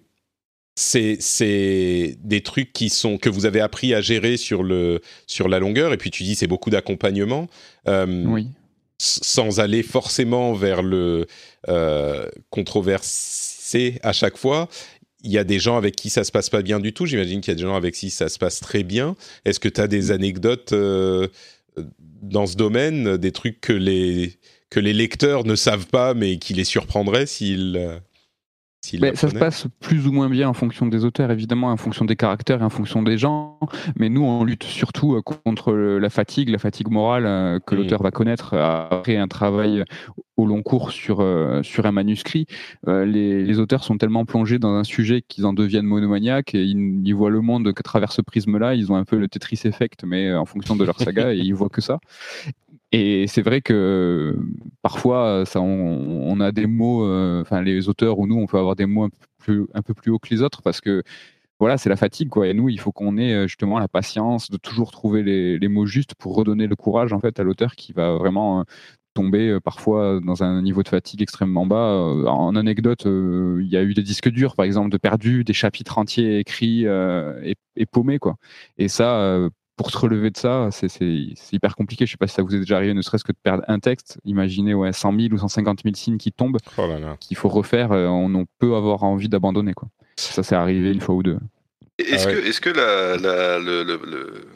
c'est 0.74 2.16
des 2.18 2.40
trucs 2.40 2.72
qui 2.72 2.88
sont 2.88 3.18
que 3.18 3.28
vous 3.28 3.44
avez 3.44 3.60
appris 3.60 3.92
à 3.92 4.00
gérer 4.00 4.36
sur 4.36 4.62
le 4.62 5.00
sur 5.26 5.48
la 5.48 5.58
longueur. 5.58 5.92
Et 5.92 5.96
puis 5.96 6.10
tu 6.10 6.22
dis 6.22 6.34
c'est 6.34 6.46
beaucoup 6.46 6.70
d'accompagnement. 6.70 7.48
Euh, 7.88 8.24
oui. 8.26 8.48
Sans 8.98 9.58
aller 9.58 9.82
forcément 9.82 10.52
vers 10.54 10.82
le 10.82 11.26
euh, 11.68 12.26
controversé 12.50 13.98
à 14.02 14.12
chaque 14.12 14.36
fois, 14.36 14.68
il 15.24 15.32
y 15.32 15.38
a 15.38 15.44
des 15.44 15.58
gens 15.58 15.76
avec 15.76 15.96
qui 15.96 16.08
ça 16.08 16.24
se 16.24 16.32
passe 16.32 16.50
pas 16.50 16.62
bien 16.62 16.78
du 16.78 16.92
tout. 16.92 17.06
J'imagine 17.06 17.40
qu'il 17.40 17.50
y 17.50 17.56
a 17.56 17.56
des 17.56 17.62
gens 17.62 17.74
avec 17.74 17.94
qui 17.94 18.10
ça 18.10 18.28
se 18.28 18.38
passe 18.38 18.60
très 18.60 18.84
bien. 18.84 19.16
Est-ce 19.44 19.60
que 19.60 19.68
tu 19.68 19.80
as 19.80 19.88
des 19.88 20.10
anecdotes 20.12 20.72
euh, 20.72 21.28
dans 22.22 22.46
ce 22.46 22.56
domaine, 22.56 23.16
des 23.16 23.32
trucs 23.32 23.60
que 23.60 23.72
les, 23.72 24.38
que 24.70 24.80
les 24.80 24.92
lecteurs 24.92 25.44
ne 25.44 25.54
savent 25.54 25.86
pas, 25.86 26.14
mais 26.14 26.38
qui 26.38 26.54
les 26.54 26.64
surprendraient 26.64 27.26
s'ils. 27.26 28.00
Euh, 28.94 29.14
ça 29.14 29.28
se 29.28 29.34
passe 29.34 29.66
plus 29.80 30.06
ou 30.06 30.12
moins 30.12 30.28
bien 30.28 30.48
en 30.48 30.52
fonction 30.54 30.86
des 30.86 31.04
auteurs, 31.04 31.30
évidemment, 31.30 31.68
en 31.68 31.76
fonction 31.76 32.04
des 32.04 32.16
caractères 32.16 32.60
et 32.60 32.64
en 32.64 32.70
fonction 32.70 33.02
des 33.02 33.16
gens. 33.16 33.58
Mais 33.96 34.08
nous, 34.08 34.24
on 34.24 34.44
lutte 34.44 34.64
surtout 34.64 35.14
euh, 35.14 35.22
contre 35.22 35.72
la 35.72 36.10
fatigue, 36.10 36.48
la 36.48 36.58
fatigue 36.58 36.90
morale 36.90 37.24
euh, 37.26 37.58
que 37.60 37.74
mmh. 37.74 37.78
l'auteur 37.78 38.02
va 38.02 38.10
connaître 38.10 38.54
après 38.54 39.16
un 39.16 39.28
travail 39.28 39.84
au 40.36 40.46
long 40.46 40.62
cours 40.62 40.90
sur, 40.90 41.20
euh, 41.20 41.62
sur 41.62 41.86
un 41.86 41.92
manuscrit. 41.92 42.46
les, 42.86 43.44
les, 43.44 43.58
auteurs 43.60 43.84
sont 43.84 43.98
tellement 43.98 44.24
plongés 44.24 44.58
dans 44.58 44.74
un 44.74 44.84
sujet 44.84 45.22
qu'ils 45.22 45.46
en 45.46 45.52
deviennent 45.52 45.86
monomaniaques 45.86 46.54
et 46.54 46.64
ils, 46.64 47.00
ils, 47.04 47.14
voient 47.14 47.30
le 47.30 47.40
monde 47.40 47.72
qu'à 47.72 47.82
travers 47.82 48.12
ce 48.12 48.20
prisme-là. 48.20 48.74
Ils 48.74 48.90
ont 48.90 48.96
un 48.96 49.04
peu 49.04 49.18
le 49.18 49.28
Tetris 49.28 49.60
Effect, 49.64 50.04
mais 50.04 50.34
en 50.34 50.44
fonction 50.44 50.74
de 50.74 50.84
leur 50.84 50.98
saga, 50.98 51.32
et 51.32 51.38
ils 51.38 51.54
voient 51.54 51.68
que 51.68 51.80
ça. 51.80 52.00
Et 52.92 53.26
c'est 53.26 53.40
vrai 53.42 53.62
que 53.62 54.36
parfois, 54.82 55.44
on, 55.56 56.40
a 56.40 56.52
des 56.52 56.66
mots, 56.66 57.06
euh, 57.06 57.40
enfin 57.40 57.62
les 57.62 57.88
auteurs 57.88 58.18
ou 58.18 58.26
nous, 58.26 58.36
on 58.36 58.46
peut 58.46 58.58
avoir 58.58 58.76
des 58.76 58.84
mots 58.84 59.04
un 59.04 59.08
peu 59.08 59.94
plus, 59.94 60.10
un 60.10 60.12
haut 60.12 60.18
que 60.18 60.28
les 60.28 60.42
autres 60.42 60.60
parce 60.62 60.80
que 60.82 61.02
voilà, 61.58 61.78
c'est 61.78 61.88
la 61.88 61.96
fatigue 61.96 62.28
quoi. 62.28 62.48
Et 62.48 62.54
nous, 62.54 62.68
il 62.68 62.78
faut 62.78 62.92
qu'on 62.92 63.16
ait 63.16 63.34
euh, 63.34 63.46
justement 63.46 63.78
la 63.78 63.88
patience 63.88 64.50
de 64.50 64.58
toujours 64.58 64.90
trouver 64.90 65.22
les, 65.22 65.68
mots 65.68 65.86
justes 65.86 66.14
pour 66.14 66.34
redonner 66.36 66.66
le 66.66 66.76
courage 66.76 67.12
en 67.14 67.20
fait 67.20 67.40
à 67.40 67.44
l'auteur 67.44 67.76
qui 67.76 67.92
va 67.92 68.12
vraiment 68.16 68.60
euh, 68.60 68.64
tomber 69.14 69.58
parfois 69.64 70.20
dans 70.22 70.42
un 70.42 70.62
niveau 70.62 70.82
de 70.82 70.88
fatigue 70.88 71.22
extrêmement 71.22 71.66
bas. 71.66 71.98
En 72.28 72.56
anecdote, 72.56 73.04
il 73.06 73.68
y 73.68 73.76
a 73.76 73.82
eu 73.82 73.94
des 73.94 74.02
disques 74.02 74.30
durs, 74.30 74.54
par 74.56 74.64
exemple, 74.64 74.90
de 74.90 74.96
perdus, 74.96 75.44
des 75.44 75.52
chapitres 75.52 75.98
entiers 75.98 76.38
écrits 76.38 76.86
et, 76.86 77.86
paumés, 77.86 78.18
quoi. 78.18 78.36
Et 78.78 78.88
ça, 78.88 79.50
pour 79.82 79.90
se 79.90 79.98
relever 79.98 80.30
de 80.30 80.36
ça, 80.36 80.68
c'est 80.70 81.34
hyper 81.50 81.74
compliqué. 81.74 82.06
Je 82.06 82.12
sais 82.12 82.16
pas 82.16 82.28
si 82.28 82.34
ça 82.34 82.42
vous 82.42 82.54
est 82.54 82.60
déjà 82.60 82.76
arrivé, 82.76 82.94
ne 82.94 83.02
serait-ce 83.02 83.24
que 83.24 83.32
de 83.32 83.38
perdre 83.42 83.64
un 83.66 83.80
texte. 83.80 84.20
Imaginez 84.24 84.74
ouais, 84.74 84.92
100 84.92 85.18
000 85.18 85.34
ou 85.34 85.38
150 85.38 85.80
000 85.82 85.94
signes 85.96 86.18
qui 86.18 86.30
tombent, 86.30 86.58
oh 86.78 86.88
qu'il 87.18 87.36
faut 87.36 87.48
refaire. 87.48 87.90
Euh, 87.90 88.06
on, 88.06 88.46
peut 88.60 88.76
avoir 88.76 89.02
envie 89.02 89.28
d'abandonner. 89.28 89.74
Quoi. 89.74 89.88
Ça, 90.16 90.44
c'est 90.44 90.54
arrivé 90.54 90.92
une 90.92 91.00
fois 91.00 91.16
ou 91.16 91.24
deux. 91.24 91.38
Est-ce 91.98 92.28
ah 92.28 92.32
que, 92.32 92.38
est 92.38 92.60
que 92.60 92.70
la, 92.70 93.58
le, 93.58 94.48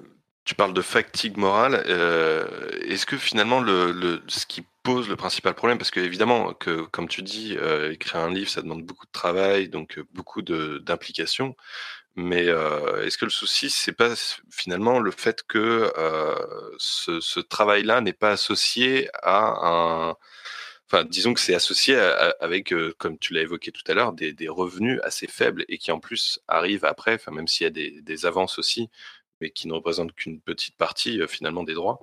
tu 0.45 0.55
parles 0.55 0.74
de 0.74 0.83
fatigue 0.83 1.37
morale 1.39 1.83
euh, 1.89 2.47
Est-ce 2.87 3.05
que 3.05 3.16
finalement, 3.16 3.61
le, 3.61 4.22
ce 4.29 4.47
qui 4.47 4.62
pose 4.85 5.09
le 5.09 5.16
principal 5.16 5.55
problème, 5.55 5.79
parce 5.79 5.91
que 5.91 5.99
évidemment, 5.99 6.53
que, 6.53 6.83
comme 6.83 7.09
tu 7.09 7.22
dis, 7.22 7.57
euh, 7.61 7.93
écrire 7.93 8.20
un 8.20 8.31
livre, 8.31 8.49
ça 8.49 8.62
demande 8.62 8.85
beaucoup 8.85 9.07
de 9.07 9.12
travail, 9.12 9.68
donc 9.68 10.01
beaucoup 10.14 10.43
d'implication. 10.43 11.57
Mais 12.16 12.48
euh, 12.48 13.04
est-ce 13.04 13.18
que 13.18 13.26
le 13.26 13.30
souci, 13.30 13.68
c'est 13.68 13.92
pas 13.92 14.14
finalement 14.50 15.00
le 15.00 15.10
fait 15.10 15.42
que 15.42 15.92
euh, 15.98 16.34
ce, 16.78 17.40
travail-là 17.40 18.00
n'est 18.00 18.14
pas 18.14 18.30
associé 18.30 19.10
à 19.22 19.68
un, 20.10 20.16
enfin, 20.86 21.04
disons 21.04 21.34
que 21.34 21.40
c'est 21.40 21.54
associé 21.54 21.96
avec, 22.40 22.72
euh, 22.72 22.94
comme 22.98 23.18
tu 23.18 23.34
l'as 23.34 23.42
évoqué 23.42 23.70
tout 23.70 23.82
à 23.88 23.94
l'heure, 23.94 24.14
des, 24.14 24.32
des, 24.32 24.48
revenus 24.48 24.98
assez 25.04 25.26
faibles 25.26 25.66
et 25.68 25.76
qui 25.76 25.92
en 25.92 26.00
plus 26.00 26.40
arrivent 26.48 26.86
après, 26.86 27.18
même 27.30 27.48
s'il 27.48 27.64
y 27.64 27.68
a 27.68 27.70
des, 27.70 28.00
des, 28.00 28.24
avances 28.24 28.58
aussi, 28.58 28.88
mais 29.42 29.50
qui 29.50 29.68
ne 29.68 29.74
représentent 29.74 30.14
qu'une 30.14 30.40
petite 30.40 30.76
partie 30.76 31.20
finalement 31.28 31.64
des 31.64 31.74
droits. 31.74 32.00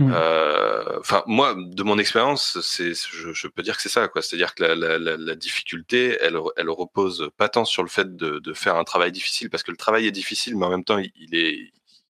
Euh, 0.00 0.98
enfin, 0.98 1.22
moi, 1.26 1.54
de 1.56 1.82
mon 1.84 1.98
expérience, 1.98 2.60
c'est, 2.62 2.94
je, 2.94 3.32
je, 3.32 3.48
peux 3.48 3.62
dire 3.62 3.76
que 3.76 3.82
c'est 3.82 3.88
ça, 3.88 4.08
quoi. 4.08 4.22
C'est-à-dire 4.22 4.54
que 4.54 4.64
la, 4.64 4.74
la, 4.74 4.98
la, 4.98 5.34
difficulté, 5.36 6.18
elle, 6.20 6.36
elle 6.56 6.70
repose 6.70 7.30
pas 7.36 7.48
tant 7.48 7.64
sur 7.64 7.82
le 7.82 7.88
fait 7.88 8.16
de, 8.16 8.40
de, 8.40 8.54
faire 8.54 8.76
un 8.76 8.84
travail 8.84 9.12
difficile, 9.12 9.50
parce 9.50 9.62
que 9.62 9.70
le 9.70 9.76
travail 9.76 10.06
est 10.06 10.10
difficile, 10.10 10.56
mais 10.56 10.66
en 10.66 10.70
même 10.70 10.84
temps, 10.84 10.98
il 10.98 11.34
est, 11.36 11.72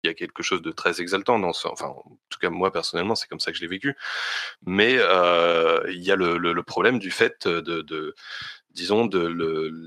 il 0.04 0.06
y 0.08 0.10
a 0.10 0.14
quelque 0.14 0.42
chose 0.42 0.62
de 0.62 0.70
très 0.70 1.00
exaltant 1.00 1.38
dans 1.38 1.52
enfin, 1.64 1.86
en 1.86 2.18
tout 2.28 2.38
cas 2.38 2.50
moi 2.50 2.70
personnellement, 2.72 3.14
c'est 3.14 3.26
comme 3.28 3.40
ça 3.40 3.50
que 3.50 3.56
je 3.56 3.62
l'ai 3.62 3.68
vécu. 3.68 3.96
Mais 4.66 4.96
euh, 4.98 5.82
il 5.90 6.02
y 6.02 6.12
a 6.12 6.16
le, 6.16 6.36
le, 6.38 6.52
le, 6.52 6.62
problème 6.62 6.98
du 6.98 7.10
fait 7.10 7.48
de, 7.48 7.80
de 7.82 8.14
disons, 8.70 9.06
de 9.06 9.18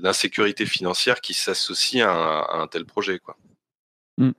l'insécurité 0.02 0.66
financière 0.66 1.20
qui 1.20 1.34
s'associe 1.34 2.04
à, 2.04 2.40
à, 2.40 2.56
un 2.58 2.66
tel 2.66 2.84
projet, 2.84 3.18
quoi. 3.18 3.36
Mm. 4.18 4.30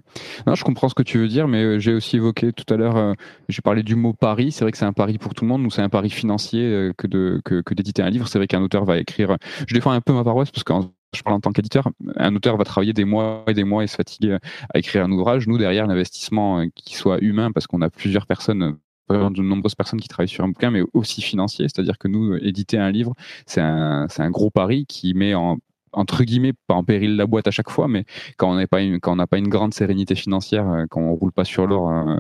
Non, 0.45 0.55
je 0.55 0.63
comprends 0.63 0.89
ce 0.89 0.93
que 0.93 1.03
tu 1.03 1.17
veux 1.17 1.27
dire, 1.27 1.47
mais 1.47 1.63
euh, 1.63 1.79
j'ai 1.79 1.93
aussi 1.93 2.17
évoqué 2.17 2.51
tout 2.51 2.71
à 2.71 2.77
l'heure, 2.77 2.97
euh, 2.97 3.13
j'ai 3.47 3.61
parlé 3.61 3.81
du 3.81 3.95
mot 3.95 4.13
pari. 4.13 4.51
C'est 4.51 4.65
vrai 4.65 4.71
que 4.71 4.77
c'est 4.77 4.85
un 4.85 4.93
pari 4.93 5.17
pour 5.17 5.33
tout 5.33 5.45
le 5.45 5.49
monde, 5.49 5.65
ou 5.65 5.69
c'est 5.71 5.81
un 5.81 5.89
pari 5.89 6.09
financier 6.09 6.63
euh, 6.63 6.93
que 6.97 7.07
de 7.07 7.41
que, 7.45 7.73
d'éditer 7.73 8.01
un 8.01 8.09
livre. 8.09 8.27
C'est 8.27 8.37
vrai 8.37 8.47
qu'un 8.47 8.61
auteur 8.61 8.85
va 8.85 8.97
écrire. 8.97 9.37
Je 9.67 9.73
défends 9.73 9.91
un 9.91 10.01
peu 10.01 10.13
ma 10.13 10.23
paroisse 10.23 10.51
parce 10.51 10.63
que 10.63 10.73
je 11.15 11.23
parle 11.23 11.37
en 11.37 11.39
tant 11.39 11.51
qu'éditeur. 11.51 11.89
Un 12.17 12.35
auteur 12.35 12.57
va 12.57 12.65
travailler 12.65 12.93
des 12.93 13.05
mois 13.05 13.43
et 13.47 13.53
des 13.53 13.63
mois 13.63 13.83
et 13.83 13.87
se 13.87 13.95
fatiguer 13.95 14.37
à 14.73 14.77
écrire 14.77 15.03
un 15.05 15.11
ouvrage. 15.11 15.47
Nous, 15.47 15.57
derrière, 15.57 15.87
l'investissement 15.87 16.67
qui 16.75 16.95
soit 16.95 17.19
humain, 17.23 17.51
parce 17.51 17.65
qu'on 17.65 17.81
a 17.81 17.89
plusieurs 17.89 18.27
personnes 18.27 18.77
de 19.09 19.41
nombreuses 19.41 19.73
personnes 19.73 19.99
qui 19.99 20.07
travaillent 20.07 20.27
sur 20.27 20.43
un 20.43 20.49
bouquin, 20.49 20.69
mais 20.69 20.83
aussi 20.93 21.23
financier. 21.23 21.65
C'est-à-dire 21.67 21.97
que 21.97 22.07
nous, 22.07 22.35
éditer 22.35 22.77
un 22.77 22.91
livre, 22.91 23.15
c'est 23.47 23.61
un, 23.61 24.07
un, 24.15 24.29
gros 24.29 24.51
pari 24.51 24.85
qui 24.85 25.15
met 25.15 25.33
en, 25.33 25.57
entre 25.93 26.23
guillemets, 26.23 26.53
pas 26.67 26.75
en 26.75 26.83
péril 26.83 27.15
la 27.15 27.25
boîte 27.25 27.47
à 27.47 27.51
chaque 27.51 27.69
fois, 27.69 27.87
mais 27.87 28.05
quand 28.37 28.51
on 28.51 28.55
n'a 28.55 28.67
pas 28.67 28.81
une, 28.81 28.99
pas 28.99 29.37
une 29.37 29.47
grande 29.47 29.73
sérénité 29.73 30.15
financière, 30.15 30.69
euh, 30.69 30.85
quand 30.89 31.01
on 31.01 31.13
roule 31.13 31.31
pas 31.31 31.45
sur 31.45 31.67
l'or, 31.67 31.89
euh, 31.89 32.17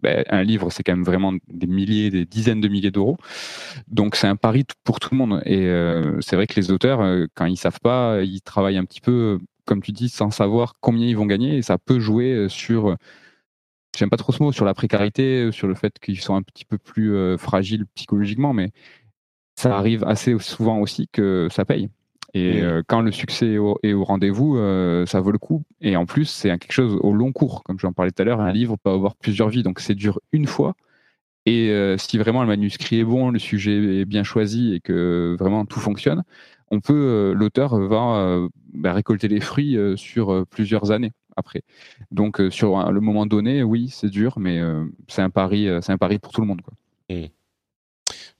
ben, 0.00 0.24
un 0.28 0.42
livre, 0.42 0.70
c'est 0.70 0.82
quand 0.82 0.92
même 0.92 1.04
vraiment 1.04 1.32
des 1.48 1.66
milliers, 1.66 2.10
des 2.10 2.24
dizaines 2.24 2.60
de 2.60 2.68
milliers 2.68 2.90
d'euros. 2.90 3.16
Donc 3.88 4.16
c'est 4.16 4.26
un 4.26 4.36
pari 4.36 4.64
pour 4.84 5.00
tout 5.00 5.10
le 5.12 5.18
monde. 5.18 5.42
Et 5.44 5.66
euh, 5.66 6.20
c'est 6.20 6.36
vrai 6.36 6.46
que 6.46 6.54
les 6.56 6.70
auteurs, 6.70 7.00
quand 7.34 7.46
ils 7.46 7.56
savent 7.56 7.80
pas, 7.80 8.22
ils 8.22 8.42
travaillent 8.42 8.78
un 8.78 8.84
petit 8.84 9.00
peu, 9.00 9.38
comme 9.64 9.82
tu 9.82 9.92
dis, 9.92 10.08
sans 10.08 10.30
savoir 10.30 10.74
combien 10.80 11.06
ils 11.06 11.16
vont 11.16 11.26
gagner, 11.26 11.58
et 11.58 11.62
ça 11.62 11.78
peut 11.78 12.00
jouer 12.00 12.46
sur 12.48 12.96
j'aime 13.96 14.10
pas 14.10 14.16
trop 14.16 14.32
ce 14.32 14.42
mot, 14.42 14.52
sur 14.52 14.64
la 14.64 14.74
précarité, 14.74 15.50
sur 15.50 15.66
le 15.66 15.74
fait 15.74 15.98
qu'ils 15.98 16.20
sont 16.20 16.36
un 16.36 16.42
petit 16.42 16.64
peu 16.64 16.78
plus 16.78 17.36
fragiles 17.36 17.84
psychologiquement, 17.94 18.52
mais 18.52 18.70
ça 19.56 19.76
arrive 19.76 20.04
assez 20.04 20.38
souvent 20.38 20.78
aussi 20.78 21.08
que 21.12 21.48
ça 21.50 21.64
paye. 21.64 21.88
Et 22.34 22.62
euh, 22.62 22.82
quand 22.86 23.00
le 23.00 23.10
succès 23.10 23.54
est 23.82 23.92
au, 23.92 24.04
rendez-vous, 24.04 24.56
euh, 24.56 25.06
ça 25.06 25.20
vaut 25.20 25.30
le 25.30 25.38
coup. 25.38 25.62
Et 25.80 25.96
en 25.96 26.04
plus, 26.04 26.26
c'est 26.26 26.50
quelque 26.58 26.72
chose 26.72 26.98
au 27.02 27.12
long 27.12 27.32
cours. 27.32 27.62
Comme 27.62 27.78
j'en 27.78 27.92
parlais 27.92 28.10
tout 28.10 28.22
à 28.22 28.24
l'heure, 28.24 28.40
un 28.40 28.52
livre 28.52 28.76
peut 28.76 28.90
avoir 28.90 29.16
plusieurs 29.16 29.48
vies. 29.48 29.62
Donc 29.62 29.80
c'est 29.80 29.94
dur 29.94 30.20
une 30.32 30.46
fois. 30.46 30.74
Et 31.46 31.70
euh, 31.70 31.96
si 31.96 32.18
vraiment 32.18 32.42
le 32.42 32.48
manuscrit 32.48 33.00
est 33.00 33.04
bon, 33.04 33.30
le 33.30 33.38
sujet 33.38 34.00
est 34.00 34.04
bien 34.04 34.22
choisi 34.22 34.74
et 34.74 34.80
que 34.80 35.36
vraiment 35.38 35.64
tout 35.64 35.80
fonctionne, 35.80 36.22
on 36.70 36.80
peut, 36.80 37.32
l'auteur 37.34 37.78
va 37.78 38.46
bah, 38.74 38.92
récolter 38.92 39.28
les 39.28 39.40
fruits 39.40 39.78
sur 39.96 40.44
plusieurs 40.50 40.90
années 40.90 41.12
après. 41.36 41.62
Donc 42.10 42.42
sur 42.50 42.92
le 42.92 43.00
moment 43.00 43.24
donné, 43.24 43.62
oui, 43.62 43.88
c'est 43.88 44.10
dur, 44.10 44.38
mais 44.38 44.60
c'est 45.06 45.22
un 45.22 45.30
pari, 45.30 45.66
c'est 45.80 45.92
un 45.92 45.96
pari 45.96 46.18
pour 46.18 46.32
tout 46.32 46.42
le 46.42 46.46
monde. 46.46 46.60
Quoi. 46.60 46.74
Mmh. 47.08 47.28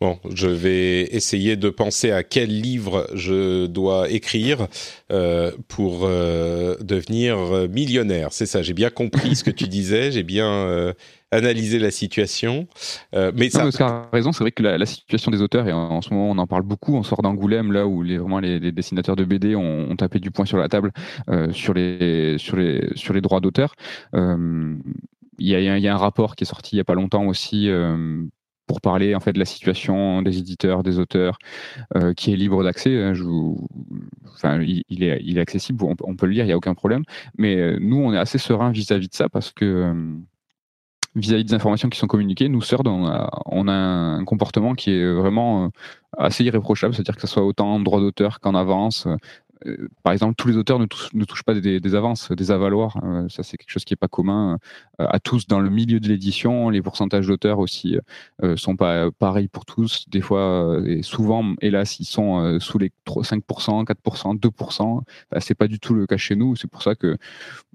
Bon, 0.00 0.16
je 0.32 0.46
vais 0.46 1.02
essayer 1.10 1.56
de 1.56 1.70
penser 1.70 2.12
à 2.12 2.22
quel 2.22 2.50
livre 2.50 3.08
je 3.14 3.66
dois 3.66 4.08
écrire 4.08 4.68
euh, 5.10 5.50
pour 5.66 6.02
euh, 6.04 6.76
devenir 6.80 7.68
millionnaire. 7.68 8.28
C'est 8.30 8.46
ça, 8.46 8.62
j'ai 8.62 8.74
bien 8.74 8.90
compris 8.90 9.34
ce 9.34 9.42
que 9.42 9.50
tu 9.50 9.66
disais, 9.66 10.12
j'ai 10.12 10.22
bien 10.22 10.48
euh, 10.48 10.92
analysé 11.32 11.80
la 11.80 11.90
situation. 11.90 12.68
Euh, 13.16 13.32
mais 13.34 13.50
ça... 13.50 13.68
a 13.80 14.08
raison, 14.12 14.30
c'est 14.30 14.44
vrai 14.44 14.52
que 14.52 14.62
la, 14.62 14.86
situation 14.86 15.32
des 15.32 15.42
auteurs, 15.42 15.66
et 15.66 15.72
en, 15.72 16.00
ce 16.00 16.14
moment 16.14 16.30
on 16.30 16.38
en 16.38 16.46
parle 16.46 16.62
beaucoup, 16.62 16.94
on 16.94 17.02
sort 17.02 17.22
d'Angoulême, 17.22 17.72
là 17.72 17.88
où 17.88 18.04
les, 18.04 18.18
vraiment 18.18 18.38
les, 18.38 18.70
dessinateurs 18.70 19.16
de 19.16 19.24
BD 19.24 19.56
ont, 19.56 19.96
tapé 19.96 20.20
du 20.20 20.30
poing 20.30 20.44
sur 20.44 20.58
la 20.58 20.68
table 20.68 20.92
sur, 21.50 21.74
les, 21.74 22.36
sur, 22.38 22.56
les, 22.56 22.88
sur 22.94 23.14
les 23.14 23.20
droits 23.20 23.40
d'auteur. 23.40 23.74
Il 24.14 24.78
y, 25.40 25.50
y, 25.50 25.88
a, 25.88 25.94
un 25.94 25.98
rapport 25.98 26.36
qui 26.36 26.44
est 26.44 26.46
sorti 26.46 26.76
il 26.76 26.78
n'y 26.78 26.82
a 26.82 26.84
pas 26.84 26.94
longtemps 26.94 27.26
aussi 27.26 27.68
pour 28.68 28.80
parler 28.80 29.16
en 29.16 29.20
fait 29.20 29.32
de 29.32 29.38
la 29.40 29.44
situation 29.44 30.22
des 30.22 30.38
éditeurs, 30.38 30.84
des 30.84 31.00
auteurs, 31.00 31.38
euh, 31.96 32.14
qui 32.14 32.32
est 32.32 32.36
libre 32.36 32.62
d'accès. 32.62 33.02
Hein, 33.02 33.14
enfin, 34.32 34.60
il, 34.60 35.02
est, 35.02 35.40
accessible, 35.40 35.84
on, 35.84 36.14
peut 36.14 36.26
le 36.26 36.32
lire, 36.32 36.44
il 36.44 36.48
n'y 36.48 36.52
a 36.52 36.56
aucun 36.56 36.74
problème. 36.74 37.02
Mais 37.36 37.56
euh, 37.56 37.78
nous, 37.80 37.96
on 37.96 38.12
est 38.12 38.18
assez 38.18 38.38
serein 38.38 38.70
vis-à-vis 38.70 39.08
de 39.08 39.14
ça 39.14 39.28
parce 39.28 39.50
que 39.50 39.64
euh, 39.64 39.94
vis-à-vis 41.16 41.44
des 41.44 41.54
informations 41.54 41.88
qui 41.88 41.98
sont 41.98 42.06
communiquées, 42.06 42.48
nous, 42.48 42.60
sœurs, 42.60 42.82
on 42.84 43.68
a, 43.68 43.72
un 43.72 44.24
comportement 44.24 44.74
qui 44.74 44.92
est 44.92 45.12
vraiment 45.12 45.70
assez 46.16 46.44
irréprochable, 46.44 46.94
c'est-à-dire 46.94 47.16
que 47.16 47.22
ce 47.22 47.26
soit 47.26 47.44
autant 47.44 47.74
en 47.74 47.80
droit 47.80 48.00
d'auteur 48.00 48.38
qu'en 48.40 48.54
avance, 48.54 49.08
par 50.02 50.12
exemple, 50.12 50.34
tous 50.36 50.48
les 50.48 50.56
auteurs 50.56 50.78
ne, 50.78 50.86
touchent, 50.86 51.42
pas 51.42 51.54
des, 51.54 51.94
avances, 51.94 52.30
des 52.32 52.50
avaloirs. 52.50 52.98
Euh, 53.02 53.28
ça, 53.28 53.42
c'est 53.42 53.56
quelque 53.56 53.70
chose 53.70 53.84
qui 53.84 53.92
n'est 53.92 53.98
pas 53.98 54.08
commun 54.08 54.58
euh, 55.00 55.06
à 55.08 55.18
tous 55.20 55.46
dans 55.46 55.60
le 55.60 55.70
milieu 55.70 56.00
de 56.00 56.08
l'édition. 56.08 56.70
Les 56.70 56.82
pourcentages 56.82 57.26
d'auteurs 57.26 57.58
aussi 57.58 57.96
ne 58.42 58.56
sont 58.56 58.76
pas 58.76 59.10
pareils 59.10 59.48
pour 59.48 59.64
tous. 59.64 60.08
Des 60.08 60.20
fois, 60.20 60.80
et 60.86 61.02
souvent, 61.02 61.54
hélas, 61.60 62.00
ils 62.00 62.04
sont 62.04 62.58
sous 62.60 62.78
les 62.78 62.92
5%, 63.06 63.84
4%, 63.84 64.38
2%. 64.38 65.00
Ce 65.32 65.40
c'est 65.40 65.54
pas 65.54 65.68
du 65.68 65.80
tout 65.80 65.94
le 65.94 66.06
cas 66.06 66.16
chez 66.16 66.36
nous. 66.36 66.56
C'est 66.56 66.70
pour 66.70 66.82
ça 66.82 66.94
que 66.94 67.16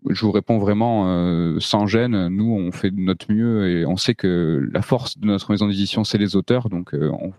je 0.10 0.26
vous 0.26 0.32
réponds 0.32 0.60
vraiment 0.60 1.60
sans 1.60 1.88
gêne. 1.88 2.28
Nous, 2.28 2.52
on 2.52 2.72
fait 2.72 2.92
de 2.92 3.00
notre 3.00 3.32
mieux 3.32 3.70
et 3.70 3.86
on 3.86 3.98
sait 3.98 4.16
que 4.16 4.68
la 4.72 4.82
force 4.82 5.18
de 5.18 5.26
notre 5.26 5.52
maison 5.52 5.68
d'édition, 5.68 6.04
c'est 6.04 6.18
les 6.18 6.36
auteurs. 6.36 6.70
Donc, 6.70 6.92
on, 6.94 7.34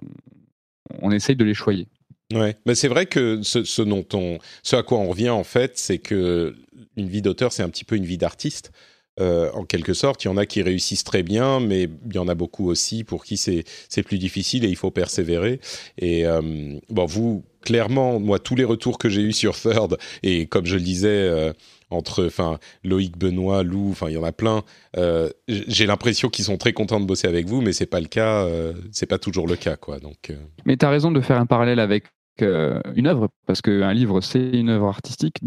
on 1.01 1.11
essaye 1.11 1.37
de 1.37 1.45
les 1.45 1.55
choyer. 1.55 1.89
Ouais, 2.33 2.57
mais 2.65 2.75
c'est 2.75 2.89
vrai 2.89 3.07
que 3.07 3.43
ce, 3.43 3.83
dont 3.83 4.07
on, 4.15 4.39
ce 4.63 4.77
à 4.77 4.83
quoi 4.83 4.99
on 4.99 5.09
revient 5.09 5.31
en 5.31 5.45
fait, 5.45 5.79
c'est 5.79 5.99
que 5.99 6.55
une 6.97 7.09
vie 7.09 7.23
d'auteur, 7.23 7.53
c'est 7.53 7.63
un 7.63 7.69
petit 7.69 7.85
peu 7.85 7.97
une 7.97 8.07
vie 8.07 8.19
d'artiste. 8.19 8.73
Euh, 9.21 9.51
en 9.53 9.65
quelque 9.65 9.95
sorte, 9.95 10.25
il 10.25 10.29
y 10.29 10.31
en 10.31 10.37
a 10.37 10.45
qui 10.45 10.61
réussissent 10.63 11.05
très 11.05 11.23
bien, 11.23 11.61
mais 11.61 11.83
il 11.85 12.15
y 12.15 12.19
en 12.19 12.27
a 12.27 12.35
beaucoup 12.35 12.69
aussi 12.69 13.05
pour 13.05 13.25
qui 13.25 13.37
c'est 13.37 14.03
plus 14.03 14.19
difficile 14.19 14.65
et 14.65 14.69
il 14.69 14.77
faut 14.77 14.91
persévérer. 14.91 15.61
Et 15.99 16.27
euh, 16.27 16.79
bon, 16.89 17.07
vous 17.07 17.45
clairement, 17.61 18.19
moi, 18.19 18.39
tous 18.41 18.57
les 18.57 18.65
retours 18.65 18.99
que 18.99 19.09
j'ai 19.09 19.23
eus 19.23 19.33
sur 19.33 19.55
Third 19.57 19.99
et 20.23 20.47
comme 20.47 20.67
je 20.67 20.75
le 20.77 20.83
disais. 20.83 21.09
Euh, 21.09 21.53
entre 21.91 22.27
enfin 22.27 22.59
Loïc 22.83 23.17
Benoît 23.17 23.63
Lou 23.63 23.95
il 24.09 24.15
y 24.15 24.17
en 24.17 24.25
a 24.25 24.33
plein 24.33 24.65
j'ai 25.47 25.87
l'impression 25.87 26.29
qu'ils 26.29 26.47
sont 26.47 26.57
très 26.57 26.73
contents 26.73 26.99
de 26.99 27.05
bosser 27.05 27.29
avec 27.29 27.47
vous 27.47 27.61
mais 27.61 27.73
c'est 27.73 27.87
pas 27.87 28.01
le 28.01 28.07
cas 28.07 28.49
c'est 28.91 29.07
pas 29.07 29.19
toujours 29.19 29.47
le 29.47 29.55
cas 29.55 29.77
quoi 29.77 30.01
donc 30.01 30.33
mais 30.65 30.77
tu 30.77 30.87
as 30.87 30.91
raison 30.91 31.13
de 31.13 31.21
faire 31.21 31.39
un 31.39 31.47
parallèle 31.47 31.79
avec 31.79 32.07
une 32.43 33.07
œuvre 33.07 33.29
parce 33.47 33.63
qu'un 33.63 33.93
livre 33.93 34.21
c'est 34.21 34.51
une 34.51 34.69
œuvre 34.69 34.87
artistique 34.87 35.41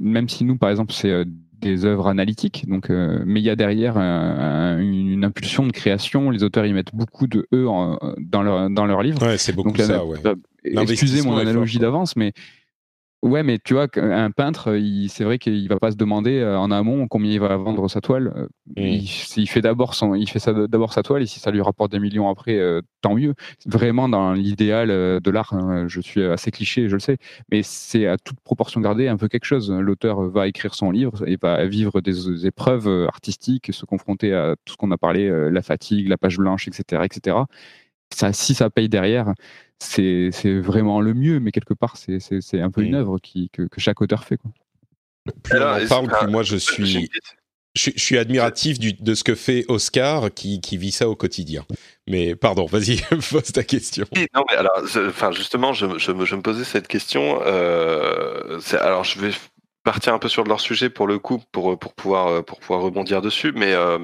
même 0.00 0.28
si 0.28 0.44
nous 0.44 0.56
par 0.56 0.70
exemple 0.70 0.92
c'est 0.92 1.24
des 1.60 1.84
œuvres 1.84 2.06
analytiques 2.06 2.68
donc 2.68 2.90
mais 2.90 3.40
il 3.40 3.44
y 3.44 3.50
a 3.50 3.56
derrière 3.56 3.96
une, 3.96 5.24
impulsion 5.24 5.66
de 5.66 5.72
création. 5.72 6.30
Les 6.30 6.44
auteurs 6.44 6.64
y 6.64 6.72
mettent 6.72 6.94
beaucoup 6.94 7.26
de 7.26 7.48
eux 7.52 7.66
dans 8.18 8.42
leur 8.42 8.70
dans 8.70 8.86
leur 8.86 9.02
livre. 9.02 9.20
Ouais, 9.26 9.36
c'est 9.36 9.52
beaucoup 9.52 9.76
ça 9.76 10.04
ouais. 10.04 10.18
excusez 10.64 11.22
mon 11.22 11.36
analogie 11.36 11.78
d'avance 11.78 12.14
mais 12.14 12.32
Ouais, 13.22 13.42
mais 13.42 13.58
tu 13.58 13.74
vois, 13.74 13.88
un 13.96 14.30
peintre, 14.30 14.78
c'est 15.08 15.24
vrai 15.24 15.38
qu'il 15.38 15.68
va 15.68 15.80
pas 15.80 15.90
se 15.90 15.96
demander 15.96 16.38
euh, 16.38 16.56
en 16.56 16.70
amont 16.70 17.08
combien 17.08 17.32
il 17.32 17.40
va 17.40 17.56
vendre 17.56 17.88
sa 17.90 18.00
toile. 18.00 18.32
Euh, 18.36 18.46
mmh. 18.76 19.06
Il, 19.38 19.48
fait 19.48 19.60
d'abord 19.60 19.94
son, 19.94 20.14
il 20.14 20.28
fait 20.28 20.48
d'abord 20.68 20.92
sa 20.92 21.02
toile 21.02 21.22
et 21.22 21.26
si 21.26 21.40
ça 21.40 21.50
lui 21.50 21.60
rapporte 21.60 21.90
des 21.90 21.98
millions 21.98 22.28
après, 22.28 22.56
euh, 22.56 22.80
tant 23.00 23.16
mieux. 23.16 23.34
Vraiment 23.66 24.08
dans 24.08 24.34
l'idéal 24.34 24.88
de 24.88 25.30
l'art, 25.32 25.52
hein, 25.52 25.88
je 25.88 26.00
suis 26.00 26.22
assez 26.22 26.52
cliché, 26.52 26.88
je 26.88 26.94
le 26.94 27.00
sais, 27.00 27.16
mais 27.50 27.64
c'est 27.64 28.06
à 28.06 28.18
toute 28.18 28.38
proportion 28.40 28.80
gardée 28.80 29.08
un 29.08 29.16
peu 29.16 29.26
quelque 29.26 29.46
chose. 29.46 29.68
L'auteur 29.72 30.22
va 30.30 30.46
écrire 30.46 30.74
son 30.74 30.92
livre 30.92 31.26
et 31.26 31.36
va 31.42 31.66
vivre 31.66 32.00
des 32.00 32.46
épreuves 32.46 32.88
artistiques, 33.08 33.72
se 33.72 33.84
confronter 33.84 34.32
à 34.32 34.54
tout 34.64 34.74
ce 34.74 34.76
qu'on 34.76 34.92
a 34.92 34.96
parlé, 34.96 35.28
la 35.50 35.62
fatigue, 35.62 36.06
la 36.08 36.18
page 36.18 36.36
blanche, 36.38 36.68
etc., 36.68 37.02
etc. 37.04 37.36
Ça, 38.10 38.32
si 38.32 38.54
ça 38.54 38.70
paye 38.70 38.88
derrière, 38.88 39.34
c'est 39.78 40.58
vraiment 40.60 41.00
le 41.00 41.14
mieux, 41.14 41.40
mais 41.40 41.52
quelque 41.52 41.74
part, 41.74 41.96
c'est 41.96 42.60
un 42.60 42.70
peu 42.70 42.82
une 42.82 42.94
œuvre 42.94 43.18
qui, 43.18 43.50
que, 43.50 43.66
chaque 43.78 44.00
auteur 44.00 44.24
fait. 44.24 44.36
Quoi. 44.36 44.50
Plus 45.42 45.58
on 45.58 45.62
en 45.62 45.86
parle, 45.86 46.08
plus 46.08 46.26
moi 46.28 46.42
je 46.42 46.56
suis, 46.56 47.10
je, 47.74 47.90
suis 47.96 48.18
admiratif 48.18 48.78
du, 48.78 48.92
de 48.94 49.14
ce 49.14 49.24
que 49.24 49.34
fait 49.34 49.64
Oscar 49.68 50.32
qui, 50.32 50.60
qui, 50.60 50.76
vit 50.76 50.90
ça 50.90 51.08
au 51.08 51.14
quotidien. 51.14 51.64
Mais 52.06 52.34
pardon, 52.34 52.66
vas-y, 52.66 53.00
pose 53.30 53.52
ta 53.52 53.62
question. 53.62 54.06
Non, 54.34 54.44
mais 54.50 54.56
alors, 54.56 54.82
enfin, 55.08 55.32
justement, 55.32 55.72
je, 55.72 55.98
je, 55.98 56.12
me, 56.12 56.24
je, 56.24 56.34
me 56.34 56.42
posais 56.42 56.64
cette 56.64 56.88
question. 56.88 57.40
Euh, 57.44 58.58
alors, 58.72 59.04
je 59.04 59.20
vais 59.20 59.30
partir 59.84 60.14
un 60.14 60.18
peu 60.18 60.28
sur 60.28 60.44
leur 60.44 60.60
sujet 60.60 60.90
pour 60.90 61.06
le 61.06 61.18
coup, 61.18 61.42
pour, 61.52 61.78
pour, 61.78 61.94
pouvoir, 61.94 62.44
pour 62.44 62.58
pouvoir 62.58 62.80
rebondir 62.80 63.22
dessus, 63.22 63.52
mais 63.54 63.72
euh, 63.72 63.98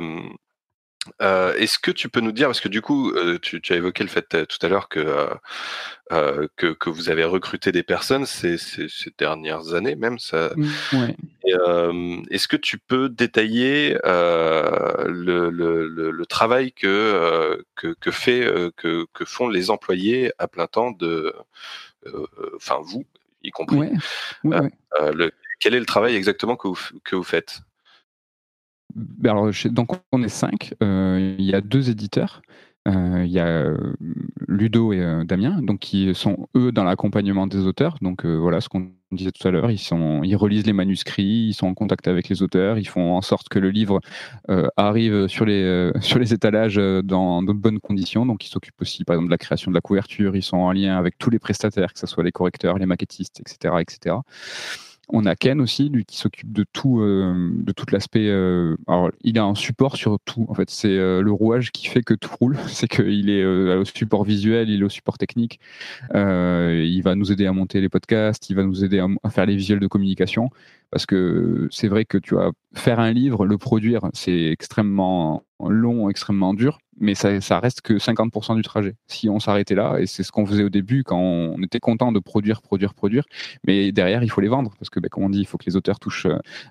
euh, 1.23 1.55
est-ce 1.57 1.79
que 1.79 1.91
tu 1.91 2.09
peux 2.09 2.21
nous 2.21 2.33
dire, 2.33 2.49
parce 2.49 2.61
que 2.61 2.69
du 2.69 2.81
coup, 2.81 3.11
euh, 3.11 3.39
tu, 3.41 3.61
as 3.71 3.77
évoqué 3.77 4.03
le 4.03 4.09
fait 4.09 4.35
euh, 4.35 4.47
tout 4.47 4.59
à 4.63 4.69
l'heure 4.69 4.89
que, 4.89 5.29
que, 6.57 6.91
vous 6.91 7.11
avez 7.11 7.25
recruté 7.25 7.73
des 7.73 7.83
personnes 7.83 8.27
ces, 8.27 8.57
dernières 9.19 9.75
années 9.75 9.97
même. 9.97 10.19
Ça... 10.19 10.53
Mmh, 10.57 12.23
est-ce 12.31 12.49
que 12.49 12.57
tu 12.57 12.79
peux 12.79 13.09
détailler 13.09 13.99
le, 15.05 16.25
travail 16.29 16.73
que, 16.73 17.65
que, 17.75 18.11
fait, 18.11 18.51
que, 18.77 19.07
font 19.25 19.49
les 19.49 19.71
employés 19.71 20.33
à 20.39 20.49
plein 20.49 20.67
temps 20.67 20.91
de, 20.91 21.35
enfin 22.57 22.79
vous 22.83 23.05
y 23.43 23.51
compris. 23.51 23.91
quel 25.61 25.75
est 25.75 25.81
le 25.81 25.87
travail 25.87 26.17
exactement 26.17 26.57
que 26.57 26.69
que 27.05 27.17
vous 27.17 27.25
faites? 27.25 27.61
Alors, 29.25 29.51
donc 29.71 29.91
on 30.13 30.23
est 30.23 30.29
cinq. 30.29 30.75
Euh, 30.83 31.35
il 31.39 31.45
y 31.45 31.55
a 31.55 31.61
deux 31.61 31.91
éditeurs. 31.91 32.43
Euh, 32.87 33.23
il 33.25 33.33
y 33.33 33.39
a 33.39 33.47
euh, 33.47 33.95
Ludo 34.47 34.93
et 34.93 35.25
Damien, 35.25 35.63
donc 35.63 35.79
qui 35.79 36.15
sont 36.15 36.49
eux 36.55 36.71
dans 36.71 36.85
l'accompagnement 36.85 37.47
des 37.47 37.61
auteurs. 37.61 37.97
Donc 38.03 38.27
voilà, 38.27 38.61
ce 38.61 38.69
qu'on 38.69 38.91
on 39.11 39.17
disait 39.17 39.31
tout 39.31 39.47
à 39.47 39.53
l'heure, 39.53 39.71
ils, 39.71 40.37
relisent 40.37 40.67
les 40.67 40.73
manuscrits, 40.73 41.47
ils 41.49 41.55
sont 41.55 41.69
en 41.69 41.75
contact 41.75 42.09
avec 42.09 42.29
les 42.29 42.43
auteurs, 42.43 42.79
ils 42.79 42.89
font 42.89 43.15
en 43.15 43.23
sorte 43.23 43.49
que 43.49 43.61
le 43.61 43.71
livre 43.71 44.01
arrive 44.77 45.29
sur 45.29 45.47
les, 45.47 45.93
étalages 46.33 46.77
dans 46.77 47.43
de 47.43 47.53
bonnes 47.53 47.81
conditions. 47.81 48.27
Donc, 48.27 48.45
ils 48.45 48.51
s'occupent 48.51 48.83
aussi, 48.83 49.05
par 49.05 49.15
exemple, 49.15 49.29
de 49.29 49.35
la 49.35 49.39
création 49.39 49.71
de 49.71 49.77
la 49.77 49.81
couverture, 49.81 50.37
ils 50.37 50.43
sont 50.43 50.59
en 50.59 50.73
lien 50.73 50.99
avec 50.99 51.17
tous 51.17 51.31
les 51.31 51.39
prestataires, 51.39 51.93
que 51.93 51.99
ce 52.01 52.07
soit 52.07 52.25
les 52.25 52.33
correcteurs, 52.33 52.77
les 52.77 52.87
maquettistes, 52.87 53.41
etc. 53.41 53.77
etc. 53.81 54.17
On 55.09 55.27
a 55.27 55.37
Ken 55.37 55.61
aussi, 55.61 55.89
lui 55.89 56.05
qui 56.05 56.17
s'occupe 56.17 56.53
de 56.53 56.65
tout, 56.73 57.01
euh, 57.01 57.51
de 57.55 57.73
tout 57.73 57.87
l'aspect. 57.93 58.29
Euh, 58.29 58.77
alors, 58.87 59.11
il 59.23 59.39
a 59.39 59.45
un 59.45 59.55
support 59.55 59.97
sur 59.97 60.19
tout. 60.25 60.47
En 60.49 60.55
fait, 60.55 60.71
c'est 60.71 60.89
euh, 60.89 61.21
le 61.21 61.31
rouage 61.31 61.73
qui 61.73 61.89
fait 61.89 62.03
que 62.03 62.15
tout 62.15 62.31
roule. 62.41 62.57
C'est 62.69 62.89
qu'il 62.89 63.31
est 63.31 63.45
au 63.45 63.85
support 63.85 64.25
visuel, 64.25 64.69
il 64.69 64.81
est 64.81 64.85
au 64.85 64.89
support 64.89 65.19
technique. 65.19 65.61
il 66.13 67.01
va 67.03 67.15
nous 67.15 67.33
aider 67.33 67.47
à 67.47 67.53
monter 67.53 67.81
les 67.81 67.89
podcasts, 67.89 68.51
il 68.51 68.57
va 68.57 68.65
nous 68.65 68.85
aider 68.85 69.05
à 69.23 69.31
faire 69.31 69.47
les 69.47 69.57
visuels 69.57 69.81
de 69.81 69.87
communication. 69.87 70.51
Parce 70.91 71.07
que 71.07 71.69
c'est 71.71 71.89
vrai 71.89 72.05
que 72.05 72.19
tu 72.19 72.35
vas 72.35 72.53
faire 72.75 73.01
un 73.01 73.13
livre, 73.13 73.47
le 73.47 73.59
produire, 73.59 74.09
c'est 74.13 74.47
extrêmement 74.47 75.45
long, 75.61 76.09
extrêmement 76.09 76.55
dur, 76.55 76.79
mais 76.99 77.15
ça, 77.15 77.41
ça 77.41 77.61
reste 77.61 77.81
que 77.81 77.95
50% 77.95 78.57
du 78.57 78.63
trajet. 78.63 78.95
Si 79.07 79.29
on 79.29 79.41
s'arrêtait 79.41 79.75
là, 79.75 79.99
et 79.99 80.07
c'est 80.07 80.23
ce 80.23 80.33
qu'on 80.33 80.47
faisait 80.47 80.65
au 80.65 80.69
début 80.69 81.05
quand 81.05 81.19
on 81.19 81.63
était 81.63 81.81
content 81.81 82.13
de 82.13 82.19
produire, 82.19 82.63
produire, 82.63 82.95
produire, 82.95 83.25
mais 83.67 83.93
derrière, 83.93 84.23
il 84.23 84.31
faut 84.31 84.41
les 84.41 84.49
vendre, 84.49 84.73
parce 84.79 84.91
que, 84.91 85.01
ben, 85.01 85.09
comme 85.09 85.25
on 85.25 85.31
dit, 85.31 85.41
il 85.41 85.47
faut 85.47 85.59
que 85.59 85.67
les 85.67 85.77
auteurs 85.77 85.99
touchent 85.99 86.27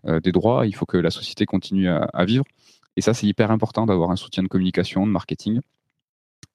euh, 0.06 0.20
des 0.20 0.32
droits, 0.32 0.66
il 0.66 0.76
faut 0.76 0.86
que 0.86 0.98
la 0.98 1.12
société 1.12 1.46
continue 1.46 1.90
à, 1.90 2.08
à 2.14 2.26
vivre. 2.26 2.46
Et 2.96 3.02
ça, 3.02 3.14
c'est 3.14 3.28
hyper 3.28 3.52
important 3.52 3.86
d'avoir 3.86 4.12
un 4.12 4.16
soutien 4.16 4.44
de 4.44 4.48
communication, 4.48 5.06
de 5.08 5.12
marketing. 5.12 5.62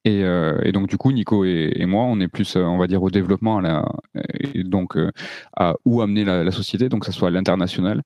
Euh, 0.06 0.60
et, 0.62 0.72
donc 0.72 0.88
du 0.88 0.96
coup, 0.96 1.12
Nico 1.12 1.44
et, 1.44 1.84
moi, 1.86 2.04
on 2.04 2.20
est 2.20 2.28
plus, 2.28 2.56
euh, 2.56 2.62
on 2.62 2.78
va 2.78 2.86
dire, 2.86 3.02
au 3.02 3.10
développement, 3.10 3.60
et 4.40 4.64
donc 4.64 4.96
euh, 4.96 5.10
à 5.56 5.74
où 5.84 6.00
amener 6.00 6.24
la, 6.24 6.50
société, 6.50 6.88
donc 6.88 7.00
que 7.00 7.06
ce 7.06 7.12
soit 7.12 7.30
l'international, 7.30 8.02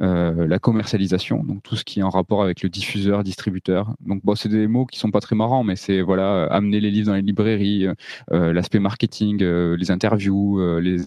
la 0.00 0.58
commercialisation, 0.58 1.42
donc 1.42 1.62
tout 1.62 1.76
ce 1.76 1.84
qui 1.84 2.00
est 2.00 2.02
en 2.02 2.10
rapport 2.10 2.42
avec 2.42 2.62
le 2.62 2.68
diffuseur, 2.68 3.24
distributeur. 3.24 3.94
Donc 4.00 4.24
bon, 4.24 4.34
c'est 4.34 4.48
des 4.48 4.66
mots 4.66 4.86
qui 4.86 4.98
sont 4.98 5.10
pas 5.10 5.20
très 5.20 5.36
marrants, 5.36 5.64
mais 5.64 5.76
c'est 5.76 6.02
voilà, 6.02 6.44
amener 6.46 6.80
les 6.80 6.90
livres 6.90 7.08
dans 7.08 7.14
les 7.14 7.22
librairies, 7.22 7.86
l'aspect 8.30 8.78
marketing, 8.78 9.42
les 9.42 9.90
interviews, 9.90 10.60
les, 10.80 10.98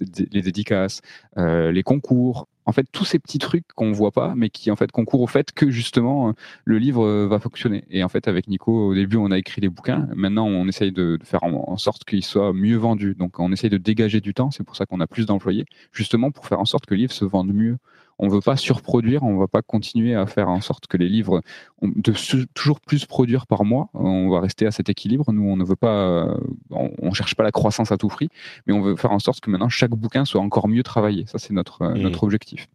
dédicaces, 0.42 1.02
les 1.38 1.84
concours, 1.84 2.48
en 2.70 2.72
fait 2.72 2.86
tous 2.92 3.04
ces 3.04 3.20
petits 3.20 3.40
trucs 3.40 3.66
qu'on 3.76 3.92
voit 3.92 4.12
pas, 4.12 4.34
mais 4.36 4.50
qui 4.50 4.72
en 4.72 4.76
fait 4.76 4.92
concourent 4.92 5.22
au 5.22 5.28
fait 5.28 5.52
que 5.52 5.70
justement 5.72 6.34
le 6.64 6.78
livre 6.78 7.04
euh, 7.06 7.28
va 7.28 7.40
fonctionner. 7.40 7.84
Et 7.90 8.04
en 8.04 8.10
fait 8.10 8.28
avec 8.28 8.48
Nico 8.48 8.90
au 8.90 8.94
début 8.94 9.18
on 9.18 9.32
a 9.32 9.38
écrit 9.38 9.60
les 9.60 9.70
bouquins, 9.70 10.08
maintenant 10.16 10.46
on 10.46 10.68
essaye 10.68 10.92
de, 10.92 11.18
faire 11.24 11.44
en, 11.44 11.78
sorte 11.78 12.04
qu'ils 12.06 12.24
soient 12.24 12.54
mieux 12.54 12.78
vendus. 12.78 13.16
Donc 13.18 13.40
on 13.40 13.52
essaye 13.52 13.70
de 13.70 13.78
dégager 13.78 14.22
du 14.22 14.34
temps, 14.34 14.52
c'est 14.52 14.64
pour 14.64 14.76
ça 14.76 14.86
qu'on 14.86 15.00
a 15.00 15.08
plus 15.08 15.26
d'employés, 15.26 15.66
justement 15.92 16.32
pour 16.32 16.46
faire 16.46 16.60
en 16.60 16.66
sorte 16.66 16.86
que 16.86 16.94
le 16.94 17.02
livre 17.02 17.14
se 17.14 17.26
vende 17.26 17.52
mieux 17.54 17.78
on 18.20 18.28
ne 18.28 18.32
veut 18.32 18.42
pas 18.42 18.58
surproduire, 18.58 19.24
on 19.24 19.34
ne 19.34 19.40
va 19.40 19.48
pas 19.48 19.62
continuer 19.62 20.16
à 20.16 20.26
faire 20.26 20.50
en 20.50 20.62
sorte 20.62 20.88
que 20.88 20.98
les 20.98 21.10
livres 21.10 21.42
de 21.82 22.14
toujours 22.54 22.82
plus 22.82 23.06
produire 23.06 23.48
par 23.48 23.64
mois. 23.64 23.90
On 23.94 24.30
va 24.30 24.42
rester 24.42 24.66
à 24.66 24.72
cet 24.72 24.90
équilibre. 24.90 25.32
Nous, 25.32 25.48
on 25.48 25.56
ne 25.56 25.64
veut 25.64 25.76
pas, 25.76 26.28
on, 26.70 27.14
cherche 27.14 27.36
pas 27.36 27.44
la 27.44 27.52
croissance 27.52 27.92
à 27.92 27.98
tout 27.98 28.08
prix, 28.10 28.30
mais 28.68 28.74
on 28.74 28.82
veut 28.82 28.96
faire 28.96 29.12
en 29.12 29.20
sorte 29.20 29.40
que 29.40 29.50
maintenant 29.50 29.70
chaque 29.70 29.92
bouquin 29.92 30.26
soit 30.26 30.42
encore 30.42 30.68
mieux 30.68 30.84
travaillé. 30.84 31.26
Ça, 31.28 31.40
c'est 31.40 31.54
notre 31.54 31.84
mmh. 31.84 31.98
notre 31.98 32.24
objectif. 32.24 32.68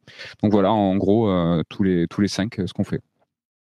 Donc 0.43 0.53
voilà, 0.53 0.73
en 0.73 0.97
gros, 0.97 1.29
euh, 1.29 1.63
tous 1.69 1.83
les 1.83 2.07
tous 2.09 2.21
les 2.21 2.29
cinq, 2.29 2.59
euh, 2.59 2.67
ce 2.67 2.73
qu'on 2.73 2.85
fait. 2.85 3.01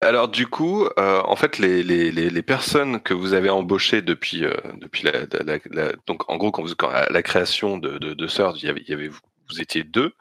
Alors 0.00 0.28
du 0.28 0.46
coup, 0.46 0.84
euh, 0.98 1.22
en 1.24 1.34
fait, 1.34 1.58
les, 1.58 1.82
les, 1.82 2.12
les, 2.12 2.42
personnes 2.42 3.00
que 3.00 3.14
vous 3.14 3.34
avez 3.34 3.50
embauchées 3.50 4.00
depuis 4.00 4.44
depuis 4.80 5.04
la, 5.04 5.26
donc 6.06 6.30
en 6.30 6.36
gros 6.36 6.52
quand, 6.52 6.62
vous, 6.62 6.74
quand 6.76 6.90
la 7.10 7.22
création 7.22 7.78
de 7.78 7.98
de, 7.98 8.14
de 8.14 8.26
il 8.56 8.64
y 8.64 8.68
avait, 8.68 8.82
il 8.82 8.88
y 8.88 8.94
avait 8.94 9.08
vous 9.08 9.18
étiez 9.60 9.84
deux, 9.84 10.12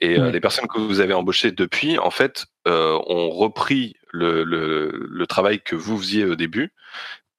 et 0.00 0.18
euh, 0.18 0.30
les 0.30 0.40
personnes 0.40 0.66
que 0.66 0.78
vous 0.78 1.00
avez 1.00 1.14
embauchées 1.14 1.52
depuis, 1.52 1.98
en 1.98 2.10
fait, 2.10 2.46
euh, 2.66 2.98
ont 3.06 3.30
repris 3.30 3.94
le, 4.12 4.44
le, 4.44 5.06
le, 5.08 5.26
travail 5.26 5.60
que 5.60 5.76
vous 5.76 5.98
faisiez 5.98 6.24
au 6.24 6.34
début 6.34 6.72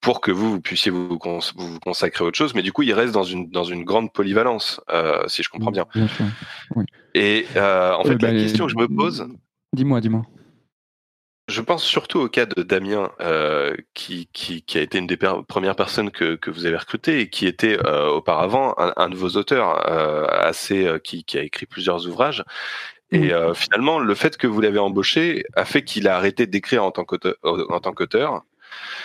pour 0.02 0.22
que 0.22 0.32
vous, 0.32 0.52
vous 0.52 0.62
puissiez 0.62 0.92
vous, 0.92 1.20
vous, 1.56 1.80
consacrer 1.80 2.24
à 2.24 2.28
autre 2.28 2.38
chose, 2.38 2.54
mais 2.54 2.62
du 2.62 2.72
coup, 2.72 2.84
ils 2.84 2.94
restent 2.94 3.14
dans 3.14 3.24
une, 3.24 3.50
dans 3.50 3.64
une 3.64 3.84
grande 3.84 4.14
polyvalence, 4.14 4.80
euh, 4.90 5.24
si 5.28 5.44
je 5.44 5.50
comprends 5.50 5.72
bien. 5.72 5.88
Et 7.16 7.46
en 7.56 8.04
fait, 8.04 8.22
la 8.22 8.32
bah, 8.32 8.32
question 8.32 8.66
que 8.66 8.72
je 8.72 8.78
me 8.78 8.88
pose... 8.88 9.28
Dis-moi, 9.74 10.02
dis-moi. 10.02 10.24
Je 11.50 11.62
pense 11.62 11.84
surtout 11.84 12.20
au 12.20 12.30
cas 12.30 12.46
de 12.46 12.62
Damien, 12.62 13.12
euh, 13.22 13.76
qui, 13.96 14.30
qui, 14.34 14.62
qui, 14.62 14.78
a 14.78 14.82
été 14.82 15.00
une 15.00 15.08
des 15.08 15.18
premières 15.18 15.76
personnes 15.76 16.12
que, 16.12 16.36
que 16.36 16.52
vous 16.52 16.68
avez 16.68 16.78
recrutées 16.78 17.22
et 17.22 17.30
qui 17.30 17.48
était 17.48 17.78
euh, 17.88 18.08
auparavant 18.08 18.76
un, 18.78 18.94
un, 18.98 19.10
de 19.10 19.16
vos 19.16 19.30
auteurs, 19.30 19.90
euh, 19.90 20.28
assez 20.28 20.86
euh, 20.86 21.00
qui, 21.00 21.24
qui, 21.24 21.40
a 21.40 21.42
écrit 21.42 21.66
plusieurs 21.66 22.08
ouvrages. 22.08 22.44
Et 23.12 23.34
euh, 23.34 23.56
finalement, 23.56 23.98
le 23.98 24.14
fait 24.14 24.38
que 24.38 24.46
vous 24.46 24.62
l'avez 24.62 24.78
embauché 24.78 25.44
a 25.56 25.66
fait 25.66 25.84
qu'il 25.84 26.08
a 26.08 26.16
arrêté 26.16 26.46
d'écrire 26.46 26.84
en 26.84 26.92
tant 26.92 27.04
qu'auteur. 27.04 27.34
En 27.44 27.80
tant 27.80 27.94
qu'auteur. 27.94 28.44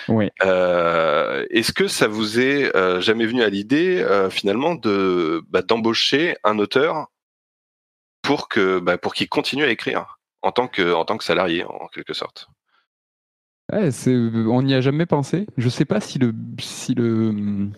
Oui. 0.08 0.28
Est-ce 0.42 1.72
que 1.72 1.88
ça 1.88 2.08
vous 2.08 2.38
est 2.38 2.70
jamais 3.00 3.24
venu 3.24 3.42
à 3.42 3.48
l'idée 3.48 4.06
finalement 4.28 4.74
de 4.74 5.42
bah, 5.48 5.62
d'embaucher 5.62 6.36
un 6.44 6.58
auteur 6.58 7.06
pour 8.20 8.50
que 8.50 8.78
bah, 8.80 8.98
pour 8.98 9.14
qu'il 9.14 9.30
continue 9.30 9.64
à 9.64 9.70
écrire? 9.70 10.13
En 10.44 10.52
tant 10.52 10.68
que, 10.68 11.04
tant 11.04 11.16
que 11.16 11.24
salarié, 11.24 11.64
en 11.64 11.88
quelque 11.88 12.12
sorte. 12.12 12.48
On 13.72 14.62
n'y 14.62 14.74
a 14.74 14.80
jamais 14.80 15.06
pensé. 15.06 15.46
Je 15.56 15.64
ne 15.64 15.70
sais 15.70 15.86
pas 15.86 16.00
si 16.00 16.18
le, 16.18 16.32
si 16.60 16.94
le, 16.94 17.70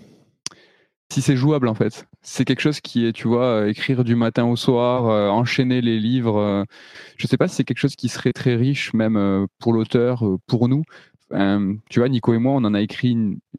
si 1.13 1.23
c'est 1.23 1.37
jouable 1.37 1.69
en 1.69 1.75
fait. 1.75 2.07
C'est 2.23 2.45
quelque 2.45 2.61
chose 2.61 2.81
qui 2.81 3.07
est, 3.07 3.13
tu 3.13 3.29
vois, 3.29 3.69
écrire 3.69 4.03
du 4.03 4.17
matin 4.17 4.45
au 4.45 4.57
soir, 4.57 5.07
euh, 5.07 5.29
enchaîner 5.29 5.81
les 5.81 5.99
livres. 6.01 6.39
Euh, 6.39 6.65
je 7.17 7.27
ne 7.27 7.29
sais 7.29 7.37
pas 7.37 7.47
si 7.47 7.55
c'est 7.55 7.65
quelque 7.65 7.79
chose 7.79 7.97
qui 7.97 8.09
serait 8.09 8.33
très 8.33 8.57
riche, 8.57 8.93
même 8.95 9.17
euh, 9.17 9.47
pour 9.61 9.73
l'auteur, 9.73 10.25
pour 10.47 10.69
nous. 10.69 10.83
Euh, 11.33 11.75
tu 11.91 11.99
vois, 11.99 12.09
Nico 12.09 12.35
et 12.35 12.39
moi, 12.39 12.53
on 12.53 12.65
en 12.65 12.75
a 12.75 12.81
écrit 12.81 13.17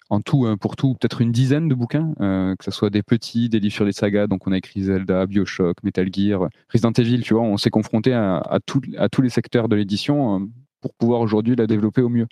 en 0.10 0.22
tout, 0.22 0.48
pour 0.60 0.76
tout, 0.76 0.96
peut-être 0.96 1.22
une 1.22 1.32
dizaine 1.32 1.68
de 1.68 1.76
bouquins, 1.76 2.14
euh, 2.22 2.56
que 2.56 2.64
ce 2.64 2.72
soit 2.72 2.90
des 2.90 3.04
petits, 3.04 3.50
des 3.50 3.60
livres 3.60 3.76
sur 3.76 3.86
des 3.86 3.92
sagas. 3.92 4.28
Donc, 4.28 4.48
on 4.48 4.52
a 4.52 4.58
écrit 4.58 4.84
Zelda, 4.84 5.26
Bioshock, 5.26 5.84
Metal 5.84 6.08
Gear, 6.12 6.48
Resident 6.72 6.92
Evil. 6.92 7.22
Tu 7.22 7.34
vois, 7.34 7.44
on 7.44 7.58
s'est 7.58 7.70
confronté 7.70 8.14
à, 8.14 8.60
tous 8.66 9.22
les 9.22 9.30
secteurs 9.30 9.68
de 9.68 9.76
l'édition. 9.76 10.50
Pour 10.82 10.94
pouvoir 10.94 11.22
aujourd'hui 11.22 11.56
la 11.56 11.66
développer 11.66 12.02
au 12.02 12.10
mieux. 12.10 12.28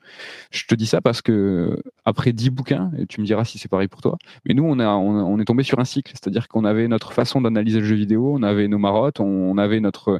Je 0.52 0.66
te 0.66 0.76
dis 0.76 0.86
ça 0.86 1.02
parce 1.02 1.22
que 1.22 1.82
après 2.06 2.32
dix 2.32 2.52
bouquins, 2.52 2.92
et 2.98 3.08
tu 3.08 3.20
me 3.20 3.26
diras 3.26 3.44
si 3.44 3.58
c'est 3.58 3.68
pareil 3.68 3.88
pour 3.88 4.02
toi, 4.02 4.18
mais 4.46 4.54
nous 4.54 4.64
on, 4.64 5.40
est 5.40 5.46
tombé 5.46 5.64
sur 5.64 5.80
un 5.80 5.86
cycle, 5.86 6.12
c'est-à-dire 6.14 6.48
qu'on 6.48 6.64
avait 6.64 6.88
notre 6.88 7.12
façon 7.12 7.42
d'analyser 7.42 7.80
le 7.80 7.86
jeu 7.86 7.96
vidéo, 7.96 8.36
on 8.36 8.44
avait 8.44 8.68
nos 8.68 8.78
marottes, 8.78 9.20
on, 9.20 9.58
avait 9.58 9.80
notre 9.80 10.20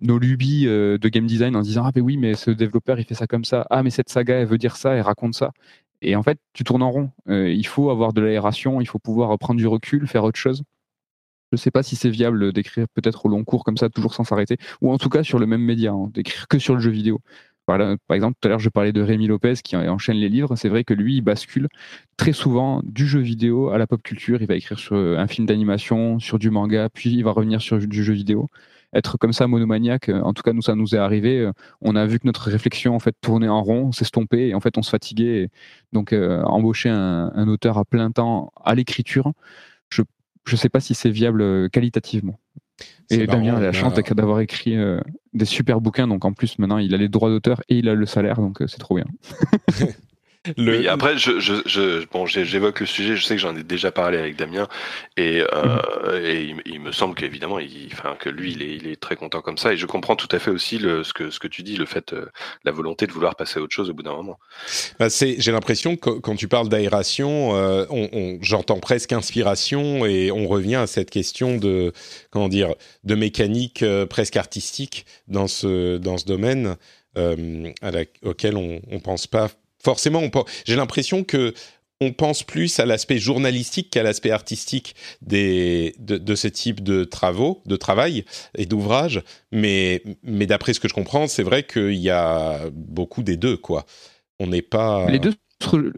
nos 0.00 0.18
lubies 0.18 0.66
euh, 0.66 0.98
de 0.98 1.08
game 1.08 1.26
design 1.26 1.56
en 1.56 1.62
disant 1.62 1.84
ah 1.84 1.90
mais 1.94 2.00
oui 2.00 2.16
mais 2.16 2.34
ce 2.34 2.50
développeur 2.50 2.98
il 2.98 3.04
fait 3.04 3.14
ça 3.14 3.26
comme 3.26 3.44
ça, 3.44 3.66
ah 3.70 3.82
mais 3.82 3.90
cette 3.90 4.08
saga 4.08 4.36
elle 4.36 4.46
veut 4.46 4.58
dire 4.58 4.76
ça, 4.76 4.94
elle 4.94 5.02
raconte 5.02 5.34
ça. 5.34 5.50
Et 6.02 6.16
en 6.16 6.22
fait, 6.22 6.38
tu 6.52 6.64
tournes 6.64 6.82
en 6.82 6.90
rond. 6.90 7.10
Euh, 7.28 7.50
il 7.50 7.66
faut 7.66 7.90
avoir 7.90 8.12
de 8.12 8.20
l'aération, 8.20 8.80
il 8.80 8.86
faut 8.86 8.98
pouvoir 8.98 9.36
prendre 9.38 9.58
du 9.58 9.66
recul, 9.66 10.06
faire 10.06 10.24
autre 10.24 10.38
chose. 10.38 10.62
Je 11.52 11.56
ne 11.56 11.60
sais 11.60 11.70
pas 11.70 11.82
si 11.82 11.96
c'est 11.96 12.10
viable 12.10 12.52
d'écrire 12.52 12.86
peut-être 12.94 13.26
au 13.26 13.28
long 13.28 13.44
cours 13.44 13.64
comme 13.64 13.76
ça, 13.76 13.88
toujours 13.88 14.12
sans 14.14 14.24
s'arrêter, 14.24 14.56
ou 14.80 14.92
en 14.92 14.98
tout 14.98 15.08
cas 15.08 15.22
sur 15.22 15.38
le 15.38 15.46
même 15.46 15.62
média, 15.62 15.92
hein, 15.92 16.10
d'écrire 16.12 16.48
que 16.48 16.58
sur 16.58 16.74
le 16.74 16.80
jeu 16.80 16.90
vidéo. 16.90 17.20
Par, 17.66 17.80
exemple, 18.10 18.36
tout 18.40 18.46
à 18.46 18.50
l'heure, 18.50 18.58
je 18.58 18.68
parlais 18.68 18.92
de 18.92 19.00
Rémi 19.00 19.26
Lopez 19.26 19.54
qui 19.64 19.76
enchaîne 19.76 20.16
les 20.16 20.28
livres. 20.28 20.56
C'est 20.56 20.68
vrai 20.68 20.84
que 20.84 20.92
lui, 20.94 21.16
il 21.16 21.22
bascule 21.22 21.68
très 22.16 22.32
souvent 22.32 22.82
du 22.84 23.06
jeu 23.06 23.20
vidéo 23.20 23.70
à 23.70 23.78
la 23.78 23.86
pop 23.86 24.02
culture. 24.02 24.42
Il 24.42 24.46
va 24.48 24.54
écrire 24.54 24.78
sur 24.78 24.96
un 24.96 25.26
film 25.26 25.46
d'animation, 25.46 26.18
sur 26.18 26.38
du 26.38 26.50
manga, 26.50 26.88
puis 26.90 27.10
il 27.10 27.24
va 27.24 27.30
revenir 27.32 27.62
sur 27.62 27.78
du 27.78 28.04
jeu 28.04 28.12
vidéo. 28.12 28.50
Être 28.94 29.18
comme 29.18 29.32
ça 29.32 29.48
monomaniaque, 29.48 30.08
en 30.08 30.32
tout 30.34 30.42
cas, 30.42 30.52
nous, 30.52 30.62
ça 30.62 30.74
nous 30.74 30.94
est 30.94 30.98
arrivé. 30.98 31.50
On 31.80 31.96
a 31.96 32.06
vu 32.06 32.20
que 32.20 32.26
notre 32.26 32.48
réflexion, 32.50 32.94
en 32.94 33.00
fait, 33.00 33.16
tournait 33.20 33.48
en 33.48 33.62
rond, 33.62 33.92
s'estompait, 33.92 34.48
et 34.48 34.54
en 34.54 34.60
fait, 34.60 34.78
on 34.78 34.82
se 34.82 34.90
fatiguait. 34.90 35.50
donc, 35.92 36.12
euh, 36.12 36.42
embaucher 36.42 36.90
un, 36.90 37.48
auteur 37.48 37.78
à 37.78 37.84
plein 37.84 38.10
temps 38.12 38.52
à 38.62 38.74
l'écriture, 38.74 39.32
je 40.46 40.54
ne 40.54 40.58
sais 40.58 40.68
pas 40.68 40.80
si 40.80 40.94
c'est 40.94 41.10
viable 41.10 41.42
euh, 41.42 41.68
qualitativement. 41.68 42.38
Et 43.10 43.26
Damien 43.26 43.56
a 43.56 43.60
la 43.60 43.72
chance 43.72 43.94
d'avoir 43.94 44.40
écrit 44.40 44.76
euh, 44.76 45.00
des 45.34 45.44
super 45.44 45.80
bouquins, 45.80 46.08
donc 46.08 46.24
en 46.24 46.32
plus 46.32 46.58
maintenant 46.58 46.78
il 46.78 46.94
a 46.94 46.96
les 46.96 47.08
droits 47.08 47.28
d'auteur 47.28 47.62
et 47.68 47.76
il 47.76 47.88
a 47.88 47.94
le 47.94 48.06
salaire, 48.06 48.36
donc 48.36 48.62
euh, 48.62 48.66
c'est 48.66 48.78
trop 48.78 48.96
bien. 48.96 49.06
Le... 50.58 50.90
après, 50.90 51.16
je, 51.16 51.40
je, 51.40 51.54
je 51.64 52.04
bon, 52.12 52.26
j'évoque 52.26 52.80
le 52.80 52.86
sujet. 52.86 53.16
Je 53.16 53.24
sais 53.24 53.34
que 53.34 53.40
j'en 53.40 53.56
ai 53.56 53.62
déjà 53.62 53.90
parlé 53.90 54.18
avec 54.18 54.36
Damien, 54.36 54.68
et, 55.16 55.40
euh, 55.40 55.76
mhm. 56.04 56.24
et 56.24 56.54
il, 56.66 56.80
me 56.80 56.92
semble 56.92 57.14
qu'évidemment, 57.14 57.58
il, 57.58 57.88
enfin, 57.92 58.14
que 58.18 58.28
lui, 58.28 58.52
il 58.52 58.62
est, 58.62 58.76
il 58.76 58.86
est, 58.86 59.00
très 59.00 59.16
content 59.16 59.40
comme 59.40 59.56
ça. 59.56 59.72
Et 59.72 59.76
je 59.78 59.86
comprends 59.86 60.16
tout 60.16 60.28
à 60.32 60.38
fait 60.38 60.50
aussi 60.50 60.78
le, 60.78 61.02
ce 61.02 61.14
que 61.14 61.30
ce 61.30 61.38
que 61.38 61.48
tu 61.48 61.62
dis, 61.62 61.76
le 61.76 61.86
fait, 61.86 62.12
euh, 62.12 62.26
la 62.64 62.72
volonté 62.72 63.06
de 63.06 63.12
vouloir 63.12 63.36
passer 63.36 63.58
à 63.58 63.62
autre 63.62 63.74
chose 63.74 63.88
au 63.88 63.94
bout 63.94 64.02
d'un 64.02 64.14
moment. 64.14 64.38
Bah 64.98 65.08
c'est, 65.08 65.36
j'ai 65.38 65.50
l'impression 65.50 65.96
que 65.96 66.10
quand 66.10 66.36
tu 66.36 66.46
parles 66.46 66.68
d'aération, 66.68 67.56
euh, 67.56 67.86
on, 67.88 68.10
on, 68.12 68.38
j'entends 68.42 68.80
presque 68.80 69.12
inspiration, 69.12 70.04
et 70.04 70.30
on 70.30 70.46
revient 70.46 70.76
à 70.76 70.86
cette 70.86 71.10
question 71.10 71.56
de 71.56 71.92
comment 72.30 72.48
dire, 72.48 72.74
de 73.04 73.14
mécanique 73.14 73.82
presque 74.10 74.36
artistique 74.36 75.06
dans 75.26 75.48
ce 75.48 75.96
dans 75.96 76.18
ce 76.18 76.26
domaine. 76.26 76.76
À 77.16 77.92
la, 77.92 78.00
auquel 78.24 78.56
on, 78.56 78.80
on 78.90 78.98
pense 78.98 79.28
pas 79.28 79.48
forcément, 79.84 80.22
j'ai 80.64 80.76
l'impression 80.76 81.24
que 81.24 81.54
on 82.00 82.12
pense 82.12 82.42
plus 82.42 82.80
à 82.80 82.86
l'aspect 82.86 83.18
journalistique 83.18 83.90
qu'à 83.90 84.02
l'aspect 84.02 84.30
artistique 84.30 84.94
des, 85.22 85.94
de, 85.98 86.34
ce 86.34 86.48
type 86.48 86.82
de 86.82 87.04
travaux, 87.04 87.62
de 87.66 87.76
travail 87.76 88.24
et 88.56 88.66
d'ouvrages. 88.66 89.22
Mais, 89.52 90.02
mais 90.22 90.46
d'après 90.46 90.74
ce 90.74 90.80
que 90.80 90.88
je 90.88 90.94
comprends, 90.94 91.28
c'est 91.28 91.44
vrai 91.44 91.62
qu'il 91.62 91.94
y 91.94 92.10
a 92.10 92.62
beaucoup 92.72 93.22
des 93.22 93.36
deux, 93.36 93.56
quoi. 93.56 93.86
On 94.40 94.48
n'est 94.48 94.62
pas. 94.62 95.08
Les 95.08 95.20
deux 95.20 95.34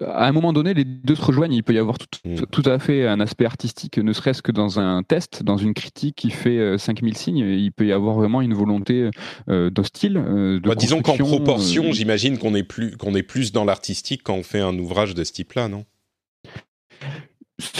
à 0.07 0.27
un 0.27 0.33
moment 0.33 0.53
donné, 0.53 0.75
les 0.75 0.85
deux 0.85 1.15
se 1.15 1.23
rejoignent. 1.23 1.53
Il 1.53 1.63
peut 1.63 1.75
y 1.75 1.79
avoir 1.79 1.97
mm. 2.25 2.47
tout, 2.51 2.63
à 2.67 2.79
fait 2.79 3.07
un 3.07 3.21
aspect 3.21 3.45
artistique, 3.45 3.99
ne 3.99 4.13
serait-ce 4.13 4.43
que 4.43 4.53
dans 4.53 4.81
un 4.81 5.03
test, 5.03 5.43
dans 5.43 5.57
une 5.57 5.75
critique 5.75 6.17
qui 6.17 6.31
fait 6.31 6.79
5000 6.79 7.13
euh, 7.13 7.17
signes. 7.17 7.39
Il 7.39 7.73
peut 7.73 7.87
y 7.87 7.93
avoir 7.93 8.15
vraiment 8.15 8.41
une 8.41 8.55
volonté 8.55 9.11
euh, 9.49 9.71
de 9.71 9.83
style. 9.83 10.17
Euh, 10.17 10.61
bah, 10.63 10.75
disons 10.75 11.03
qu'en 11.03 11.17
proportion, 11.17 11.93
j'imagine 11.93 12.39
qu'on 12.39 12.55
est, 12.55 12.63
plus, 12.63 12.97
qu'on 12.97 13.15
est 13.15 13.23
plus 13.23 13.53
dans 13.53 13.65
l'artistique 13.65 14.23
quand 14.25 14.35
on 14.35 14.43
fait 14.43 14.61
un 14.61 14.77
ouvrage 14.79 15.15
de 15.15 15.25
ce 15.25 15.33
type-là, 15.33 15.69
non? 15.69 15.85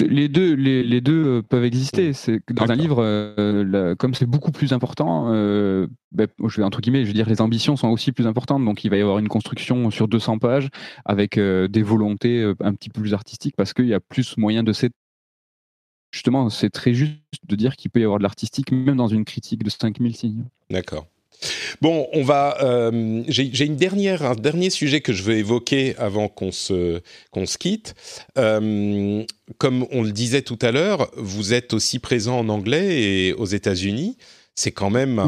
Les 0.01 0.29
deux, 0.29 0.55
les, 0.55 1.01
deux 1.01 1.27
euh, 1.27 1.43
peuvent 1.43 1.65
exister. 1.65 2.13
C'est 2.13 2.41
dans 2.51 2.71
un 2.71 2.75
livre, 2.75 3.03
euh, 3.03 3.95
comme 3.95 4.15
c'est 4.15 4.27
beaucoup 4.27 4.51
plus 4.51 4.73
important, 4.73 5.33
euh, 5.33 5.87
ben, 6.13 6.29
je 6.47 6.57
vais 6.57 6.63
entre 6.63 6.81
guillemets, 6.81 7.03
je 7.03 7.09
veux 7.09 7.13
dire, 7.13 7.29
les 7.29 7.41
ambitions 7.41 7.77
sont 7.77 7.89
aussi 7.89 8.13
plus 8.13 8.27
importantes. 8.27 8.65
Donc, 8.65 8.85
il 8.85 8.91
va 8.91 8.97
y 8.97 9.03
avoir 9.03 9.19
une 9.19 9.29
construction 9.29 9.91
sur 9.91 10.09
200 10.09 10.39
pages 10.39 10.69
avec 11.05 11.39
des 11.39 11.83
volontés 11.83 12.43
un 12.61 12.75
petit 12.75 12.89
peu 12.89 13.01
plus 13.01 13.15
artistiques 13.15 13.57
parce 13.57 13.75
qu'il 13.75 13.87
y 13.87 13.95
a 13.95 14.01
plus 14.01 14.37
moyen 14.39 14.63
de 14.63 14.73
cette 14.73 14.93
justement, 16.13 16.49
c'est 16.49 16.71
très 16.71 16.95
juste 16.95 17.21
de 17.47 17.57
dire 17.57 17.77
qu'il 17.77 17.91
peut 17.91 18.01
y 18.01 18.05
avoir 18.05 18.19
de 18.19 18.23
l'artistique 18.23 18.73
même 18.73 18.97
dans 18.97 19.09
une 19.09 19.27
critique 19.27 19.63
de 19.63 19.69
5000 19.69 20.17
signes. 20.17 20.45
D'accord. 20.71 21.07
Bon, 21.81 22.09
on 22.13 22.23
va. 22.23 22.57
Euh, 22.63 23.23
j'ai 23.29 23.67
une 23.67 23.77
dernière, 23.77 24.25
un 24.25 24.35
dernier 24.35 24.71
sujet 24.71 25.01
que 25.01 25.13
je 25.13 25.23
veux 25.23 25.37
évoquer 25.37 25.95
avant 25.99 26.29
qu'on 26.29 26.53
se 26.53 27.01
qu'on 27.31 27.47
se 27.47 27.59
quitte. 27.59 27.95
Euh, 28.39 29.25
comme 29.59 29.87
on 29.91 30.03
le 30.03 30.13
disait 30.13 30.43
tout 30.43 30.59
à 30.63 30.73
l'heure, 30.73 31.11
vous 31.17 31.53
êtes 31.53 31.75
aussi 31.75 31.99
présent 31.99 32.39
en 32.39 32.49
anglais 32.49 33.03
et 33.03 33.33
aux 33.35 33.47
États-Unis. 33.47 34.17
C'est 34.55 34.73
quand 34.73 34.91
même 34.91 35.19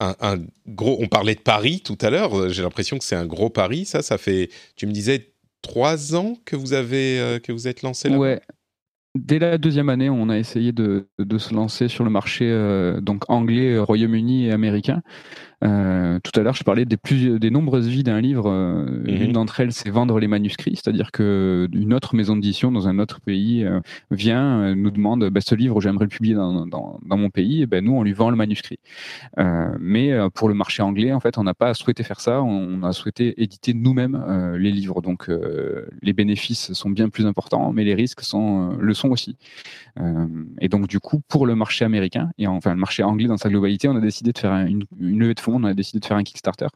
un, 0.00 0.38
gros. 0.68 0.98
On 1.00 1.08
parlait 1.08 1.34
de 1.34 1.40
Paris 1.40 1.80
tout 1.80 1.98
à 2.00 2.10
l'heure. 2.10 2.50
J'ai 2.50 2.62
l'impression 2.62 2.98
que 2.98 3.04
c'est 3.04 3.16
un 3.16 3.26
gros 3.26 3.50
pari. 3.50 3.86
Ça, 3.86 4.02
ça 4.02 4.18
fait. 4.18 4.50
Tu 4.76 4.86
me 4.86 4.92
disais 4.92 5.30
trois 5.62 6.14
ans 6.14 6.36
que 6.44 6.56
vous 6.56 6.74
avez 6.74 7.18
euh, 7.18 7.38
que 7.38 7.50
vous 7.50 7.66
êtes 7.66 7.82
lancé 7.82 8.08
là. 8.08 8.18
Ouais. 8.18 8.40
Dès 9.16 9.38
la 9.38 9.58
deuxième 9.58 9.90
année, 9.90 10.10
on 10.10 10.28
a 10.28 10.38
essayé 10.38 10.72
de, 10.72 11.08
se 11.38 11.54
lancer 11.54 11.86
sur 11.86 12.02
le 12.02 12.10
marché 12.10 12.50
euh, 12.50 13.00
donc 13.00 13.22
anglais, 13.28 13.78
Royaume-Uni 13.78 14.46
et 14.46 14.50
américain. 14.50 15.02
Euh, 15.62 16.18
tout 16.22 16.38
à 16.38 16.42
l'heure, 16.42 16.54
je 16.54 16.64
parlais 16.64 16.84
des, 16.84 16.96
plus, 16.96 17.38
des 17.38 17.50
nombreuses 17.50 17.88
vies 17.88 18.02
d'un 18.02 18.20
livre. 18.20 18.48
Euh, 18.48 18.84
mhm. 18.84 19.22
Une 19.22 19.32
d'entre 19.32 19.60
elles, 19.60 19.72
c'est 19.72 19.90
vendre 19.90 20.18
les 20.18 20.28
manuscrits, 20.28 20.76
c'est-à-dire 20.76 21.12
que 21.12 21.68
une 21.72 21.94
autre 21.94 22.14
maison 22.14 22.36
d'édition 22.36 22.72
dans 22.72 22.88
un 22.88 22.98
autre 22.98 23.20
pays 23.20 23.64
euh, 23.64 23.80
vient, 24.10 24.74
nous 24.74 24.90
demande 24.90 25.28
bah, 25.30 25.40
ce 25.40 25.54
livre, 25.54 25.80
j'aimerais 25.80 26.04
le 26.04 26.10
publier 26.10 26.34
dans, 26.34 26.66
dans, 26.66 26.98
dans 27.04 27.16
mon 27.16 27.30
pays. 27.30 27.62
Et 27.62 27.66
ben, 27.66 27.84
nous, 27.84 27.94
on 27.94 28.02
lui 28.02 28.12
vend 28.12 28.30
le 28.30 28.36
manuscrit. 28.36 28.78
mais 29.80 30.12
pour 30.34 30.48
le 30.48 30.54
marché 30.54 30.82
anglais, 30.82 31.12
en 31.12 31.20
fait, 31.20 31.38
on 31.38 31.44
n'a 31.44 31.54
pas 31.54 31.74
souhaité 31.74 32.02
faire 32.02 32.20
ça. 32.20 32.42
On 32.42 32.82
a 32.82 32.92
souhaité 32.92 33.42
éditer 33.42 33.74
nous-mêmes 33.74 34.54
les 34.58 34.70
livres. 34.70 35.00
Donc, 35.00 35.30
les 36.02 36.12
bénéfices 36.12 36.72
sont 36.72 36.90
bien 36.90 37.08
plus 37.08 37.26
importants, 37.26 37.72
mais 37.72 37.84
les 37.84 37.94
risques 37.94 38.22
sont, 38.22 38.76
le 38.78 38.94
sont 38.94 39.10
aussi. 39.10 39.36
et 40.60 40.68
donc, 40.68 40.86
du 40.88 41.00
coup, 41.00 41.20
pour 41.28 41.46
le 41.46 41.54
marché 41.54 41.84
américain 41.84 42.30
et 42.38 42.46
enfin 42.46 42.70
le 42.70 42.80
marché 42.80 43.02
anglais 43.02 43.28
dans 43.28 43.36
sa 43.36 43.48
globalité, 43.48 43.88
on 43.88 43.96
a 43.96 44.00
décidé 44.00 44.32
de 44.32 44.38
faire 44.38 44.52
une, 44.52 44.84
une 45.00 45.18
levée 45.18 45.34
de 45.34 45.40
on 45.52 45.64
a 45.64 45.74
décidé 45.74 46.00
de 46.00 46.04
faire 46.04 46.16
un 46.16 46.22
Kickstarter. 46.22 46.66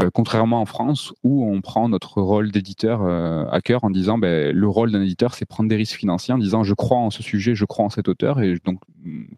Euh, 0.00 0.10
contrairement 0.12 0.60
en 0.60 0.66
France, 0.66 1.12
où 1.24 1.44
on 1.44 1.60
prend 1.60 1.88
notre 1.88 2.20
rôle 2.20 2.50
d'éditeur 2.50 3.02
euh, 3.02 3.44
à 3.50 3.60
cœur 3.60 3.84
en 3.84 3.90
disant 3.90 4.18
ben, 4.18 4.54
le 4.54 4.68
rôle 4.68 4.92
d'un 4.92 5.02
éditeur, 5.02 5.34
c'est 5.34 5.44
prendre 5.44 5.68
des 5.68 5.76
risques 5.76 5.96
financiers 5.96 6.34
en 6.34 6.38
disant 6.38 6.62
je 6.62 6.74
crois 6.74 6.98
en 6.98 7.10
ce 7.10 7.22
sujet, 7.22 7.54
je 7.54 7.64
crois 7.64 7.84
en 7.84 7.90
cet 7.90 8.08
auteur, 8.08 8.40
et 8.40 8.56
donc 8.64 8.80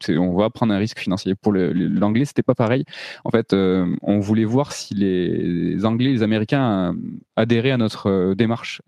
on 0.09 0.37
va 0.37 0.51
prendre 0.51 0.73
un 0.73 0.79
risque 0.79 0.99
financier. 0.99 1.35
Pour 1.35 1.53
l'anglais, 1.53 2.25
c'était 2.25 2.43
pas 2.43 2.55
pareil. 2.55 2.85
En 3.25 3.31
fait, 3.31 3.53
euh, 3.53 3.95
on 4.03 4.19
voulait 4.21 4.45
voir 4.45 4.73
si 4.73 4.95
les 4.95 5.85
Anglais, 5.85 6.13
les 6.13 6.23
Américains 6.23 6.95
adhéraient 7.37 7.71
à 7.71 7.77
notre 7.77 8.35
démarche. 8.35 8.83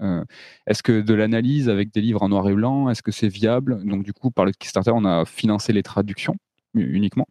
est-ce 0.66 0.82
que 0.82 1.00
de 1.00 1.14
l'analyse 1.14 1.68
avec 1.68 1.92
des 1.92 2.00
livres 2.00 2.22
en 2.22 2.28
noir 2.28 2.48
et 2.48 2.54
blanc, 2.54 2.90
est-ce 2.90 3.02
que 3.02 3.12
c'est 3.12 3.28
viable? 3.28 3.84
Donc 3.84 4.02
du 4.02 4.12
coup, 4.12 4.30
par 4.30 4.44
le 4.44 4.52
Kickstarter, 4.52 4.92
on 4.94 5.04
a 5.04 5.24
financé 5.24 5.72
les 5.72 5.82
traductions 5.82 6.36
uniquement. 6.74 7.26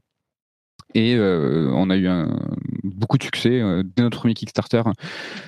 Et 0.94 1.16
euh, 1.16 1.70
on 1.74 1.90
a 1.90 1.96
eu 1.96 2.08
un, 2.08 2.28
beaucoup 2.84 3.18
de 3.18 3.24
succès. 3.24 3.62
Euh, 3.62 3.84
dès 3.84 4.04
notre 4.04 4.18
premier 4.20 4.34
Kickstarter, 4.34 4.82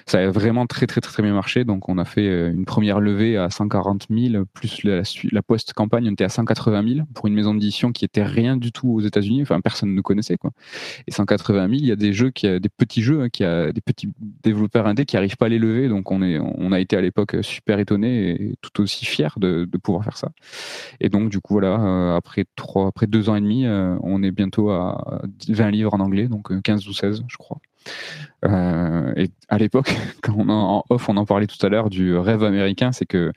ça 0.06 0.20
a 0.20 0.30
vraiment 0.30 0.66
très 0.66 0.88
très 0.88 1.02
très, 1.02 1.24
bien 1.24 1.34
marché. 1.34 1.64
Donc 1.64 1.90
on 1.90 1.98
a 1.98 2.06
fait 2.06 2.28
euh, 2.28 2.52
une 2.52 2.66
première 2.66 3.00
levée 3.00 3.38
à 3.38 3.50
140 3.50 4.08
000, 4.10 4.46
plus 4.54 4.84
la, 4.84 5.02
la 5.32 5.42
post-campagne, 5.42 6.08
on 6.08 6.14
était 6.14 6.24
à 6.24 6.30
180 6.30 6.94
000 6.96 7.06
pour 7.14 7.28
une 7.28 7.34
maison 7.34 7.54
d'édition 7.54 7.92
qui 7.92 8.06
était 8.06 8.24
rien 8.24 8.58
du 8.58 8.72
tout 8.72 8.90
aux 8.90 9.02
États-Unis. 9.02 9.42
Enfin, 9.42 9.62
personne 9.62 9.94
ne 9.94 10.02
connaissait. 10.02 10.38
Et 11.08 11.12
180 11.12 11.68
000, 11.68 11.74
il 11.74 11.86
y 11.86 11.92
a 11.92 11.96
des 11.96 12.14
jeux, 12.14 12.32
qui 12.32 12.48
des 12.48 12.70
petits 12.70 13.02
jeux, 13.02 13.22
hein, 13.22 13.30
qui 13.30 13.44
a 13.44 13.72
des 13.72 13.82
petits 13.82 14.10
développeurs 14.44 14.88
indés 14.88 15.06
qui 15.06 15.16
n'arrivent 15.16 15.38
pas 15.38 15.46
à 15.46 15.50
les 15.50 15.60
lever. 15.60 15.90
Donc 15.90 16.12
on, 16.12 16.22
est, 16.22 16.40
on 16.40 16.72
a 16.72 16.80
été 16.80 16.98
à 16.98 17.02
l'époque 17.02 17.36
super 17.42 17.80
étonnés 17.80 18.32
et 18.32 18.56
tout 18.62 18.82
aussi 18.82 19.06
fiers 19.06 19.28
de, 19.38 19.66
de, 19.66 19.78
pouvoir 19.78 20.04
faire 20.04 20.18
ça. 20.18 20.30
Et 21.00 21.10
donc 21.10 21.30
du 21.30 21.40
coup, 21.40 21.54
voilà, 21.54 22.16
après, 22.16 22.46
trois, 22.56 22.88
après 22.88 23.08
deux 23.08 23.30
ans 23.30 23.36
et 23.36 23.42
demi, 23.42 23.66
on 23.68 24.24
est 24.24 24.32
bientôt 24.32 24.70
à 24.72 25.22
20 25.50 25.72
livres 25.72 25.94
en 25.94 26.00
anglais, 26.00 26.28
donc 26.28 26.62
15 26.62 26.88
ou 26.88 26.94
16, 26.94 27.23
je 27.28 27.38
crois. 27.38 27.58
Euh, 28.46 29.14
et 29.16 29.30
à 29.50 29.58
l'époque, 29.58 29.94
quand 30.22 30.34
on 30.38 30.50
en 30.50 30.84
off, 30.90 31.10
on 31.10 31.18
en 31.18 31.26
parlait 31.26 31.48
tout 31.48 31.64
à 31.66 31.70
l'heure 31.70 31.90
du 31.90 32.16
rêve 32.16 32.44
américain, 32.44 32.92
c'est 32.92 33.06
que 33.06 33.32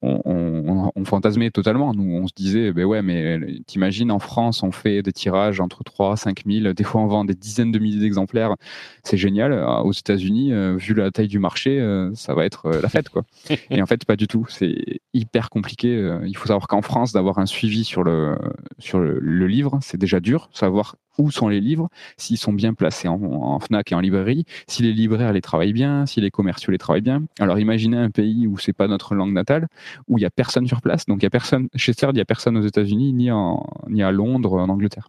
on, 0.00 1.04
fantasmait 1.04 1.50
totalement. 1.50 1.92
Nous, 1.94 2.16
on 2.16 2.26
se 2.26 2.32
disait, 2.34 2.72
ben 2.72 2.84
ouais, 2.84 3.02
mais 3.02 3.38
t'imagines, 3.66 4.10
en 4.10 4.18
France, 4.18 4.62
on 4.62 4.72
fait 4.72 5.02
des 5.02 5.12
tirages 5.12 5.60
entre 5.60 5.84
3 5.84 6.16
5 6.16 6.42
000, 6.46 6.72
des 6.72 6.84
fois 6.84 7.00
on 7.00 7.06
vend 7.06 7.24
des 7.24 7.34
dizaines 7.34 7.72
de 7.72 7.78
milliers 7.78 8.00
d'exemplaires, 8.00 8.54
c'est 9.02 9.16
génial. 9.16 9.52
Euh, 9.52 9.78
aux 9.82 9.92
États-Unis, 9.92 10.52
euh, 10.52 10.76
vu 10.76 10.94
la 10.94 11.10
taille 11.10 11.28
du 11.28 11.38
marché, 11.38 11.80
euh, 11.80 12.10
ça 12.14 12.34
va 12.34 12.44
être 12.44 12.70
la 12.70 12.88
fête, 12.88 13.08
quoi. 13.08 13.24
Et 13.70 13.82
en 13.82 13.86
fait, 13.86 14.04
pas 14.04 14.16
du 14.16 14.26
tout. 14.26 14.46
C'est 14.48 15.00
hyper 15.12 15.50
compliqué. 15.50 16.18
Il 16.24 16.36
faut 16.36 16.46
savoir 16.46 16.68
qu'en 16.68 16.82
France, 16.82 17.12
d'avoir 17.12 17.38
un 17.38 17.46
suivi 17.46 17.84
sur 17.84 18.04
le, 18.04 18.38
sur 18.78 18.98
le 18.98 19.46
livre, 19.46 19.78
c'est 19.82 19.98
déjà 19.98 20.20
dur. 20.20 20.48
Savoir 20.52 20.96
où 21.18 21.30
sont 21.30 21.48
les 21.48 21.60
livres, 21.60 21.88
s'ils 22.16 22.38
sont 22.38 22.52
bien 22.52 22.74
placés 22.74 23.08
en, 23.08 23.58
FNAC 23.60 23.92
et 23.92 23.94
en 23.94 24.00
librairie, 24.00 24.44
si 24.66 24.82
les 24.82 24.92
libraires 24.92 25.32
les 25.32 25.40
travaillent 25.40 25.72
bien, 25.72 26.06
si 26.06 26.20
les 26.20 26.30
commerciaux 26.30 26.72
les 26.72 26.78
travaillent 26.78 27.02
bien. 27.02 27.24
Alors 27.38 27.58
imaginez 27.58 27.96
un 27.96 28.10
pays 28.10 28.46
où 28.46 28.58
c'est 28.58 28.72
pas 28.72 28.88
notre 28.88 29.14
langue 29.14 29.32
natale, 29.32 29.68
où 30.08 30.18
il 30.18 30.22
y 30.22 30.24
a 30.24 30.30
personne 30.30 30.66
sur 30.66 30.80
place, 30.80 31.06
donc 31.06 31.22
il 31.22 31.24
y 31.24 31.26
a 31.26 31.30
personne, 31.30 31.68
chez 31.74 31.92
CERD, 31.92 32.16
il 32.16 32.18
y 32.18 32.22
a 32.22 32.26
personne 32.26 32.56
aux 32.56 32.66
États-Unis, 32.66 33.12
ni, 33.12 33.30
ni 33.88 34.02
à 34.02 34.10
Londres, 34.10 34.54
en 34.54 34.68
Angleterre, 34.68 35.08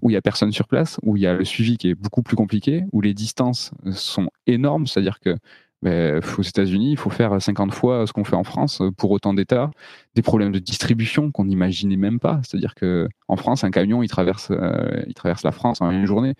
où 0.00 0.10
il 0.10 0.14
y 0.14 0.16
a 0.16 0.22
personne 0.22 0.52
sur 0.52 0.68
place, 0.68 0.98
où 1.02 1.16
il 1.16 1.22
y 1.22 1.26
a 1.26 1.34
le 1.34 1.44
suivi 1.44 1.76
qui 1.76 1.90
est 1.90 1.94
beaucoup 1.94 2.22
plus 2.22 2.36
compliqué, 2.36 2.84
où 2.92 3.00
les 3.00 3.14
distances 3.14 3.72
sont 3.92 4.30
énormes, 4.46 4.86
c'est-à-dire 4.86 5.20
que 5.20 5.36
aux 5.84 6.42
États-Unis, 6.42 6.92
il 6.92 6.96
faut 6.96 7.10
faire 7.10 7.40
50 7.40 7.72
fois 7.72 8.06
ce 8.06 8.12
qu'on 8.12 8.24
fait 8.24 8.36
en 8.36 8.44
France 8.44 8.82
pour 8.96 9.10
autant 9.10 9.34
d'États, 9.34 9.70
des 10.14 10.22
problèmes 10.22 10.52
de 10.52 10.58
distribution 10.58 11.30
qu'on 11.30 11.44
n'imaginait 11.44 11.96
même 11.96 12.20
pas. 12.20 12.40
C'est-à-dire 12.44 12.74
que 12.74 13.08
en 13.28 13.36
France, 13.36 13.64
un 13.64 13.70
camion, 13.70 14.02
il 14.02 14.08
traverse, 14.08 14.48
euh, 14.50 15.02
il 15.06 15.14
traverse 15.14 15.42
la 15.42 15.52
France 15.52 15.80
en 15.80 15.90
une 15.90 16.06
journée. 16.06 16.34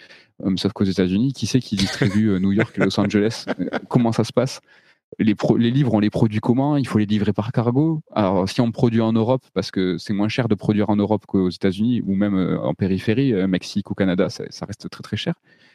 Euh, 0.44 0.54
sauf 0.56 0.72
qu'aux 0.72 0.84
États-Unis, 0.84 1.32
qui 1.32 1.46
sait 1.46 1.60
qui 1.60 1.76
distribue 1.76 2.30
euh, 2.30 2.38
New 2.38 2.52
York 2.52 2.76
et 2.76 2.84
Los 2.84 2.98
Angeles? 3.00 3.46
Comment 3.88 4.12
ça 4.12 4.24
se 4.24 4.32
passe? 4.32 4.60
Les, 5.18 5.34
les, 5.58 5.70
livres, 5.70 5.92
on 5.92 6.00
les 6.00 6.08
produit 6.08 6.40
comment? 6.40 6.76
Il 6.78 6.86
faut 6.86 6.98
les 6.98 7.04
livrer 7.04 7.34
par 7.34 7.52
cargo? 7.52 8.00
Alors, 8.14 8.48
si 8.48 8.62
on 8.62 8.72
produit 8.72 9.02
en 9.02 9.12
Europe, 9.12 9.42
parce 9.52 9.70
que 9.70 9.98
c'est 9.98 10.14
moins 10.14 10.28
cher 10.28 10.48
de 10.48 10.54
produire 10.54 10.88
en 10.88 10.96
Europe 10.96 11.26
qu'aux 11.26 11.50
États-Unis 11.50 12.02
ou 12.06 12.14
même 12.14 12.58
en 12.62 12.72
périphérie, 12.72 13.34
Mexique 13.46 13.90
ou 13.90 13.94
Canada, 13.94 14.30
ça, 14.30 14.44
reste 14.66 14.88
très 14.88 15.02
très 15.02 15.18
cher. 15.18 15.34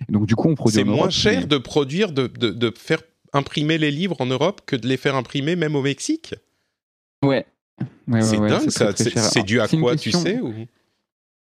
donc, 0.10 0.26
du 0.26 0.36
coup, 0.36 0.50
on 0.50 0.56
produit. 0.56 0.78
C'est 0.78 0.84
moins 0.84 1.12
cher 1.12 1.46
de 1.46 1.58
produire, 1.60 2.14
de, 2.14 2.26
de, 2.26 2.50
de 2.50 2.74
faire 2.76 3.02
imprimer 3.34 3.78
les 3.78 3.92
livres 3.92 4.20
en 4.20 4.26
Europe 4.26 4.62
que 4.66 4.76
de 4.76 4.88
les 4.88 4.98
faire 4.98 5.16
imprimer 5.16 5.56
même 5.56 5.76
au 5.76 5.82
Mexique? 5.82 6.36
Ouais. 7.24 7.46
c'est 8.22 8.38
dingue, 8.38 8.70
ça. 8.70 8.92
C'est 8.96 9.44
dû 9.44 9.60
à 9.60 9.68
quoi, 9.68 9.96
tu 9.96 10.12
sais 10.12 10.40
ou... 10.40 10.54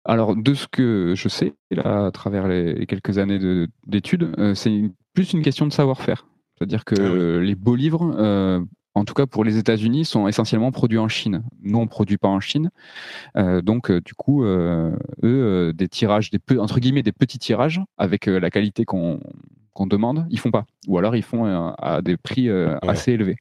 Alors, 0.06 0.38
de 0.38 0.54
ce 0.54 0.68
que 0.68 1.14
je 1.18 1.28
sais, 1.28 1.54
là, 1.70 2.06
à 2.06 2.12
travers 2.12 2.48
les 2.48 2.86
quelques 2.86 3.18
années 3.18 3.68
d'études, 3.86 4.34
euh, 4.38 4.56
c'est 4.56 4.84
plus 5.14 5.34
une 5.34 5.42
question 5.42 5.68
de 5.68 5.74
savoir-faire. 5.74 6.28
C'est-à-dire 6.58 6.86
que 6.86 7.40
ah 7.40 7.44
les 7.44 7.56
beaux 7.56 7.76
livres, 7.76 8.16
euh, 8.18 8.62
en 8.98 9.06
tout 9.06 9.14
cas 9.14 9.26
pour 9.26 9.44
les 9.44 9.58
États-Unis, 9.58 10.06
sont 10.06 10.28
essentiellement 10.28 10.72
produits 10.72 10.98
en 10.98 11.08
Chine. 11.08 11.44
Nous, 11.62 11.78
on 11.78 11.84
ne 11.84 11.88
produit 11.88 12.18
pas 12.18 12.28
en 12.28 12.40
Chine. 12.40 12.70
Euh, 13.36 13.62
donc, 13.62 13.92
du 13.92 14.14
coup, 14.14 14.44
eux, 14.44 15.74
des 15.74 15.88
tirages, 15.88 16.32
des 16.32 16.40
entre 16.58 16.80
guillemets, 16.80 17.04
des 17.04 17.12
petits 17.12 17.40
tirages, 17.40 17.82
avec 17.98 18.26
la 18.26 18.50
qualité 18.50 18.86
qu'on 18.86 19.20
demande, 19.86 20.26
ils 20.30 20.40
font 20.40 20.52
pas. 20.52 20.66
Ou 20.88 20.98
alors 20.98 21.16
ils 21.16 21.24
font 21.24 21.46
euh, 21.46 21.70
à 21.78 22.02
des 22.02 22.18
prix 22.18 22.50
euh, 22.50 22.78
assez 22.82 23.12
élevés. 23.12 23.38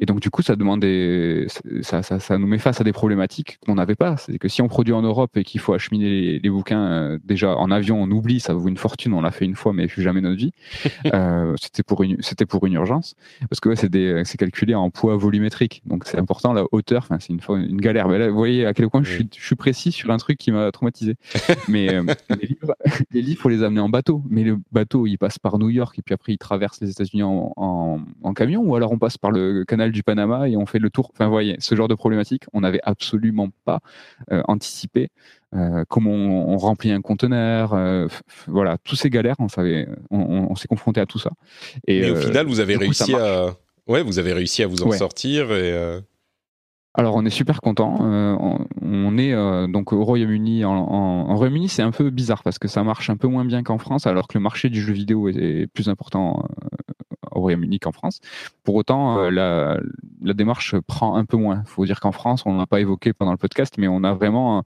Et 0.00 0.06
donc, 0.06 0.20
du 0.20 0.28
coup, 0.28 0.42
ça 0.42 0.56
demande 0.56 0.80
des, 0.80 1.46
ça, 1.82 2.02
ça, 2.02 2.18
ça, 2.18 2.36
nous 2.36 2.48
met 2.48 2.58
face 2.58 2.80
à 2.80 2.84
des 2.84 2.92
problématiques 2.92 3.58
qu'on 3.64 3.76
n'avait 3.76 3.94
pas. 3.94 4.16
C'est 4.16 4.38
que 4.38 4.48
si 4.48 4.60
on 4.60 4.66
produit 4.66 4.92
en 4.92 5.02
Europe 5.02 5.36
et 5.36 5.44
qu'il 5.44 5.60
faut 5.60 5.72
acheminer 5.72 6.40
les, 6.40 6.50
bouquins 6.50 6.84
euh, 6.84 7.18
déjà 7.24 7.56
en 7.56 7.70
avion, 7.70 8.02
on 8.02 8.10
oublie, 8.10 8.40
ça 8.40 8.54
vaut 8.54 8.68
une 8.68 8.76
fortune, 8.76 9.12
on 9.14 9.20
l'a 9.20 9.30
fait 9.30 9.44
une 9.44 9.54
fois, 9.54 9.72
mais 9.72 9.86
plus 9.86 10.02
jamais 10.02 10.20
notre 10.20 10.36
vie. 10.36 10.50
euh, 11.14 11.54
c'était 11.60 11.84
pour 11.84 12.02
une, 12.02 12.20
c'était 12.22 12.44
pour 12.44 12.66
une 12.66 12.72
urgence. 12.72 13.14
Parce 13.48 13.60
que 13.60 13.68
ouais, 13.68 13.76
c'est 13.76 13.88
des, 13.88 14.22
c'est 14.24 14.36
calculé 14.36 14.74
en 14.74 14.90
poids 14.90 15.16
volumétrique. 15.16 15.82
Donc, 15.86 16.04
c'est 16.06 16.18
important, 16.18 16.52
la 16.52 16.64
hauteur, 16.72 17.04
enfin, 17.04 17.18
c'est 17.20 17.32
une, 17.32 17.40
une 17.48 17.80
galère. 17.80 18.08
Mais 18.08 18.18
là, 18.18 18.28
vous 18.28 18.36
voyez 18.36 18.66
à 18.66 18.74
quel 18.74 18.90
point 18.90 19.04
je, 19.04 19.12
suis, 19.12 19.28
je 19.36 19.44
suis 19.44 19.56
précis 19.56 19.92
sur 19.92 20.10
un 20.10 20.16
truc 20.16 20.38
qui 20.38 20.50
m'a 20.50 20.72
traumatisé. 20.72 21.14
mais 21.68 21.94
euh, 21.94 22.02
les, 22.30 22.48
livres, 22.48 22.74
les 23.12 23.22
livres, 23.22 23.40
faut 23.42 23.48
les 23.48 23.62
amener 23.62 23.80
en 23.80 23.88
bateau. 23.88 24.22
Mais 24.28 24.42
le 24.42 24.58
bateau, 24.72 25.06
il 25.06 25.18
passe 25.18 25.38
par 25.38 25.58
New 25.58 25.70
York 25.70 25.96
et 26.00 26.02
puis 26.02 26.14
après, 26.14 26.32
il 26.32 26.38
traverse 26.38 26.80
les 26.80 26.90
États-Unis 26.90 27.22
en, 27.22 27.52
en, 27.56 28.00
en 28.24 28.34
camion 28.34 28.62
ou 28.62 28.74
alors 28.74 28.90
on 28.90 28.98
passe 28.98 29.18
par 29.18 29.30
le 29.30 29.64
canal 29.84 29.92
du 29.92 30.02
Panama 30.02 30.48
et 30.48 30.56
on 30.56 30.66
fait 30.66 30.78
le 30.78 30.90
tour. 30.90 31.10
Enfin, 31.12 31.26
vous 31.26 31.32
voyez, 31.32 31.56
ce 31.58 31.74
genre 31.74 31.88
de 31.88 31.94
problématique, 31.94 32.44
on 32.52 32.60
n'avait 32.60 32.80
absolument 32.82 33.48
pas 33.64 33.80
euh, 34.32 34.42
anticipé. 34.48 35.08
Euh, 35.54 35.84
comment 35.88 36.10
on, 36.10 36.56
remplit 36.56 36.90
un 36.90 37.00
conteneur, 37.00 37.74
euh, 37.74 38.08
voilà, 38.48 38.76
tous 38.82 38.96
ces 38.96 39.10
galères, 39.10 39.36
on 39.38 39.48
savait, 39.48 39.86
on, 40.10 40.54
s'est 40.56 40.66
confronté 40.66 41.00
à 41.00 41.06
tout 41.06 41.18
ça. 41.18 41.30
Et 41.86 42.00
Mais 42.00 42.10
au 42.10 42.16
final, 42.16 42.46
vous 42.46 42.60
avez 42.60 42.76
réussi 42.76 43.14
à, 43.14 43.54
ouais, 43.86 44.02
vous 44.02 44.18
avez 44.18 44.32
réussi 44.32 44.62
à 44.62 44.66
vous 44.66 44.82
en 44.82 44.90
sortir 44.92 45.52
et. 45.52 46.00
Alors 46.96 47.16
on 47.16 47.24
est 47.24 47.30
super 47.30 47.60
content. 47.60 47.98
on, 48.00 49.18
est 49.18 49.32
donc 49.68 49.92
au 49.92 50.04
Royaume-Uni. 50.04 50.64
En, 50.64 51.36
Royaume-Uni, 51.36 51.68
c'est 51.68 51.82
un 51.82 51.90
peu 51.90 52.10
bizarre 52.10 52.44
parce 52.44 52.60
que 52.60 52.68
ça 52.68 52.84
marche 52.84 53.10
un 53.10 53.16
peu 53.16 53.26
moins 53.26 53.44
bien 53.44 53.64
qu'en 53.64 53.78
France, 53.78 54.06
alors 54.06 54.28
que 54.28 54.38
le 54.38 54.42
marché 54.42 54.70
du 54.70 54.80
jeu 54.80 54.92
vidéo 54.92 55.28
est 55.28 55.66
plus 55.72 55.88
important 55.88 56.48
au 57.34 57.40
Royaume-Uni 57.40 57.78
qu'en 57.78 57.92
France. 57.92 58.20
Pour 58.62 58.74
autant, 58.74 59.18
euh, 59.18 59.30
la, 59.30 59.78
la, 60.22 60.34
démarche 60.34 60.78
prend 60.80 61.16
un 61.16 61.24
peu 61.24 61.36
moins. 61.36 61.62
Il 61.66 61.70
faut 61.70 61.84
dire 61.84 62.00
qu'en 62.00 62.12
France, 62.12 62.44
on 62.46 62.54
n'a 62.54 62.66
pas 62.66 62.80
évoqué 62.80 63.12
pendant 63.12 63.32
le 63.32 63.38
podcast, 63.38 63.74
mais 63.78 63.88
on 63.88 64.04
a 64.04 64.14
vraiment 64.14 64.64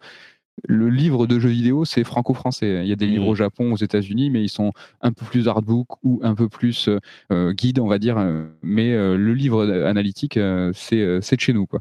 le 0.66 0.88
livre 0.88 1.26
de 1.26 1.38
jeux 1.38 1.48
vidéo, 1.48 1.84
c'est 1.84 2.04
franco-français. 2.04 2.80
Il 2.82 2.88
y 2.88 2.92
a 2.92 2.96
des 2.96 3.06
livres 3.06 3.26
mmh. 3.26 3.28
au 3.28 3.34
Japon, 3.34 3.72
aux 3.72 3.76
États-Unis, 3.76 4.30
mais 4.30 4.42
ils 4.42 4.48
sont 4.48 4.72
un 5.02 5.12
peu 5.12 5.24
plus 5.24 5.48
artbook 5.48 5.88
ou 6.04 6.20
un 6.22 6.34
peu 6.34 6.48
plus 6.48 6.88
euh, 7.32 7.52
guide, 7.52 7.78
on 7.78 7.86
va 7.86 7.98
dire. 7.98 8.16
Mais 8.62 8.92
euh, 8.92 9.16
le 9.16 9.34
livre 9.34 9.70
analytique, 9.84 10.36
euh, 10.36 10.72
c'est 10.74 11.36
de 11.36 11.40
chez 11.40 11.52
nous. 11.52 11.66
Quoi. 11.66 11.80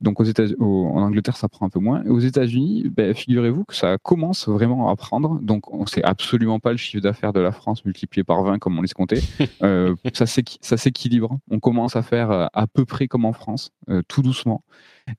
Donc 0.00 0.20
aux 0.20 0.24
États 0.24 0.44
en 0.60 1.02
Angleterre, 1.02 1.36
ça 1.36 1.48
prend 1.48 1.66
un 1.66 1.70
peu 1.70 1.80
moins. 1.80 2.04
aux 2.06 2.20
États-Unis, 2.20 2.90
ben, 2.94 3.14
figurez-vous 3.14 3.64
que 3.64 3.74
ça 3.74 3.98
commence 3.98 4.48
vraiment 4.48 4.90
à 4.90 4.96
prendre. 4.96 5.40
Donc 5.40 5.72
on 5.72 5.86
sait 5.86 6.02
absolument 6.02 6.60
pas 6.60 6.72
le 6.72 6.78
chiffre 6.78 7.02
d'affaires 7.02 7.32
de 7.32 7.40
la 7.40 7.52
France 7.52 7.84
multiplié 7.84 8.24
par 8.24 8.42
20 8.42 8.58
comme 8.58 8.78
on 8.78 8.82
les 8.82 8.88
comptait. 8.88 9.22
ça 10.12 10.76
s'équilibre. 10.76 11.38
On 11.50 11.60
commence 11.60 11.96
à 11.96 12.02
faire 12.02 12.48
à 12.52 12.66
peu 12.66 12.84
près 12.84 13.08
comme 13.08 13.24
en 13.24 13.32
France, 13.32 13.72
tout 14.08 14.22
doucement 14.22 14.62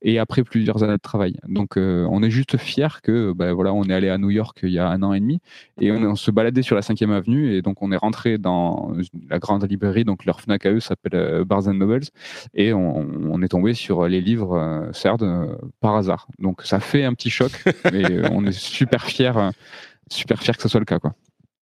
et 0.02 0.18
après 0.18 0.42
plusieurs 0.42 0.82
années 0.82 0.96
de 0.96 0.98
travail. 0.98 1.36
Donc 1.48 1.76
euh, 1.76 2.06
on 2.10 2.22
est 2.22 2.30
juste 2.30 2.56
fier 2.56 3.02
que 3.02 3.32
ben, 3.32 3.52
voilà, 3.52 3.72
on 3.72 3.84
est 3.84 3.94
allé 3.94 4.08
à 4.08 4.18
New 4.18 4.30
York 4.30 4.60
il 4.62 4.70
y 4.70 4.78
a 4.78 4.88
un 4.88 5.02
an 5.02 5.12
et 5.12 5.20
demi 5.20 5.40
et 5.80 5.90
on, 5.92 6.14
se 6.14 6.30
baladait 6.30 6.62
sur 6.62 6.76
la 6.76 6.82
5e 6.82 7.10
avenue 7.10 7.54
et 7.54 7.62
donc 7.62 7.82
on 7.82 7.92
est 7.92 7.96
rentré 7.96 8.38
dans 8.38 8.92
la 9.28 9.38
grande 9.38 9.68
librairie, 9.68 10.04
donc 10.04 10.24
leur 10.24 10.40
Fnac 10.40 10.66
à 10.66 10.72
eux 10.72 10.80
s'appelle 10.80 11.14
euh, 11.14 11.44
Barnes 11.44 11.72
Nobles 11.72 12.06
et 12.54 12.72
on, 12.72 13.40
est 13.42 13.48
tombé 13.48 13.72
sur 13.74 14.06
les 14.06 14.20
livres 14.20 14.58
euh, 14.58 14.92
CERD 14.92 15.56
par 15.80 15.96
hasard. 15.96 16.26
Donc 16.38 16.62
ça 16.62 16.80
fait 16.80 17.04
un 17.04 17.14
petit 17.14 17.30
choc, 17.30 17.52
mais 17.92 18.30
on 18.30 18.44
est 18.46 18.52
super 18.52 19.04
fier, 19.04 19.52
super 20.10 20.42
fier 20.42 20.56
que 20.56 20.62
ce 20.62 20.68
soit 20.68 20.80
le 20.80 20.86
cas 20.86 20.98
quoi. 20.98 21.14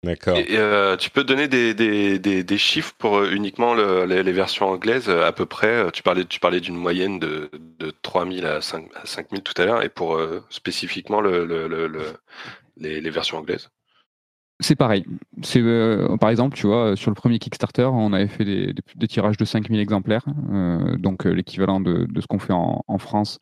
D'accord. 0.05 0.37
Et 0.37 0.57
euh, 0.57 0.97
tu 0.97 1.11
peux 1.11 1.23
donner 1.23 1.47
des, 1.47 1.75
des, 1.75 2.19
des, 2.19 2.43
des 2.43 2.59
chiffres 2.59 2.93
pour 2.99 3.19
euh, 3.19 3.31
uniquement 3.31 3.73
le, 3.73 4.05
les, 4.05 4.25
les, 4.25 4.33
versions 4.33 4.69
anglaises 4.69 5.09
euh, 5.09 5.25
à 5.25 5.31
peu 5.31 5.47
près. 5.47 5.93
Tu 5.93 6.03
parlais, 6.03 6.25
tu 6.25 6.41
parlais 6.41 6.61
d'une 6.61 6.75
moyenne 6.75 7.21
de, 7.21 7.51
de 7.79 7.93
3000 8.03 8.45
à, 8.45 8.61
5, 8.61 8.87
à 8.97 9.07
5000 9.07 9.43
tout 9.43 9.61
à 9.63 9.65
l'heure, 9.65 9.83
et 9.83 9.89
pour 9.89 10.21
spécifiquement 10.51 11.21
le, 11.21 11.45
le, 11.47 11.69
le 11.69 11.89
les, 12.79 13.01
les, 13.01 13.11
versions 13.11 13.39
anglaises? 13.39 13.71
C'est 14.59 14.77
pareil. 14.77 15.05
C'est 15.43 15.61
euh, 15.61 16.17
par 16.17 16.31
exemple, 16.31 16.57
tu 16.57 16.67
vois, 16.67 16.97
sur 16.97 17.11
le 17.11 17.15
premier 17.15 17.39
Kickstarter, 17.39 17.89
on 17.93 18.13
avait 18.13 18.29
fait 18.29 18.45
des, 18.45 18.75
des, 18.95 19.09
tirages 19.09 19.37
de 19.37 19.45
5000 19.45 19.81
exemplaires, 19.81 20.25
euh, 20.53 20.97
donc 20.99 21.25
l'équivalent 21.25 21.81
de, 21.81 22.07
de, 22.09 22.21
ce 22.21 22.27
qu'on 22.27 22.39
fait 22.39 22.53
en, 22.53 22.85
en 22.87 22.99
France 22.99 23.39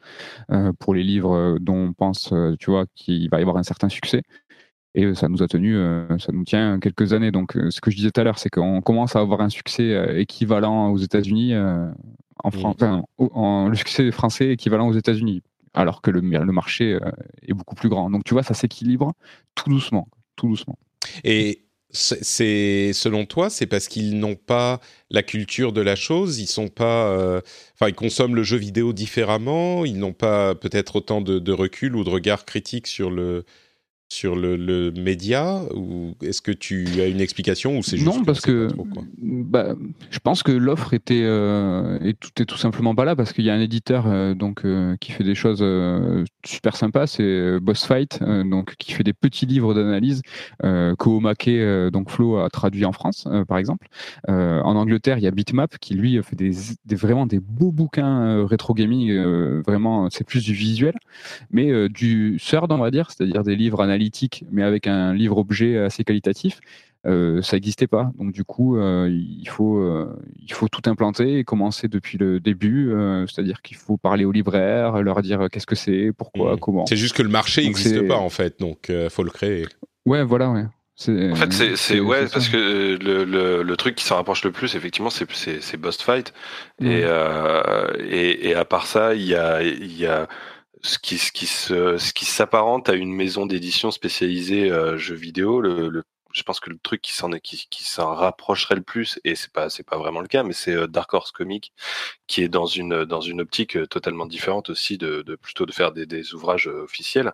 euh, 0.51 0.73
pour 0.79 0.95
les 0.95 1.03
livres 1.03 1.59
dont 1.61 1.89
on 1.89 1.93
pense, 1.93 2.33
tu 2.59 2.71
vois, 2.71 2.85
qu'il 2.95 3.29
va 3.31 3.39
y 3.39 3.43
avoir 3.43 3.57
un 3.57 3.63
certain 3.63 3.89
succès. 3.89 4.23
Et 4.95 5.05
euh, 5.05 5.15
ça 5.15 5.29
nous 5.29 5.43
a 5.43 5.47
tenu, 5.47 5.77
euh, 5.77 6.19
ça 6.19 6.33
nous 6.33 6.45
tient 6.45 6.81
quelques 6.81 7.13
années. 7.13 7.31
Donc, 7.31 7.57
euh, 7.57 7.71
ce 7.71 7.81
que 7.81 7.91
je 7.91 7.97
disais 7.97 8.11
tout 8.11 8.21
à 8.21 8.25
l'heure, 8.25 8.39
c'est 8.39 8.51
qu'on 8.51 8.81
commence 8.81 9.17
à 9.17 9.21
avoir 9.21 9.41
un 9.41 9.49
succès 9.49 10.21
équivalent 10.21 10.91
aux 10.91 10.99
États-Unis, 10.99 11.55
en 12.43 12.51
France, 12.51 12.77
en, 13.19 13.69
le 13.69 13.77
succès 13.77 14.11
français 14.11 14.51
équivalent 14.51 14.89
aux 14.89 14.95
États-Unis, 14.95 15.43
alors 15.75 16.03
que 16.03 16.11
le, 16.11 16.21
le 16.21 16.53
marché 16.53 16.99
est 17.47 17.53
beaucoup 17.53 17.75
plus 17.75 17.89
grand. 17.89 18.11
Donc, 18.11 18.25
tu 18.25 18.35
vois, 18.35 18.43
ça 18.43 18.55
s'équilibre 18.55 19.13
tout 19.55 19.71
doucement, 19.71 20.09
tout 20.37 20.49
doucement. 20.49 20.79
Et 21.25 21.67
c'est 21.93 22.93
selon 22.93 23.27
toi, 23.27 23.51
c'est 23.51 23.67
parce 23.67 23.89
qu'ils 23.89 24.19
n'ont 24.19 24.37
pas 24.37 24.81
la 25.11 25.23
culture 25.23 25.73
de 25.73 25.81
la 25.81 25.97
chose, 25.97 26.39
ils 26.39 26.47
sont 26.47 26.69
pas, 26.69 27.41
enfin, 27.75 27.89
ils 27.89 27.95
consomment 27.95 28.37
le 28.37 28.43
jeu 28.43 28.57
vidéo 28.57 28.93
différemment, 28.93 29.85
ils 29.85 29.99
n'ont 29.99 30.13
pas 30.13 30.55
peut-être 30.55 30.97
autant 30.97 31.21
de, 31.21 31.39
de, 31.39 31.53
recul 31.53 31.95
ou 31.95 32.05
de 32.05 32.11
regard 32.11 32.45
critique 32.45 32.87
sur 32.87 33.11
le 33.11 33.45
sur 34.13 34.35
le, 34.35 34.57
le 34.57 34.91
média 34.91 35.63
ou 35.73 36.15
est-ce 36.21 36.43
que 36.43 36.51
tu 36.51 37.01
as 37.01 37.07
une 37.07 37.21
explication 37.21 37.79
ou 37.79 37.83
c'est 37.85 37.97
juste 37.97 38.09
non 38.09 38.25
parce 38.25 38.41
que, 38.41 38.67
bah, 39.23 39.77
je 40.11 40.19
pense 40.19 40.43
que 40.43 40.51
l'offre 40.51 40.95
était 40.95 41.23
euh, 41.23 41.97
et 42.03 42.15
tout 42.15 42.31
est 42.43 42.45
tout 42.45 42.57
simplement 42.57 42.97
pas 42.97 43.05
là 43.05 43.15
parce 43.15 43.33
qu'il 43.33 43.45
y 43.45 43.51
a 43.51 43.55
un 43.55 43.61
éditeur 43.61 44.09
euh, 44.09 44.35
donc 44.35 44.65
euh, 44.65 44.97
qui 45.01 45.13
fait 45.13 45.23
des 45.23 45.37
choses 45.37 45.61
euh, 45.63 46.25
super 46.45 46.75
sympas 46.75 47.07
c'est 47.07 47.61
Boss 47.61 47.85
Fight 47.85 48.21
donc 48.21 48.75
qui 48.79 48.93
fait 48.93 49.05
des 49.05 49.13
petits 49.13 49.47
livres 49.47 49.75
d'analyse 49.75 50.23
euh, 50.65 50.97
Koomake 50.97 51.49
donc 51.93 52.11
Flo 52.11 52.39
a 52.39 52.51
traduit 52.51 52.85
en 52.85 52.93
France 52.93 53.29
par 53.47 53.59
exemple. 53.59 53.87
En 54.27 54.75
Angleterre 54.75 55.19
il 55.19 55.25
y 55.25 55.29
a 55.29 55.31
Bitmap 55.31 55.79
qui 55.79 55.95
lui 55.95 56.21
fait 56.25 56.35
des, 56.35 56.51
des 56.85 56.97
vraiment 56.97 57.27
des 57.27 57.39
beaux 57.39 57.71
bouquins 57.71 58.45
rétro 58.45 58.75
gaming 58.75 59.17
vraiment 59.65 60.09
c'est 60.11 60.25
plus 60.25 60.43
du 60.43 60.53
visuel 60.53 60.95
mais 61.53 61.89
du 61.89 62.41
third 62.45 62.73
on 62.73 62.79
va 62.79 62.91
dire 62.91 63.11
c'est-à-dire 63.11 63.45
des 63.45 63.55
livres 63.55 63.85
mais 64.51 64.63
avec 64.63 64.87
un 64.87 65.13
livre-objet 65.15 65.79
assez 65.79 66.05
qualitatif, 66.05 66.61
euh, 67.07 67.41
ça 67.41 67.57
n'existait 67.57 67.87
pas. 67.87 68.13
Donc 68.19 68.33
du 68.33 68.45
coup, 68.45 68.77
euh, 68.77 69.09
il, 69.11 69.49
faut, 69.49 69.79
euh, 69.79 70.15
il 70.39 70.53
faut 70.53 70.69
tout 70.69 70.83
implanter 70.89 71.39
et 71.39 71.45
commencer 71.45 71.89
depuis 71.89 72.19
le 72.19 72.41
début. 72.41 72.93
C'est-à-dire 73.29 73.63
qu'il 73.63 73.77
faut 73.77 73.97
parler 73.97 74.25
aux 74.25 74.33
libraires, 74.33 75.03
leur 75.03 75.23
dire 75.23 75.49
qu'est-ce 75.51 75.67
que 75.67 75.77
c'est, 75.77 76.13
pourquoi, 76.17 76.57
mmh. 76.57 76.61
comment. 76.61 76.87
C'est 76.87 76.97
juste 76.97 77.17
que 77.17 77.23
le 77.23 77.29
marché 77.29 77.63
n'existe 77.63 78.07
pas 78.07 78.19
en 78.19 78.31
fait, 78.31 78.61
donc 78.61 78.87
il 78.89 79.11
faut 79.11 79.23
le 79.23 79.31
créer. 79.31 79.67
Ouais, 80.07 80.23
voilà, 80.25 80.51
ouais. 80.51 80.65
En 81.09 81.35
fait, 81.35 81.77
c'est 81.77 81.99
ouais 81.99 82.27
parce 82.31 82.51
que 82.51 82.99
le, 83.03 83.25
le, 83.25 83.63
le, 83.63 83.77
truc 83.79 83.95
qui 83.95 84.05
s'en 84.05 84.17
rapproche 84.17 84.45
le 84.45 84.53
plus, 84.53 84.75
effectivement, 84.75 85.09
c'est 85.09 85.27
c'est 85.33 85.77
Boss 85.79 85.97
Fight. 86.03 86.35
Et, 86.83 87.05
et, 88.11 88.49
et 88.49 88.55
à 88.55 88.65
part 88.67 88.87
ça, 88.87 89.15
il 89.15 89.23
y 89.23 89.35
a 89.35 89.63
il 89.63 89.99
y 89.99 90.07
a 90.07 90.29
ce 90.83 90.99
qui, 90.99 91.19
ce 91.19 91.33
qui 91.33 91.47
se, 91.47 91.99
ce 91.99 92.13
qui 92.13 92.25
s'apparente 92.25 92.89
à 92.89 92.95
une 92.95 93.13
maison 93.13 93.47
d'édition 93.47 93.91
spécialisée 93.91 94.71
euh, 94.71 94.97
jeux 94.97 95.15
vidéo. 95.15 95.61
Le, 95.61 95.89
le, 95.89 96.05
je 96.33 96.43
pense 96.43 96.61
que 96.61 96.71
le 96.71 96.79
truc 96.79 97.03
qui 97.03 97.13
s'en 97.13 97.31
qui, 97.33 97.67
qui 97.71 97.85
s'en 97.85 98.15
rapprocherait 98.15 98.77
le 98.77 98.83
plus, 98.83 99.19
et 99.25 99.35
c'est 99.35 99.53
pas 99.53 99.69
c'est 99.69 99.83
pas 99.83 99.99
vraiment 99.99 100.21
le 100.21 100.29
cas, 100.29 100.43
mais 100.43 100.53
c'est 100.53 100.75
euh, 100.75 100.87
Dark 100.87 101.13
Horse 101.13 101.33
Comics 101.33 101.73
qui 102.27 102.43
est 102.43 102.49
dans 102.49 102.67
une 102.67 103.05
dans 103.05 103.21
une 103.21 103.41
optique 103.41 103.77
euh, 103.77 103.87
totalement 103.87 104.27
différente 104.27 104.71
aussi 104.71 104.97
de, 104.97 105.23
de 105.23 105.35
plutôt 105.37 105.67
de 105.67 105.73
faire 105.73 105.93
des, 105.93 106.07
des 106.07 106.35
ouvrages 106.35 106.69
officiels. 106.69 107.33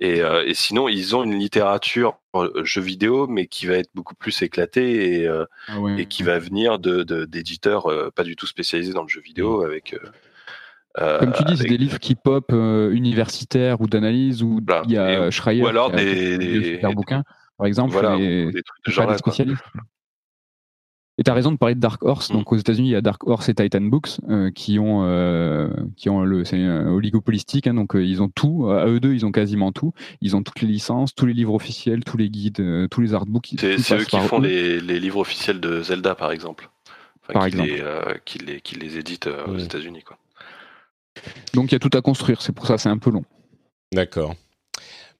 Et, 0.00 0.18
et, 0.18 0.54
sinon, 0.54 0.88
ils 0.88 1.14
ont 1.14 1.22
une 1.22 1.38
littérature 1.38 2.18
jeux 2.64 2.80
vidéo, 2.80 3.28
mais 3.28 3.46
qui 3.46 3.66
va 3.66 3.74
être 3.74 3.90
beaucoup 3.94 4.16
plus 4.16 4.42
éclatée 4.42 5.20
et, 5.20 5.28
ah 5.28 5.44
et 5.96 6.06
qui 6.06 6.24
va 6.24 6.40
venir 6.40 6.80
de 6.80 7.04
d'éditeurs 7.24 7.86
pas 8.12 8.24
du 8.24 8.34
tout 8.34 8.48
spécialisés 8.48 8.94
dans 8.94 9.02
le 9.02 9.08
jeu 9.08 9.20
vidéo 9.20 9.62
avec 9.62 9.94
euh, 9.94 10.00
Comme 10.94 11.32
tu 11.32 11.44
dis, 11.44 11.56
c'est 11.56 11.68
des 11.68 11.78
livres 11.78 11.98
qui 11.98 12.14
pop 12.14 12.50
euh, 12.52 12.90
universitaires 12.90 13.80
ou 13.80 13.86
d'analyse 13.86 14.42
ou 14.42 14.60
il 14.86 14.92
y 14.92 14.98
a 14.98 15.30
Schreier. 15.30 15.62
Ou 15.62 15.66
alors 15.66 15.90
des, 15.90 16.38
des, 16.38 16.78
des, 16.78 16.94
bouquins, 16.94 17.24
par 17.56 17.66
exemple, 17.66 17.92
voilà, 17.92 18.16
des, 18.16 18.50
trucs 18.52 18.86
de 18.86 18.92
genre 18.92 19.16
spécialistes. 19.16 19.62
Et 21.18 21.24
tu 21.24 21.30
as 21.30 21.34
raison 21.34 21.52
de 21.52 21.58
parler 21.58 21.74
de 21.74 21.80
Dark 21.80 22.02
Horse. 22.02 22.30
Mm. 22.30 22.32
Donc 22.34 22.52
aux 22.52 22.56
États-Unis, 22.56 22.88
il 22.88 22.92
y 22.92 22.96
a 22.96 23.00
Dark 23.00 23.26
Horse 23.26 23.48
et 23.48 23.54
Titan 23.54 23.82
Books 23.82 24.18
euh, 24.28 24.50
qui 24.50 24.78
ont 24.78 25.04
euh, 25.04 25.68
qui 25.96 26.08
ont 26.08 26.22
le 26.22 26.44
c'est 26.44 26.66
oligopolistique. 26.66 27.66
Hein, 27.66 27.74
donc 27.74 27.94
euh, 27.94 28.04
ils 28.04 28.22
ont 28.22 28.28
tout. 28.28 28.68
À 28.70 28.86
eux 28.86 28.98
deux, 28.98 29.14
ils 29.14 29.26
ont 29.26 29.32
quasiment 29.32 29.72
tout. 29.72 29.92
Ils 30.20 30.36
ont 30.36 30.42
toutes 30.42 30.60
les 30.60 30.68
licences, 30.68 31.14
tous 31.14 31.26
les 31.26 31.34
livres 31.34 31.54
officiels, 31.54 32.04
tous 32.04 32.16
les 32.16 32.30
guides, 32.30 32.88
tous 32.90 33.00
les 33.00 33.14
artbooks. 33.14 33.54
C'est 33.58 33.94
eux 33.94 34.04
qui 34.04 34.18
font 34.18 34.40
les, 34.40 34.80
les, 34.80 34.98
livres 34.98 35.18
officiels 35.18 35.60
de 35.60 35.82
Zelda, 35.82 36.14
par 36.14 36.32
exemple. 36.32 36.70
Enfin, 37.22 37.34
par 37.34 37.42
qui 37.42 37.48
exemple. 37.48 37.70
Les, 37.70 38.20
qui, 38.24 38.38
les, 38.38 38.60
qui 38.60 38.74
les 38.76 38.98
éditent 38.98 39.28
aux 39.46 39.58
États-Unis, 39.58 40.02
quoi. 40.02 40.16
Donc 41.54 41.70
il 41.70 41.74
y 41.74 41.76
a 41.76 41.78
tout 41.78 41.96
à 41.96 42.00
construire, 42.00 42.42
c'est 42.42 42.52
pour 42.52 42.66
ça 42.66 42.78
c'est 42.78 42.88
un 42.88 42.98
peu 42.98 43.10
long. 43.10 43.24
D'accord. 43.92 44.34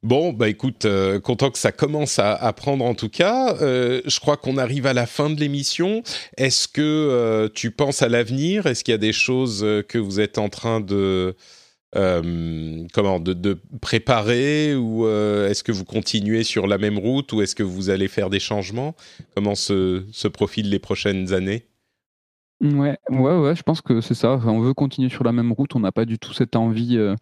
Bon, 0.03 0.33
bah 0.33 0.49
écoute, 0.49 0.85
euh, 0.85 1.21
content 1.21 1.53
que 1.53 1.59
ça 1.59 1.71
commence 1.71 2.19
à, 2.19 2.53
prendre 2.55 2.85
en 2.85 2.95
tout 2.95 3.09
cas. 3.09 3.57
Euh, 3.61 4.01
je 4.05 4.19
crois 4.19 4.37
qu'on 4.37 4.59
arrive 4.59 4.87
à 4.87 4.95
la 4.95 5.07
fin 5.07 5.31
de 5.31 5.39
l'émission. 5.39 6.03
Est-ce 6.37 6.67
que 6.67 6.81
euh, 6.81 7.49
tu 7.55 7.71
penses 7.71 8.03
à 8.03 8.09
l'avenir? 8.09 8.67
Est-ce 8.67 8.83
qu'il 8.83 8.91
y 8.91 8.97
a 8.97 8.99
des 8.99 9.13
choses 9.13 9.65
que 9.89 9.99
vous 9.99 10.19
êtes 10.19 10.39
en 10.39 10.49
train 10.49 10.81
de 10.81 11.37
comment 11.95 13.21
de, 13.21 13.61
préparer 13.81 14.75
ou 14.75 15.07
est-ce 15.07 15.63
que 15.63 15.73
vous 15.73 15.85
continuez 15.85 16.43
sur 16.43 16.67
la 16.67 16.79
même 16.79 16.99
route 16.99 17.33
ou 17.33 17.43
est-ce 17.43 17.55
que 17.55 17.63
vous 17.63 17.89
allez 17.89 18.09
faire 18.09 18.29
des 18.29 18.41
changements? 18.41 18.97
Comment 19.37 19.55
se 19.55 20.27
profilent 20.29 20.71
les 20.71 20.81
prochaines 20.81 21.33
années? 21.33 21.67
Ouais, 22.63 22.97
ouais, 23.11 23.39
ouais, 23.39 23.57
je 23.57 23.63
pense 23.63 23.81
que 23.81 24.01
c'est 24.01 24.15
ça. 24.15 24.33
Enfin, 24.33 24.51
on 24.51 24.61
veut 24.61 24.73
continuer 24.73 25.09
sur 25.09 25.25
la 25.25 25.33
même 25.33 25.53
route. 25.53 25.75
On 25.75 25.81
n'a 25.81 25.91
pas 25.91 26.05
du 26.05 26.19
tout 26.19 26.33
cette 26.33 26.55
envie, 26.55 26.97
euh, 26.97 27.17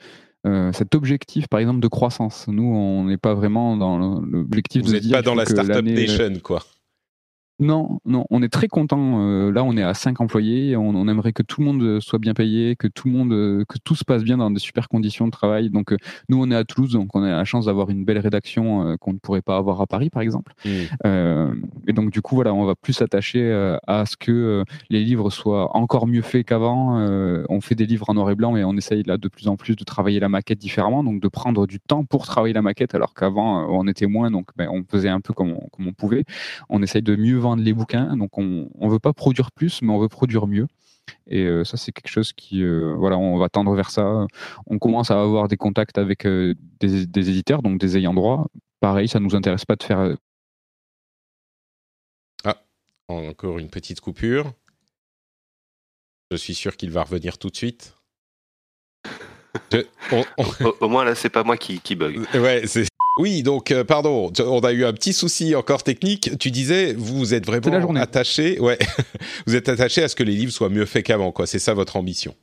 euh, 0.47 0.71
cet 0.73 0.95
objectif, 0.95 1.49
par 1.49 1.61
exemple, 1.61 1.81
de 1.81 1.89
croissance. 1.89 2.47
Nous, 2.47 2.63
on 2.63 3.05
n'est 3.05 3.17
pas 3.17 3.35
vraiment 3.35 3.77
dans 3.77 3.99
l'objectif 4.21 4.83
de 4.83 4.87
Vous 4.87 4.93
n'êtes 4.93 5.11
pas 5.11 5.23
dans 5.23 5.35
la 5.35 5.47
startup 5.47 5.83
nation, 5.83 6.39
quoi. 6.43 6.63
Non, 7.61 8.01
non, 8.07 8.25
on 8.31 8.43
est 8.43 8.49
très 8.49 8.69
content. 8.69 9.21
euh, 9.21 9.53
là, 9.53 9.63
on 9.65 9.77
est 9.77 9.83
à 9.83 9.93
5 9.93 10.21
employés. 10.21 10.77
On, 10.77 10.95
on 10.95 11.09
aimerait 11.09 11.33
que 11.33 11.43
tout 11.43 11.61
le 11.61 11.67
monde 11.67 12.01
soit 12.01 12.19
bien 12.19 12.33
payé, 12.33 12.75
que 12.75 12.89
tout 12.89 13.09
le 13.09 13.15
monde, 13.15 13.33
euh, 13.33 13.65
que 13.69 13.77
tout 13.85 13.95
se 13.95 14.05
passe 14.05 14.25
bien 14.25 14.39
dans 14.39 14.51
de 14.51 14.59
super 14.59 14.89
conditions 14.89 15.27
de 15.27 15.31
travail. 15.31 15.69
Donc, 15.69 15.93
euh, 15.93 15.97
nous, 16.31 16.43
on 16.43 16.51
est 16.51 16.57
à 16.57 16.65
Toulouse, 16.65 16.93
donc 16.93 17.15
on 17.15 17.23
a 17.23 17.31
la 17.31 17.45
chance 17.45 17.67
d'avoir 17.67 17.91
une 17.91 18.05
belle 18.05 18.19
rédaction 18.19 18.97
qu'on 18.99 19.13
ne 19.13 19.19
pourrait 19.19 19.43
pas 19.43 19.59
avoir 19.59 19.81
à 19.83 19.87
Paris, 19.87 20.09
par 20.09 20.23
exemple. 20.23 20.55
Mm. 20.65 20.69
Euh, 21.07 21.55
et 21.87 21.93
donc, 21.93 22.11
du 22.11 22.23
coup, 22.23 22.35
voilà, 22.35 22.55
on 22.55 22.65
va 22.65 22.75
plus 22.75 22.95
s'attacher 22.95 23.53
à 23.87 24.07
ce 24.07 24.17
que 24.17 24.65
les 24.89 25.05
livres 25.05 25.29
soient 25.31 25.77
encore 25.77 26.07
mieux 26.07 26.23
faits 26.23 26.47
qu'avant. 26.47 26.99
On 27.49 27.61
fait 27.61 27.75
des 27.75 27.87
livres 27.87 28.09
en 28.09 28.15
noir 28.15 28.31
et 28.31 28.35
blanc, 28.35 28.57
et 28.57 28.65
on 28.65 28.77
essaye 28.77 29.03
là 29.03 29.19
de 29.19 29.29
plus 29.29 29.49
en 29.49 29.57
plus 29.57 29.77
de 29.77 29.85
travailler 29.85 30.19
la 30.19 30.29
maquette 30.29 30.59
différemment, 30.59 31.05
donc 31.05 31.21
de 31.21 31.29
prendre 31.29 31.67
du 31.67 31.79
temps 31.79 32.05
pour 32.05 32.27
travailler 32.27 32.55
la 32.55 32.63
maquette, 32.63 32.95
alors 32.95 33.13
qu'avant, 33.13 33.67
on 33.69 33.87
était 33.87 34.07
moins, 34.07 34.31
donc 34.31 34.49
ben, 34.57 34.69
on 34.73 34.83
faisait 34.89 35.09
un 35.09 35.21
peu 35.21 35.35
comme 35.35 35.51
on, 35.53 35.69
comme 35.73 35.89
on 35.89 35.93
pouvait. 35.93 36.25
On 36.71 36.83
essaye 36.83 37.03
de 37.03 37.17
mieux 37.17 37.37
vendre 37.37 37.50
les 37.57 37.73
bouquins, 37.73 38.17
donc 38.17 38.39
on 38.39 38.69
ne 38.81 38.89
veut 38.91 38.99
pas 38.99 39.13
produire 39.13 39.51
plus, 39.53 39.83
mais 39.83 39.93
on 39.93 39.99
veut 39.99 40.09
produire 40.09 40.47
mieux. 40.47 40.67
Et 41.27 41.45
euh, 41.45 41.65
ça, 41.65 41.77
c'est 41.77 41.93
quelque 41.93 42.09
chose 42.11 42.33
qui, 42.33 42.63
euh, 42.63 42.95
voilà, 42.97 43.19
on 43.19 43.37
va 43.39 43.49
tendre 43.49 43.75
vers 43.75 43.91
ça. 43.91 44.27
On 44.67 44.79
commence 44.79 45.11
à 45.11 45.21
avoir 45.21 45.49
des 45.49 45.57
contacts 45.57 45.99
avec 45.99 46.25
euh, 46.27 46.55
des, 46.79 47.07
des 47.07 47.31
éditeurs, 47.31 47.63
donc 47.63 47.79
des 47.81 47.97
ayants 47.97 48.15
droit. 48.15 48.47
Pareil, 48.81 49.09
ça 49.09 49.19
nous 49.21 49.35
intéresse 49.35 49.65
pas 49.65 49.77
de 49.77 49.83
faire 49.83 49.99
euh, 49.99 50.15
Encore 53.09 53.59
une 53.59 53.69
petite 53.69 54.01
coupure. 54.01 54.53
Je 56.31 56.37
suis 56.37 56.55
sûr 56.55 56.77
qu'il 56.77 56.91
va 56.93 57.03
revenir 57.03 57.39
tout 57.39 57.51
de 57.51 57.57
suite. 57.57 57.97
Je- 59.73 59.85
on- 60.13 60.25
on- 60.39 60.65
Au, 60.67 60.77
au 60.83 60.89
moins 60.89 61.05
là, 61.05 61.17
c'est 61.17 61.29
pas 61.29 61.43
moi 61.43 61.57
qui, 61.57 61.81
qui 61.81 61.97
bug. 61.97 62.25
Ouais, 62.35 62.67
c'est. 62.69 62.87
Oui, 63.19 63.43
donc 63.43 63.71
euh, 63.71 63.85
pardon, 63.85 64.33
on 64.39 64.61
a 64.61 64.73
eu 64.73 64.85
un 64.85 64.93
petit 64.93 65.13
souci 65.13 65.55
encore 65.55 65.83
technique. 65.83 66.39
Tu 66.39 66.51
disais, 66.51 66.95
vous 66.97 67.35
êtes 67.35 67.45
vraiment 67.47 67.95
attaché, 67.97 68.59
ouais, 68.61 68.79
vous 69.47 69.57
êtes 69.57 69.69
attaché 69.69 70.03
à 70.03 70.09
ce 70.09 70.17
que 70.17 70.23
les 70.23 70.35
livres 70.35 70.53
soient 70.53 70.71
mieux 70.71 70.87
faits 70.87 71.05
qu'avant, 71.07 71.33
quoi. 71.33 71.47
C'est 71.47 71.59
ça 71.59 71.75
votre 71.75 71.97
ambition. 71.97 72.35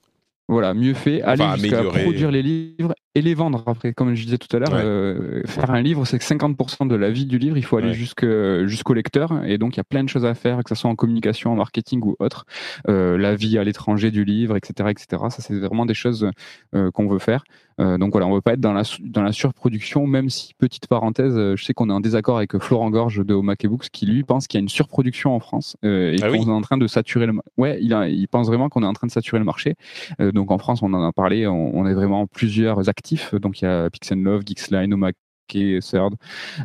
Voilà, 0.50 0.74
mieux 0.74 0.94
fait, 0.94 1.22
aller 1.24 1.44
Enfin, 1.44 1.58
jusqu'à 1.58 1.84
produire 1.84 2.32
les 2.32 2.42
livres 2.42 2.94
et 3.16 3.22
les 3.22 3.34
vendre 3.34 3.64
après. 3.68 3.92
Comme 3.92 4.16
je 4.16 4.24
disais 4.24 4.38
tout 4.38 4.56
à 4.56 4.60
l'heure, 4.60 4.72
Ouais. 4.72 4.82
euh, 4.82 5.42
faire 5.46 5.72
un 5.72 5.82
livre, 5.82 6.06
c'est 6.06 6.18
que 6.18 6.24
50% 6.24 6.88
de 6.88 6.96
la 6.96 7.10
vie 7.12 7.26
du 7.26 7.38
livre, 7.38 7.58
il 7.58 7.66
faut 7.66 7.76
aller 7.76 7.90
Ouais. 7.90 8.66
jusqu'au 8.66 8.94
lecteur. 8.94 9.44
Et 9.46 9.58
donc, 9.58 9.76
il 9.76 9.80
y 9.80 9.82
a 9.82 9.84
plein 9.84 10.06
de 10.06 10.10
choses 10.10 10.24
à 10.24 10.36
faire, 10.36 10.64
que 10.64 10.70
ce 10.70 10.76
soit 10.76 10.90
en 10.90 10.96
communication, 10.96 11.52
en 11.52 11.56
marketing 11.56 12.00
ou 12.06 12.16
autre. 12.20 12.46
Euh, 12.88 13.18
la 13.18 13.36
vie 13.36 13.58
à 13.58 13.66
l'étranger 13.66 14.10
du 14.10 14.24
livre, 14.24 14.56
etc. 14.56 14.90
etc. 14.90 15.24
Ça, 15.32 15.42
c'est 15.42 15.54
vraiment 15.60 15.86
des 15.86 15.94
choses 15.94 16.30
euh, 16.74 16.92
qu'on 16.92 17.10
veut 17.10 17.20
faire. 17.20 17.44
Euh, 17.80 17.98
donc 17.98 18.12
voilà, 18.12 18.28
on 18.28 18.34
veut 18.34 18.42
pas 18.42 18.54
être 18.54 18.60
dans 18.60 18.74
la, 18.74 18.84
dans 19.02 19.22
la 19.24 19.32
surproduction, 19.32 20.08
même 20.08 20.30
si, 20.30 20.54
petite 20.56 20.88
parenthèse, 20.88 21.38
euh, 21.38 21.56
je 21.56 21.64
sais 21.64 21.74
qu'on 21.74 21.90
est 21.90 21.94
en 21.94 22.00
désaccord 22.00 22.38
avec 22.38 22.58
Florent 22.58 22.90
Gorge 22.90 23.26
de 23.26 23.34
Omake 23.34 23.68
Books, 23.68 23.90
qui 23.92 24.06
lui 24.06 24.24
pense 24.24 24.48
qu'il 24.48 24.58
y 24.58 24.62
a 24.62 24.64
une 24.64 24.70
surproduction 24.70 25.36
en 25.36 25.40
France 25.40 25.78
euh, 25.86 26.14
et 26.14 26.18
Ah 26.22 26.28
qu'on 26.28 26.34
oui 26.34 26.40
est 26.40 26.50
en 26.50 26.62
train 26.62 26.78
de 26.78 26.88
saturer 26.88 27.26
le 27.26 27.34
Ouais, 27.58 27.78
il, 27.82 27.94
a, 27.94 28.08
il 28.08 28.28
pense 28.28 28.48
vraiment 28.48 28.70
qu'on 28.70 28.84
est 28.84 28.88
en 28.88 28.94
train 28.94 29.08
de 29.08 29.12
saturer 29.12 29.40
le 29.40 29.46
marché. 29.46 29.76
Euh, 30.22 30.32
donc 30.32 30.52
en 30.52 30.58
France, 30.58 30.82
on 30.82 30.94
en 30.94 31.04
a 31.04 31.12
parlé, 31.12 31.48
on, 31.48 31.76
on 31.78 31.86
est 31.86 31.94
vraiment 31.94 32.28
plusieurs 32.28 32.90
actifs. 32.90 33.34
Donc 33.36 33.62
il 33.62 33.66
y 33.66 33.68
a 33.68 33.90
Pix 33.90 34.12
Love, 34.12 34.42
Geeksline, 34.46 34.94
Omake, 34.94 35.16
Third, 35.48 36.16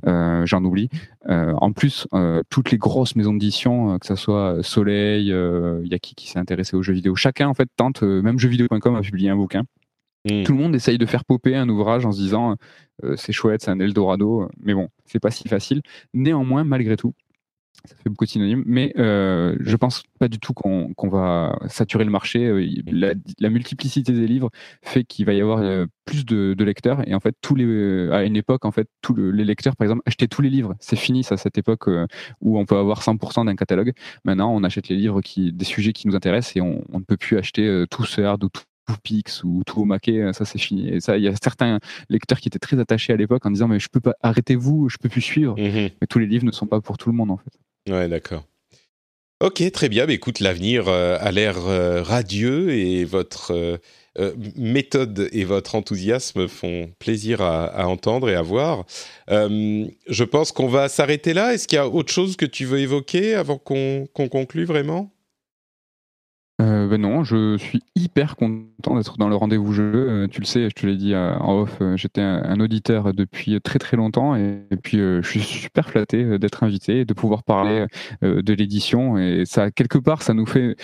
euh, 0.06 0.44
j'en 0.46 0.64
oublie. 0.64 0.88
Euh, 1.28 1.52
en 1.56 1.72
plus, 1.72 2.06
euh, 2.14 2.42
toutes 2.50 2.70
les 2.70 2.78
grosses 2.78 3.16
maisons 3.16 3.32
d'édition, 3.32 3.94
euh, 3.94 3.98
que 3.98 4.06
ce 4.06 4.16
soit 4.16 4.58
Soleil, 4.62 5.32
euh, 5.32 5.80
il 5.84 5.90
y 5.90 5.94
a 5.94 5.98
qui 5.98 6.14
qui 6.14 6.28
s'est 6.28 6.38
intéressé 6.38 6.76
aux 6.76 6.82
jeux 6.82 6.92
vidéo. 6.92 7.14
Chacun 7.14 7.48
en 7.48 7.54
fait 7.54 7.68
tente, 7.76 8.02
même 8.02 8.38
jeuxvideo.com 8.38 8.96
a 8.96 9.00
publié 9.00 9.30
un 9.30 9.36
bouquin. 9.36 9.62
Mm. 10.24 10.44
Tout 10.44 10.52
le 10.52 10.58
monde 10.58 10.74
essaye 10.74 10.98
de 10.98 11.06
faire 11.06 11.24
popper 11.24 11.56
un 11.56 11.68
ouvrage 11.68 12.06
en 12.06 12.12
se 12.12 12.18
disant 12.18 12.56
euh, 13.04 13.16
c'est 13.16 13.32
chouette, 13.32 13.62
c'est 13.62 13.70
un 13.70 13.80
Eldorado, 13.80 14.48
mais 14.60 14.74
bon, 14.74 14.88
c'est 15.04 15.20
pas 15.20 15.30
si 15.30 15.48
facile. 15.48 15.82
Néanmoins, 16.14 16.64
malgré 16.64 16.96
tout, 16.96 17.14
ça 17.84 17.96
fait 17.96 18.08
beaucoup 18.08 18.24
de 18.24 18.30
synonymes, 18.30 18.62
mais 18.64 18.92
euh, 18.96 19.56
je 19.60 19.76
pense 19.76 20.04
pas 20.20 20.28
du 20.28 20.38
tout 20.38 20.52
qu'on 20.54 21.08
va 21.08 21.58
saturer 21.68 22.04
le 22.04 22.10
marché. 22.10 22.46
Euh, 22.46 22.64
La, 23.40 23.50
multiplicité 23.50 24.12
des 24.12 24.26
livres 24.26 24.50
fait 24.82 25.04
qu'il 25.04 25.26
va 25.26 25.32
y 25.32 25.40
avoir 25.40 25.58
euh, 25.58 25.86
plus 26.04 26.24
de, 26.24 26.54
lecteurs 26.62 27.06
et 27.08 27.14
en 27.14 27.20
fait 27.20 27.34
tous 27.40 27.56
les 27.56 27.64
euh, 27.64 28.12
à 28.12 28.22
une 28.22 28.36
époque 28.36 28.64
en 28.64 28.70
fait 28.70 28.88
tous 29.00 29.14
le- 29.14 29.32
les 29.32 29.44
lecteurs 29.44 29.74
par 29.74 29.84
exemple 29.86 30.02
achetaient 30.06 30.28
tous 30.28 30.42
les 30.42 30.50
livres. 30.50 30.76
C'est 30.78 30.96
fini 30.96 31.24
ça 31.24 31.36
cette 31.36 31.58
époque 31.58 31.88
euh, 31.88 32.06
où 32.40 32.58
on 32.58 32.66
peut 32.66 32.76
avoir 32.76 33.02
100% 33.02 33.46
d'un 33.46 33.56
catalogue. 33.56 33.92
Maintenant 34.24 34.54
on 34.54 34.62
achète 34.62 34.88
les 34.88 34.96
livres 34.96 35.20
qui 35.20 35.52
des 35.52 35.64
sujets 35.64 35.92
qui 35.92 36.06
nous 36.06 36.14
intéressent 36.14 36.56
et 36.56 36.60
on, 36.60 36.84
ne 36.92 37.04
peut 37.04 37.16
plus 37.16 37.36
acheter 37.36 37.66
euh, 37.66 37.86
tout 37.90 38.04
Third 38.04 38.44
ou 38.44 38.48
tout 38.48 38.62
tout 38.86 38.96
Pix 39.02 39.44
ou 39.44 39.62
tout 39.66 39.80
au 39.80 39.84
maquet, 39.84 40.32
ça 40.32 40.44
c'est 40.44 40.58
fini. 40.58 40.88
Et 40.88 41.00
ça, 41.00 41.16
il 41.16 41.24
y 41.24 41.28
a 41.28 41.34
certains 41.42 41.78
lecteurs 42.08 42.40
qui 42.40 42.48
étaient 42.48 42.58
très 42.58 42.78
attachés 42.78 43.12
à 43.12 43.16
l'époque 43.16 43.44
en 43.46 43.50
disant 43.50 43.68
mais 43.68 43.78
je 43.78 43.88
peux 43.88 44.00
pas, 44.00 44.14
arrêtez-vous, 44.22 44.88
je 44.88 44.96
peux 44.98 45.08
plus 45.08 45.20
suivre. 45.20 45.58
Mhm. 45.58 45.90
Mais 46.00 46.06
tous 46.08 46.18
les 46.18 46.26
livres 46.26 46.44
ne 46.44 46.52
sont 46.52 46.66
pas 46.66 46.80
pour 46.80 46.98
tout 46.98 47.10
le 47.10 47.16
monde 47.16 47.30
en 47.30 47.36
fait. 47.36 47.92
Ouais, 47.92 48.08
d'accord. 48.08 48.44
Ok, 49.42 49.68
très 49.72 49.88
bien. 49.88 50.06
Mais 50.06 50.14
écoute, 50.14 50.38
l'avenir 50.38 50.86
euh, 50.86 51.16
a 51.20 51.32
l'air 51.32 51.66
euh, 51.66 52.00
radieux 52.02 52.70
et 52.70 53.04
votre 53.04 53.52
euh, 53.52 53.76
euh, 54.18 54.34
méthode 54.56 55.28
et 55.32 55.44
votre 55.44 55.74
enthousiasme 55.74 56.46
font 56.46 56.92
plaisir 57.00 57.40
à, 57.40 57.64
à 57.64 57.86
entendre 57.86 58.30
et 58.30 58.36
à 58.36 58.42
voir. 58.42 58.84
Euh, 59.30 59.84
je 60.06 60.22
pense 60.22 60.52
qu'on 60.52 60.68
va 60.68 60.88
s'arrêter 60.88 61.34
là. 61.34 61.54
Est-ce 61.54 61.66
qu'il 61.66 61.76
y 61.76 61.80
a 61.80 61.88
autre 61.88 62.12
chose 62.12 62.36
que 62.36 62.46
tu 62.46 62.66
veux 62.66 62.78
évoquer 62.78 63.34
avant 63.34 63.58
qu'on 63.58 64.06
qu'on 64.12 64.28
conclue 64.28 64.64
vraiment? 64.64 65.12
Euh, 66.60 66.86
ben 66.86 67.00
non, 67.00 67.24
je 67.24 67.56
suis 67.56 67.80
hyper 67.96 68.36
content 68.36 68.94
d'être 68.94 69.16
dans 69.16 69.28
le 69.28 69.34
rendez-vous 69.34 69.72
jeu. 69.72 69.92
Euh, 69.94 70.28
tu 70.28 70.40
le 70.40 70.46
sais, 70.46 70.68
je 70.68 70.74
te 70.74 70.86
l'ai 70.86 70.96
dit 70.96 71.14
euh, 71.14 71.34
en 71.38 71.62
off, 71.62 71.78
j'étais 71.96 72.20
un, 72.20 72.42
un 72.44 72.60
auditeur 72.60 73.14
depuis 73.14 73.60
très 73.60 73.78
très 73.78 73.96
longtemps 73.96 74.36
et, 74.36 74.62
et 74.70 74.76
puis 74.76 74.98
je 74.98 75.22
suis 75.22 75.40
super 75.40 75.88
flatté 75.88 76.38
d'être 76.38 76.62
invité 76.62 77.00
et 77.00 77.04
de 77.04 77.14
pouvoir 77.14 77.42
parler 77.42 77.86
de 78.20 78.52
l'édition. 78.52 79.18
Et 79.18 79.44
ça, 79.44 79.70
quelque 79.70 79.98
part, 79.98 80.22
ça 80.22 80.34
nous 80.34 80.46
fait. 80.46 80.76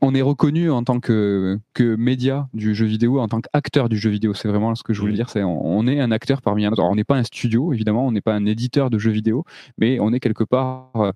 On 0.00 0.14
est 0.14 0.22
reconnu 0.22 0.70
en 0.70 0.82
tant 0.84 1.00
que, 1.00 1.58
que 1.74 1.96
média 1.96 2.48
du 2.54 2.74
jeu 2.74 2.86
vidéo, 2.86 3.20
en 3.20 3.28
tant 3.28 3.40
qu'acteur 3.40 3.88
du 3.88 3.96
jeu 3.96 4.10
vidéo. 4.10 4.32
C'est 4.32 4.48
vraiment 4.48 4.74
ce 4.74 4.82
que 4.82 4.92
je 4.92 5.00
voulais 5.00 5.14
dire. 5.14 5.28
C'est 5.28 5.42
on, 5.42 5.66
on 5.66 5.86
est 5.86 6.00
un 6.00 6.10
acteur 6.10 6.40
parmi 6.40 6.64
un 6.66 6.72
autre. 6.72 6.80
Alors, 6.80 6.92
on 6.92 6.96
n'est 6.96 7.04
pas 7.04 7.16
un 7.16 7.24
studio, 7.24 7.72
évidemment, 7.72 8.06
on 8.06 8.12
n'est 8.12 8.20
pas 8.20 8.34
un 8.34 8.46
éditeur 8.46 8.90
de 8.90 8.98
jeux 8.98 9.10
vidéo, 9.10 9.44
mais 9.78 9.98
on 9.98 10.12
est 10.12 10.20
quelque 10.20 10.44
part 10.44 11.12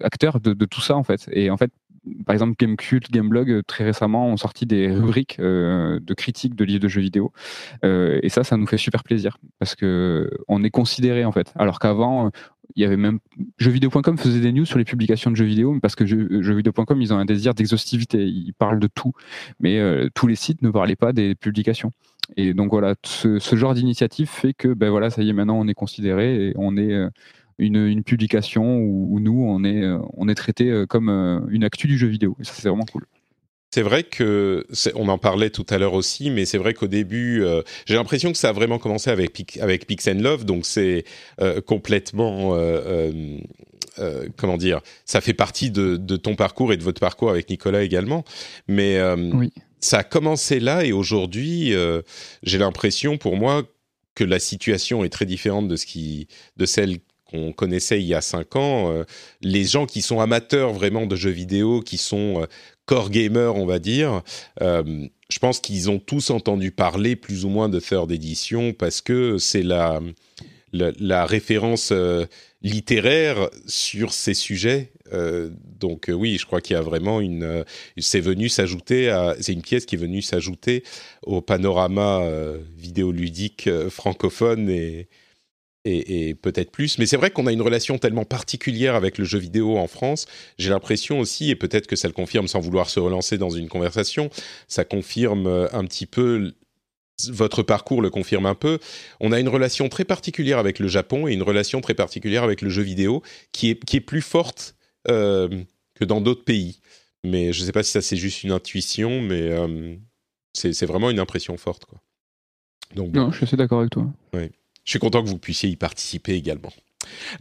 acteur 0.00 0.40
de, 0.40 0.54
de 0.54 0.64
tout 0.64 0.80
ça 0.80 0.96
en 0.96 1.02
fait. 1.02 1.28
Et 1.32 1.50
en 1.50 1.56
fait, 1.56 1.70
par 2.26 2.34
exemple, 2.34 2.54
Gamecult, 2.58 3.10
Gameblog, 3.10 3.50
euh, 3.50 3.62
très 3.66 3.84
récemment, 3.84 4.28
ont 4.28 4.36
sorti 4.36 4.66
des 4.66 4.90
rubriques 4.90 5.38
euh, 5.40 5.98
de 6.02 6.14
critiques 6.14 6.54
de 6.54 6.64
livres 6.64 6.80
de 6.80 6.88
jeux 6.88 7.00
vidéo. 7.00 7.32
Euh, 7.84 8.20
et 8.22 8.28
ça, 8.28 8.44
ça 8.44 8.56
nous 8.56 8.66
fait 8.66 8.76
super 8.78 9.02
plaisir 9.04 9.38
parce 9.58 9.74
que 9.74 10.30
on 10.48 10.62
est 10.64 10.70
considéré 10.70 11.24
en 11.24 11.32
fait. 11.32 11.52
Alors 11.56 11.78
qu'avant, 11.78 12.30
il 12.76 12.82
y 12.82 12.84
avait 12.84 12.96
même 12.96 13.18
jeuxvideo.com 13.58 14.18
faisait 14.18 14.40
des 14.40 14.52
news 14.52 14.64
sur 14.66 14.78
les 14.78 14.84
publications 14.84 15.30
de 15.30 15.36
jeux 15.36 15.44
vidéo 15.44 15.78
parce 15.80 15.94
que 15.94 16.06
jeux- 16.06 16.42
jeuxvideo.com 16.42 17.00
ils 17.00 17.12
ont 17.12 17.18
un 17.18 17.24
désir 17.24 17.54
d'exhaustivité, 17.54 18.24
ils 18.26 18.52
parlent 18.52 18.78
de 18.80 18.88
tout, 18.88 19.12
mais 19.60 19.80
tous 20.14 20.26
les 20.26 20.36
sites 20.36 20.62
ne 20.62 20.70
parlaient 20.70 20.96
pas 20.96 21.12
des 21.12 21.34
publications. 21.34 21.92
Et 22.36 22.52
donc 22.52 22.70
voilà, 22.70 22.94
ce, 23.06 23.38
ce 23.38 23.56
genre 23.56 23.72
d'initiative 23.72 24.28
fait 24.28 24.52
que 24.52 24.68
ben 24.74 24.90
voilà, 24.90 25.08
ça 25.08 25.22
y 25.22 25.30
est, 25.30 25.32
maintenant 25.32 25.58
on 25.58 25.66
est 25.66 25.74
considéré 25.74 26.48
et 26.48 26.52
on 26.56 26.76
est 26.76 27.08
une, 27.58 27.86
une 27.86 28.04
publication 28.04 28.78
où, 28.78 29.08
où 29.14 29.20
nous 29.20 29.42
on 29.44 29.64
est 29.64 29.82
euh, 29.82 29.98
on 30.16 30.28
est 30.28 30.34
traité 30.34 30.70
euh, 30.70 30.86
comme 30.86 31.08
euh, 31.08 31.40
une 31.50 31.64
actu 31.64 31.86
du 31.88 31.98
jeu 31.98 32.06
vidéo. 32.08 32.36
Et 32.40 32.44
ça 32.44 32.52
c'est 32.54 32.68
vraiment 32.68 32.84
cool. 32.84 33.04
C'est 33.70 33.82
vrai 33.82 34.02
que 34.02 34.66
on 34.94 35.08
en 35.08 35.18
parlait 35.18 35.50
tout 35.50 35.66
à 35.68 35.76
l'heure 35.76 35.92
aussi, 35.92 36.30
mais 36.30 36.46
c'est 36.46 36.56
vrai 36.56 36.72
qu'au 36.72 36.86
début, 36.86 37.42
euh, 37.42 37.60
j'ai 37.84 37.96
l'impression 37.96 38.32
que 38.32 38.38
ça 38.38 38.48
a 38.48 38.52
vraiment 38.52 38.78
commencé 38.78 39.10
avec 39.10 39.34
Pic- 39.34 39.58
avec 39.60 39.86
Pix 39.86 40.08
and 40.08 40.20
Love, 40.20 40.46
donc 40.46 40.64
c'est 40.64 41.04
euh, 41.42 41.60
complètement 41.60 42.54
euh, 42.54 43.38
comment 44.36 44.56
dire, 44.56 44.80
ça 45.04 45.20
fait 45.20 45.34
partie 45.34 45.70
de, 45.70 45.96
de 45.96 46.16
ton 46.16 46.34
parcours 46.36 46.72
et 46.72 46.76
de 46.76 46.82
votre 46.84 47.00
parcours 47.00 47.30
avec 47.30 47.50
Nicolas 47.50 47.82
également, 47.82 48.24
mais 48.68 48.96
Oui. 49.34 49.52
ça 49.80 49.98
a 49.98 50.04
commencé 50.04 50.60
là 50.60 50.84
et 50.84 50.92
aujourd'hui, 50.92 51.74
j'ai 52.44 52.58
l'impression 52.58 53.18
pour 53.18 53.36
moi 53.36 53.64
que 54.14 54.24
la 54.24 54.38
situation 54.38 55.04
est 55.04 55.08
très 55.08 55.26
différente 55.26 55.68
de 55.68 55.76
ce 55.76 55.84
qui, 55.84 56.28
de 56.56 56.64
celle 56.64 56.98
qu'on 57.30 57.52
connaissait 57.52 58.00
il 58.00 58.06
y 58.06 58.14
a 58.14 58.20
cinq 58.20 58.56
ans. 58.56 58.92
Euh, 58.92 59.04
les 59.42 59.64
gens 59.64 59.86
qui 59.86 60.02
sont 60.02 60.20
amateurs 60.20 60.72
vraiment 60.72 61.06
de 61.06 61.16
jeux 61.16 61.30
vidéo, 61.30 61.80
qui 61.80 61.98
sont 61.98 62.46
core 62.86 63.10
gamers, 63.10 63.56
on 63.56 63.66
va 63.66 63.78
dire, 63.78 64.22
je 64.60 65.38
pense 65.40 65.60
qu'ils 65.60 65.90
ont 65.90 65.98
tous 65.98 66.30
entendu 66.30 66.70
parler 66.70 67.16
plus 67.16 67.44
ou 67.44 67.50
moins 67.50 67.68
de 67.68 67.80
third 67.80 68.10
edition 68.10 68.72
parce 68.72 69.02
que 69.02 69.36
c'est 69.36 69.62
la, 69.62 70.00
la, 70.72 71.26
référence 71.26 71.92
littéraire 72.62 73.50
sur 73.66 74.12
ces 74.12 74.34
sujets. 74.34 74.92
Euh, 75.12 75.50
donc 75.78 76.08
euh, 76.08 76.12
oui, 76.12 76.36
je 76.38 76.46
crois 76.46 76.60
qu'il 76.60 76.74
y 76.74 76.78
a 76.78 76.82
vraiment 76.82 77.20
une. 77.20 77.44
Euh, 77.44 77.64
c'est 77.96 78.20
venu 78.20 78.48
s'ajouter 78.48 79.08
à. 79.10 79.36
C'est 79.40 79.52
une 79.52 79.62
pièce 79.62 79.86
qui 79.86 79.94
est 79.94 79.98
venue 79.98 80.22
s'ajouter 80.22 80.82
au 81.22 81.40
panorama 81.40 82.22
vidéoludique 82.76 83.68
francophone 83.90 84.68
et 84.70 85.08
et, 85.84 86.34
peut-être 86.34 86.70
plus. 86.70 86.98
Mais 86.98 87.06
c'est 87.06 87.16
vrai 87.16 87.30
qu'on 87.30 87.46
a 87.46 87.52
une 87.52 87.62
relation 87.62 87.98
tellement 87.98 88.24
particulière 88.24 88.94
avec 88.94 89.16
le 89.18 89.24
jeu 89.24 89.38
vidéo 89.38 89.78
en 89.78 89.86
France. 89.86 90.26
J'ai 90.58 90.70
l'impression 90.70 91.20
aussi, 91.20 91.50
et 91.50 91.56
peut-être 91.56 91.86
que 91.86 91.96
ça 91.96 92.08
le 92.08 92.14
confirme 92.14 92.48
sans 92.48 92.60
vouloir 92.60 92.90
se 92.90 93.00
relancer 93.00 93.38
dans 93.38 93.50
une 93.50 93.68
conversation, 93.68 94.30
ça 94.66 94.84
confirme 94.84 95.68
un 95.72 95.84
petit 95.84 96.06
peu 96.06 96.52
votre 97.26 97.62
parcours 97.62 98.00
le 98.02 98.10
confirme 98.10 98.46
un 98.46 98.54
peu, 98.54 98.78
on 99.20 99.32
a 99.32 99.40
une 99.40 99.48
relation 99.48 99.88
très 99.88 100.04
particulière 100.04 100.58
avec 100.58 100.78
le 100.78 100.88
Japon 100.88 101.26
et 101.26 101.32
une 101.32 101.42
relation 101.42 101.80
très 101.80 101.94
particulière 101.94 102.44
avec 102.44 102.62
le 102.62 102.70
jeu 102.70 102.82
vidéo 102.82 103.22
qui 103.52 103.70
est, 103.70 103.84
qui 103.84 103.96
est 103.96 104.00
plus 104.00 104.22
forte 104.22 104.76
euh, 105.08 105.48
que 105.94 106.04
dans 106.04 106.20
d'autres 106.20 106.44
pays. 106.44 106.80
Mais 107.24 107.52
je 107.52 107.60
ne 107.60 107.66
sais 107.66 107.72
pas 107.72 107.82
si 107.82 107.90
ça 107.90 108.00
c'est 108.00 108.16
juste 108.16 108.44
une 108.44 108.52
intuition, 108.52 109.20
mais 109.20 109.42
euh, 109.42 109.96
c'est 110.52 110.86
vraiment 110.86 111.10
une 111.10 111.18
impression 111.18 111.56
forte. 111.56 111.84
Quoi. 111.84 112.00
Donc, 112.94 113.12
non, 113.12 113.30
je 113.32 113.38
suis 113.38 113.44
assez 113.44 113.56
d'accord 113.56 113.80
avec 113.80 113.90
toi. 113.90 114.06
Je 114.88 114.92
suis 114.92 115.00
content 115.00 115.22
que 115.22 115.28
vous 115.28 115.36
puissiez 115.36 115.68
y 115.68 115.76
participer 115.76 116.32
également. 116.32 116.72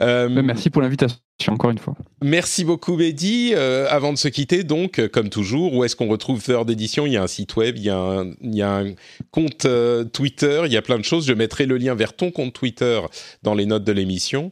Euh, 0.02 0.28
Merci 0.28 0.70
pour 0.70 0.82
l'invitation 0.82 1.18
encore 1.48 1.70
une 1.70 1.78
fois. 1.78 1.96
Merci 2.22 2.66
beaucoup 2.66 2.98
Mehdi. 2.98 3.54
Euh, 3.54 3.88
avant 3.90 4.12
de 4.12 4.18
se 4.18 4.28
quitter, 4.28 4.66
donc, 4.66 5.08
comme 5.14 5.30
toujours, 5.30 5.74
où 5.74 5.86
est-ce 5.86 5.96
qu'on 5.96 6.10
retrouve 6.10 6.44
Third 6.44 6.70
Edition 6.70 7.06
Il 7.06 7.14
y 7.14 7.18
a 7.18 7.24
un 7.24 7.28
site 7.28 7.56
web, 7.56 7.78
il 7.78 7.84
y 7.84 7.90
a 7.90 7.98
un, 7.98 8.32
il 8.42 8.54
y 8.54 8.62
a 8.62 8.80
un 8.80 8.96
compte 9.32 9.64
euh, 9.64 10.04
Twitter, 10.04 10.64
il 10.66 10.74
y 10.74 10.78
a 10.78 10.82
plein 10.82 10.98
de 10.98 11.06
choses. 11.06 11.26
Je 11.26 11.32
mettrai 11.32 11.66
le 11.66 11.78
lien 11.78 11.96
vers 11.96 12.14
ton 12.14 12.32
compte 12.32 12.52
Twitter 12.52 13.00
dans 13.44 13.54
les 13.54 13.66
notes 13.66 13.86
de 13.86 13.94
l'émission. 13.94 14.52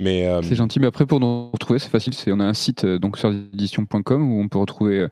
Mais 0.00 0.28
C'est 0.42 0.56
gentil, 0.56 0.80
mais 0.80 0.86
après 0.88 1.06
pour 1.06 1.20
nous 1.20 1.50
retrouver, 1.52 1.78
c'est 1.78 1.88
facile. 1.88 2.14
C'est 2.14 2.32
on 2.32 2.40
a 2.40 2.44
un 2.44 2.54
site 2.54 2.84
donc 2.84 3.16
sur 3.16 3.30
edition.com 3.30 4.32
où 4.32 4.40
on 4.40 4.48
peut 4.48 4.58
retrouver 4.58 5.06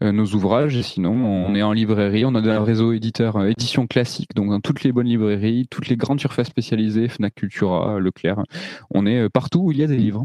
nos 0.00 0.26
ouvrages. 0.26 0.76
Et 0.76 0.84
sinon, 0.84 1.10
on 1.12 1.54
est 1.56 1.62
en 1.62 1.72
librairie. 1.72 2.24
On 2.24 2.34
a 2.36 2.40
un 2.40 2.62
réseau 2.62 2.92
éditeur 2.92 3.44
édition 3.46 3.88
classique, 3.88 4.30
donc 4.36 4.50
dans 4.50 4.60
toutes 4.60 4.84
les 4.84 4.92
bonnes 4.92 5.08
librairies, 5.08 5.66
toutes 5.68 5.88
les 5.88 5.96
grandes 5.96 6.20
surfaces 6.20 6.46
spécialisées, 6.46 7.08
Fnac 7.08 7.34
Cultura, 7.34 7.98
Leclerc. 7.98 8.44
On 8.90 9.06
est 9.06 9.28
partout 9.28 9.58
où 9.58 9.72
il 9.72 9.78
y 9.78 9.82
a 9.82 9.88
des 9.88 9.96
livres. 9.96 10.24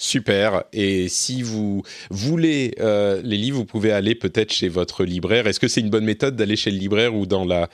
Super. 0.00 0.64
Et 0.72 1.08
si 1.08 1.42
vous 1.42 1.82
voulez 2.10 2.74
euh, 2.80 3.20
les 3.22 3.36
livres, 3.36 3.58
vous 3.58 3.66
pouvez 3.66 3.92
aller 3.92 4.14
peut-être 4.14 4.50
chez 4.50 4.70
votre 4.70 5.04
libraire. 5.04 5.46
Est-ce 5.46 5.60
que 5.60 5.68
c'est 5.68 5.82
une 5.82 5.90
bonne 5.90 6.06
méthode 6.06 6.36
d'aller 6.36 6.56
chez 6.56 6.70
le 6.70 6.78
libraire 6.78 7.14
ou 7.14 7.26
dans 7.26 7.44
la, 7.44 7.68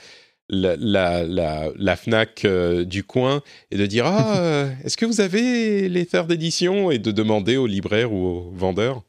la, 0.49 0.75
la, 0.77 1.71
la, 1.75 1.95
FNAC 1.95 2.45
euh, 2.45 2.85
du 2.85 3.03
coin 3.03 3.41
et 3.71 3.77
de 3.77 3.85
dire 3.85 4.05
Ah, 4.05 4.37
euh, 4.41 4.69
est-ce 4.83 4.97
que 4.97 5.05
vous 5.05 5.21
avez 5.21 5.89
les 5.89 6.05
third 6.05 6.27
d'édition 6.27 6.91
et 6.91 6.99
de 6.99 7.11
demander 7.11 7.57
au 7.57 7.67
libraire 7.67 8.13
ou 8.13 8.25
au 8.25 8.51
vendeur 8.51 9.03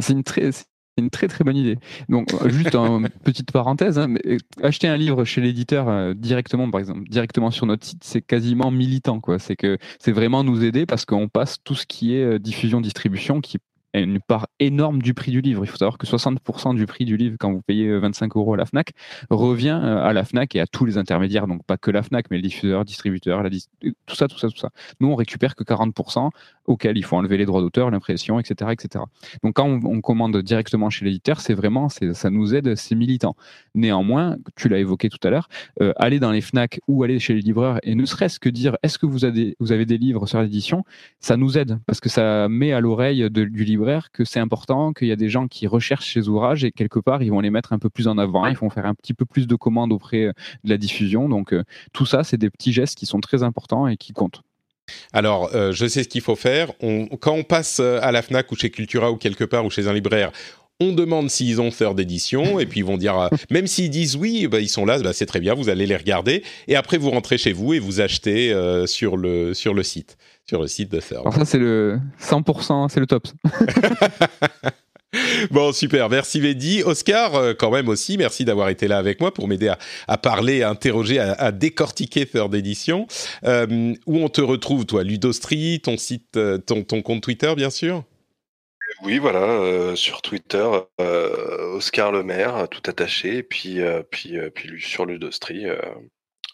C'est 0.00 0.12
une 0.12 0.24
très, 0.24 0.50
une 0.96 1.10
très 1.10 1.28
très 1.28 1.44
bonne 1.44 1.56
idée. 1.56 1.78
Donc, 2.08 2.32
euh, 2.34 2.48
juste 2.48 2.74
une 2.74 3.08
petite 3.24 3.50
parenthèse, 3.52 3.98
hein, 3.98 4.06
mais 4.08 4.38
acheter 4.62 4.88
un 4.88 4.96
livre 4.96 5.24
chez 5.24 5.40
l'éditeur 5.40 5.88
euh, 5.88 6.14
directement, 6.14 6.70
par 6.70 6.80
exemple, 6.80 7.08
directement 7.08 7.50
sur 7.50 7.66
notre 7.66 7.84
site, 7.84 8.04
c'est 8.04 8.22
quasiment 8.22 8.70
militant. 8.70 9.20
Quoi. 9.20 9.38
C'est 9.38 9.56
que 9.56 9.78
c'est 9.98 10.12
vraiment 10.12 10.44
nous 10.44 10.64
aider 10.64 10.86
parce 10.86 11.04
qu'on 11.04 11.28
passe 11.28 11.58
tout 11.64 11.74
ce 11.74 11.86
qui 11.86 12.14
est 12.14 12.38
diffusion, 12.38 12.80
distribution, 12.80 13.40
qui 13.40 13.58
une 13.94 14.20
part 14.20 14.48
énorme 14.58 15.02
du 15.02 15.14
prix 15.14 15.32
du 15.32 15.40
livre. 15.40 15.64
Il 15.64 15.68
faut 15.68 15.76
savoir 15.76 15.98
que 15.98 16.06
60% 16.06 16.74
du 16.74 16.86
prix 16.86 17.04
du 17.04 17.16
livre, 17.16 17.36
quand 17.38 17.52
vous 17.52 17.62
payez 17.62 17.98
25 17.98 18.36
euros 18.36 18.54
à 18.54 18.56
la 18.56 18.66
FNAC, 18.66 18.92
revient 19.30 19.80
à 19.82 20.12
la 20.12 20.24
FNAC 20.24 20.56
et 20.56 20.60
à 20.60 20.66
tous 20.66 20.84
les 20.84 20.98
intermédiaires, 20.98 21.46
donc 21.46 21.64
pas 21.64 21.76
que 21.76 21.90
la 21.90 22.02
FNAC, 22.02 22.26
mais 22.30 22.36
le 22.36 22.42
diffuseur, 22.42 22.84
distributeur, 22.84 23.42
la 23.42 23.50
tout 23.50 24.14
ça, 24.14 24.28
tout 24.28 24.38
ça, 24.38 24.48
tout 24.48 24.58
ça. 24.58 24.70
Nous, 25.00 25.08
on 25.08 25.16
récupère 25.16 25.54
que 25.54 25.64
40%, 25.64 26.30
auquel 26.66 26.96
il 26.96 27.04
faut 27.04 27.16
enlever 27.16 27.36
les 27.36 27.46
droits 27.46 27.60
d'auteur, 27.60 27.90
l'impression, 27.90 28.38
etc., 28.38 28.70
etc. 28.72 29.04
Donc 29.42 29.54
quand 29.54 29.66
on, 29.66 30.00
commande 30.00 30.36
directement 30.38 30.88
chez 30.88 31.04
l'éditeur, 31.04 31.40
c'est 31.40 31.52
vraiment, 31.54 31.88
ça 31.88 32.30
nous 32.30 32.54
aide, 32.54 32.74
c'est 32.74 32.94
militant. 32.94 33.36
Néanmoins, 33.74 34.36
tu 34.56 34.68
l'as 34.68 34.78
évoqué 34.78 35.08
tout 35.08 35.18
à 35.26 35.30
l'heure, 35.30 35.48
euh, 35.82 35.92
aller 35.96 36.18
dans 36.18 36.30
les 36.30 36.40
FNAC 36.40 36.80
ou 36.88 37.02
aller 37.02 37.18
chez 37.18 37.34
les 37.34 37.42
livreurs 37.42 37.78
et 37.82 37.94
ne 37.94 38.06
serait-ce 38.06 38.40
que 38.40 38.48
dire 38.48 38.76
est-ce 38.82 38.98
que 38.98 39.06
vous 39.06 39.24
avez, 39.24 39.56
vous 39.60 39.72
avez 39.72 39.84
des 39.84 39.98
livres 39.98 40.26
sur 40.26 40.40
l'édition, 40.40 40.84
ça 41.20 41.36
nous 41.36 41.58
aide 41.58 41.78
parce 41.86 42.00
que 42.00 42.08
ça 42.08 42.48
met 42.48 42.72
à 42.72 42.80
l'oreille 42.80 43.28
du 43.30 43.64
que 44.12 44.24
c'est 44.24 44.40
important, 44.40 44.92
qu'il 44.92 45.08
y 45.08 45.12
a 45.12 45.16
des 45.16 45.28
gens 45.28 45.48
qui 45.48 45.66
recherchent 45.66 46.14
ces 46.14 46.28
ouvrages 46.28 46.64
et 46.64 46.72
quelque 46.72 46.98
part 46.98 47.22
ils 47.22 47.30
vont 47.30 47.40
les 47.40 47.50
mettre 47.50 47.72
un 47.72 47.78
peu 47.78 47.90
plus 47.90 48.08
en 48.08 48.18
avant, 48.18 48.46
ils 48.46 48.56
vont 48.56 48.70
faire 48.70 48.86
un 48.86 48.94
petit 48.94 49.14
peu 49.14 49.24
plus 49.24 49.46
de 49.46 49.54
commandes 49.56 49.92
auprès 49.92 50.24
euh, 50.24 50.32
de 50.64 50.70
la 50.70 50.76
diffusion. 50.76 51.28
Donc 51.28 51.52
euh, 51.52 51.64
tout 51.92 52.06
ça, 52.06 52.24
c'est 52.24 52.36
des 52.36 52.50
petits 52.50 52.72
gestes 52.72 52.96
qui 52.96 53.06
sont 53.06 53.20
très 53.20 53.42
importants 53.42 53.86
et 53.86 53.96
qui 53.96 54.12
comptent. 54.12 54.42
Alors, 55.12 55.54
euh, 55.54 55.70
je 55.72 55.86
sais 55.86 56.02
ce 56.02 56.08
qu'il 56.08 56.20
faut 56.20 56.34
faire. 56.34 56.72
quand 57.20 57.32
on 57.32 57.44
passe 57.44 57.78
à 57.80 58.10
la 58.10 58.22
Fnac 58.22 58.50
ou 58.50 58.56
chez 58.56 58.70
Cultura 58.70 59.12
ou 59.12 59.16
quelque 59.16 59.44
part 59.44 59.64
ou 59.64 59.70
chez 59.70 59.86
un 59.86 59.92
libraire, 59.92 60.32
on 60.80 60.92
demande 60.92 61.30
s'ils 61.30 61.60
ont 61.60 61.70
third 61.70 61.96
d'édition 61.96 62.58
et 62.58 62.66
puis 62.66 62.80
ils 62.80 62.86
vont 62.86 62.96
dire, 62.96 63.18
euh, 63.18 63.28
même 63.50 63.66
s'ils 63.66 63.90
disent 63.90 64.16
oui, 64.16 64.46
bah, 64.46 64.60
ils 64.60 64.68
sont 64.68 64.84
là, 64.84 64.98
bah, 64.98 65.12
c'est 65.12 65.26
très 65.26 65.40
bien, 65.40 65.54
vous 65.54 65.68
allez 65.68 65.86
les 65.86 65.96
regarder 65.96 66.42
et 66.68 66.76
après 66.76 66.98
vous 66.98 67.10
rentrez 67.10 67.38
chez 67.38 67.52
vous 67.52 67.74
et 67.74 67.78
vous 67.78 68.00
achetez 68.00 68.54
sur 68.86 69.16
le 69.16 69.54
sur 69.54 69.74
le 69.74 69.82
site, 69.82 70.16
sur 70.48 70.60
le 70.60 70.68
site 70.68 70.90
de 70.90 71.00
third. 71.00 71.20
Alors 71.20 71.34
ça 71.34 71.44
c'est 71.44 71.58
le 71.58 71.98
100%, 72.20 72.88
c'est 72.88 73.00
le 73.00 73.06
top. 73.06 73.28
Bon, 75.50 75.72
super. 75.72 76.08
Merci 76.08 76.40
Veddy. 76.40 76.82
Oscar, 76.84 77.34
euh, 77.34 77.54
quand 77.54 77.70
même 77.70 77.88
aussi, 77.88 78.16
merci 78.16 78.44
d'avoir 78.44 78.68
été 78.68 78.86
là 78.86 78.98
avec 78.98 79.20
moi 79.20 79.34
pour 79.34 79.48
m'aider 79.48 79.72
à, 80.06 80.18
parler, 80.18 80.62
à 80.62 80.70
interroger, 80.70 81.18
à, 81.18 81.50
décortiquer 81.52 82.26
Third 82.26 82.54
Edition. 82.54 83.06
Euh, 83.44 83.94
où 84.06 84.18
on 84.18 84.28
te 84.28 84.40
retrouve, 84.40 84.86
toi? 84.86 85.02
Ludostri, 85.02 85.80
ton 85.82 85.96
site, 85.96 86.36
euh, 86.36 86.58
ton, 86.58 86.84
ton 86.84 87.02
compte 87.02 87.22
Twitter, 87.22 87.52
bien 87.56 87.70
sûr? 87.70 88.04
Oui, 89.02 89.18
voilà, 89.18 89.94
sur 89.96 90.22
Twitter, 90.22 90.68
Oscar 90.98 92.12
Le 92.12 92.22
Maire, 92.22 92.68
tout 92.68 92.82
attaché, 92.88 93.38
et 93.38 93.42
puis, 93.42 93.80
puis, 94.10 94.38
puis 94.54 94.80
sur 94.80 95.06
Ludostri, 95.06 95.66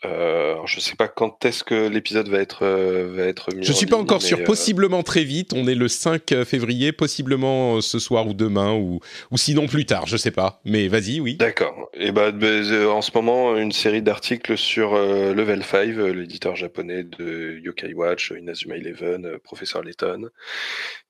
euh, 0.07 0.57
je 0.67 0.77
ne 0.77 0.81
sais 0.81 0.95
pas 0.95 1.09
quand 1.09 1.45
est-ce 1.45 1.65
que 1.65 1.89
l'épisode 1.89 2.29
va 2.29 2.39
être 2.39 2.65
euh, 2.65 3.13
va 3.15 3.25
être 3.25 3.55
mis. 3.55 3.65
Je 3.65 3.73
suis 3.73 3.87
pas 3.87 3.97
encore 3.97 4.23
sûr. 4.23 4.39
Euh, 4.39 4.45
possiblement 4.45 5.03
très 5.03 5.25
vite. 5.25 5.53
On 5.55 5.67
est 5.67 5.75
le 5.75 5.89
5 5.89 6.45
février, 6.45 6.93
possiblement 6.93 7.81
ce 7.81 7.99
soir 7.99 8.27
ou 8.27 8.35
demain 8.35 8.73
ou 8.75 9.01
ou 9.31 9.37
sinon 9.37 9.67
plus 9.67 9.87
tard. 9.87 10.07
Je 10.07 10.17
sais 10.17 10.31
pas. 10.31 10.61
Mais 10.65 10.89
vas-y, 10.89 11.21
oui. 11.21 11.37
D'accord. 11.37 11.91
Et 11.95 12.13
bah, 12.13 12.31
en 12.31 13.03
ce 13.03 13.11
moment 13.15 13.57
une 13.57 13.73
série 13.73 14.03
d'articles 14.03 14.57
sur 14.57 14.95
Level 14.95 15.65
5, 15.65 15.97
l'éditeur 16.15 16.57
japonais 16.57 17.05
de 17.05 17.59
Yokai 17.63 17.95
Watch, 17.95 18.33
Inazuma 18.37 18.77
Eleven, 18.77 19.39
Professeur 19.43 19.83
Layton. 19.83 20.29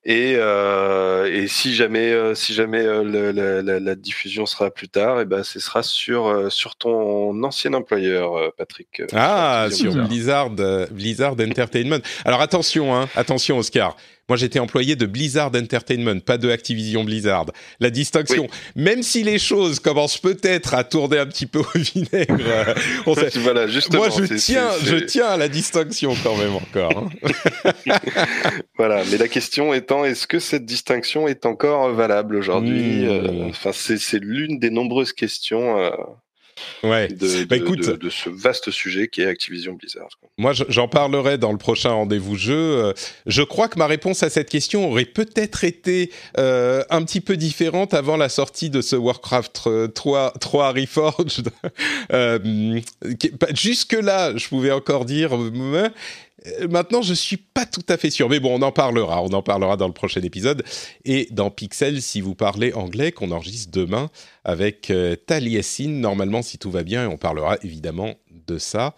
Et, 0.05 0.33
et 0.33 1.47
si 1.47 1.75
jamais 1.75 2.35
si 2.35 2.53
jamais 2.53 2.83
la, 2.83 3.95
diffusion 3.95 4.45
sera 4.45 4.71
plus 4.71 4.89
tard, 4.89 5.19
et 5.21 5.25
ben 5.25 5.43
ce 5.43 5.59
sera 5.59 5.83
sur 5.83 6.51
sur 6.51 6.75
ton 6.75 7.43
ancien 7.43 7.73
employeur, 7.73 8.53
Patrick. 8.55 8.86
Euh, 8.99 9.05
ah, 9.13 9.67
sur 9.71 9.93
Blizzard, 10.07 10.51
euh, 10.59 10.87
Blizzard 10.89 11.33
Entertainment. 11.33 11.99
Alors 12.25 12.41
attention, 12.41 12.95
hein, 12.95 13.07
attention 13.15 13.57
Oscar. 13.57 13.95
Moi, 14.29 14.35
j'étais 14.35 14.59
employé 14.59 14.97
de 14.97 15.05
Blizzard 15.05 15.51
Entertainment, 15.55 16.19
pas 16.19 16.37
de 16.37 16.49
Activision 16.49 17.05
Blizzard. 17.05 17.45
La 17.79 17.89
distinction, 17.89 18.47
même 18.75 19.01
si 19.01 19.23
les 19.23 19.39
choses 19.39 19.79
commencent 19.79 20.17
peut-être 20.17 20.73
à 20.73 20.83
tourner 20.83 21.19
un 21.19 21.27
petit 21.27 21.45
peu 21.45 21.59
au 21.59 21.77
vinaigre, 21.77 22.35
euh, 22.41 22.73
on 23.05 23.15
sait... 23.15 23.29
voilà, 23.37 23.67
justement, 23.67 23.99
moi 23.99 24.09
je 24.09 24.33
tiens, 24.35 24.69
je 24.83 24.97
tiens 24.97 25.27
à 25.27 25.37
la 25.37 25.47
distinction 25.47 26.13
quand 26.23 26.35
même 26.35 26.55
encore. 26.55 27.09
Hein. 27.25 27.83
voilà, 28.77 29.03
mais 29.09 29.17
la 29.17 29.29
question 29.29 29.73
étant, 29.73 30.03
est-ce 30.03 30.27
que 30.27 30.39
cette 30.39 30.65
distinction 30.65 31.29
est 31.29 31.45
encore 31.45 31.93
valable 31.93 32.35
aujourd'hui 32.35 33.05
hmm. 33.05 33.49
Enfin, 33.49 33.71
c'est 33.71 34.19
l'une 34.19 34.59
des 34.59 34.71
nombreuses 34.71 35.13
questions. 35.13 35.77
Ouais. 36.83 37.07
De, 37.07 37.45
bah, 37.45 37.57
écoute, 37.57 37.89
de, 37.89 38.09
ce 38.09 38.29
vaste 38.29 38.71
sujet 38.71 39.07
qui 39.07 39.21
est 39.21 39.27
Activision 39.27 39.73
Blizzard. 39.73 40.09
Moi, 40.37 40.53
j'en 40.53 40.87
parlerai 40.87 41.37
dans 41.37 41.51
le 41.51 41.57
prochain 41.57 41.91
rendez-vous 41.91 42.35
jeu. 42.35 42.53
Euh, 42.53 42.93
je 43.25 43.41
crois 43.41 43.67
que 43.67 43.77
ma 43.77 43.87
réponse 43.87 44.23
à 44.23 44.29
cette 44.29 44.49
question 44.49 44.89
aurait 44.89 45.05
peut-être 45.05 45.63
été 45.63 46.11
euh, 46.37 46.83
un 46.89 47.03
petit 47.03 47.21
peu 47.21 47.37
différente 47.37 47.93
avant 47.93 48.17
la 48.17 48.29
sortie 48.29 48.69
de 48.69 48.81
ce 48.81 48.95
Warcraft 48.95 49.93
3, 49.93 50.33
3 50.39 50.71
Reforged. 50.71 51.49
euh, 52.13 52.79
jusque 53.53 53.93
là, 53.93 54.35
je 54.35 54.47
pouvais 54.47 54.71
encore 54.71 55.05
dire 55.05 55.35
euh, 55.35 55.89
maintenant, 56.69 57.01
je 57.01 57.13
suis 57.13 57.37
pas 57.37 57.65
tout 57.65 57.85
à 57.89 57.97
fait 57.97 58.09
sûr, 58.09 58.29
mais 58.29 58.39
bon, 58.39 58.59
on 58.59 58.61
en 58.61 58.71
parlera. 58.71 59.21
On 59.21 59.29
en 59.29 59.41
parlera 59.41 59.77
dans 59.77 59.87
le 59.87 59.93
prochain 59.93 60.21
épisode 60.21 60.63
et 61.05 61.27
dans 61.31 61.49
Pixel 61.49 62.01
si 62.01 62.21
vous 62.21 62.35
parlez 62.35 62.73
anglais, 62.73 63.11
qu'on 63.11 63.31
enregistre 63.31 63.71
demain 63.71 64.09
avec 64.43 64.89
euh, 64.89 65.15
Taliesin. 65.15 65.89
Normalement, 65.89 66.41
si 66.41 66.57
tout 66.57 66.71
va 66.71 66.83
bien, 66.83 67.09
on 67.09 67.17
parlera 67.17 67.57
évidemment 67.63 68.15
de 68.47 68.57
ça. 68.57 68.95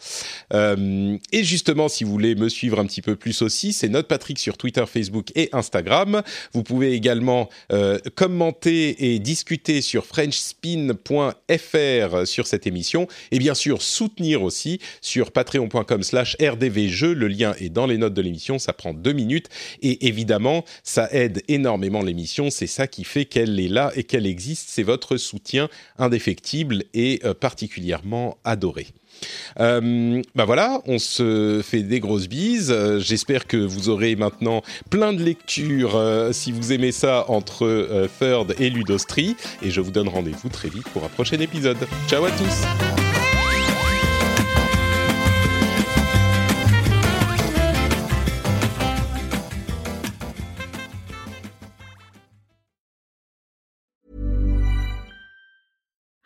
Euh, 0.53 1.17
et 1.31 1.43
justement, 1.43 1.87
si 1.87 2.03
vous 2.03 2.11
voulez 2.11 2.35
me 2.35 2.49
suivre 2.49 2.79
un 2.79 2.85
petit 2.85 3.01
peu 3.01 3.15
plus 3.15 3.41
aussi, 3.41 3.73
c'est 3.73 3.89
Note 3.89 4.07
Patrick 4.07 4.39
sur 4.39 4.57
Twitter, 4.57 4.83
Facebook 4.85 5.31
et 5.35 5.49
Instagram. 5.53 6.21
Vous 6.53 6.63
pouvez 6.63 6.93
également 6.93 7.49
euh, 7.71 7.99
commenter 8.15 9.13
et 9.13 9.19
discuter 9.19 9.81
sur 9.81 10.05
frenchspin.fr 10.05 12.25
sur 12.25 12.47
cette 12.47 12.67
émission 12.67 13.07
et 13.31 13.39
bien 13.39 13.53
sûr 13.53 13.81
soutenir 13.81 14.43
aussi 14.43 14.79
sur 15.01 15.31
patreon.com 15.31 16.03
slash 16.03 16.35
rdvjeux. 16.41 17.13
Le 17.13 17.27
lien 17.27 17.53
est 17.59 17.69
dans 17.69 17.87
les 17.87 17.97
notes 17.97 18.13
de 18.13 18.21
l'émission, 18.21 18.59
ça 18.59 18.73
prend 18.73 18.93
deux 18.93 19.13
minutes 19.13 19.49
et 19.81 20.07
évidemment 20.07 20.65
ça 20.83 21.09
aide 21.11 21.43
énormément 21.47 22.01
l'émission, 22.01 22.49
c'est 22.49 22.67
ça 22.67 22.87
qui 22.87 23.03
fait 23.03 23.25
qu'elle 23.25 23.59
est 23.59 23.67
là 23.67 23.91
et 23.95 24.03
qu'elle 24.03 24.25
existe, 24.25 24.69
c'est 24.69 24.83
votre 24.83 25.17
soutien 25.17 25.69
indéfectible 25.97 26.83
et 26.93 27.19
euh, 27.23 27.33
particulièrement 27.33 28.37
adoré. 28.43 28.87
Euh, 29.59 30.21
bah 30.35 30.45
voilà, 30.45 30.81
on 30.85 30.99
se 30.99 31.61
fait 31.63 31.83
des 31.83 31.99
grosses 31.99 32.27
bises. 32.27 32.71
Euh, 32.71 32.99
j'espère 32.99 33.47
que 33.47 33.57
vous 33.57 33.89
aurez 33.89 34.15
maintenant 34.15 34.61
plein 34.89 35.13
de 35.13 35.23
lectures 35.23 35.95
euh, 35.95 36.31
si 36.31 36.51
vous 36.51 36.73
aimez 36.73 36.91
ça 36.91 37.25
entre 37.27 37.65
euh, 37.65 38.07
Third 38.19 38.55
et 38.59 38.69
Ludostri. 38.69 39.35
Et 39.61 39.71
je 39.71 39.81
vous 39.81 39.91
donne 39.91 40.07
rendez-vous 40.07 40.49
très 40.49 40.69
vite 40.69 40.87
pour 40.89 41.03
un 41.03 41.09
prochain 41.09 41.39
épisode. 41.39 41.77
Ciao 42.07 42.25
à 42.25 42.31
tous 42.31 43.08